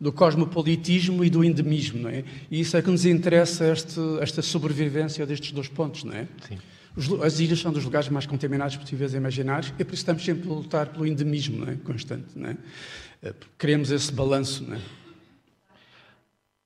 do 0.01 0.13
cosmopolitismo 0.13 1.25
e 1.25 1.31
do 1.31 1.45
endemismo, 1.45 2.03
não 2.03 2.11
é? 2.11 2.25
E 2.51 2.61
isso 2.61 2.77
é 2.77 2.83
que 2.83 2.91
nos 2.91 3.07
interessa, 3.07 3.73
este, 3.73 4.01
esta 4.21 4.43
sobrevivência 4.43 5.25
destes 5.25 5.53
dois 5.53 5.69
pontos, 5.69 6.03
não 6.03 6.13
é? 6.13 6.27
Sim. 6.49 6.59
As 7.23 7.41
ilhas 7.41 7.61
são 7.61 7.71
dos 7.71 7.85
lugares 7.85 8.09
mais 8.09 8.25
contaminados 8.25 8.77
possíveis 8.77 9.15
a 9.15 9.19
imaginar 9.19 9.65
e 9.79 9.85
por 9.85 9.93
isso 9.93 10.03
estamos 10.03 10.25
sempre 10.25 10.49
a 10.49 10.53
lutar 10.53 10.87
pelo 10.87 11.07
endemismo 11.07 11.65
não 11.65 11.73
é? 11.73 11.77
constante. 11.77 12.27
Não 12.35 12.51
é? 12.51 12.57
Eh, 13.23 13.35
queremos 13.59 13.91
esse 13.91 14.11
balanço. 14.11 14.65
Não 14.65 14.77
é? 14.77 14.81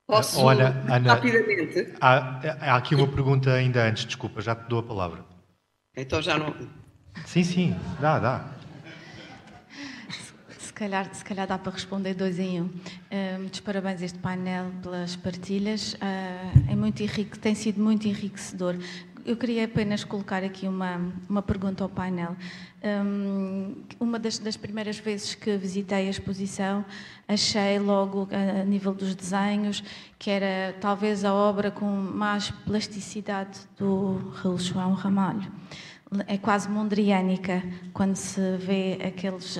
Posso, 0.07 0.47
Ana, 0.47 0.83
Ana, 0.89 1.13
rapidamente? 1.13 1.93
Há, 2.01 2.73
há, 2.73 2.75
aqui 2.75 2.95
uma 2.95 3.07
pergunta 3.07 3.51
ainda 3.53 3.87
antes, 3.87 4.05
desculpa, 4.05 4.41
já 4.41 4.53
te 4.53 4.67
dou 4.67 4.79
a 4.79 4.83
palavra. 4.83 5.23
Então 5.95 6.21
já 6.21 6.37
não. 6.37 6.53
Sim, 7.25 7.43
sim, 7.43 7.75
dá, 7.99 8.19
dá. 8.19 8.45
Se 10.59 10.73
calhar, 10.73 11.13
se 11.13 11.23
calhar 11.23 11.47
dá 11.47 11.57
para 11.57 11.71
responder 11.71 12.13
dois 12.13 12.39
em 12.39 12.61
um. 12.61 12.65
Uh, 12.65 13.39
muitos 13.39 13.59
parabéns 13.59 14.01
a 14.01 14.05
este 14.05 14.19
painel 14.19 14.71
pelas 14.81 15.15
partilhas. 15.15 15.93
Uh, 15.93 16.71
é 16.71 16.75
muito 16.75 17.01
enrique, 17.03 17.37
tem 17.37 17.55
sido 17.55 17.81
muito 17.81 18.07
enriquecedor 18.07 18.75
eu 19.25 19.35
queria 19.35 19.65
apenas 19.65 20.03
colocar 20.03 20.43
aqui 20.43 20.67
uma, 20.67 21.13
uma 21.29 21.41
pergunta 21.41 21.83
ao 21.83 21.89
painel. 21.89 22.35
Um, 22.83 23.75
uma 23.99 24.17
das, 24.17 24.39
das, 24.39 24.57
primeiras 24.57 24.97
vezes 24.97 25.35
que 25.35 25.55
visitei 25.57 26.07
a 26.07 26.09
exposição, 26.09 26.83
achei 27.27 27.77
logo, 27.79 28.27
a, 28.31 28.61
a 28.61 28.65
nível 28.65 28.93
dos 28.93 29.13
desenhos, 29.13 29.83
que 30.17 30.29
era 30.29 30.75
talvez 30.79 31.23
a 31.23 31.33
obra 31.33 31.69
com 31.69 31.85
mais 31.85 32.49
plasticidade 32.49 33.59
do 33.77 34.31
Raul 34.35 34.57
João 34.57 34.93
Ramalho. 34.93 35.51
É 36.27 36.37
quase 36.37 36.67
mondriânica 36.69 37.63
quando 37.93 38.17
se 38.17 38.57
vê 38.57 38.99
aqueles, 39.01 39.57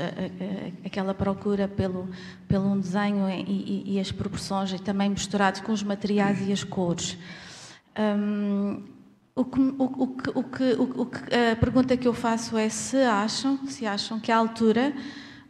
aquela 0.85 1.13
procura 1.13 1.65
pelo, 1.65 2.09
pelo 2.45 2.67
um 2.67 2.79
desenho 2.79 3.29
e, 3.29 3.41
e, 3.41 3.93
e 3.95 3.99
as 3.99 4.11
proporções, 4.11 4.73
e 4.73 4.79
também 4.79 5.09
misturados 5.09 5.61
com 5.61 5.71
os 5.71 5.81
materiais 5.81 6.45
e 6.45 6.51
as 6.51 6.63
cores. 6.63 7.17
Um, 7.97 8.83
o 9.41 9.45
que, 9.45 9.59
o, 9.59 9.83
o, 9.83 10.43
que, 10.43 10.73
o, 10.77 11.05
que, 11.05 11.35
a 11.35 11.55
pergunta 11.55 11.97
que 11.97 12.07
eu 12.07 12.13
faço 12.13 12.57
é 12.57 12.69
se 12.69 12.97
acham, 12.97 13.59
se 13.67 13.87
acham 13.87 14.19
que 14.19 14.31
à 14.31 14.37
altura 14.37 14.93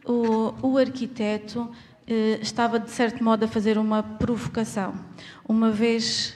o, 0.04 0.54
o 0.62 0.78
arquiteto 0.78 1.70
eh, 2.06 2.38
estava 2.40 2.78
de 2.78 2.90
certo 2.90 3.22
modo 3.22 3.44
a 3.44 3.48
fazer 3.48 3.76
uma 3.76 4.02
provocação, 4.02 4.94
uma 5.46 5.70
vez 5.70 6.34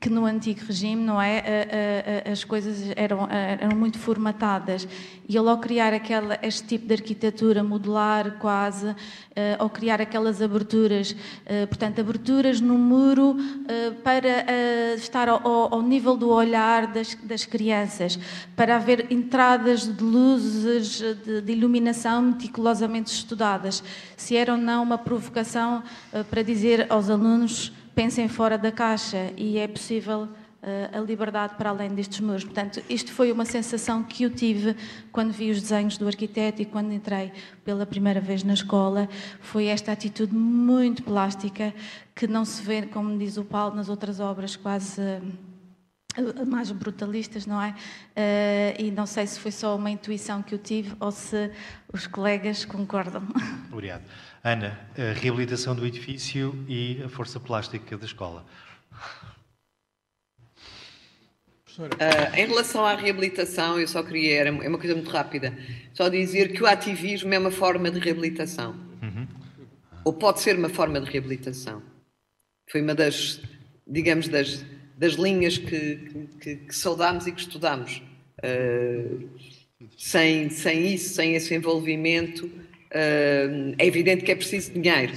que 0.00 0.10
no 0.10 0.26
antigo 0.26 0.60
regime, 0.66 1.02
não 1.02 1.20
é, 1.20 2.22
as 2.30 2.44
coisas 2.44 2.92
eram, 2.96 3.28
eram 3.30 3.76
muito 3.76 3.98
formatadas. 3.98 4.86
E 5.28 5.36
ele 5.36 5.48
ao 5.48 5.58
criar 5.58 5.92
aquela, 5.92 6.38
este 6.40 6.62
tipo 6.64 6.86
de 6.86 6.94
arquitetura 6.94 7.64
modular 7.64 8.36
quase, 8.38 8.94
eh, 9.34 9.56
ao 9.58 9.68
criar 9.68 10.00
aquelas 10.00 10.40
aberturas, 10.40 11.16
eh, 11.44 11.66
portanto 11.66 12.00
aberturas 12.00 12.60
no 12.60 12.78
muro 12.78 13.36
eh, 13.66 13.90
para 14.04 14.94
estar 14.94 15.28
ao, 15.28 15.74
ao 15.74 15.82
nível 15.82 16.16
do 16.16 16.28
olhar 16.28 16.86
das, 16.86 17.16
das 17.24 17.44
crianças, 17.44 18.18
para 18.54 18.76
haver 18.76 19.06
entradas 19.10 19.86
de 19.86 20.04
luzes 20.04 21.02
de, 21.24 21.40
de 21.40 21.52
iluminação 21.52 22.22
meticulosamente 22.22 23.12
estudadas, 23.12 23.82
se 24.16 24.36
era 24.36 24.52
ou 24.52 24.58
não 24.58 24.82
uma 24.84 24.96
provocação 24.96 25.82
para 26.30 26.42
dizer 26.42 26.86
aos 26.88 27.10
alunos 27.10 27.72
pensem 27.96 28.28
fora 28.28 28.58
da 28.58 28.70
caixa 28.70 29.32
e 29.38 29.56
é 29.56 29.66
possível 29.66 30.24
uh, 30.24 30.98
a 30.98 31.00
liberdade 31.00 31.54
para 31.54 31.70
além 31.70 31.94
destes 31.94 32.20
muros. 32.20 32.44
Portanto, 32.44 32.82
isto 32.90 33.10
foi 33.10 33.32
uma 33.32 33.46
sensação 33.46 34.02
que 34.02 34.24
eu 34.24 34.30
tive 34.30 34.76
quando 35.10 35.32
vi 35.32 35.50
os 35.50 35.62
desenhos 35.62 35.96
do 35.96 36.06
arquiteto 36.06 36.60
e 36.60 36.66
quando 36.66 36.92
entrei 36.92 37.32
pela 37.64 37.86
primeira 37.86 38.20
vez 38.20 38.44
na 38.44 38.52
escola. 38.52 39.08
Foi 39.40 39.64
esta 39.64 39.92
atitude 39.92 40.34
muito 40.34 41.02
plástica 41.04 41.72
que 42.14 42.26
não 42.26 42.44
se 42.44 42.60
vê, 42.60 42.82
como 42.82 43.16
diz 43.16 43.38
o 43.38 43.44
Paulo, 43.44 43.74
nas 43.74 43.88
outras 43.88 44.20
obras 44.20 44.54
quase. 44.56 45.00
Uh, 45.00 45.56
mais 46.46 46.70
brutalistas, 46.70 47.44
não 47.44 47.60
é? 47.60 47.74
e 48.78 48.90
não 48.90 49.04
sei 49.04 49.26
se 49.26 49.38
foi 49.38 49.52
só 49.52 49.76
uma 49.76 49.90
intuição 49.90 50.42
que 50.42 50.54
eu 50.54 50.58
tive 50.58 50.96
ou 50.98 51.12
se 51.12 51.50
os 51.92 52.06
colegas 52.06 52.64
concordam. 52.64 53.22
Obrigado. 53.70 54.02
Ana, 54.46 54.78
a 54.96 55.12
reabilitação 55.12 55.74
do 55.74 55.84
edifício 55.84 56.54
e 56.68 57.02
a 57.02 57.08
força 57.08 57.40
plástica 57.40 57.98
da 57.98 58.06
escola. 58.06 58.46
Uh, 61.76 62.36
em 62.36 62.46
relação 62.46 62.86
à 62.86 62.94
reabilitação, 62.94 63.80
eu 63.80 63.88
só 63.88 64.04
queria, 64.04 64.36
era, 64.36 64.48
é 64.50 64.68
uma 64.68 64.78
coisa 64.78 64.94
muito 64.94 65.10
rápida, 65.10 65.52
só 65.92 66.08
dizer 66.08 66.52
que 66.52 66.62
o 66.62 66.66
ativismo 66.66 67.34
é 67.34 67.38
uma 67.40 67.50
forma 67.50 67.90
de 67.90 67.98
reabilitação. 67.98 68.76
Uhum. 69.02 69.26
Ou 70.04 70.12
pode 70.12 70.38
ser 70.38 70.56
uma 70.56 70.68
forma 70.68 71.00
de 71.00 71.10
reabilitação. 71.10 71.82
Foi 72.70 72.80
uma 72.80 72.94
das, 72.94 73.40
digamos, 73.84 74.28
das, 74.28 74.64
das 74.96 75.14
linhas 75.14 75.58
que, 75.58 76.28
que, 76.40 76.54
que 76.54 76.74
saudámos 76.74 77.26
e 77.26 77.32
que 77.32 77.40
estudámos. 77.40 78.00
Uh, 78.38 79.28
sem, 79.98 80.50
sem 80.50 80.94
isso, 80.94 81.14
sem 81.14 81.34
esse 81.34 81.52
envolvimento, 81.52 82.46
uh, 82.46 82.65
é 82.90 83.86
evidente 83.86 84.24
que 84.24 84.32
é 84.32 84.36
preciso 84.36 84.72
dinheiro. 84.72 85.12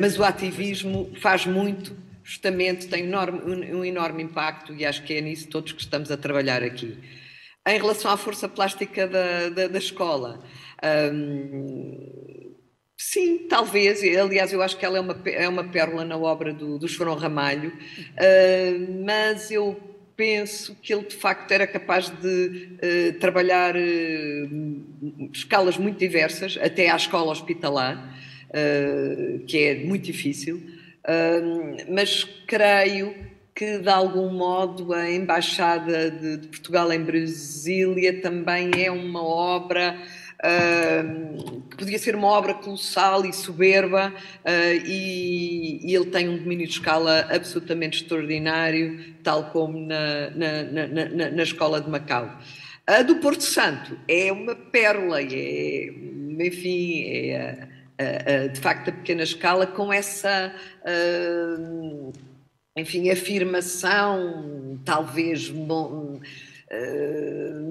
mas 0.00 0.18
o 0.18 0.24
ativismo 0.24 1.10
faz 1.20 1.46
muito 1.46 1.96
justamente 2.28 2.88
tem 2.88 3.08
um, 3.08 3.82
enorme 3.82 4.22
impacto 4.22 4.74
e 4.74 4.84
acho 4.84 5.02
que 5.02 5.14
é 5.14 5.20
nisso 5.22 5.48
todos 5.48 5.72
que 5.72 5.80
estamos 5.80 6.10
a 6.10 6.16
trabalhar 6.16 6.62
aqui. 6.62 6.98
Em 7.66 7.78
relação 7.78 8.10
à 8.10 8.18
força 8.18 8.46
plástica 8.46 9.08
da, 9.08 9.48
da, 9.48 9.68
da 9.68 9.78
escola, 9.78 10.44
sim, 12.98 13.46
talvez, 13.48 14.02
aliás, 14.02 14.52
eu 14.52 14.60
acho 14.60 14.76
que 14.76 14.84
ela 14.84 14.98
é 14.98 15.00
uma, 15.00 15.18
é 15.24 15.48
uma 15.48 15.64
pérola 15.64 16.04
na 16.04 16.18
obra 16.18 16.52
do, 16.52 16.78
do 16.78 16.86
Chorão 16.86 17.14
Ramalho, 17.14 17.72
uh, 17.72 19.04
mas 19.06 19.50
eu 19.50 19.87
penso 20.18 20.76
que 20.82 20.92
ele 20.92 21.04
de 21.04 21.14
facto 21.14 21.52
era 21.52 21.64
capaz 21.64 22.10
de 22.10 22.76
uh, 22.82 23.18
trabalhar 23.20 23.76
uh, 23.76 25.30
escalas 25.32 25.78
muito 25.78 25.96
diversas, 25.96 26.58
até 26.60 26.90
à 26.90 26.96
escola 26.96 27.30
hospitalar, 27.30 27.96
uh, 28.48 29.38
que 29.46 29.58
é 29.58 29.74
muito 29.84 30.04
difícil 30.04 30.76
mas 31.88 32.24
creio 32.46 33.14
que 33.54 33.78
de 33.78 33.88
algum 33.88 34.30
modo 34.30 34.92
a 34.92 35.10
Embaixada 35.10 36.10
de, 36.10 36.36
de 36.36 36.48
Portugal 36.48 36.92
em 36.92 37.02
Brasília 37.02 38.20
também 38.20 38.70
é 38.76 38.90
uma 38.90 39.22
obra 39.22 39.98
que 41.70 41.76
podia 41.76 41.98
ser 41.98 42.14
uma 42.14 42.28
obra 42.28 42.54
colossal 42.54 43.26
e 43.26 43.32
soberba 43.32 44.12
uh, 44.44 44.86
e, 44.86 45.80
e, 45.84 45.94
ele 45.94 46.06
tem 46.06 46.28
um 46.28 46.38
domínio 46.38 46.66
de 46.66 46.72
escala 46.72 47.26
absolutamente 47.30 48.02
extraordinário, 48.02 49.16
tal 49.24 49.50
como 49.50 49.78
na, 49.78 50.30
na, 50.30 50.62
na, 50.62 51.30
na 51.30 51.42
escola 51.42 51.80
de 51.80 51.90
Macau. 51.90 52.38
A 52.86 53.02
do 53.02 53.16
Porto 53.16 53.42
Santo 53.42 53.98
é 54.06 54.32
uma 54.32 54.54
pérola, 54.54 55.20
é, 55.20 55.92
enfim, 56.38 57.02
é 57.04 57.68
de 58.52 58.60
facto 58.60 58.90
a 58.90 58.92
pequena 58.92 59.24
escala 59.24 59.66
com 59.66 59.92
essa 59.92 60.54
enfim 62.76 63.10
afirmação 63.10 64.78
talvez 64.84 65.52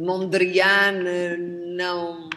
mondriana 0.01 1.37
não 1.37 2.29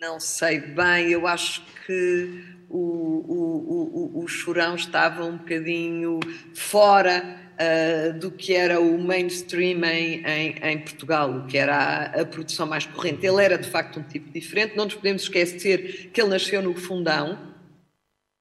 não 0.00 0.20
sei 0.20 0.60
bem 0.60 1.10
eu 1.10 1.26
acho 1.26 1.64
que 1.84 2.44
o, 2.68 2.78
o, 2.78 4.20
o, 4.20 4.24
o 4.24 4.28
chorão 4.28 4.74
estava 4.74 5.24
um 5.24 5.36
bocadinho 5.38 6.20
fora 6.54 7.48
uh, 7.58 8.18
do 8.18 8.30
que 8.30 8.54
era 8.54 8.80
o 8.80 8.98
mainstream 8.98 9.82
em, 9.84 10.24
em, 10.24 10.54
em, 10.62 10.78
Portugal, 10.78 11.30
o 11.30 11.46
que 11.46 11.58
era 11.58 11.76
a, 11.76 12.20
a, 12.20 12.26
produção 12.26 12.66
mais 12.66 12.86
corrente. 12.86 13.26
Ele 13.26 13.42
era 13.42 13.58
de 13.58 13.68
facto 13.68 13.98
um 13.98 14.02
tipo 14.02 14.30
diferente. 14.30 14.76
Não 14.76 14.84
nos 14.84 14.94
podemos 14.94 15.22
esquecer 15.22 16.10
que 16.12 16.20
ele 16.20 16.30
nasceu 16.30 16.62
no 16.62 16.74
Fundão, 16.74 17.54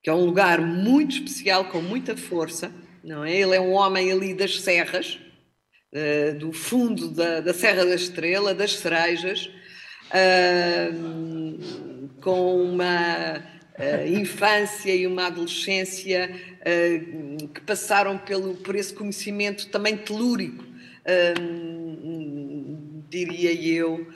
que 0.04 0.10
é 0.10 0.14
um 0.14 0.26
lugar 0.26 0.62
muito 0.62 1.16
especial, 1.16 1.66
com 1.66 1.82
muita 1.82 2.16
força. 2.16 2.72
Não 3.04 3.24
é? 3.24 3.34
Ele 3.34 3.56
é 3.56 3.62
um 3.62 3.72
homem 3.72 4.12
ali 4.12 4.34
das 4.34 4.62
serras, 4.62 5.18
uh, 5.94 6.38
do 6.38 6.52
fundo 6.52 7.10
da, 7.10 7.40
da, 7.40 7.54
Serra 7.54 7.86
da 7.86 7.96
Estrela, 7.96 8.54
das 8.54 8.74
Cerejas, 8.74 9.50
uh, 10.08 11.37
com 12.22 12.64
uma 12.64 13.38
uh, 13.78 14.08
infância 14.08 14.94
e 14.94 15.06
uma 15.06 15.28
adolescência 15.28 16.30
uh, 16.32 17.48
que 17.50 17.62
passaram 17.62 18.18
pelo, 18.18 18.56
por 18.56 18.76
esse 18.76 18.94
conhecimento 18.94 19.70
também 19.70 19.98
telúrico, 19.98 20.64
uh, 20.64 21.48
diria 23.10 23.54
eu. 23.54 24.08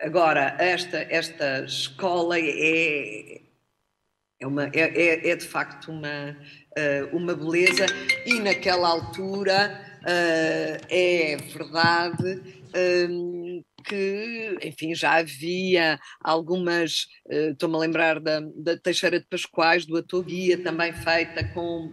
agora, 0.00 0.56
esta, 0.58 0.98
esta 0.98 1.64
escola 1.64 2.38
é, 2.38 3.40
é, 4.40 4.46
uma, 4.46 4.66
é, 4.66 4.80
é, 4.80 5.30
é 5.30 5.36
de 5.36 5.46
facto 5.46 5.90
uma, 5.90 6.36
uma 7.12 7.34
beleza 7.34 7.86
e 8.26 8.38
naquela 8.38 8.88
altura 8.88 9.80
é 10.90 11.36
verdade 11.36 12.42
que, 13.80 14.58
enfim, 14.62 14.94
já 14.94 15.18
havia 15.18 15.98
algumas, 16.22 17.06
uh, 17.26 17.52
estou-me 17.52 17.76
a 17.76 17.78
lembrar 17.78 18.20
da, 18.20 18.40
da 18.56 18.76
Teixeira 18.76 19.18
de 19.18 19.26
Pascoais, 19.26 19.86
do 19.86 19.96
Atoguia, 19.96 20.58
também 20.58 20.92
feita 20.92 21.44
com 21.54 21.92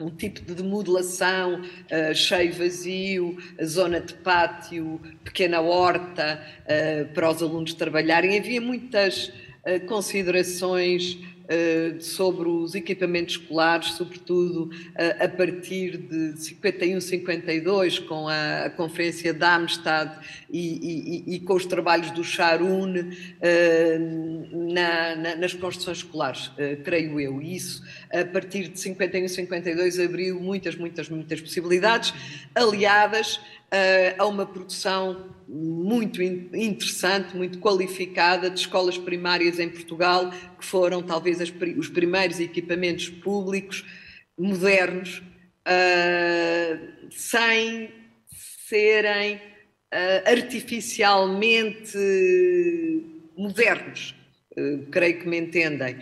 um 0.00 0.10
tipo 0.10 0.54
de 0.54 0.62
modulação, 0.62 1.60
uh, 1.60 2.14
cheio 2.14 2.52
vazio, 2.54 3.36
zona 3.64 4.00
de 4.00 4.14
pátio, 4.14 5.00
pequena 5.22 5.60
horta, 5.60 6.42
uh, 6.62 7.12
para 7.12 7.30
os 7.30 7.42
alunos 7.42 7.74
trabalharem. 7.74 8.38
Havia 8.38 8.60
muitas 8.60 9.28
uh, 9.28 9.86
considerações 9.86 11.18
eh, 11.18 11.39
sobre 12.00 12.48
os 12.48 12.74
equipamentos 12.74 13.36
escolares, 13.36 13.92
sobretudo 13.92 14.70
a 15.18 15.28
partir 15.28 15.96
de 15.96 16.36
51, 16.40 17.00
52, 17.00 17.98
com 17.98 18.28
a, 18.28 18.70
Conferência 18.76 19.32
de 19.32 19.44
Amistad 19.44 20.10
e, 20.50 21.24
e, 21.28 21.34
e, 21.34 21.40
com 21.40 21.54
os 21.54 21.66
trabalhos 21.66 22.10
do 22.12 22.24
Charun 22.24 22.94
eh, 23.40 23.98
na, 24.52 25.16
na, 25.16 25.36
nas 25.36 25.54
construções 25.54 25.98
escolares, 25.98 26.50
eh, 26.56 26.76
creio 26.76 27.20
eu. 27.20 27.40
Isso, 27.42 27.82
a 28.12 28.24
partir 28.24 28.68
de 28.68 28.80
51, 28.80 29.28
52, 29.28 30.00
abriu 30.00 30.40
muitas, 30.40 30.76
muitas, 30.76 31.08
muitas 31.08 31.40
possibilidades, 31.40 32.14
aliadas 32.54 33.40
a 34.18 34.26
uma 34.26 34.44
produção 34.44 35.30
muito 35.48 36.22
interessante, 36.22 37.36
muito 37.36 37.58
qualificada 37.58 38.48
de 38.48 38.60
escolas 38.60 38.96
primárias 38.96 39.58
em 39.58 39.68
Portugal, 39.68 40.30
que 40.58 40.64
foram 40.64 41.02
talvez 41.02 41.40
as, 41.40 41.52
os 41.76 41.88
primeiros 41.88 42.38
equipamentos 42.38 43.08
públicos 43.08 43.84
modernos, 44.38 45.18
uh, 45.66 47.08
sem 47.10 47.92
serem 48.68 49.36
uh, 49.36 49.40
artificialmente 50.30 51.98
modernos. 53.36 54.14
Uh, 54.60 54.86
creio 54.90 55.20
que 55.20 55.28
me 55.28 55.38
entendem. 55.38 55.96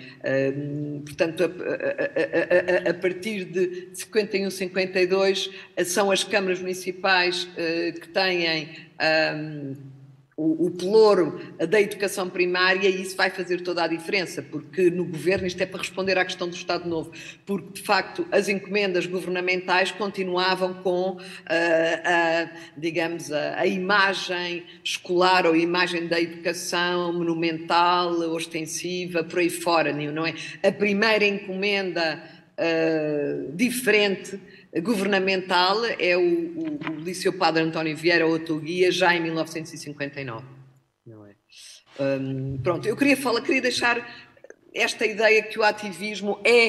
Portanto, 1.04 1.44
a, 1.44 1.46
a, 1.46 2.88
a, 2.88 2.90
a, 2.90 2.94
partir 2.94 3.44
de 3.44 3.90
51, 3.94 4.50
52, 4.50 5.50
são 5.84 6.10
as 6.10 6.24
câmaras 6.24 6.60
municipais 6.60 7.44
uh, 7.44 8.00
que 8.00 8.08
têm 8.08 8.68
o, 10.40 10.70
pelouro 10.70 11.40
da 11.68 11.80
educação 11.80 12.30
primária 12.30 12.88
e 12.88 13.02
isso 13.02 13.16
vai 13.16 13.28
fazer 13.28 13.60
toda 13.62 13.82
a 13.82 13.88
diferença, 13.88 14.40
porque 14.40 14.88
no 14.88 15.04
governo 15.04 15.48
isto 15.48 15.60
é 15.60 15.66
para 15.66 15.80
responder 15.80 16.16
à 16.16 16.24
questão 16.24 16.48
do 16.48 16.54
Estado 16.54 16.88
Novo, 16.88 17.10
porque 17.44 17.72
de 17.72 17.82
facto 17.82 18.24
as 18.30 18.48
encomendas 18.48 19.04
governamentais 19.04 19.90
continuavam 19.90 20.74
com, 20.74 21.10
uh, 21.10 21.18
a, 21.50 22.48
digamos, 22.76 23.32
a, 23.32 23.58
a, 23.58 23.66
imagem 23.66 24.62
escolar 24.84 25.44
ou 25.44 25.54
a 25.54 25.58
imagem 25.58 26.06
da 26.06 26.20
educação 26.20 27.12
monumental, 27.12 28.12
ostensiva, 28.30 29.24
por 29.24 29.40
aí 29.40 29.50
fora, 29.50 29.92
não 29.92 30.24
é? 30.24 30.34
A 30.62 30.70
primeira 30.70 31.24
encomenda 31.26 32.22
uh, 32.58 33.56
diferente 33.56 34.38
governamental 34.82 35.84
é 35.84 36.16
o, 36.16 36.20
o, 36.20 36.78
o 36.90 36.94
Liceu 37.00 37.32
Padre 37.32 37.62
António 37.62 37.96
Vieira 37.96 38.26
Otoguia, 38.26 38.92
já 38.92 39.14
em 39.14 39.20
1959. 39.22 40.44
Não 41.06 41.26
é? 41.26 41.34
Um, 41.98 42.58
pronto, 42.58 42.86
eu 42.86 42.96
queria 42.96 43.16
falar, 43.16 43.40
queria 43.40 43.62
deixar 43.62 44.06
esta 44.74 45.06
ideia 45.06 45.42
que 45.42 45.58
o 45.58 45.62
ativismo 45.62 46.40
é 46.44 46.68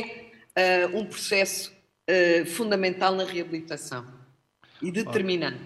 uh, 0.91 0.97
um 0.97 1.05
processo 1.05 1.71
uh, 2.09 2.45
fundamental 2.45 3.13
na 3.13 3.23
reabilitação 3.23 4.05
e 4.81 4.91
determinante. 4.91 5.59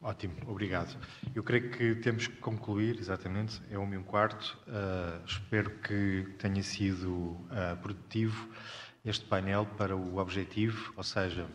Ótimo, 0.00 0.34
obrigado. 0.46 0.96
Eu 1.34 1.42
creio 1.42 1.70
que 1.70 1.96
temos 1.96 2.26
que 2.26 2.36
concluir, 2.36 2.98
exatamente, 2.98 3.60
é 3.70 3.78
um 3.78 3.92
e 3.92 3.96
um 3.96 4.02
quarto. 4.02 4.56
Uh, 4.66 5.24
espero 5.26 5.70
que 5.80 6.26
tenha 6.38 6.62
sido 6.62 7.36
produtivo 7.82 8.48
este 9.04 9.24
painel 9.24 9.66
para 9.76 9.96
o 9.96 10.18
objetivo, 10.18 10.92
ou 10.96 11.02
seja, 11.02 11.46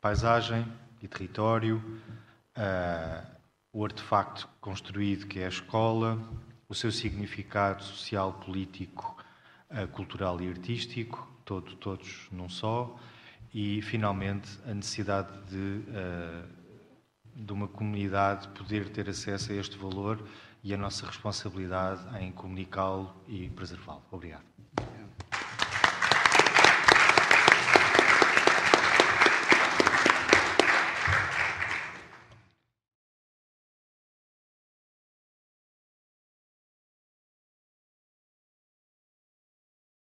paisagem 0.00 0.66
e 1.02 1.08
território, 1.08 1.82
o 3.72 3.84
artefacto 3.84 4.48
construído 4.60 5.26
que 5.26 5.40
é 5.40 5.46
a 5.46 5.48
escola, 5.48 6.18
o 6.68 6.74
seu 6.74 6.90
significado 6.90 7.82
social, 7.82 8.32
político, 8.34 9.16
cultural 9.92 10.40
e 10.40 10.48
artístico, 10.48 11.28
todo, 11.44 11.76
todos 11.76 12.28
num 12.32 12.48
só, 12.48 12.98
e 13.52 13.80
finalmente 13.82 14.48
a 14.66 14.74
necessidade 14.74 15.30
de, 15.50 15.82
de 17.34 17.52
uma 17.52 17.68
comunidade 17.68 18.48
poder 18.48 18.88
ter 18.88 19.08
acesso 19.08 19.52
a 19.52 19.56
este 19.56 19.76
valor 19.76 20.26
e 20.62 20.74
a 20.74 20.76
nossa 20.76 21.06
responsabilidade 21.06 22.02
em 22.22 22.32
comunicá-lo 22.32 23.14
e 23.28 23.48
preservá-lo. 23.50 24.02
Obrigado. 24.10 24.55